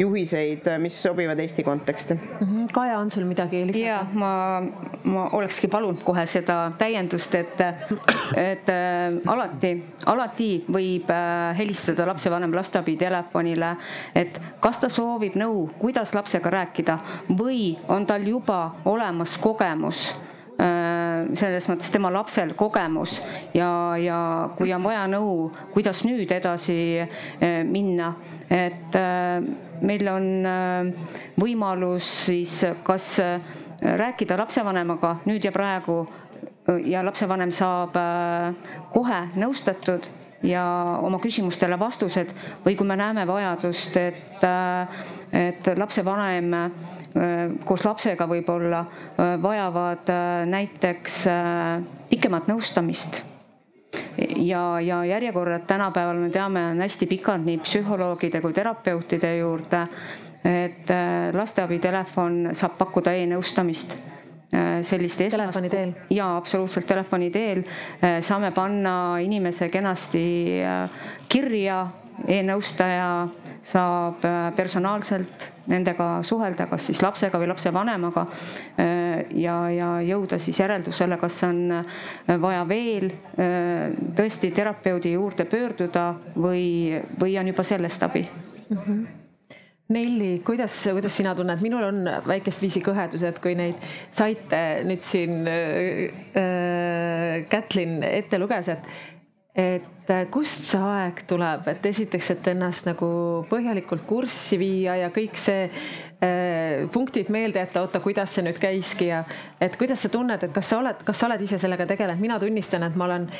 juhiseid, 0.00 0.68
mis 0.82 0.96
sobivad 1.02 1.40
Eesti 1.44 1.64
konteksti. 1.66 2.16
Mhm. 2.40 2.66
Kaja, 2.74 2.98
on 2.98 3.10
sul 3.10 3.26
midagi 3.28 3.64
lisada? 3.66 3.84
ja 3.84 4.00
ma, 4.12 4.62
ma 5.04 5.28
olekski 5.36 5.68
palunud 5.68 6.02
kohe 6.06 6.24
seda 6.30 6.72
täiendust, 6.94 7.34
et, 7.34 7.60
et 8.38 8.68
äh, 8.70 9.16
alati, 9.30 9.72
alati 10.06 10.50
võib 10.70 11.10
äh, 11.10 11.54
helistada 11.58 12.06
lapsevanem 12.06 12.54
lasteabi 12.54 12.94
telefonile 13.00 13.74
et 14.14 14.38
kas 14.62 14.78
ta 14.82 14.90
soovib 14.92 15.34
nõu, 15.38 15.66
kuidas 15.80 16.14
lapsega 16.14 16.52
rääkida 16.54 16.98
või 17.34 17.74
on 17.90 18.06
tal 18.06 18.22
juba 18.28 18.76
olemas 18.86 19.34
kogemus 19.42 20.06
äh, 20.60 21.26
selles 21.34 21.66
mõttes 21.70 21.90
tema 21.90 22.12
lapsel 22.14 22.54
kogemus 22.58 23.18
ja, 23.56 23.70
ja 23.98 24.20
kui 24.58 24.72
on 24.74 24.86
vaja 24.86 25.08
nõu, 25.10 25.50
kuidas 25.74 26.04
nüüd 26.06 26.30
edasi 26.30 26.78
minna, 27.66 28.14
et 28.52 28.94
meil 29.82 30.08
on 30.12 30.26
võimalus 31.40 32.10
siis 32.28 32.60
kas 32.86 33.16
rääkida 33.84 34.36
lapsevanemaga 34.38 35.16
nüüd 35.26 35.44
ja 35.44 35.52
praegu 35.52 36.04
ja 36.84 37.02
lapsevanem 37.04 37.52
saab 37.52 37.96
kohe 38.92 39.20
nõustatud 39.36 40.08
ja 40.44 40.64
oma 41.02 41.18
küsimustele 41.22 41.78
vastused 41.80 42.32
või 42.64 42.76
kui 42.76 42.86
me 42.86 42.96
näeme 43.00 43.26
vajadust, 43.28 43.96
et, 43.96 44.44
et 45.32 45.70
lapsevanem 45.76 46.50
koos 47.64 47.84
lapsega 47.86 48.26
võib-olla 48.28 48.84
vajavad 49.42 50.10
näiteks 50.50 51.22
pikemat 52.10 52.50
nõustamist 52.50 53.22
ja, 54.36 54.80
ja 54.80 55.04
järjekorrad 55.04 55.66
tänapäeval 55.66 56.18
me 56.26 56.30
teame, 56.30 56.66
on 56.74 56.82
hästi 56.82 57.06
pikad 57.06 57.44
nii 57.46 57.60
psühholoogide 57.64 58.40
kui 58.40 58.52
terapeutide 58.52 59.36
juurde. 59.38 59.86
et 60.44 60.90
lasteabitelefon 61.32 62.50
saab 62.52 62.74
pakkuda 62.76 63.14
e-nõustamist 63.16 63.94
Äh, 64.54 64.82
sellist 64.86 65.18
telefoni 65.18 65.70
teel? 65.70 65.92
jaa, 66.14 66.36
absoluutselt 66.36 66.86
telefoni 66.86 67.30
teel. 67.34 67.64
Äh, 67.98 68.20
saame 68.22 68.52
panna 68.54 69.18
inimese 69.18 69.66
kenasti 69.68 70.60
äh, 70.62 71.00
kirja 71.28 71.80
e, 72.28 72.38
e-nõustaja 72.38 73.08
saab 73.64 74.22
personaalselt 74.54 75.48
nendega 75.72 76.20
suhelda, 76.22 76.66
kas 76.68 76.90
siis 76.90 77.00
lapsega 77.02 77.40
või 77.40 77.48
lapsevanemaga 77.48 78.26
ja, 79.40 79.54
ja 79.72 79.88
jõuda 80.04 80.36
siis 80.36 80.60
järeldusele, 80.60 81.16
kas 81.16 81.40
on 81.48 81.62
vaja 82.44 82.60
veel 82.68 83.08
tõesti 84.20 84.52
terapeudi 84.52 85.16
juurde 85.16 85.48
pöörduda 85.48 86.06
või, 86.36 87.00
või 87.16 87.40
on 87.40 87.54
juba 87.54 87.64
sellest 87.64 88.04
abi 88.04 88.26
mm. 88.28 88.76
-hmm 88.76 89.23
Nelli, 89.92 90.38
kuidas, 90.40 90.78
kuidas 90.96 91.12
sina 91.12 91.34
tunned, 91.36 91.60
minul 91.60 91.82
on 91.84 92.06
väikest 92.24 92.62
viisi 92.64 92.80
kõhedused, 92.80 93.36
kui 93.44 93.52
neid 93.58 93.82
saite 94.16 94.60
nüüd 94.88 95.04
siin 95.04 95.42
äh, 95.44 96.22
äh 96.40 97.42
Kätlin 97.52 97.98
ette 98.06 98.38
luges, 98.40 98.70
et, 98.72 98.86
et 99.54 100.10
kust 100.34 100.66
see 100.66 100.80
aeg 100.82 101.22
tuleb, 101.30 101.68
et 101.70 101.86
esiteks, 101.86 102.30
et 102.34 102.48
ennast 102.50 102.88
nagu 102.88 103.06
põhjalikult 103.48 104.02
kurssi 104.08 104.58
viia 104.60 104.96
ja 104.98 105.12
kõik 105.14 105.38
see 105.38 105.68
äh, 105.68 106.88
punktid 106.92 107.30
meelde 107.32 107.62
jätta, 107.62 107.84
oota, 107.86 108.02
kuidas 108.04 108.34
see 108.34 108.44
nüüd 108.44 108.58
käiski 108.60 109.12
ja 109.12 109.22
et 109.62 109.78
kuidas 109.80 110.02
sa 110.04 110.10
tunned, 110.12 110.42
et 110.42 110.52
kas 110.52 110.72
sa 110.72 110.80
oled, 110.82 111.06
kas 111.06 111.22
sa 111.22 111.30
oled 111.30 111.46
ise 111.46 111.60
sellega 111.62 111.86
tegelenud, 111.88 112.20
mina 112.20 112.40
tunnistan, 112.42 112.84
et 112.88 112.98
ma 112.98 113.06
olen 113.06 113.30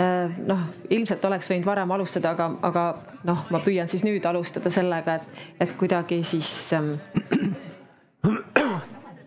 Äh, 0.00 0.30
noh, 0.48 0.60
ilmselt 0.90 1.24
oleks 1.28 1.50
võinud 1.52 1.66
varem 1.68 1.90
alustada, 1.92 2.32
aga, 2.32 2.46
aga 2.64 2.84
noh, 3.28 3.42
ma 3.52 3.60
püüan 3.60 3.90
siis 3.92 4.06
nüüd 4.06 4.24
alustada 4.26 4.72
sellega, 4.72 5.18
et, 5.20 5.42
et 5.60 5.74
kuidagi 5.76 6.22
siis 6.24 6.48
ähm, 6.72 6.94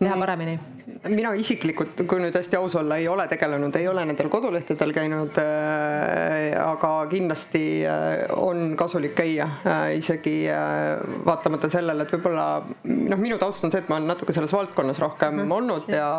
teha 0.00 0.18
paremini 0.18 0.58
mina 0.86 1.32
isiklikult, 1.38 1.98
kui 2.06 2.20
nüüd 2.22 2.34
hästi 2.36 2.58
aus 2.58 2.76
olla, 2.78 2.98
ei 3.00 3.08
ole 3.10 3.26
tegelenud, 3.30 3.74
ei 3.78 3.88
ole 3.90 4.04
nendel 4.06 4.28
kodulehtedel 4.30 4.92
käinud 4.94 5.38
äh,. 5.42 6.54
aga 6.62 6.90
kindlasti 7.10 7.62
äh, 7.86 8.26
on 8.38 8.76
kasulik 8.78 9.16
käia 9.18 9.48
äh, 9.66 9.96
isegi 9.98 10.36
äh, 10.52 11.02
vaatamata 11.26 11.70
sellele, 11.72 12.06
et 12.06 12.14
võib-olla 12.14 12.46
noh, 12.86 13.18
minu 13.18 13.38
taust 13.42 13.66
on 13.66 13.74
see, 13.74 13.82
et 13.82 13.90
ma 13.90 13.98
olen 13.98 14.12
natuke 14.14 14.34
selles 14.36 14.54
valdkonnas 14.54 15.02
rohkem 15.02 15.34
mm 15.34 15.44
-hmm. 15.44 15.56
olnud 15.58 15.88
ja, 15.90 16.10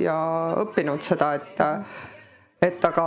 ja 0.00 0.18
õppinud 0.64 1.04
seda, 1.04 1.34
et 1.40 1.60
äh, 1.60 2.06
et 2.58 2.82
aga 2.82 3.04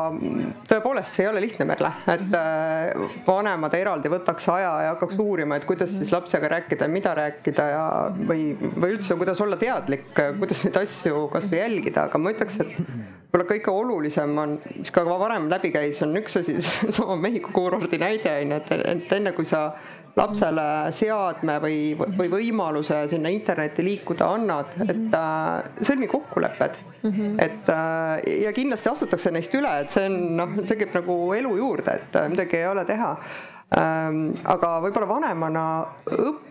tõepoolest, 0.69 1.11
see 1.11 1.25
ei 1.25 1.29
ole 1.29 1.41
lihtne, 1.43 1.65
Merle, 1.67 1.89
et 2.13 2.35
äh, 2.39 3.01
vanemad 3.25 3.73
eraldi 3.75 4.11
võtaks 4.11 4.47
aja 4.53 4.69
ja 4.85 4.93
hakkaks 4.93 5.19
uurima, 5.19 5.57
et 5.59 5.65
kuidas 5.67 5.91
siis 5.91 6.13
lapsega 6.13 6.53
rääkida 6.53 6.87
mida 6.91 7.11
rääkida 7.17 7.65
ja 7.73 7.85
või, 8.15 8.53
või 8.55 8.95
üldse, 8.95 9.17
kuidas 9.19 9.41
olla 9.43 9.59
teadlik, 9.59 10.07
kuidas 10.15 10.63
neid 10.63 10.79
asju 10.79 11.25
kasvõi 11.33 11.59
jälgida, 11.59 12.07
aga 12.07 12.21
ma 12.21 12.31
ütleks, 12.31 12.61
et 12.63 12.71
võib-olla 12.77 13.47
kõige 13.51 13.75
olulisem 13.75 14.39
on, 14.39 14.55
mis 14.77 14.91
ka 14.95 15.03
varem 15.07 15.49
läbi 15.51 15.73
käis, 15.75 15.99
on 16.07 16.15
üks 16.21 16.39
asi, 16.39 16.55
seesama 16.69 17.19
Mehhiko 17.19 17.51
kuurordi 17.55 17.99
näide 17.99 18.37
on 18.45 18.55
ju, 18.55 18.61
et, 18.63 18.87
et 18.95 19.17
enne 19.19 19.35
kui 19.35 19.47
sa 19.47 19.71
lapsele 20.17 20.65
seadme 20.95 21.57
või, 21.63 21.77
või 21.95 22.29
võimaluse 22.31 23.03
sinna 23.11 23.31
internetti 23.31 23.85
liikuda 23.85 24.27
annad, 24.35 24.75
et 24.83 25.15
äh, 25.17 25.71
sõlmi 25.87 26.09
kokkulepped 26.11 26.77
mm. 27.01 27.11
-hmm. 27.11 27.39
et 27.45 27.71
äh, 27.71 28.43
ja 28.45 28.53
kindlasti 28.55 28.91
astutakse 28.91 29.31
neist 29.31 29.55
üle, 29.55 29.71
et 29.83 29.93
see 29.93 30.05
on 30.09 30.19
noh, 30.39 30.55
see 30.63 30.79
käib 30.81 30.95
nagu 30.99 31.17
elu 31.37 31.55
juurde, 31.57 31.97
et 32.01 32.15
äh, 32.19 32.29
midagi 32.31 32.59
ei 32.59 32.67
ole 32.67 32.85
teha 32.85 33.11
ähm,. 33.79 34.23
aga 34.43 34.77
võib-olla 34.83 35.07
vanemana 35.15 35.65
õppida 36.11 36.50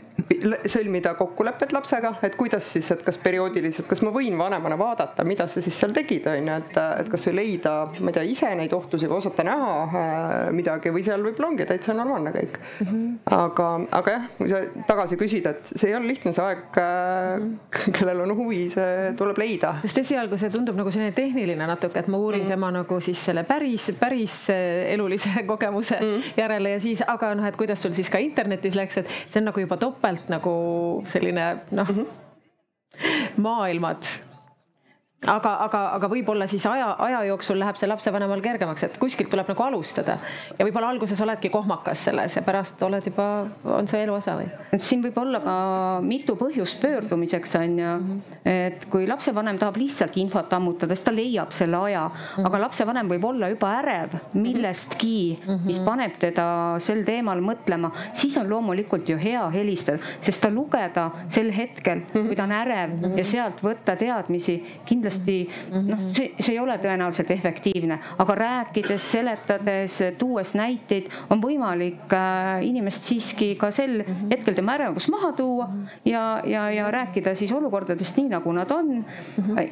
sõlmida 0.70 1.14
kokkulepped 1.18 1.72
lapsega, 1.74 2.12
et 2.26 2.36
kuidas 2.38 2.66
siis, 2.74 2.88
et 2.94 3.02
kas 3.04 3.18
perioodiliselt, 3.22 3.88
kas 3.90 4.02
ma 4.04 4.12
võin 4.14 4.36
vanemana 4.38 4.76
vaadata, 4.78 5.24
mida 5.26 5.46
sa 5.50 5.62
siis 5.62 5.76
seal 5.80 5.94
tegid, 5.96 6.26
on 6.30 6.50
ju, 6.50 6.56
et, 6.62 6.78
et 7.02 7.10
kas 7.12 7.26
või 7.28 7.36
leida, 7.40 7.74
ma 8.00 8.12
ei 8.12 8.16
tea, 8.16 8.24
ise 8.34 8.50
neid 8.58 8.74
ohtusid 8.76 9.10
või 9.10 9.20
osata 9.20 9.46
näha 9.46 9.70
äh, 9.84 10.34
midagi 10.56 10.92
või 10.94 11.04
seal 11.06 11.24
võib-olla 11.24 11.50
ongi 11.52 11.66
täitsa 11.68 11.94
normaalne 11.96 12.32
kõik 12.34 12.58
mm. 12.60 12.86
-hmm. 12.86 13.16
aga, 13.36 13.68
aga 14.00 14.14
jah, 14.16 14.28
kui 14.38 14.50
sa 14.50 14.62
tagasi 14.88 15.18
küsid, 15.20 15.48
et 15.50 15.72
see 15.74 15.90
ei 15.90 15.96
ole 15.98 16.10
lihtne, 16.10 16.32
see 16.36 16.44
aeg 16.44 16.78
mm, 16.80 17.46
-hmm. 17.46 17.96
kellel 17.98 18.24
on 18.26 18.34
huvi, 18.38 18.62
see 18.74 19.12
tuleb 19.18 19.40
leida. 19.40 19.74
sest 19.84 20.02
esialgu 20.04 20.38
see 20.40 20.52
tundub 20.52 20.78
nagu 20.78 20.90
selline 20.90 21.14
tehniline 21.16 21.66
natuke, 21.70 21.98
et 21.98 22.08
ma 22.08 22.18
uurin 22.18 22.42
mm 22.42 22.46
-hmm. 22.46 22.56
tema 22.56 22.70
nagu 22.70 23.00
siis 23.00 23.24
selle 23.24 23.44
päris, 23.44 23.90
päris 24.00 24.50
äh, 24.50 24.92
elulise 24.94 25.30
kogemuse 25.52 25.98
mm 26.00 26.06
-hmm. 26.06 26.32
järele 26.36 26.70
ja 26.70 26.80
siis, 26.80 27.02
aga 27.06 27.34
noh, 27.34 27.46
et 27.46 27.56
kuidas 27.56 27.82
sul 27.82 27.92
siis 27.92 28.10
ka 28.10 28.18
internetis 28.18 28.74
läks, 28.74 28.98
et 28.98 29.08
see 29.28 29.40
on 29.40 29.44
nagu 29.44 29.60
juba 29.60 29.76
topelt 29.76 30.09
topelt 30.10 30.28
nagu 30.28 30.54
selline 31.06 31.60
noh 31.70 31.86
mm 31.86 31.96
-hmm., 31.96 32.06
maailmad 33.36 34.02
aga, 35.28 35.50
aga, 35.66 35.80
aga 35.98 36.08
võib-olla 36.08 36.46
siis 36.48 36.64
aja, 36.64 36.94
aja 37.04 37.18
jooksul 37.28 37.58
läheb 37.60 37.76
see 37.76 37.88
lapsevanemal 37.90 38.40
kergemaks, 38.40 38.86
et 38.86 38.96
kuskilt 39.00 39.28
tuleb 39.32 39.50
nagu 39.52 39.64
alustada. 39.66 40.16
Ja 40.56 40.64
võib-olla 40.64 40.88
alguses 40.94 41.20
oledki 41.20 41.50
kohmakas 41.52 42.06
selles 42.08 42.38
ja 42.38 42.42
pärast 42.46 42.80
oled 42.86 43.04
juba, 43.04 43.26
on 43.68 43.88
see 43.90 44.00
elu 44.06 44.14
osa 44.16 44.38
või? 44.38 44.48
et 44.72 44.86
siin 44.86 45.02
võib 45.04 45.18
olla 45.20 45.42
ka 45.44 45.54
mitu 46.04 46.36
põhjust 46.40 46.80
pöördumiseks 46.80 47.52
on 47.60 47.76
ju, 47.82 47.90
et 48.48 48.86
kui 48.92 49.04
lapsevanem 49.10 49.58
tahab 49.60 49.76
lihtsalt 49.80 50.16
infot 50.22 50.52
ammutada, 50.56 50.96
siis 50.96 51.04
ta 51.04 51.12
leiab 51.12 51.52
selle 51.52 51.82
aja, 51.90 52.06
aga 52.40 52.62
lapsevanem 52.64 53.10
võib 53.10 53.26
olla 53.28 53.50
juba 53.52 53.74
ärev 53.82 54.16
millestki, 54.38 55.36
mis 55.66 55.82
paneb 55.84 56.16
teda 56.22 56.46
sel 56.80 57.04
teemal 57.04 57.42
mõtlema, 57.44 57.92
siis 58.16 58.38
on 58.40 58.48
loomulikult 58.48 59.10
ju 59.10 59.18
hea 59.20 59.44
helistada, 59.52 60.00
sest 60.24 60.40
ta 60.46 60.52
lugeda 60.54 61.10
sel 61.28 61.52
hetkel, 61.52 62.06
kui 62.14 62.38
ta 62.38 62.48
on 62.48 62.56
ärev 62.56 62.96
ja 63.18 63.26
sealt 63.26 63.60
võtta 63.66 63.98
teadmisi 64.00 64.56
kindlasti 64.88 65.09
kindlasti 65.10 65.50
noh, 65.72 66.06
see, 66.14 66.34
see 66.38 66.54
ei 66.54 66.60
ole 66.60 66.76
tõenäoliselt 66.80 67.30
efektiivne, 67.34 67.98
aga 68.22 68.36
rääkides, 68.38 69.04
seletades, 69.12 69.98
tuues 70.18 70.54
näiteid, 70.58 71.10
on 71.30 71.42
võimalik 71.42 72.12
äh, 72.14 72.62
inimest 72.66 73.08
siiski 73.08 73.54
ka 73.60 73.70
sel 73.74 74.00
hetkel 74.30 74.54
tema 74.54 74.76
ärevus 74.78 75.08
maha 75.12 75.32
tuua 75.36 75.68
ja, 76.04 76.42
ja, 76.46 76.68
ja 76.74 76.90
rääkida 76.90 77.34
siis 77.38 77.52
olukordadest 77.52 78.18
nii, 78.18 78.30
nagu 78.34 78.52
nad 78.54 78.70
on. 78.74 79.04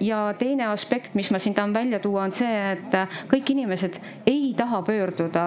ja 0.01 0.35
teine 0.39 0.69
aspekt, 0.73 1.15
mis 1.15 1.31
ma 1.31 1.39
siin 1.39 1.55
tahan 1.55 1.75
välja 1.75 2.01
tuua, 2.03 2.27
on 2.27 2.35
see, 2.35 2.55
et 2.73 2.97
kõik 3.31 3.53
inimesed 3.55 3.99
ei 4.27 4.53
taha 4.57 4.83
pöörduda 4.87 5.45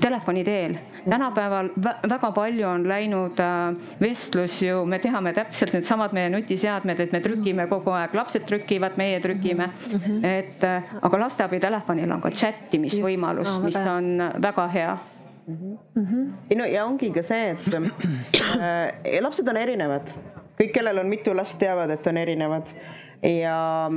telefoni 0.00 0.44
teel. 0.44 0.78
tänapäeval 1.08 1.70
väga 2.08 2.32
palju 2.32 2.66
on 2.68 2.88
läinud 2.88 3.40
äh, 3.40 3.76
vestlus 4.00 4.62
ju, 4.62 4.84
me 4.86 4.98
teame 4.98 5.32
täpselt 5.36 5.72
needsamad 5.72 6.12
meie 6.16 6.30
nutiseadmed, 6.32 7.00
et 7.00 7.12
me 7.12 7.20
trükime 7.24 7.68
kogu 7.70 7.92
aeg, 7.96 8.14
lapsed 8.16 8.44
trükivad, 8.48 8.96
meie 9.00 9.17
meie 9.18 9.22
trükime 9.22 9.66
mm. 9.66 10.00
-hmm. 10.00 10.26
et 10.26 10.64
äh, 10.64 10.82
aga 11.02 11.20
lasteabitelefonil 11.20 12.12
on 12.12 12.20
ka 12.20 12.30
chat 12.30 12.74
imisvõimalus 12.74 13.58
no,, 13.58 13.64
mis 13.64 13.76
on 13.76 14.22
väga 14.42 14.68
hea 14.68 14.98
mm. 15.46 15.76
-hmm. 15.96 16.32
ei 16.50 16.56
no 16.56 16.64
ja 16.64 16.84
ongi 16.84 17.10
ka 17.10 17.22
see, 17.22 17.50
et 17.50 17.74
äh, 17.74 19.20
lapsed 19.20 19.48
on 19.48 19.56
erinevad, 19.56 20.14
kõik, 20.60 20.72
kellel 20.72 20.98
on 20.98 21.08
mitu 21.08 21.36
last, 21.36 21.58
teavad, 21.58 21.90
et 21.90 22.06
on 22.06 22.16
erinevad 22.16 22.74
ja 23.22 23.90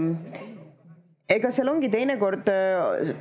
ega 1.32 1.52
seal 1.54 1.70
ongi 1.72 1.88
teinekord, 1.92 2.48
äh, 2.52 3.12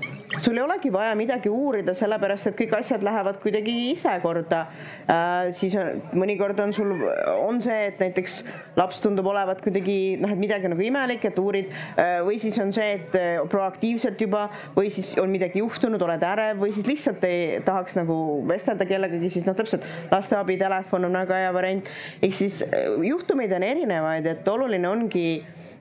sul 0.43 0.59
ei 0.59 0.65
olegi 0.65 0.91
vaja 0.93 1.13
midagi 1.19 1.51
uurida, 1.53 1.95
sellepärast 1.97 2.51
et 2.51 2.57
kõik 2.59 2.75
asjad 2.81 3.05
lähevad 3.07 3.39
kuidagi 3.43 3.75
ise 3.91 4.13
korda 4.23 4.65
äh,. 5.07 5.51
siis 5.57 5.77
on, 5.79 6.01
mõnikord 6.19 6.59
on 6.63 6.75
sul, 6.75 6.93
on 7.37 7.61
see, 7.63 7.79
et 7.91 8.03
näiteks 8.03 8.41
laps 8.79 9.03
tundub 9.05 9.29
olevat 9.31 9.63
kuidagi 9.63 10.17
noh, 10.21 10.33
et 10.35 10.41
midagi 10.41 10.71
nagu 10.71 10.85
imelik, 10.85 11.29
et 11.31 11.39
uurid 11.43 11.71
äh, 11.71 12.19
või 12.27 12.41
siis 12.43 12.59
on 12.63 12.75
see, 12.75 12.99
et 12.99 13.17
proaktiivselt 13.53 14.21
juba 14.21 14.49
või 14.75 14.91
siis 14.95 15.13
on 15.21 15.31
midagi 15.31 15.63
juhtunud, 15.63 16.03
oled 16.03 16.27
ärev 16.27 16.65
või 16.65 16.75
siis 16.75 16.89
lihtsalt 16.91 17.25
ei 17.29 17.61
tahaks 17.67 17.97
nagu 17.99 18.17
vestelda 18.49 18.89
kellegagi, 18.91 19.31
siis 19.31 19.47
noh, 19.47 19.57
täpselt 19.59 19.87
lasteabitelefon 20.11 21.07
on 21.07 21.23
väga 21.23 21.45
hea 21.45 21.55
variant. 21.55 21.95
ehk 22.23 22.35
siis 22.35 22.63
juhtumeid 23.07 23.53
on 23.55 23.67
erinevaid, 23.67 24.27
et 24.27 24.49
oluline 24.49 24.89
ongi 24.91 25.27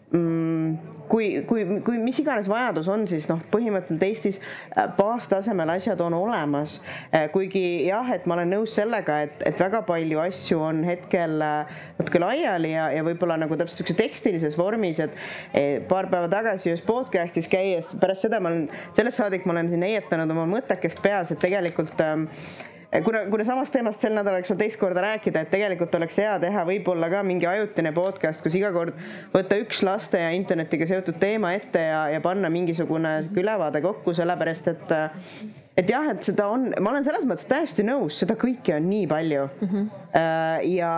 kui, 0.09 1.25
kui, 1.45 1.65
kui 1.85 1.99
mis 2.01 2.17
iganes 2.21 2.47
vajadus 2.49 2.87
on, 2.89 3.03
siis 3.09 3.27
noh, 3.29 3.41
põhimõtteliselt 3.53 4.05
Eestis 4.07 4.39
äh, 4.39 4.87
baastasemel 4.97 5.69
asjad 5.75 6.01
on 6.01 6.15
olemas. 6.17 6.79
kuigi 7.33 7.85
jah, 7.87 8.07
et 8.13 8.25
ma 8.29 8.37
olen 8.37 8.53
nõus 8.55 8.73
sellega, 8.77 9.19
et, 9.27 9.43
et 9.45 9.59
väga 9.59 9.81
palju 9.85 10.21
asju 10.21 10.61
on 10.65 10.81
hetkel 10.87 11.37
natuke 11.99 12.21
laiali 12.21 12.73
ja, 12.73 12.87
ja 12.95 13.03
võib-olla 13.05 13.37
nagu 13.39 13.57
täpselt 13.59 13.81
sihukeses 13.81 13.99
tekstilises 13.99 14.57
vormis, 14.57 14.99
et 15.03 15.15
eh, 15.53 15.77
paar 15.89 16.09
päeva 16.11 16.29
tagasi 16.31 16.71
ühes 16.71 16.83
podcast'is 16.85 17.49
käies, 17.51 17.89
pärast 18.01 18.25
seda 18.25 18.41
ma 18.41 18.51
olen, 18.53 18.65
sellest 18.97 19.21
saadik 19.21 19.45
ma 19.45 19.55
olen 19.55 19.71
siin 19.73 19.85
heietanud 19.85 20.33
oma 20.35 20.47
mõttekest 20.49 21.01
peas, 21.05 21.33
et 21.33 21.41
tegelikult 21.43 22.01
äh, 22.03 22.25
kuna, 23.05 23.25
kuna 23.29 23.45
samast 23.45 23.73
teemast 23.73 24.01
sel 24.01 24.15
nädalal, 24.17 24.41
eks 24.41 24.51
ole, 24.53 24.59
teist 24.63 24.79
korda 24.81 25.03
rääkida, 25.05 25.43
et 25.45 25.51
tegelikult 25.53 25.93
oleks 25.99 26.17
hea 26.21 26.33
teha 26.41 26.65
võib-olla 26.67 27.09
ka 27.11 27.21
mingi 27.25 27.47
ajutine 27.49 27.91
podcast, 27.95 28.41
kus 28.43 28.57
iga 28.57 28.71
kord 28.75 28.97
võtta 29.33 29.59
üks 29.61 29.83
laste 29.85 30.21
ja 30.21 30.33
internetiga 30.35 30.87
seotud 30.89 31.19
teema 31.21 31.53
ette 31.57 31.83
ja, 31.85 32.03
ja 32.15 32.21
panna 32.23 32.49
mingisugune 32.53 33.13
ülevaade 33.37 33.83
kokku, 33.85 34.15
sellepärast 34.17 34.73
et 34.73 34.93
et 35.79 35.89
jah, 35.89 36.09
et 36.11 36.25
seda 36.25 36.49
on, 36.51 36.69
ma 36.81 36.91
olen 36.91 37.05
selles 37.05 37.23
mõttes 37.29 37.47
täiesti 37.47 37.85
nõus, 37.87 38.17
seda 38.19 38.35
kõike 38.39 38.75
on 38.75 38.89
nii 38.89 39.07
palju 39.07 39.47
mm. 39.47 39.69
-hmm. 39.69 39.89
ja, 40.73 40.93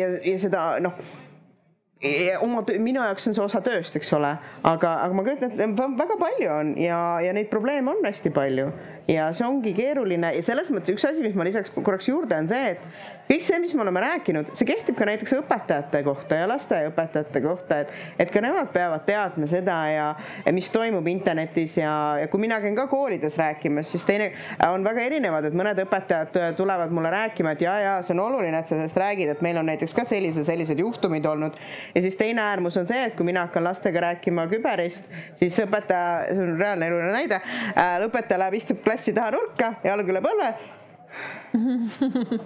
ja, 0.00 0.12
ja 0.24 0.36
seda 0.40 0.66
noh 0.82 0.98
oma 2.40 2.62
töö, 2.62 2.78
minu 2.78 3.02
jaoks 3.02 3.26
on 3.26 3.34
see 3.34 3.42
osa 3.42 3.60
tööst, 3.64 3.96
eks 3.98 4.12
ole, 4.14 4.30
aga, 4.62 4.92
aga 5.02 5.16
ma 5.16 5.24
kujutan 5.26 5.50
ette, 5.50 5.66
väga 5.98 6.16
palju 6.20 6.50
on 6.54 6.70
ja, 6.78 6.98
ja 7.24 7.32
neid 7.34 7.50
probleeme 7.50 7.90
on 7.90 8.06
hästi 8.06 8.30
palju 8.30 8.68
ja 9.08 9.30
see 9.36 9.46
ongi 9.46 9.72
keeruline. 9.76 10.32
Ja 10.36 10.44
selles 10.46 10.70
mõttes 10.74 10.92
üks 10.94 11.06
asi, 11.08 11.24
mis 11.24 11.36
ma 11.38 11.46
lisaks 11.48 11.72
korraks 11.76 12.08
juurde, 12.10 12.36
on 12.36 12.50
see, 12.50 12.74
et 12.76 13.17
kõik 13.28 13.44
see, 13.44 13.58
mis 13.60 13.74
me 13.76 13.84
oleme 13.84 14.00
rääkinud, 14.02 14.52
see 14.56 14.66
kehtib 14.68 14.96
ka 14.98 15.06
näiteks 15.08 15.34
õpetajate 15.36 16.00
kohta 16.06 16.40
ja 16.40 16.48
lasteaiaõpetajate 16.48 17.42
kohta, 17.44 17.80
et, 17.84 17.92
et 18.24 18.32
ka 18.32 18.42
nemad 18.44 18.70
peavad 18.72 19.04
teadma 19.06 19.48
seda 19.50 19.76
ja, 19.92 20.06
ja 20.46 20.54
mis 20.56 20.70
toimub 20.72 21.06
internetis 21.12 21.76
ja, 21.78 21.92
ja 22.22 22.30
kui 22.32 22.40
mina 22.42 22.60
käin 22.64 22.76
ka 22.78 22.86
koolides 22.90 23.36
rääkimas, 23.40 23.90
siis 23.92 24.06
teine 24.08 24.30
on 24.70 24.84
väga 24.86 25.04
erinevad, 25.10 25.48
et 25.48 25.56
mõned 25.58 25.82
õpetajad 25.84 26.56
tulevad 26.58 26.94
mulle 26.94 27.12
rääkima, 27.12 27.54
et 27.54 27.64
ja, 27.66 27.76
ja 27.84 27.94
see 28.06 28.16
on 28.16 28.24
oluline, 28.24 28.62
et 28.62 28.70
sa 28.70 28.76
sellest 28.78 29.00
räägid, 29.00 29.34
et 29.34 29.44
meil 29.44 29.60
on 29.60 29.68
näiteks 29.68 29.96
ka 29.96 30.06
sellised, 30.08 30.48
sellised 30.48 30.80
juhtumid 30.80 31.26
olnud. 31.28 31.58
ja 31.94 32.04
siis 32.04 32.16
teine 32.16 32.42
äärmus 32.44 32.76
on 32.80 32.88
see, 32.88 33.04
et 33.10 33.16
kui 33.18 33.28
mina 33.28 33.46
hakkan 33.46 33.66
lastega 33.68 34.06
rääkima 34.08 34.48
küberist, 34.50 35.04
siis 35.40 35.58
õpetaja, 35.64 36.32
see 36.32 36.44
on 36.46 36.56
reaalne 36.60 36.88
eluline 36.88 37.12
näide, 37.12 37.42
äh, 37.74 37.96
õpetaja 38.08 38.40
läheb, 38.44 38.60
istub 38.62 38.80
klassi 38.84 39.12
taha 39.16 39.34
nurka, 39.36 39.74
jalg 39.84 40.14
üle 40.14 40.24
põlve 40.24 40.54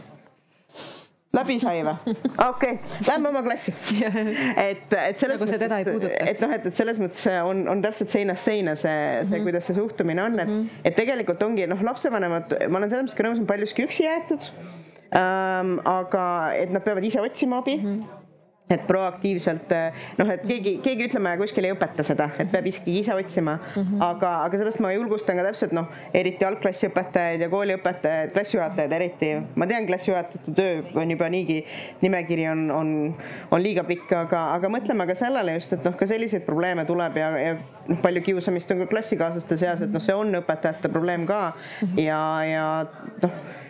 läbi 1.37 1.59
sai 1.63 1.83
või? 1.87 2.15
okei 2.51 2.77
okay., 2.77 3.03
lähme 3.09 3.33
oma 3.33 3.43
klassi. 3.47 3.75
et, 4.69 4.87
et 4.93 5.21
selles 5.23 5.41
nagu 5.41 5.49
mõttes, 5.49 6.09
et 6.13 6.45
noh, 6.45 6.55
et, 6.59 6.71
et 6.71 6.81
selles 6.81 7.03
mõttes 7.03 7.27
on, 7.49 7.65
on 7.73 7.85
täpselt 7.85 8.13
seinast 8.13 8.49
seina 8.49 8.77
see, 8.77 8.87
see 8.87 9.25
mm, 9.25 9.33
-hmm. 9.33 9.49
kuidas 9.49 9.69
see 9.69 9.79
suhtumine 9.79 10.23
on, 10.23 10.39
et 10.39 10.49
mm, 10.49 10.63
-hmm. 10.63 10.81
et 10.85 10.97
tegelikult 10.99 11.43
ongi 11.43 11.67
noh, 11.71 11.85
lapsevanemad, 11.91 12.57
ma 12.69 12.81
olen 12.81 12.91
selles 12.91 13.07
mõttes 13.07 13.21
ka 13.21 13.29
nõus, 13.29 13.43
on 13.43 13.51
paljuski 13.51 13.87
üksi 13.89 14.09
jäetud 14.09 14.49
ähm,. 15.17 15.79
aga 15.85 16.25
et 16.57 16.73
nad 16.73 16.85
peavad 16.85 17.05
ise 17.05 17.21
otsima 17.21 17.63
abi 17.65 17.77
mm. 17.77 17.87
-hmm 17.87 18.22
et 18.73 18.87
proaktiivselt 18.89 19.73
noh, 20.19 20.31
et 20.33 20.45
keegi, 20.47 20.77
keegi 20.85 21.09
ütleme 21.09 21.35
kuskil 21.41 21.69
ei 21.69 21.75
õpeta 21.75 22.05
seda, 22.07 22.29
et 22.41 22.51
peab 22.53 22.67
ikkagi 22.71 22.99
ise 23.01 23.15
otsima 23.15 23.57
mm. 23.59 23.83
-hmm. 23.83 24.03
aga, 24.07 24.33
aga 24.47 24.59
sellepärast 24.59 24.83
ma 24.85 24.93
julgustan 24.95 25.39
ka 25.39 25.47
täpselt 25.49 25.75
noh, 25.77 25.89
eriti 26.15 26.47
algklassiõpetajaid 26.49 27.45
ja 27.45 27.49
kooliõpetajaid, 27.53 28.33
klassijuhatajaid 28.37 28.93
eriti. 28.99 29.33
ma 29.57 29.67
tean, 29.67 29.87
klassijuhatajate 29.87 30.55
töö 30.57 30.83
on 31.03 31.11
juba 31.11 31.29
niigi, 31.29 31.65
nimekiri 32.03 32.49
on, 32.49 32.71
on, 32.71 32.93
on 33.51 33.63
liiga 33.63 33.85
pikk, 33.85 34.13
aga, 34.13 34.45
aga 34.57 34.69
mõtleme 34.69 35.07
ka 35.07 35.15
sellele 35.19 35.57
just, 35.59 35.73
et 35.73 35.85
noh, 35.85 35.97
ka 35.97 36.07
selliseid 36.07 36.47
probleeme 36.49 36.85
tuleb 36.89 37.17
ja, 37.17 37.31
ja 37.39 37.57
noh, 37.89 38.03
palju 38.03 38.23
kiusamist 38.29 38.71
on 38.71 38.85
ka 38.85 38.91
klassikaaslaste 38.95 39.59
seas, 39.59 39.83
et 39.85 39.93
noh, 39.93 40.03
see 40.03 40.15
on 40.15 40.35
õpetajate 40.43 40.93
probleem 40.93 41.27
ka 41.27 41.43
-hmm. 41.53 41.99
ja, 42.01 42.23
ja 42.49 42.67
noh 43.23 43.61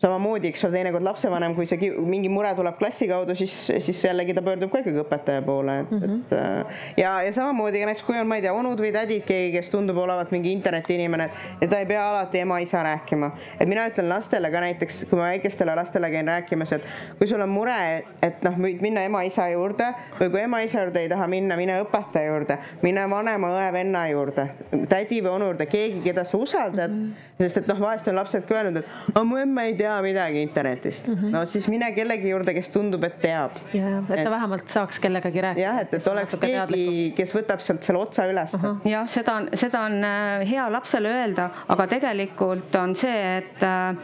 samamoodi, 0.00 0.48
eks 0.48 0.64
ole, 0.64 0.78
teinekord 0.78 1.04
lapsevanem, 1.04 1.54
kui 1.56 1.66
see 1.68 1.90
mingi 2.08 2.30
mure 2.32 2.50
tuleb 2.56 2.78
klassi 2.78 3.08
kaudu, 3.10 3.34
siis, 3.36 3.54
siis 3.84 4.00
jällegi 4.06 4.32
ta 4.36 4.42
pöördub 4.44 4.72
ka 4.72 4.80
ikkagi 4.80 5.02
õpetaja 5.02 5.42
poole, 5.44 5.74
et 5.82 5.90
mm, 5.90 6.00
-hmm. 6.00 6.22
et 6.24 6.32
äh, 6.32 6.80
ja, 7.02 7.12
ja 7.26 7.32
samamoodi 7.36 7.84
näiteks, 7.84 8.06
kui 8.06 8.16
on, 8.18 8.26
ma 8.26 8.38
ei 8.40 8.44
tea, 8.46 8.54
onud 8.56 8.80
või 8.80 8.92
tädid, 8.96 9.26
keegi, 9.28 9.52
kes 9.58 9.70
tundub 9.70 10.00
olevat 10.00 10.32
mingi 10.32 10.52
internetiinimene, 10.56 11.28
et 11.60 11.70
ta 11.70 11.82
ei 11.82 11.86
pea 11.86 12.06
alati 12.10 12.40
ema-isa 12.40 12.82
rääkima. 12.82 13.30
et 13.60 13.68
mina 13.68 13.86
ütlen 13.88 14.08
lastele 14.08 14.50
ka 14.50 14.60
näiteks, 14.60 15.04
kui 15.10 15.18
ma 15.18 15.28
väikestele 15.28 15.74
lastele 15.76 16.10
käin 16.10 16.28
rääkimas, 16.28 16.72
et 16.72 16.82
kui 17.18 17.28
sul 17.28 17.40
on 17.40 17.48
mure, 17.48 18.04
et 18.22 18.42
noh, 18.42 18.56
võid 18.56 18.80
minna 18.80 19.04
ema-isa 19.04 19.48
juurde 19.52 19.94
või 20.20 20.30
kui 20.30 20.40
ema-isa 20.40 20.80
juurde 20.80 21.00
ei 21.00 21.08
taha 21.08 21.26
minna, 21.26 21.56
mine 21.56 21.80
õpetaja 21.84 22.32
juurde, 22.32 22.58
mine 22.82 23.10
vanema 23.10 23.52
õe-venna 23.58 24.08
juurde, 24.10 24.48
tädi 24.88 25.20
või 25.20 25.36
onu 25.36 25.52
juurde, 25.52 25.66
keegi, 25.66 26.00
keda 26.00 26.24
sa 26.24 26.38
usaldad 26.38 26.90
mm. 26.90 27.04
-hmm 27.04 27.30
sest 27.40 27.62
et 27.62 27.68
noh, 27.70 27.78
vahest 27.80 28.08
on 28.10 28.18
lapsed 28.18 28.44
ka 28.48 28.58
öelnud, 28.58 28.82
et 28.82 29.20
mu 29.24 29.38
emme 29.40 29.66
ei 29.70 29.76
tea 29.78 29.89
midagi 30.02 30.42
internetist 30.42 31.08
mm. 31.08 31.14
-hmm. 31.14 31.30
no 31.34 31.46
siis 31.46 31.68
mine 31.68 31.92
kellegi 31.92 32.30
juurde, 32.30 32.54
kes 32.54 32.68
tundub, 32.74 33.04
et 33.04 33.18
teab. 33.20 33.58
jah, 33.74 33.98
et 34.10 34.24
ta 34.24 34.30
vähemalt 34.30 34.68
saaks 34.68 35.00
kellegagi 35.00 35.40
rääkida. 35.40 35.66
jah, 35.66 35.80
et, 35.80 35.94
et 35.94 36.08
oleks 36.08 36.36
keegi, 36.40 37.12
kes 37.16 37.34
võtab 37.34 37.64
sealt 37.64 37.82
selle 37.82 37.98
otsa 37.98 38.26
üles 38.30 38.54
uh. 38.54 38.62
-huh. 38.62 38.90
jah, 38.90 39.06
seda 39.06 39.36
on, 39.40 39.48
seda 39.54 39.84
on 39.88 40.04
äh, 40.04 40.48
hea 40.50 40.68
lapsele 40.72 41.08
öelda, 41.08 41.50
aga 41.68 41.86
tegelikult 41.86 42.74
on 42.74 42.94
see, 42.94 43.38
et 43.38 43.62
äh, 43.62 43.96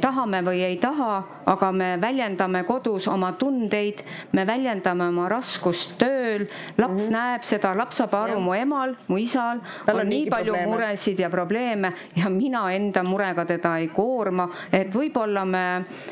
tahame 0.00 0.42
või 0.46 0.64
ei 0.64 0.76
taha, 0.76 1.22
aga 1.46 1.72
me 1.72 1.90
väljendame 2.00 2.64
kodus 2.64 3.08
oma 3.08 3.32
tundeid, 3.32 4.04
me 4.32 4.46
väljendame 4.46 5.08
oma 5.08 5.28
raskust 5.28 5.98
tööl, 5.98 6.46
laps 6.78 7.08
mm 7.08 7.08
-hmm. 7.08 7.12
näeb 7.12 7.42
seda, 7.42 7.74
laps 7.76 7.96
saab 7.96 8.14
aru, 8.14 8.40
mu 8.40 8.54
emal, 8.54 8.94
mu 9.08 9.18
isal 9.18 9.60
Tal 9.86 9.94
on, 9.94 10.00
on 10.00 10.08
nii 10.08 10.26
palju 10.30 10.52
probleeme. 10.52 10.72
muresid 10.72 11.18
ja 11.18 11.30
probleeme 11.30 11.92
ja 12.16 12.30
mina 12.30 12.72
enda 12.72 13.02
murega 13.02 13.44
teda 13.44 13.76
ei 13.78 13.88
koorma, 13.88 14.48
et 14.72 14.92
võib-olla 14.94 15.44
me 15.44 15.64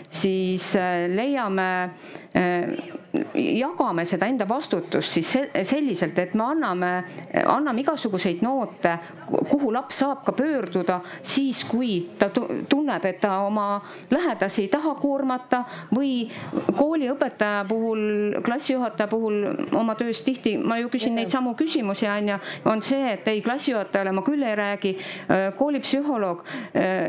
siis 0.09 0.70
äh, 0.76 1.06
leiame 1.10 1.70
äh, 2.35 2.97
jagame 3.35 4.05
seda 4.09 4.27
enda 4.31 4.47
vastutust 4.49 5.19
siis 5.19 5.31
selliselt, 5.69 6.19
et 6.19 6.35
me 6.39 6.45
anname, 6.45 6.90
anname 7.45 7.82
igasuguseid 7.82 8.43
noote, 8.45 8.97
kuhu 9.51 9.73
laps 9.74 10.01
saab 10.03 10.24
ka 10.27 10.32
pöörduda 10.36 11.01
siis, 11.23 11.65
kui 11.69 12.01
ta 12.19 12.31
tunneb, 12.32 13.05
et 13.05 13.20
ta 13.20 13.40
oma 13.47 13.81
lähedasi 14.11 14.66
ei 14.66 14.70
taha 14.73 14.95
koormata 15.01 15.62
või 15.95 16.28
kooliõpetaja 16.77 17.65
puhul, 17.69 18.03
klassijuhataja 18.45 19.09
puhul 19.11 19.40
oma 19.78 19.97
töös 19.99 20.23
tihti, 20.27 20.57
ma 20.59 20.78
ju 20.81 20.90
küsin 20.93 21.16
neid 21.19 21.32
samu 21.32 21.55
küsimusi, 21.59 22.09
on 22.11 22.32
ju, 22.32 22.39
on 22.70 22.82
see, 22.85 23.12
et 23.15 23.28
ei, 23.28 23.43
klassijuhatajale 23.45 24.12
ma 24.16 24.24
küll 24.27 24.43
ei 24.47 24.57
räägi, 24.59 24.95
koolipsühholoog, 25.59 26.45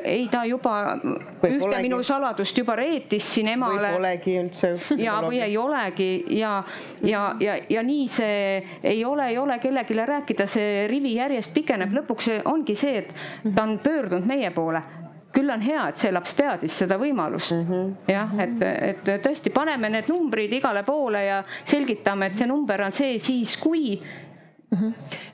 ei 0.03 0.27
ta 0.31 0.43
juba 0.49 0.75
või 0.99 1.55
ühte 1.55 1.59
polegi. 1.63 1.83
minu 1.87 2.01
saladust 2.05 2.57
juba 2.57 2.75
reetis 2.79 3.27
siin 3.33 3.51
emale. 3.53 3.79
või 3.79 3.97
polegi 3.97 4.35
üldse. 4.41 4.73
ja, 4.97 5.19
või 5.25 5.41
ei 5.43 5.57
olegi 5.57 5.98
midagi 5.99 6.39
ja, 6.39 6.63
ja, 7.01 7.35
ja, 7.39 7.57
ja 7.69 7.83
nii 7.83 8.07
see 8.07 8.63
ei 8.83 9.05
ole, 9.05 9.27
ei 9.27 9.37
ole 9.37 9.59
kellelegi 9.59 9.93
rääkida, 10.05 10.47
see 10.47 10.87
rivi 10.87 11.15
järjest 11.15 11.53
pikeneb, 11.53 11.93
lõpuks 11.93 12.29
ongi 12.45 12.75
see, 12.75 13.03
et 13.03 13.13
ta 13.55 13.63
on 13.63 13.79
pöördunud 13.83 14.27
meie 14.27 14.51
poole 14.51 14.81
küll 15.29 15.49
on 15.53 15.61
hea, 15.61 15.83
et 15.89 15.97
see 16.01 16.09
laps 16.11 16.33
teadis 16.33 16.73
seda 16.81 16.97
võimalust 16.97 17.53
mm 17.53 17.67
-hmm. 17.67 17.91
jah, 18.09 18.31
et, 18.39 18.63
et 18.63 19.21
tõesti 19.23 19.51
paneme 19.53 19.89
need 19.89 20.09
numbrid 20.09 20.53
igale 20.53 20.83
poole 20.83 21.23
ja 21.25 21.43
selgitame, 21.63 22.25
et 22.25 22.35
see 22.35 22.47
number 22.47 22.81
on 22.81 22.91
see 22.91 23.19
siis, 23.19 23.57
kui. 23.57 23.99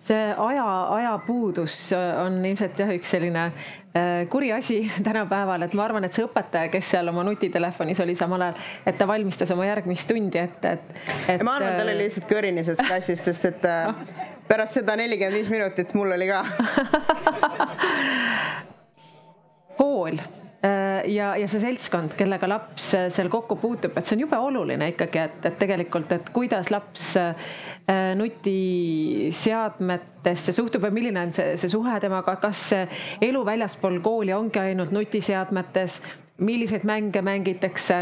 See 0.01 0.19
aja, 0.37 0.67
ajapuudus 0.95 1.75
on 2.23 2.37
ilmselt 2.45 2.79
jah, 2.79 2.91
üks 2.95 3.11
selline 3.15 3.41
äh, 3.47 4.27
kuri 4.31 4.51
asi 4.55 4.91
tänapäeval, 5.07 5.65
et 5.67 5.73
ma 5.75 5.85
arvan, 5.87 6.07
et 6.07 6.15
see 6.15 6.25
õpetaja, 6.27 6.69
kes 6.73 6.93
seal 6.95 7.11
oma 7.11 7.25
nutitelefonis 7.27 7.99
oli 8.05 8.15
samal 8.15 8.47
ajal, 8.47 8.61
et 8.85 8.97
ta 8.99 9.07
valmistas 9.09 9.51
oma 9.55 9.67
järgmist 9.67 10.07
tundi 10.11 10.39
ette, 10.39 10.77
et, 10.77 11.03
et. 11.35 11.43
ma 11.43 11.57
arvan, 11.57 11.73
et 11.73 11.81
ta 11.81 11.87
oli 11.87 11.97
äh, 11.97 12.01
lihtsalt 12.05 12.29
kõrinisest 12.31 12.85
klassis, 12.85 13.25
sest 13.27 13.51
et 13.51 13.67
äh, 13.69 13.91
pärast 14.49 14.79
seda 14.79 14.95
nelikümmend 14.99 15.41
viis 15.41 15.51
minutit 15.51 15.93
mul 15.97 16.15
oli 16.15 16.31
ka 16.31 16.45
kool 19.75 20.19
Äh, 20.19 20.44
ja, 21.11 21.35
ja 21.37 21.47
see 21.51 21.59
seltskond, 21.61 22.15
kellega 22.17 22.47
laps 22.49 22.93
äh, 22.97 23.09
seal 23.13 23.29
kokku 23.33 23.55
puutub, 23.61 23.93
et 23.97 24.05
see 24.07 24.15
on 24.17 24.21
jube 24.25 24.37
oluline 24.39 24.85
ikkagi, 24.93 25.19
et, 25.27 25.39
et 25.49 25.57
tegelikult, 25.61 26.09
et 26.15 26.25
kuidas 26.35 26.67
laps 26.73 27.03
äh, 27.19 27.33
nutiseadmetesse 28.17 30.51
suhtub 30.55 30.81
või 30.87 30.93
milline 30.99 31.19
on 31.27 31.31
see, 31.35 31.47
see 31.61 31.69
suhe 31.71 31.95
temaga, 32.03 32.33
kas 32.41 32.61
elu 32.75 33.41
väljaspool 33.47 33.97
kooli 34.05 34.33
ongi 34.35 34.59
ainult 34.63 34.91
nutiseadmetes, 34.95 35.91
milliseid 36.45 36.83
mänge 36.87 37.21
mängitakse, 37.23 37.97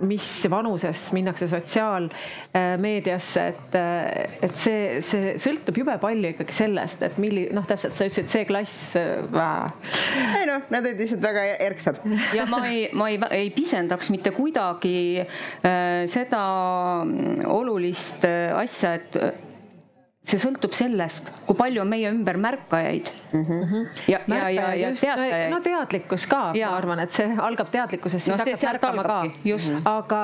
mis 0.00 0.26
vanuses 0.50 1.08
minnakse 1.16 1.48
sotsiaalmeediasse, 1.48 3.46
et, 3.52 3.78
et 4.44 4.58
see, 4.60 5.00
see 5.04 5.34
sõltub 5.40 5.80
jube 5.80 5.94
palju 6.02 6.34
ikkagi 6.34 6.56
sellest, 6.56 7.02
et 7.06 7.18
milli-, 7.20 7.48
noh, 7.56 7.66
täpselt 7.68 7.96
sa 7.96 8.08
ütlesid, 8.08 8.28
see 8.30 8.44
klass 8.48 8.96
äh,. 8.98 9.72
ei 10.40 10.46
noh, 10.48 10.68
nad 10.72 10.84
olid 10.84 11.00
lihtsalt 11.02 11.24
väga 11.24 11.46
erksad. 11.68 12.00
ja 12.36 12.46
ma 12.50 12.62
ei, 12.68 12.88
ma 12.92 13.10
ei, 13.12 13.20
ei 13.40 13.52
pisendaks 13.54 14.12
mitte 14.14 14.34
kuidagi 14.36 14.98
äh, 15.22 16.04
seda 16.10 16.44
olulist 17.48 18.24
äh, 18.28 18.52
asja, 18.58 18.96
et 19.00 19.46
see 20.28 20.40
sõltub 20.42 20.76
sellest, 20.76 21.32
kui 21.46 21.56
palju 21.58 21.82
on 21.84 21.90
meie 21.90 22.10
ümber 22.12 22.38
märkajaid 22.40 23.10
mm. 23.32 23.44
-hmm. 23.44 23.88
ja, 24.12 24.20
ja, 24.26 24.50
ja, 24.50 24.68
ja 24.74 24.92
teatajaid. 24.92 25.50
no 25.54 25.60
teadlikkus 25.64 26.26
ka, 26.26 26.42
ma 26.52 26.76
arvan, 26.76 27.02
et 27.04 27.14
see 27.14 27.34
algab 27.48 27.72
teadlikkusest, 27.72 28.26
siis 28.30 28.38
no, 28.38 28.44
hakkab 28.44 28.62
märkama 28.72 29.02
ka. 29.08 29.18
aga 29.96 30.22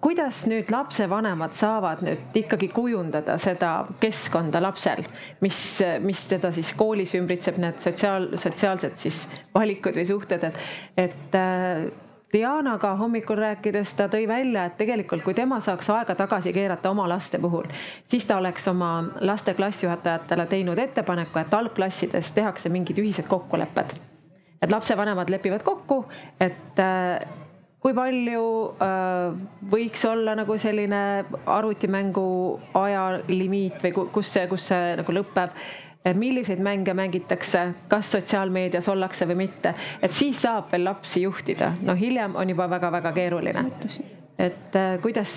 kuidas 0.00 0.44
nüüd 0.46 0.70
lapsevanemad 0.70 1.54
saavad 1.58 2.02
nüüd 2.06 2.36
ikkagi 2.38 2.68
kujundada 2.74 3.38
seda 3.42 3.72
keskkonda 4.00 4.62
lapsel, 4.62 5.02
mis, 5.42 5.60
mis 6.04 6.24
teda 6.30 6.52
siis 6.54 6.70
koolis 6.78 7.14
ümbritseb, 7.18 7.58
need 7.58 7.80
sotsiaal, 7.82 8.30
sotsiaalsed 8.38 8.98
siis 9.00 9.24
valikud 9.54 9.98
või 9.98 10.06
suhted, 10.06 10.44
et, 10.50 10.60
et 11.08 11.38
äh, 11.38 11.88
Dianaga 12.32 12.90
hommikul 13.00 13.38
rääkides 13.40 13.94
ta 13.96 14.04
tõi 14.12 14.26
välja, 14.28 14.66
et 14.68 14.76
tegelikult 14.76 15.22
kui 15.24 15.32
tema 15.34 15.62
saaks 15.64 15.88
aega 15.94 16.12
tagasi 16.14 16.52
keerata 16.52 16.90
oma 16.92 17.06
laste 17.08 17.40
puhul, 17.40 17.64
siis 18.04 18.26
ta 18.28 18.36
oleks 18.36 18.68
oma 18.68 18.90
laste 19.24 19.54
klassijuhatajatele 19.56 20.46
teinud 20.50 20.78
ettepaneku, 20.78 21.40
et 21.40 21.54
algklassides 21.56 22.32
tehakse 22.36 22.68
mingid 22.68 23.00
ühised 23.00 23.30
kokkulepped. 23.32 23.96
et 24.62 24.70
lapsevanemad 24.70 25.30
lepivad 25.30 25.62
kokku, 25.62 26.04
et 26.40 26.80
äh, 26.82 27.24
kui 27.80 27.94
palju 27.94 28.44
äh, 28.76 29.40
võiks 29.70 30.04
olla 30.04 30.34
nagu 30.36 30.58
selline 30.58 31.24
arvutimängu 31.46 32.28
ajalimiit 32.74 33.80
või 33.82 34.08
kus 34.12 34.32
see, 34.34 34.46
kus 34.50 34.68
see 34.68 34.96
nagu 35.00 35.12
lõpeb 35.16 35.54
milliseid 36.16 36.60
mänge 36.62 36.94
mängitakse, 36.94 37.64
kas 37.88 38.12
sotsiaalmeedias 38.14 38.88
ollakse 38.88 39.26
või 39.28 39.44
mitte, 39.44 39.74
et 40.02 40.14
siis 40.14 40.42
saab 40.44 40.72
veel 40.72 40.86
lapsi 40.88 41.24
juhtida, 41.24 41.74
no 41.82 41.96
hiljem 41.98 42.36
on 42.38 42.54
juba 42.54 42.68
väga-väga 42.70 43.12
keeruline. 43.16 43.64
Et 44.38 44.76
äh, 44.78 45.00
kuidas, 45.02 45.32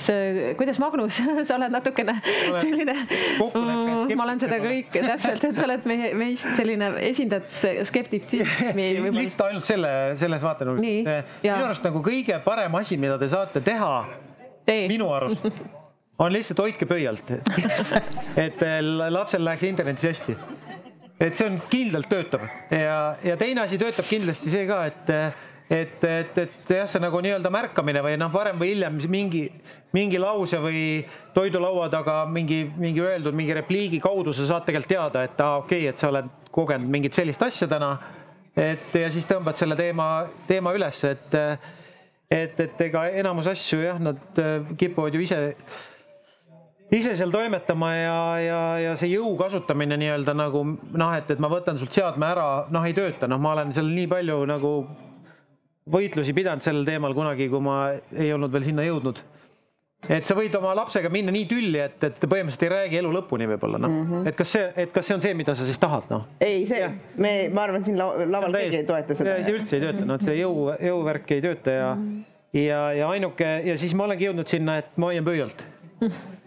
kuidas 0.57 0.77
Magnus, 0.79 1.17
sa 1.47 1.55
oled 1.55 1.73
natukene 1.73 2.19
selline, 2.61 2.93
mm, 2.93 4.11
ma 4.13 4.27
olen 4.27 4.41
seda 4.43 4.59
kõike 4.61 5.01
täpselt, 5.01 5.47
et 5.49 5.57
sa 5.57 5.65
oled 5.65 5.89
meie, 5.89 6.11
meist 6.13 6.51
selline, 6.53 6.91
esindad 7.09 7.49
skeptitsismi. 7.49 8.87
lihtsalt 9.09 9.47
ainult 9.49 9.65
selle, 9.65 9.91
selles 10.21 10.45
vaatenurgas. 10.45 10.85
minu 11.41 11.65
arust 11.65 11.89
nagu 11.89 12.05
kõige 12.05 12.37
parem 12.45 12.77
asi, 12.77 13.01
mida 13.01 13.17
te 13.17 13.31
saate 13.31 13.65
teha, 13.65 13.93
minu 14.69 15.09
arust 15.17 15.49
on 16.21 16.33
lihtsalt 16.33 16.59
hoidke 16.61 16.85
pöialt, 16.85 17.31
et 18.45 18.61
lapsel 19.09 19.45
läheks 19.45 19.65
internetis 19.65 20.05
hästi. 20.11 20.37
Et 21.21 21.37
see 21.37 21.47
on 21.47 21.61
kindlalt 21.69 22.09
töötab 22.09 22.47
ja, 22.73 23.15
ja 23.23 23.37
teine 23.39 23.65
asi 23.65 23.79
töötab 23.81 24.07
kindlasti 24.09 24.51
see 24.51 24.67
ka, 24.69 24.83
et 24.89 25.15
et, 25.71 26.03
et, 26.03 26.37
et 26.37 26.71
jah, 26.75 26.87
see 26.89 26.99
nagu 26.99 27.19
nii-öelda 27.23 27.51
märkamine 27.53 28.01
või 28.03 28.17
noh, 28.19 28.31
varem 28.33 28.57
või 28.59 28.73
hiljem 28.73 28.97
mingi, 29.11 29.45
mingi 29.95 30.19
lause 30.19 30.59
või 30.59 30.81
toidulaua 31.35 31.87
taga 31.93 32.17
mingi, 32.27 32.65
mingi 32.75 32.99
öeldud 32.99 33.37
mingi 33.37 33.55
repliigi 33.55 34.01
kaudu 34.03 34.33
sa 34.35 34.49
saad 34.49 34.65
tegelikult 34.67 34.91
teada, 34.91 35.23
et 35.23 35.39
aa, 35.39 35.61
okei 35.61 35.85
okay,, 35.85 35.93
et 35.93 36.01
sa 36.01 36.09
oled 36.11 36.27
kogenud 36.51 36.91
mingit 36.91 37.15
sellist 37.15 37.43
asja 37.47 37.69
täna. 37.71 37.93
et 38.51 38.99
ja 38.99 39.07
siis 39.11 39.29
tõmbad 39.29 39.55
selle 39.55 39.77
teema, 39.79 40.09
teema 40.47 40.73
üles, 40.75 41.05
et, 41.07 41.39
et, 42.27 42.59
et 42.59 42.83
ega 42.89 43.05
enamus 43.21 43.47
asju 43.53 43.79
jah, 43.85 44.01
nad 44.09 44.43
kipuvad 44.75 45.15
ju 45.15 45.23
ise 45.23 45.39
ise 46.91 47.13
seal 47.15 47.31
toimetama 47.31 47.91
ja, 47.95 48.17
ja, 48.43 48.61
ja 48.85 48.95
see 48.99 49.13
jõu 49.13 49.31
kasutamine 49.39 49.97
nii-öelda 50.01 50.35
nagu 50.35 50.63
noh, 50.67 51.13
et, 51.15 51.29
et 51.31 51.39
ma 51.41 51.49
võtan 51.51 51.79
sult 51.79 51.95
seadme 51.95 52.27
ära, 52.27 52.47
noh, 52.73 52.87
ei 52.87 52.95
tööta, 52.97 53.29
noh, 53.31 53.39
ma 53.41 53.55
olen 53.55 53.71
seal 53.75 53.87
nii 53.87 54.09
palju 54.11 54.41
nagu 54.49 54.71
võitlusi 55.91 56.33
pidanud 56.35 56.63
sellel 56.65 56.87
teemal 56.87 57.15
kunagi, 57.17 57.47
kui 57.51 57.61
ma 57.63 57.77
ei 58.11 58.33
olnud 58.35 58.51
veel 58.53 58.67
sinna 58.67 58.83
jõudnud. 58.85 59.21
et 60.09 60.25
sa 60.25 60.33
võid 60.33 60.55
oma 60.57 60.73
lapsega 60.77 61.09
minna 61.13 61.33
nii 61.33 61.45
tülli, 61.45 61.77
et, 61.79 61.97
et 62.03 62.15
te 62.17 62.27
põhimõtteliselt 62.27 62.65
ei 62.65 62.71
räägi 62.73 62.99
elu 62.99 63.11
lõpuni 63.13 63.47
võib-olla 63.51 63.77
noh 63.81 63.91
mm 63.91 64.07
-hmm., 64.09 64.27
et 64.31 64.35
kas 64.35 64.53
see, 64.57 64.71
et 64.83 64.91
kas 64.91 65.07
see 65.07 65.15
on 65.15 65.21
see, 65.21 65.33
mida 65.37 65.55
sa 65.55 65.65
siis 65.65 65.79
tahad, 65.79 66.09
noh? 66.09 66.25
ei, 66.41 66.65
see, 66.67 66.89
me, 67.21 67.33
ma 67.53 67.67
arvan, 67.67 67.85
siin 67.85 67.97
laval 68.01 68.57
keegi 68.57 68.81
ei 68.81 68.87
toeta 68.89 69.15
seda. 69.15 69.37
see 69.45 69.55
üldse 69.59 69.77
ei 69.77 69.85
tööta, 69.85 70.05
noh, 70.05 70.19
et 70.19 70.27
see 70.27 70.37
jõu, 70.41 70.67
jõuvärk 70.89 71.35
ei 71.37 71.45
tööta 71.45 71.77
ja 71.77 71.95
mm, 71.95 72.09
-hmm. 72.09 72.59
ja, 72.65 72.81
ja 72.97 73.09
ainuke 73.09 73.51
ja 73.69 73.77
siis 73.77 73.93
ma 73.93 74.09
olengi 74.09 74.27
jõudnud 74.27 74.47
sinna, 74.47 74.77
et 74.81 74.97
ma 74.97 75.13
hoian 75.13 75.25
pöialt 75.25 75.65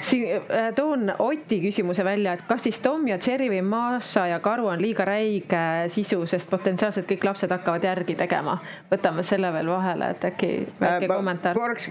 siin 0.00 0.36
äh, 0.38 0.68
toon 0.76 1.12
Oti 1.18 1.60
küsimuse 1.62 2.04
välja, 2.04 2.34
et 2.36 2.44
kas 2.48 2.64
siis 2.66 2.80
Tom 2.84 3.06
ja 3.08 3.18
Jerry 3.26 3.48
või 3.52 3.62
Maša 3.66 4.26
ja 4.32 4.38
Karu 4.44 4.68
on 4.72 4.82
liiga 4.82 5.06
räige 5.08 5.62
sisu, 5.92 6.20
sest 6.30 6.50
potentsiaalselt 6.50 7.08
kõik 7.10 7.26
lapsed 7.28 7.52
hakkavad 7.52 7.84
järgi 7.84 8.16
tegema. 8.18 8.58
võtame 8.90 9.24
selle 9.26 9.52
veel 9.52 9.70
vahele, 9.72 10.12
et 10.14 10.24
äkki 10.30 10.52
väike 10.80 11.08
äh, 11.08 11.12
kommentaar. 11.14 11.58
korraks 11.58 11.90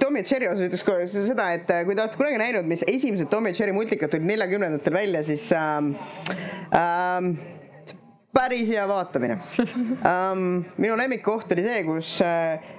Tom 0.00 0.16
ja 0.16 0.24
Jerry 0.30 0.50
osas 0.52 0.70
ütleks 0.70 1.18
seda, 1.28 1.50
et 1.56 1.70
äh, 1.74 1.84
kui 1.86 1.96
te 1.96 2.04
olete 2.04 2.20
kunagi 2.20 2.40
näinud, 2.44 2.68
mis 2.70 2.84
esimesed 2.86 3.30
Tom 3.32 3.46
ja 3.48 3.54
Jerry 3.58 3.76
multikad 3.76 4.12
tulid 4.12 4.26
neljakümnendatel 4.28 4.94
välja, 4.94 5.22
siis 5.26 5.50
ähm, 5.56 5.94
ähm, 6.76 7.36
päris 8.34 8.68
hea 8.68 8.88
vaatamine 8.88 9.38
um,. 9.58 10.64
minu 10.82 10.96
lemmikkoht 10.98 11.52
oli 11.52 11.64
see, 11.64 11.84
kus 11.86 12.18
äh, 12.24 12.74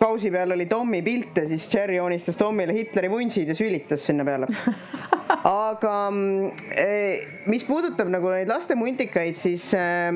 kausi 0.00 0.30
peal 0.30 0.52
oli 0.54 0.66
Tommi 0.66 1.02
pilt 1.02 1.36
ja 1.38 1.46
siis 1.48 1.66
Cherry 1.70 1.96
joonistas 1.96 2.36
Tommile 2.36 2.74
Hitleri 2.74 3.10
vuntsid 3.10 3.48
ja 3.48 3.56
sülitas 3.56 4.06
sinna 4.06 4.24
peale. 4.26 4.48
aga 5.44 5.92
mm, 6.10 6.50
eh, 6.78 7.26
mis 7.50 7.64
puudutab 7.64 8.10
nagu 8.12 8.32
neid 8.32 8.50
laste 8.50 8.76
multikaid, 8.78 9.36
siis 9.38 9.70
eh, 9.78 10.10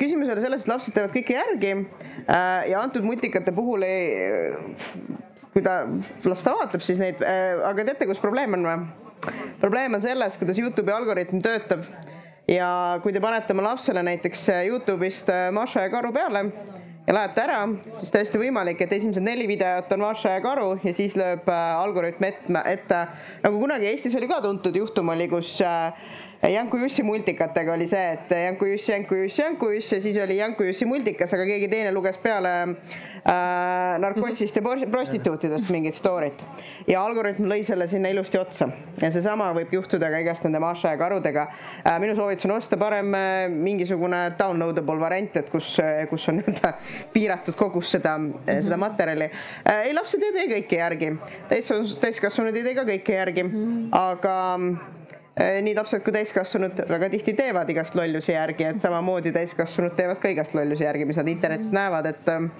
küsimus 0.00 0.32
oli 0.32 0.44
selles, 0.44 0.64
et 0.64 0.72
lapsed 0.72 0.96
teevad 0.96 1.14
kõike 1.14 1.36
järgi 1.36 1.74
eh, 1.74 2.70
ja 2.72 2.80
antud 2.82 3.06
multikate 3.06 3.54
puhul 3.54 3.86
ei, 3.86 4.56
kui 5.52 5.62
ta, 5.64 5.82
las 6.26 6.42
ta 6.42 6.56
vaatab 6.56 6.84
siis 6.84 7.00
neid, 7.02 7.22
aga 7.22 7.86
teate, 7.92 8.08
kus 8.10 8.22
probleem 8.22 8.58
on 8.58 8.68
või? 8.68 8.88
probleem 9.62 9.94
on 9.94 10.02
selles, 10.02 10.34
kuidas 10.40 10.58
Youtube'i 10.58 10.94
algoritm 10.96 11.38
töötab 11.44 11.84
ja 12.50 12.98
kui 13.04 13.14
te 13.14 13.22
panete 13.22 13.54
oma 13.54 13.68
lapsele 13.68 14.02
näiteks 14.02 14.48
Youtube'ist 14.66 15.30
Maša 15.54 15.86
ja 15.86 15.92
karu 15.92 16.10
peale 16.16 16.48
ja 17.12 17.18
lähete 17.18 17.42
ära, 17.44 17.58
siis 18.00 18.12
täiesti 18.12 18.40
võimalik, 18.40 18.78
et 18.80 18.92
esimesed 18.96 19.24
neli 19.24 19.44
videot 19.50 19.90
on 19.92 20.04
Vaša 20.06 20.30
ja 20.32 20.40
Karu 20.40 20.70
ja 20.80 20.94
siis 20.96 21.12
lööb 21.18 21.48
äh, 21.52 21.64
algoritm 21.76 22.24
ette, 22.24 22.62
ette, 22.70 23.00
nagu 23.42 23.60
kunagi 23.60 23.90
Eestis 23.90 24.16
oli 24.16 24.30
ka 24.30 24.38
tuntud 24.44 24.76
juhtum 24.80 25.12
oli, 25.12 25.26
kus 25.28 25.58
äh, 25.60 25.92
Janku 26.50 26.76
Jussi 26.76 27.02
multikatega 27.06 27.72
oli 27.72 27.86
see, 27.86 28.12
et 28.16 28.32
Janku 28.34 28.66
Juss, 28.66 28.88
Janku 28.88 29.14
Juss, 29.14 29.38
Janku 29.38 29.68
Juss 29.70 29.92
ja 29.92 30.00
siis 30.02 30.16
oli 30.18 30.36
Janku 30.40 30.64
Jussi 30.66 30.86
multikas, 30.90 31.30
aga 31.36 31.44
keegi 31.46 31.68
teine 31.70 31.92
luges 31.94 32.16
peale 32.18 32.50
äh, 32.66 33.98
narkotsist 34.02 34.56
ja 34.58 34.62
prostituutidest 34.90 35.70
mingit 35.70 35.94
story't. 35.94 36.42
ja 36.88 37.04
algoritm 37.04 37.46
lõi 37.46 37.60
selle 37.62 37.86
sinna 37.86 38.10
ilusti 38.10 38.40
otsa 38.40 38.66
ja 39.00 39.10
seesama 39.14 39.52
võib 39.54 39.70
juhtuda 39.76 40.10
ka 40.10 40.18
igast 40.24 40.42
nende 40.42 40.58
Maša 40.62 40.96
ja 40.96 40.98
karudega 40.98 41.44
äh,. 41.46 41.98
minu 42.02 42.16
soovitus 42.18 42.48
on 42.48 42.56
osta 42.56 42.76
parem 42.76 43.14
äh, 43.14 43.46
mingisugune 43.46 44.24
downloadable 44.38 44.98
variant, 44.98 45.36
et 45.38 45.50
kus, 45.50 45.76
äh, 45.78 46.08
kus 46.10 46.26
on 46.32 46.40
nii-öelda 46.40 46.72
piiratud 47.12 47.54
kogus 47.54 47.92
seda 47.94 48.16
mm, 48.18 48.32
-hmm. 48.32 48.64
seda 48.66 48.80
materjali 48.82 49.30
äh,. 49.30 49.86
ei, 49.86 49.94
lapsed 49.94 50.26
ei 50.26 50.34
tee 50.34 50.48
kõike 50.56 50.82
järgi, 50.82 51.12
täiskasvanud 52.02 52.56
ei 52.56 52.66
tee 52.66 52.74
ka 52.74 52.88
kõike 52.90 53.14
järgi 53.20 53.46
mm, 53.46 53.54
-hmm. 53.54 53.88
aga 53.92 54.34
nii 55.38 55.72
lapsed 55.76 56.02
kui 56.04 56.12
täiskasvanud 56.12 56.82
väga 56.88 57.08
tihti 57.14 57.32
teevad 57.32 57.70
igast 57.72 57.94
lollusi 57.96 58.34
järgi, 58.34 58.66
et 58.68 58.82
samamoodi 58.84 59.32
täiskasvanud 59.32 59.94
teevad 59.96 60.20
ka 60.20 60.28
igast 60.28 60.54
lollusi 60.54 60.84
järgi, 60.84 61.06
mis 61.08 61.16
nad 61.16 61.28
internetis 61.32 61.72
näevad, 61.72 62.06
et 62.10 62.28
ähm, 62.28 62.50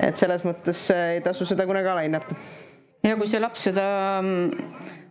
et 0.00 0.20
selles 0.20 0.44
mõttes 0.46 0.86
äh, 0.94 1.16
ei 1.16 1.22
tasu 1.24 1.46
seda 1.48 1.66
kunagi 1.68 1.90
alahinnata. 1.92 2.36
ja 3.04 3.16
kui 3.16 3.28
see 3.30 3.40
laps 3.40 3.68
seda 3.68 3.84
mm, 4.22 4.70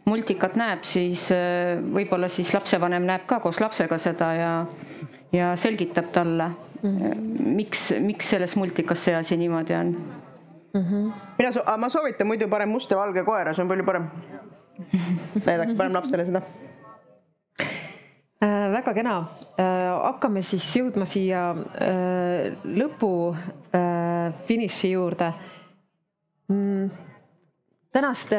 multikat 0.10 0.58
näeb, 0.60 0.84
siis 0.88 1.28
äh, 1.36 1.78
võib-olla 1.80 2.30
siis 2.32 2.54
lapsevanem 2.56 3.06
näeb 3.08 3.28
ka 3.30 3.40
koos 3.44 3.62
lapsega 3.64 4.00
seda 4.02 4.34
ja 4.38 4.54
ja 5.34 5.52
selgitab 5.60 6.10
talle 6.12 6.50
mm, 6.50 6.98
-hmm. 6.98 7.52
miks, 7.56 7.92
miks 8.02 8.30
selles 8.34 8.56
multikas 8.58 9.04
see 9.06 9.16
asi 9.16 9.38
niimoodi 9.38 9.76
on 9.78 9.94
mm. 10.74 10.82
-hmm. 10.82 11.12
mina 11.38 11.52
so, 11.52 11.64
ma 11.78 11.90
soovitan 11.90 12.28
muidu 12.28 12.50
parem 12.50 12.70
must 12.70 12.92
ja 12.92 12.98
valge 12.98 13.24
koera, 13.24 13.54
see 13.54 13.64
on 13.64 13.70
palju 13.70 13.86
parem. 13.86 14.10
näidake 15.46 15.76
parem 15.78 15.94
lapsele 15.94 16.26
seda 16.26 16.42
Äh, 18.40 18.72
väga 18.72 18.94
kena, 18.96 19.14
äh, 19.60 19.90
hakkame 20.00 20.40
siis 20.48 20.64
jõudma 20.78 21.04
siia 21.04 21.50
äh, 21.52 22.54
lõpu 22.64 23.10
finiši 24.48 24.92
juurde. 24.94 25.28
Mm, 26.50 26.86
tänaste 27.94 28.38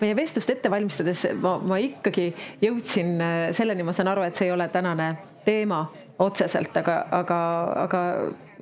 meie 0.00 0.16
vestlust 0.16 0.50
ette 0.50 0.70
valmistades 0.72 1.26
ma, 1.42 1.58
ma 1.60 1.76
ikkagi 1.78 2.30
jõudsin 2.64 3.20
selleni, 3.54 3.84
ma 3.84 3.92
saan 3.94 4.08
aru, 4.10 4.24
et 4.24 4.40
see 4.40 4.48
ei 4.48 4.54
ole 4.54 4.66
tänane 4.72 5.10
teema 5.44 5.82
otseselt, 6.24 6.72
aga, 6.80 6.96
aga, 7.20 7.38
aga 7.84 8.00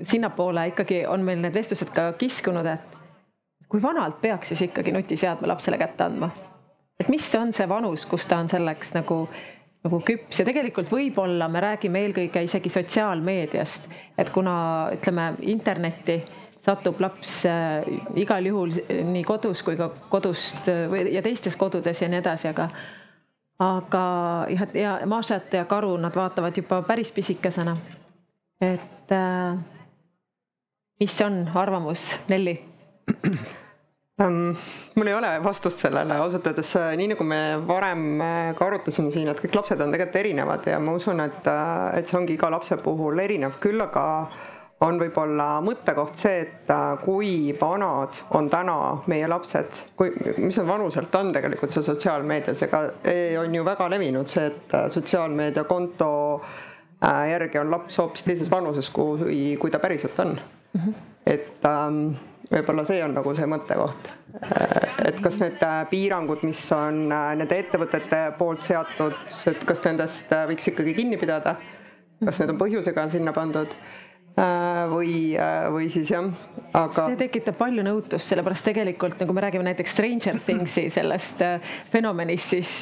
sinnapoole 0.02 0.66
ikkagi 0.72 1.04
on 1.08 1.22
meil 1.24 1.40
need 1.40 1.54
vestlused 1.54 1.94
ka 1.94 2.10
kiskunud, 2.18 2.66
et 2.66 3.64
kui 3.70 3.80
vanalt 3.80 4.18
peaks 4.20 4.50
siis 4.52 4.66
ikkagi 4.66 4.92
nutiseadme 4.96 5.48
lapsele 5.54 5.78
kätte 5.80 6.08
andma? 6.10 6.32
et 7.00 7.08
mis 7.08 7.30
on 7.38 7.54
see 7.56 7.70
vanus, 7.70 8.04
kus 8.10 8.26
ta 8.28 8.42
on 8.42 8.50
selleks 8.50 8.92
nagu 8.98 9.22
nagu 9.84 10.00
küps 10.04 10.40
ja 10.40 10.44
tegelikult 10.44 10.90
võib-olla 10.92 11.48
me 11.48 11.62
räägime 11.64 12.04
eelkõige 12.04 12.42
isegi 12.44 12.72
sotsiaalmeediast, 12.72 13.88
et 14.18 14.30
kuna 14.34 14.54
ütleme 14.96 15.32
internetti 15.48 16.20
satub 16.60 17.00
laps 17.00 17.38
äh, 17.48 17.86
igal 18.20 18.46
juhul 18.46 18.74
nii 19.12 19.24
kodus 19.24 19.62
kui 19.64 19.78
ka 19.80 19.88
kodust 20.12 20.68
äh, 20.68 20.92
ja 21.14 21.22
teistes 21.24 21.56
kodudes 21.56 22.02
ja 22.02 22.10
nii 22.12 22.20
edasi, 22.20 22.50
aga 22.52 22.68
aga 23.60 24.04
jah, 24.52 24.66
ja 24.76 24.92
Mašat 25.08 25.56
ja 25.56 25.64
Karu 25.68 25.96
nad 26.00 26.16
vaatavad 26.16 26.56
juba 26.56 26.82
päris 26.82 27.12
pisikesena. 27.12 27.76
et 28.60 29.12
äh, 29.12 29.56
mis 31.00 31.20
on 31.24 31.48
arvamus, 31.54 32.16
Nelli? 32.28 32.60
Um, 34.20 34.54
mul 34.96 35.08
ei 35.08 35.14
ole 35.14 35.28
vastust 35.40 35.80
sellele, 35.80 36.18
ausalt 36.20 36.44
öeldes 36.50 36.74
nii 37.00 37.06
nagu 37.14 37.24
me 37.24 37.40
varem 37.64 38.20
äh, 38.20 38.50
ka 38.58 38.66
arutasime 38.66 39.08
siin, 39.14 39.30
et 39.32 39.38
kõik 39.40 39.54
lapsed 39.56 39.80
on 39.80 39.94
tegelikult 39.94 40.18
erinevad 40.20 40.66
ja 40.68 40.80
ma 40.82 40.92
usun, 40.98 41.22
et, 41.24 41.46
äh, 41.48 41.86
et 41.96 42.10
see 42.10 42.18
ongi 42.18 42.34
iga 42.36 42.50
lapse 42.52 42.76
puhul 42.84 43.22
erinev, 43.22 43.56
küll 43.62 43.80
aga 43.80 44.02
on 44.84 45.00
võib-olla 45.00 45.46
mõttekoht 45.64 46.20
see, 46.20 46.42
et 46.44 46.72
äh, 46.74 46.90
kui 47.00 47.54
vanad 47.60 48.18
on 48.36 48.50
täna 48.52 48.76
meie 49.08 49.28
lapsed, 49.30 49.80
kui, 49.96 50.12
mis 50.36 50.58
nad 50.60 50.68
vanuselt 50.68 51.16
on 51.16 51.32
tegelikult 51.36 51.72
seal 51.72 51.86
sotsiaalmeedias, 51.88 52.60
ega 52.68 52.82
on 53.40 53.56
ju 53.56 53.64
väga 53.70 53.86
levinud 53.94 54.28
see, 54.28 54.50
et 54.52 54.76
sotsiaalmeediakonto 54.98 56.10
järgi 57.30 57.62
on 57.62 57.72
laps 57.72 57.96
hoopis 58.02 58.26
teises 58.28 58.52
vanuses, 58.52 58.92
kui, 58.92 59.54
kui 59.56 59.72
ta 59.72 59.80
päriselt 59.80 60.20
on 60.20 60.36
mm. 60.36 60.80
-hmm. 60.82 61.00
et 61.24 61.64
ähm, 61.64 62.10
võib-olla 62.50 62.84
see 62.88 63.02
on 63.04 63.14
nagu 63.14 63.34
see 63.36 63.48
mõttekoht. 63.50 64.10
et 65.06 65.20
kas 65.22 65.40
need 65.42 65.62
äh, 65.66 65.80
piirangud, 65.90 66.44
mis 66.46 66.60
on 66.76 67.06
äh, 67.12 67.32
nende 67.38 67.58
ettevõtete 67.62 68.22
poolt 68.38 68.66
seatud, 68.66 69.16
et 69.52 69.64
kas 69.68 69.84
nendest 69.86 70.32
äh, 70.34 70.46
võiks 70.50 70.70
ikkagi 70.72 70.94
kinni 70.98 71.18
pidada, 71.20 71.56
kas 72.24 72.40
need 72.40 72.54
on 72.54 72.60
põhjusega 72.60 73.08
sinna 73.12 73.34
pandud 73.36 73.74
Äh, 73.74 74.09
või, 74.90 75.36
äh, 75.36 75.66
või 75.72 75.88
siis 75.90 76.10
jah, 76.10 76.26
aga. 76.72 77.06
see 77.06 77.16
tekitab 77.18 77.56
palju 77.58 77.82
nõutust, 77.84 78.28
sellepärast 78.30 78.64
tegelikult 78.70 79.20
nagu 79.20 79.34
me 79.36 79.44
räägime 79.44 79.66
näiteks 79.66 79.94
Stranger 79.96 80.38
Thingsi 80.44 80.86
sellest 80.92 81.42
äh, 81.44 81.72
fenomenist, 81.92 82.54
siis, 82.54 82.74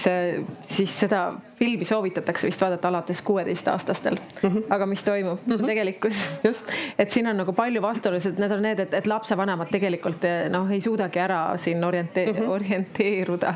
siis 0.62 0.94
seda 1.04 1.22
filmi 1.58 1.88
soovitatakse 1.88 2.46
vist 2.46 2.62
vaadata 2.62 2.90
alates 2.92 3.22
kuueteistaastastel 3.26 4.18
mm. 4.18 4.48
-hmm. 4.48 4.66
aga 4.70 4.86
mis 4.86 5.04
toimub 5.04 5.38
mm, 5.46 5.52
-hmm. 5.52 5.66
tegelikkus. 5.66 6.26
just, 6.44 6.72
et 6.98 7.10
siin 7.10 7.26
on 7.26 7.36
nagu 7.36 7.52
palju 7.52 7.82
vastuolusid, 7.82 8.38
need 8.38 8.52
on 8.52 8.62
need, 8.62 8.78
et, 8.78 8.94
et 8.94 9.06
lapsevanemad 9.06 9.70
tegelikult 9.70 10.26
noh, 10.50 10.70
ei 10.70 10.80
suudagi 10.80 11.18
ära 11.18 11.56
siin 11.56 11.84
oriente- 11.84 12.26
mm, 12.26 12.38
-hmm. 12.38 12.48
orienteeruda. 12.48 13.54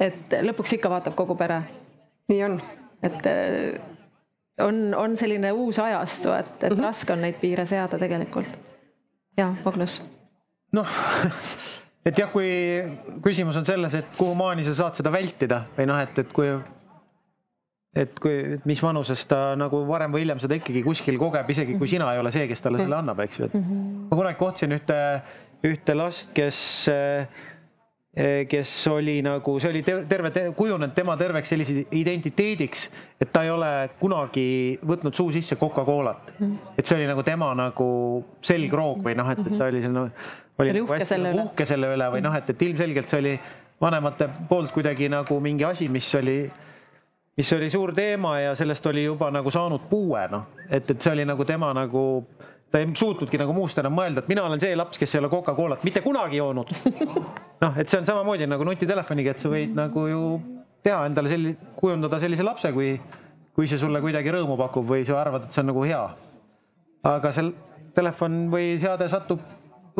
et 0.00 0.38
lõpuks 0.42 0.74
ikka 0.74 0.90
vaatab 0.90 1.14
kogu 1.14 1.34
pere. 1.34 1.62
nii 2.28 2.44
on. 2.44 2.62
et 3.02 3.26
on, 4.62 4.94
on 4.94 5.16
selline 5.16 5.52
uus 5.52 5.78
ajastu, 5.78 6.32
et, 6.32 6.46
et 6.62 6.70
mm 6.70 6.76
-hmm. 6.76 6.82
raske 6.82 7.12
on 7.12 7.20
neid 7.20 7.40
piire 7.40 7.66
seada 7.66 7.98
tegelikult. 7.98 8.58
ja, 9.36 9.54
Magnus. 9.64 10.02
noh, 10.72 10.88
et 12.06 12.18
jah, 12.18 12.30
kui 12.32 12.48
küsimus 13.22 13.56
on 13.56 13.64
selles, 13.64 13.94
et 13.94 14.06
kuhumaani 14.18 14.64
sa 14.64 14.74
saad 14.74 14.94
seda 14.94 15.12
vältida 15.12 15.64
või 15.78 15.86
noh, 15.86 16.00
et, 16.00 16.18
et 16.18 16.32
kui, 16.32 16.50
et 17.96 18.20
kui, 18.20 18.54
et 18.54 18.66
mis 18.66 18.82
vanuses 18.82 19.26
ta 19.26 19.56
nagu 19.56 19.86
varem 19.88 20.12
või 20.12 20.20
hiljem 20.20 20.40
seda 20.40 20.54
ikkagi 20.54 20.82
kuskil 20.82 21.18
kogeb, 21.18 21.50
isegi 21.50 21.78
kui 21.78 21.88
sina 21.88 22.12
ei 22.12 22.18
ole 22.18 22.30
see, 22.30 22.48
kes 22.48 22.62
talle 22.62 22.78
selle 22.78 22.96
annab, 22.96 23.20
eks 23.20 23.38
ju, 23.38 23.44
et 23.44 23.54
-hmm. 23.54 24.06
ma 24.10 24.16
kunagi 24.16 24.38
kohtasin 24.38 24.72
ühte, 24.72 25.22
ühte 25.64 25.94
last, 25.96 26.32
kes 26.34 26.88
äh, 26.88 27.26
kes 28.48 28.72
oli 28.92 29.16
nagu, 29.26 29.56
see 29.58 29.72
oli 29.72 29.80
terve 29.82 30.30
te, 30.30 30.44
kujunenud 30.54 30.94
tema 30.94 31.16
terveks 31.18 31.50
selliseks 31.50 31.96
identiteediks, 31.98 32.84
et 33.18 33.32
ta 33.34 33.42
ei 33.42 33.50
ole 33.50 33.70
kunagi 33.98 34.46
võtnud 34.86 35.16
suu 35.18 35.32
sisse 35.34 35.58
Coca-Colat. 35.58 36.30
et 36.78 36.86
see 36.86 36.94
oli 37.00 37.08
nagu 37.10 37.24
tema 37.26 37.50
nagu 37.58 37.88
selgroog 38.42 39.02
või 39.02 39.16
noh, 39.18 39.30
et, 39.34 39.42
et 39.42 39.58
ta 39.58 39.66
oli 39.66 39.82
seal 39.82 39.96
no, 39.96 40.06
oli 40.62 40.76
nagu 40.78 40.94
hästi 40.94 41.10
selle 41.10 41.32
nagu 41.32 41.48
uhke 41.48 41.66
selle 41.66 41.90
üle 41.96 42.10
või 42.14 42.22
noh, 42.22 42.36
et, 42.38 42.54
et 42.54 42.62
ilmselgelt 42.68 43.10
see 43.10 43.22
oli 43.24 43.34
vanemate 43.82 44.28
poolt 44.48 44.70
kuidagi 44.72 45.10
nagu 45.10 45.40
mingi 45.42 45.66
asi, 45.66 45.88
mis 45.90 46.14
oli, 46.14 46.38
mis 47.36 47.52
oli 47.58 47.70
suur 47.70 47.92
teema 47.98 48.36
ja 48.40 48.54
sellest 48.54 48.86
oli 48.86 49.08
juba 49.08 49.32
nagu 49.34 49.50
saanud 49.50 49.90
puue, 49.90 50.22
noh, 50.30 50.46
et, 50.68 50.86
et 50.86 51.00
see 51.00 51.16
oli 51.16 51.26
nagu 51.26 51.44
tema 51.44 51.72
nagu 51.74 52.04
ta 52.74 52.80
ei 52.82 52.90
suutnudki 52.98 53.38
nagu 53.38 53.54
muust 53.54 53.78
enam 53.78 53.94
mõelda, 53.94 54.24
et 54.24 54.30
mina 54.32 54.42
olen 54.48 54.58
see 54.58 54.74
laps, 54.74 54.98
kes 54.98 55.12
ei 55.14 55.20
ole 55.20 55.28
Coca-Colat 55.30 55.84
mitte 55.86 56.00
kunagi 56.02 56.40
joonud. 56.40 56.72
noh, 57.62 57.76
et 57.78 57.86
see 57.86 58.00
on 58.00 58.08
samamoodi 58.08 58.48
nagu 58.50 58.66
nutitelefoniga, 58.66 59.30
et 59.30 59.42
sa 59.44 59.50
võid 59.52 59.76
nagu 59.78 60.06
ju 60.10 60.22
teha 60.82 61.04
endale 61.06 61.30
selli-, 61.30 61.54
kujundada 61.78 62.18
sellise 62.18 62.42
lapse, 62.42 62.72
kui, 62.74 62.96
kui 63.54 63.70
see 63.70 63.78
sulle 63.78 64.02
kuidagi 64.02 64.34
rõõmu 64.34 64.58
pakub 64.58 64.90
või 64.90 65.06
sa 65.06 65.20
arvad, 65.20 65.46
et 65.46 65.54
see 65.54 65.62
on 65.62 65.70
nagu 65.70 65.86
hea. 65.86 66.02
aga 67.14 67.32
see 67.36 67.52
telefon 67.94 68.48
või 68.50 68.74
seade 68.82 69.06
satub 69.12 69.44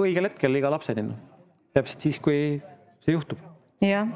õigel 0.02 0.26
hetkel 0.26 0.58
iga 0.58 0.72
lapseni, 0.74 1.06
noh. 1.12 1.46
täpselt 1.78 2.08
siis, 2.08 2.18
kui 2.18 2.58
see 3.06 3.14
juhtub. 3.14 3.38
jah, 3.86 4.10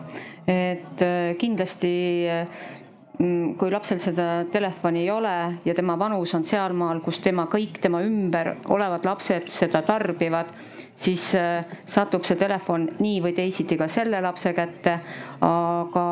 et 0.50 1.06
äh, 1.06 1.36
kindlasti 1.38 1.94
Mm, 2.42 2.77
kui 3.18 3.70
lapsel 3.72 3.98
seda 3.98 4.44
telefoni 4.52 5.00
ei 5.02 5.10
ole 5.10 5.34
ja 5.66 5.74
tema 5.74 5.96
vanus 5.98 6.34
on 6.38 6.44
sealmaal, 6.46 7.00
kus 7.02 7.18
tema 7.24 7.48
kõik 7.50 7.80
tema 7.82 7.98
ümber 8.06 8.52
olevad 8.70 9.06
lapsed 9.08 9.48
seda 9.50 9.82
tarbivad, 9.82 10.52
siis 10.94 11.32
äh, 11.38 11.66
satub 11.86 12.22
see 12.26 12.38
telefon 12.38 12.86
nii 13.00 13.18
või 13.24 13.34
teisiti 13.34 13.78
ka 13.78 13.88
selle 13.90 14.22
lapse 14.22 14.54
kätte. 14.54 14.98
aga 15.40 16.06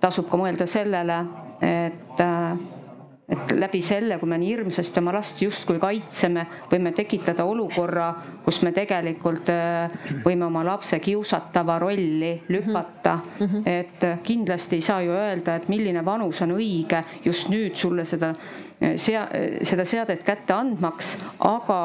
tasub 0.00 0.30
ka 0.30 0.38
mõelda 0.38 0.66
sellele, 0.70 1.18
et 1.62 2.22
äh, 2.22 2.83
et 3.28 3.52
läbi 3.56 3.80
selle, 3.80 4.18
kui 4.20 4.28
me 4.28 4.36
nii 4.40 4.50
hirmsasti 4.50 5.00
oma 5.00 5.14
last 5.16 5.40
justkui 5.40 5.78
kaitseme, 5.80 6.44
võime 6.68 6.92
tekitada 6.96 7.46
olukorra, 7.48 8.10
kus 8.44 8.60
me 8.66 8.72
tegelikult 8.76 9.48
äh, 9.52 9.94
võime 10.24 10.44
oma 10.44 10.64
lapse 10.66 10.98
kiusatava 11.00 11.78
rolli 11.80 12.34
lükata 12.52 13.14
mm. 13.16 13.46
-hmm. 13.46 13.62
et 13.66 14.06
kindlasti 14.22 14.76
ei 14.76 14.84
saa 14.84 15.00
ju 15.02 15.12
öelda, 15.16 15.56
et 15.56 15.68
milline 15.68 16.04
vanus 16.04 16.42
on 16.42 16.52
õige 16.58 17.02
just 17.24 17.48
nüüd 17.48 17.76
sulle 17.80 18.04
seda 18.04 18.34
äh, 18.34 18.94
sea-, 18.96 19.28
seda 19.62 19.84
seadet 19.84 20.22
kätte 20.24 20.54
andmaks, 20.54 21.16
aga 21.38 21.80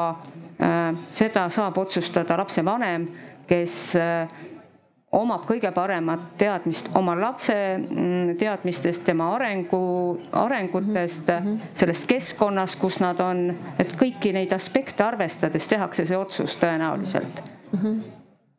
äh, 0.60 0.94
seda 1.10 1.48
saab 1.50 1.78
otsustada 1.78 2.36
lapsevanem, 2.36 3.08
kes 3.48 3.96
äh, 3.96 4.28
omab 5.12 5.46
kõige 5.48 5.72
paremat 5.74 6.36
teadmist 6.38 6.90
oma 6.98 7.16
lapse 7.18 7.54
mm, 7.78 8.36
teadmistest, 8.38 9.02
tema 9.04 9.32
arengu, 9.34 10.20
arengutest 10.32 11.28
mm, 11.28 11.46
-hmm. 11.46 11.74
sellest 11.74 12.06
keskkonnast, 12.06 12.78
kus 12.80 13.00
nad 13.00 13.20
on, 13.20 13.50
et 13.78 13.96
kõiki 13.98 14.32
neid 14.32 14.52
aspekte 14.52 15.04
arvestades 15.04 15.66
tehakse 15.66 16.06
see 16.06 16.16
otsus 16.16 16.56
tõenäoliselt 16.56 17.42
mm. 17.72 17.78
-hmm. 17.78 18.02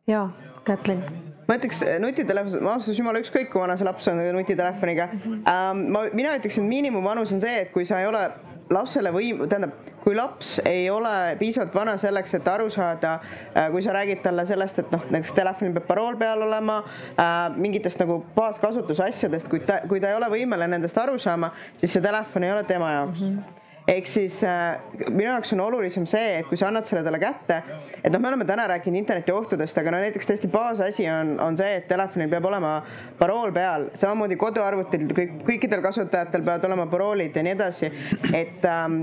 ja, 0.06 0.28
Kätlin 0.64 1.04
ma 1.48 1.56
ütleks 1.58 1.82
nutitelefon, 2.00 2.62
ma 2.62 2.76
ausalt 2.76 2.88
öeldes 2.88 2.98
jumala 2.98 3.20
ükskõik, 3.22 3.50
kui 3.52 3.60
vana 3.60 3.76
see 3.76 3.86
laps 3.86 4.08
on 4.08 4.20
nutitelefoniga 4.36 5.08
mm. 5.12 5.20
-hmm. 5.24 5.42
Um, 5.52 5.84
ma, 5.92 6.04
mina 6.12 6.36
ütleksin, 6.38 6.64
miinimumvanus 6.64 7.32
on 7.32 7.40
see, 7.40 7.60
et 7.60 7.72
kui 7.72 7.84
sa 7.84 8.00
ei 8.00 8.06
ole 8.06 8.30
lapsele 8.70 9.12
võim-, 9.14 9.46
tähendab, 9.48 9.72
kui 10.02 10.14
laps 10.16 10.56
ei 10.66 10.90
ole 10.90 11.36
piisavalt 11.38 11.74
vana 11.74 11.96
selleks, 12.00 12.34
et 12.38 12.48
aru 12.48 12.68
saada, 12.70 13.14
äh, 13.54 13.70
kui 13.70 13.82
sa 13.84 13.94
räägid 13.96 14.22
talle 14.24 14.46
sellest, 14.46 14.82
et 14.82 14.92
noh, 14.94 15.06
näiteks 15.10 15.34
telefonil 15.36 15.74
peab 15.78 15.88
parool 15.88 16.18
peal 16.20 16.42
olema 16.48 16.82
äh,, 16.82 17.56
mingitest 17.56 18.02
nagu 18.02 18.22
baaskasutuse 18.36 19.06
asjadest, 19.08 19.48
kui 19.50 19.62
ta, 19.66 19.82
kui 19.88 20.02
ta 20.02 20.12
ei 20.12 20.18
ole 20.18 20.30
võimeline 20.32 20.76
nendest 20.76 20.98
aru 20.98 21.18
saama, 21.22 21.52
siis 21.80 21.96
see 21.96 22.04
telefon 22.04 22.46
ei 22.46 22.54
ole 22.54 22.64
tema 22.68 22.94
jaoks 22.98 23.20
mm. 23.20 23.34
-hmm 23.34 23.61
ehk 23.88 24.06
siis 24.06 24.38
äh, 24.46 24.78
minu 25.08 25.26
jaoks 25.26 25.52
on 25.56 25.64
olulisem 25.64 26.06
see, 26.06 26.38
et 26.38 26.46
kui 26.46 26.58
sa 26.60 26.68
annad 26.68 26.86
selle 26.88 27.02
talle 27.06 27.18
kätte, 27.22 27.58
et 27.98 28.12
noh, 28.12 28.22
me 28.22 28.30
oleme 28.30 28.46
täna 28.48 28.68
rääkinud 28.70 29.00
interneti 29.00 29.34
ohtudest, 29.34 29.78
aga 29.78 29.94
no 29.94 30.00
näiteks 30.02 30.30
tõesti 30.30 30.50
baasasi 30.52 31.08
on, 31.10 31.34
on 31.42 31.58
see, 31.58 31.76
et 31.80 31.88
telefonil 31.90 32.30
peab 32.30 32.46
olema 32.52 32.76
parool 33.18 33.54
peal, 33.54 33.88
samamoodi 34.00 34.38
koduarvutil 34.40 35.06
kõik, 35.10 35.38
kõikidel 35.48 35.84
kasutajatel 35.84 36.46
peavad 36.46 36.66
olema 36.70 36.86
paroolid 36.92 37.36
ja 37.36 37.46
nii 37.46 37.56
edasi, 37.58 37.90
et 38.38 38.68
ähm, 38.70 39.00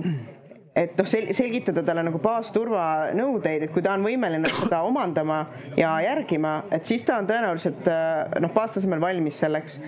et 0.80 0.96
noh, 0.96 1.08
sel-, 1.10 1.32
selgitada 1.36 1.84
talle 1.86 2.06
nagu 2.08 2.22
baasturvanõudeid, 2.24 3.66
et 3.66 3.74
kui 3.74 3.84
ta 3.86 3.96
on 3.98 4.06
võimeline 4.06 4.52
seda 4.62 4.84
omandama 4.88 5.42
ja 5.78 5.96
järgima, 6.06 6.62
et 6.76 6.88
siis 6.88 7.04
ta 7.08 7.18
on 7.20 7.28
tõenäoliselt 7.30 7.90
äh, 7.92 8.40
noh, 8.44 8.54
baastasemel 8.56 9.02
valmis 9.04 9.42
selleks. 9.44 9.80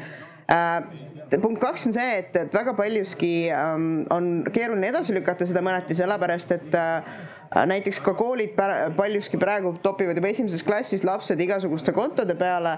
Äh, 0.52 0.82
punkt 1.40 1.62
kaks 1.64 1.86
on 1.88 1.94
see, 1.96 2.16
et, 2.20 2.36
et 2.36 2.54
väga 2.54 2.74
paljuski 2.76 3.34
ähm, 3.56 3.92
on 4.12 4.32
keeruline 4.52 4.90
edasi 4.92 5.16
lükata 5.16 5.48
seda 5.48 5.64
mõneti, 5.64 5.96
sellepärast 5.96 6.52
et 6.58 6.76
äh, 6.76 7.14
näiteks 7.52 8.00
ka 8.04 8.14
koolid 8.16 8.54
paljuski 8.96 9.38
praegu 9.40 9.74
topivad 9.84 10.16
juba 10.16 10.30
esimeses 10.32 10.64
klassis 10.64 11.04
lapsed 11.04 11.40
igasuguste 11.44 11.92
kontode 11.96 12.36
peale. 12.40 12.78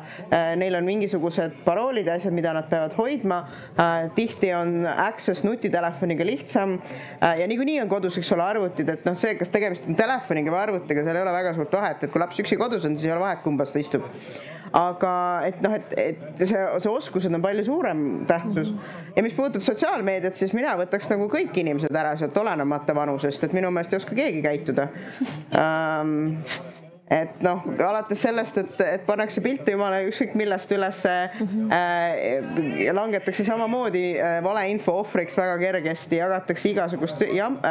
Neil 0.58 0.78
on 0.80 0.88
mingisugused 0.88 1.60
paroolid 1.66 2.10
ja 2.10 2.16
asjad, 2.18 2.34
mida 2.34 2.56
nad 2.58 2.66
peavad 2.72 2.96
hoidma. 2.98 3.44
tihti 4.16 4.50
on 4.58 4.88
access 4.88 5.44
nutitelefoniga 5.46 6.26
lihtsam 6.26 6.80
ja 7.22 7.48
niikuinii 7.48 7.82
on 7.82 7.90
kodus, 7.90 8.18
eks 8.18 8.32
ole, 8.34 8.44
arvutid, 8.44 8.90
et 8.90 9.06
noh, 9.06 9.18
see, 9.20 9.36
kas 9.38 9.54
tegemist 9.54 9.86
on 9.88 10.00
telefoniga 10.00 10.54
või 10.54 10.62
arvutiga, 10.64 11.06
seal 11.06 11.22
ei 11.22 11.26
ole 11.26 11.36
väga 11.38 11.54
suurt 11.54 11.78
vahet, 11.78 12.04
et 12.04 12.12
kui 12.12 12.22
laps 12.22 12.42
üksi 12.42 12.58
kodus 12.58 12.90
on, 12.90 12.98
siis 12.98 13.12
ei 13.12 13.14
ole 13.14 13.28
vahet, 13.28 13.46
kumbas 13.46 13.76
ta 13.76 13.82
istub 13.82 14.10
aga 14.74 15.14
et 15.48 15.62
noh, 15.62 15.76
et, 15.78 15.96
et 16.02 16.44
see, 16.44 16.60
see 16.82 16.92
oskused 16.92 17.34
on 17.34 17.42
palju 17.44 17.66
suurem 17.68 18.04
tähtsus. 18.30 18.74
Ja 19.14 19.24
mis 19.26 19.36
puudutab 19.38 19.66
sotsiaalmeediat, 19.66 20.38
siis 20.40 20.54
mina 20.58 20.74
võtaks 20.80 21.10
nagu 21.12 21.28
kõik 21.32 21.58
inimesed 21.62 21.94
ära 21.94 22.16
sealt 22.18 22.38
olenemata 22.42 22.96
vanusest, 22.98 23.46
et 23.46 23.54
minu 23.54 23.70
meelest 23.74 23.94
ei 23.94 24.02
oska 24.02 24.18
keegi 24.18 24.42
käituda. 24.46 24.88
Um, 25.54 26.16
et 27.14 27.42
noh, 27.46 27.62
alates 27.84 28.22
sellest, 28.26 28.58
et, 28.58 28.82
et 28.82 29.04
pannakse 29.06 29.42
pilte 29.44 29.76
jumala 29.76 30.00
ükskõik 30.08 30.34
millest 30.40 30.72
ülesse 30.74 31.12
mm, 31.28 31.50
-hmm. 31.52 31.74
äh, 31.78 32.94
langetakse 32.96 33.46
samamoodi 33.46 34.06
äh, 34.18 34.40
valeinfo 34.44 34.96
ohvriks 35.04 35.38
väga 35.38 35.58
kergesti, 35.62 36.18
jagatakse 36.24 36.70
igasugust 36.70 37.22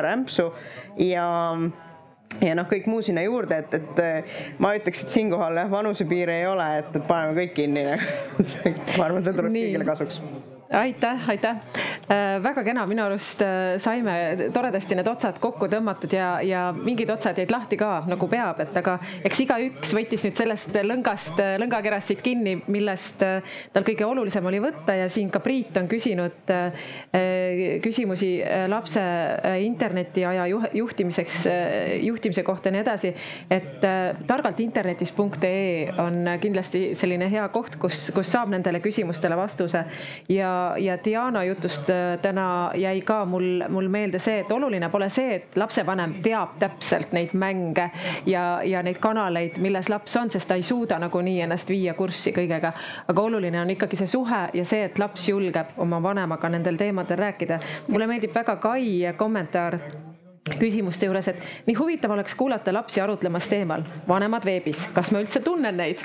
rämpsu 0.06 0.52
ja 1.00 1.26
ja 2.40 2.54
noh, 2.58 2.68
kõik 2.70 2.88
muu 2.90 3.02
sinna 3.04 3.24
juurde, 3.26 3.58
et, 3.64 3.76
et 3.80 4.62
ma 4.62 4.72
ütleks, 4.78 5.04
et 5.04 5.18
siinkohal 5.18 5.60
jah, 5.62 5.70
vanusepiiri 5.72 6.40
ei 6.42 6.48
ole, 6.50 6.70
et 6.82 6.96
paneme 7.08 7.36
kõik 7.42 7.54
kinni 7.58 7.84
ma 8.96 9.06
arvan, 9.08 9.22
see 9.24 9.36
tuleb 9.36 9.52
kõigile 9.52 9.88
kasuks 9.88 10.22
aitäh, 10.72 11.28
aitäh 11.28 11.56
äh,. 12.08 12.42
väga 12.42 12.64
kena, 12.64 12.86
minu 12.86 13.04
arust 13.04 13.42
äh, 13.42 13.76
saime 13.82 14.50
toredasti 14.54 14.96
need 14.98 15.08
otsad 15.08 15.38
kokku 15.42 15.68
tõmmatud 15.72 16.12
ja, 16.16 16.34
ja 16.46 16.64
mingid 16.76 17.10
otsad 17.12 17.38
jäid 17.38 17.52
lahti 17.52 17.78
ka 17.80 18.02
nagu 18.08 18.28
peab, 18.30 18.62
et 18.64 18.76
aga 18.80 18.98
eks 19.24 19.44
igaüks 19.46 19.94
võttis 19.96 20.24
nüüd 20.26 20.38
sellest 20.38 20.76
lõngast, 20.86 21.40
lõngakerast 21.62 22.12
siit 22.12 22.24
kinni, 22.24 22.58
millest 22.72 23.22
äh, 23.26 23.54
tal 23.72 23.86
kõige 23.86 24.06
olulisem 24.08 24.46
oli 24.48 24.62
võtta 24.62 24.96
ja 24.96 25.08
siin 25.12 25.30
ka 25.32 25.42
Priit 25.42 25.76
on 25.76 25.88
küsinud 25.90 26.52
äh, 26.52 27.80
küsimusi 27.82 28.32
äh, 28.42 28.66
lapse 28.70 29.02
äh, 29.02 29.58
internetiaja 29.66 30.46
juhtimiseks, 30.72 31.44
juhtimise 32.02 32.42
kohta 32.46 32.68
ja 32.68 32.76
nii 32.76 32.82
edasi. 32.82 33.12
et 33.50 33.84
targalt 34.26 34.60
internetis.ee 34.60 35.92
on 36.00 36.26
kindlasti 36.40 36.82
selline 36.98 37.28
hea 37.30 37.44
koht, 37.54 37.76
kus, 37.80 38.10
kus 38.14 38.30
saab 38.32 38.52
nendele 38.52 38.80
küsimustele 38.84 39.36
vastuse 39.36 39.84
ja 40.30 40.50
ja 40.78 40.98
Diana 41.04 41.44
jutust 41.44 41.90
äh, 41.90 42.18
täna 42.22 42.70
jäi 42.74 43.00
ka 43.00 43.24
mul, 43.24 43.64
mul 43.68 43.88
meelde 43.88 44.18
see, 44.18 44.42
et 44.42 44.52
oluline 44.52 44.88
pole 44.92 45.08
see, 45.12 45.34
et 45.34 45.56
lapsevanem 45.56 46.18
teab 46.22 46.56
täpselt 46.60 47.12
neid 47.16 47.34
mänge 47.38 47.90
ja, 48.26 48.44
ja 48.64 48.82
neid 48.82 49.00
kanaleid, 49.02 49.58
milles 49.62 49.90
laps 49.92 50.16
on, 50.16 50.30
sest 50.30 50.48
ta 50.48 50.58
ei 50.58 50.66
suuda 50.66 50.98
nagunii 51.02 51.40
ennast 51.46 51.70
viia 51.70 51.94
kurssi 51.98 52.34
kõigega. 52.36 52.72
aga 53.08 53.26
oluline 53.28 53.60
on 53.60 53.74
ikkagi 53.74 53.98
see 54.00 54.10
suhe 54.14 54.44
ja 54.54 54.64
see, 54.64 54.84
et 54.84 54.98
laps 54.98 55.28
julgeb 55.28 55.76
oma 55.82 56.02
vanemaga 56.02 56.48
nendel 56.48 56.80
teemadel 56.80 57.18
rääkida. 57.18 57.60
mulle 57.88 58.06
meeldib 58.06 58.34
väga 58.34 58.56
Kai 58.62 59.14
kommentaar 59.16 59.78
küsimuste 60.42 61.06
juures, 61.06 61.28
et 61.30 61.68
nii 61.68 61.76
huvitav 61.78 62.10
oleks 62.10 62.34
kuulata 62.34 62.72
lapsi 62.74 63.00
arutlemas 63.00 63.46
teemal 63.50 63.84
vanemad 64.08 64.42
veebis, 64.46 64.80
kas 64.94 65.12
ma 65.14 65.20
üldse 65.22 65.38
tunnen 65.44 65.76
neid 65.78 66.02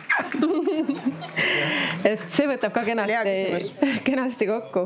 et 2.11 2.21
see 2.29 2.45
võtab 2.49 2.75
ka 2.75 2.83
kenasti, 2.85 3.71
kenasti 4.07 4.47
kokku. 4.49 4.85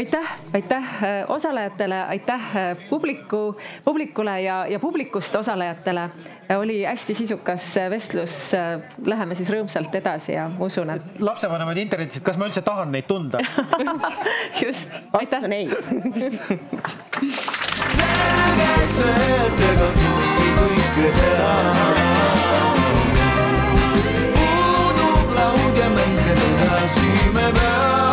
aitäh, 0.00 0.32
aitäh 0.56 0.96
osalejatele, 1.28 2.00
aitäh 2.16 2.50
publiku, 2.88 3.42
publikule 3.84 4.40
ja, 4.42 4.62
ja 4.66 4.80
publikust 4.80 5.36
osalejatele 5.36 6.08
oli 6.56 6.82
hästi 6.84 7.14
sisukas 7.14 7.76
äh, 7.76 7.90
vestlus, 7.90 8.36
äh, 8.54 8.80
läheme 9.04 9.34
siis 9.38 9.50
rõõmsalt 9.52 9.94
edasi 9.94 10.32
ja 10.36 10.50
usun, 10.60 10.90
et. 10.96 11.02
lapsevanemaid 11.20 11.82
internetis, 11.86 12.20
et 12.20 12.28
kas 12.28 12.38
ma 12.40 12.48
üldse 12.48 12.62
tahan 12.66 12.92
neid 12.92 13.08
tunda 13.08 13.40
just, 14.64 14.92
aitäh. 15.12 15.38
vastan 15.38 15.52
ei. 15.52 15.70
käsvedega 18.58 19.88
kõiki 19.98 20.48
kõike 20.58 21.12
teha. 21.18 21.52
puudub 24.34 25.32
laud 25.38 25.78
ja 25.78 25.88
mänge 25.94 26.36
edasi 26.42 27.10
me 27.32 27.52
peame. 27.52 28.07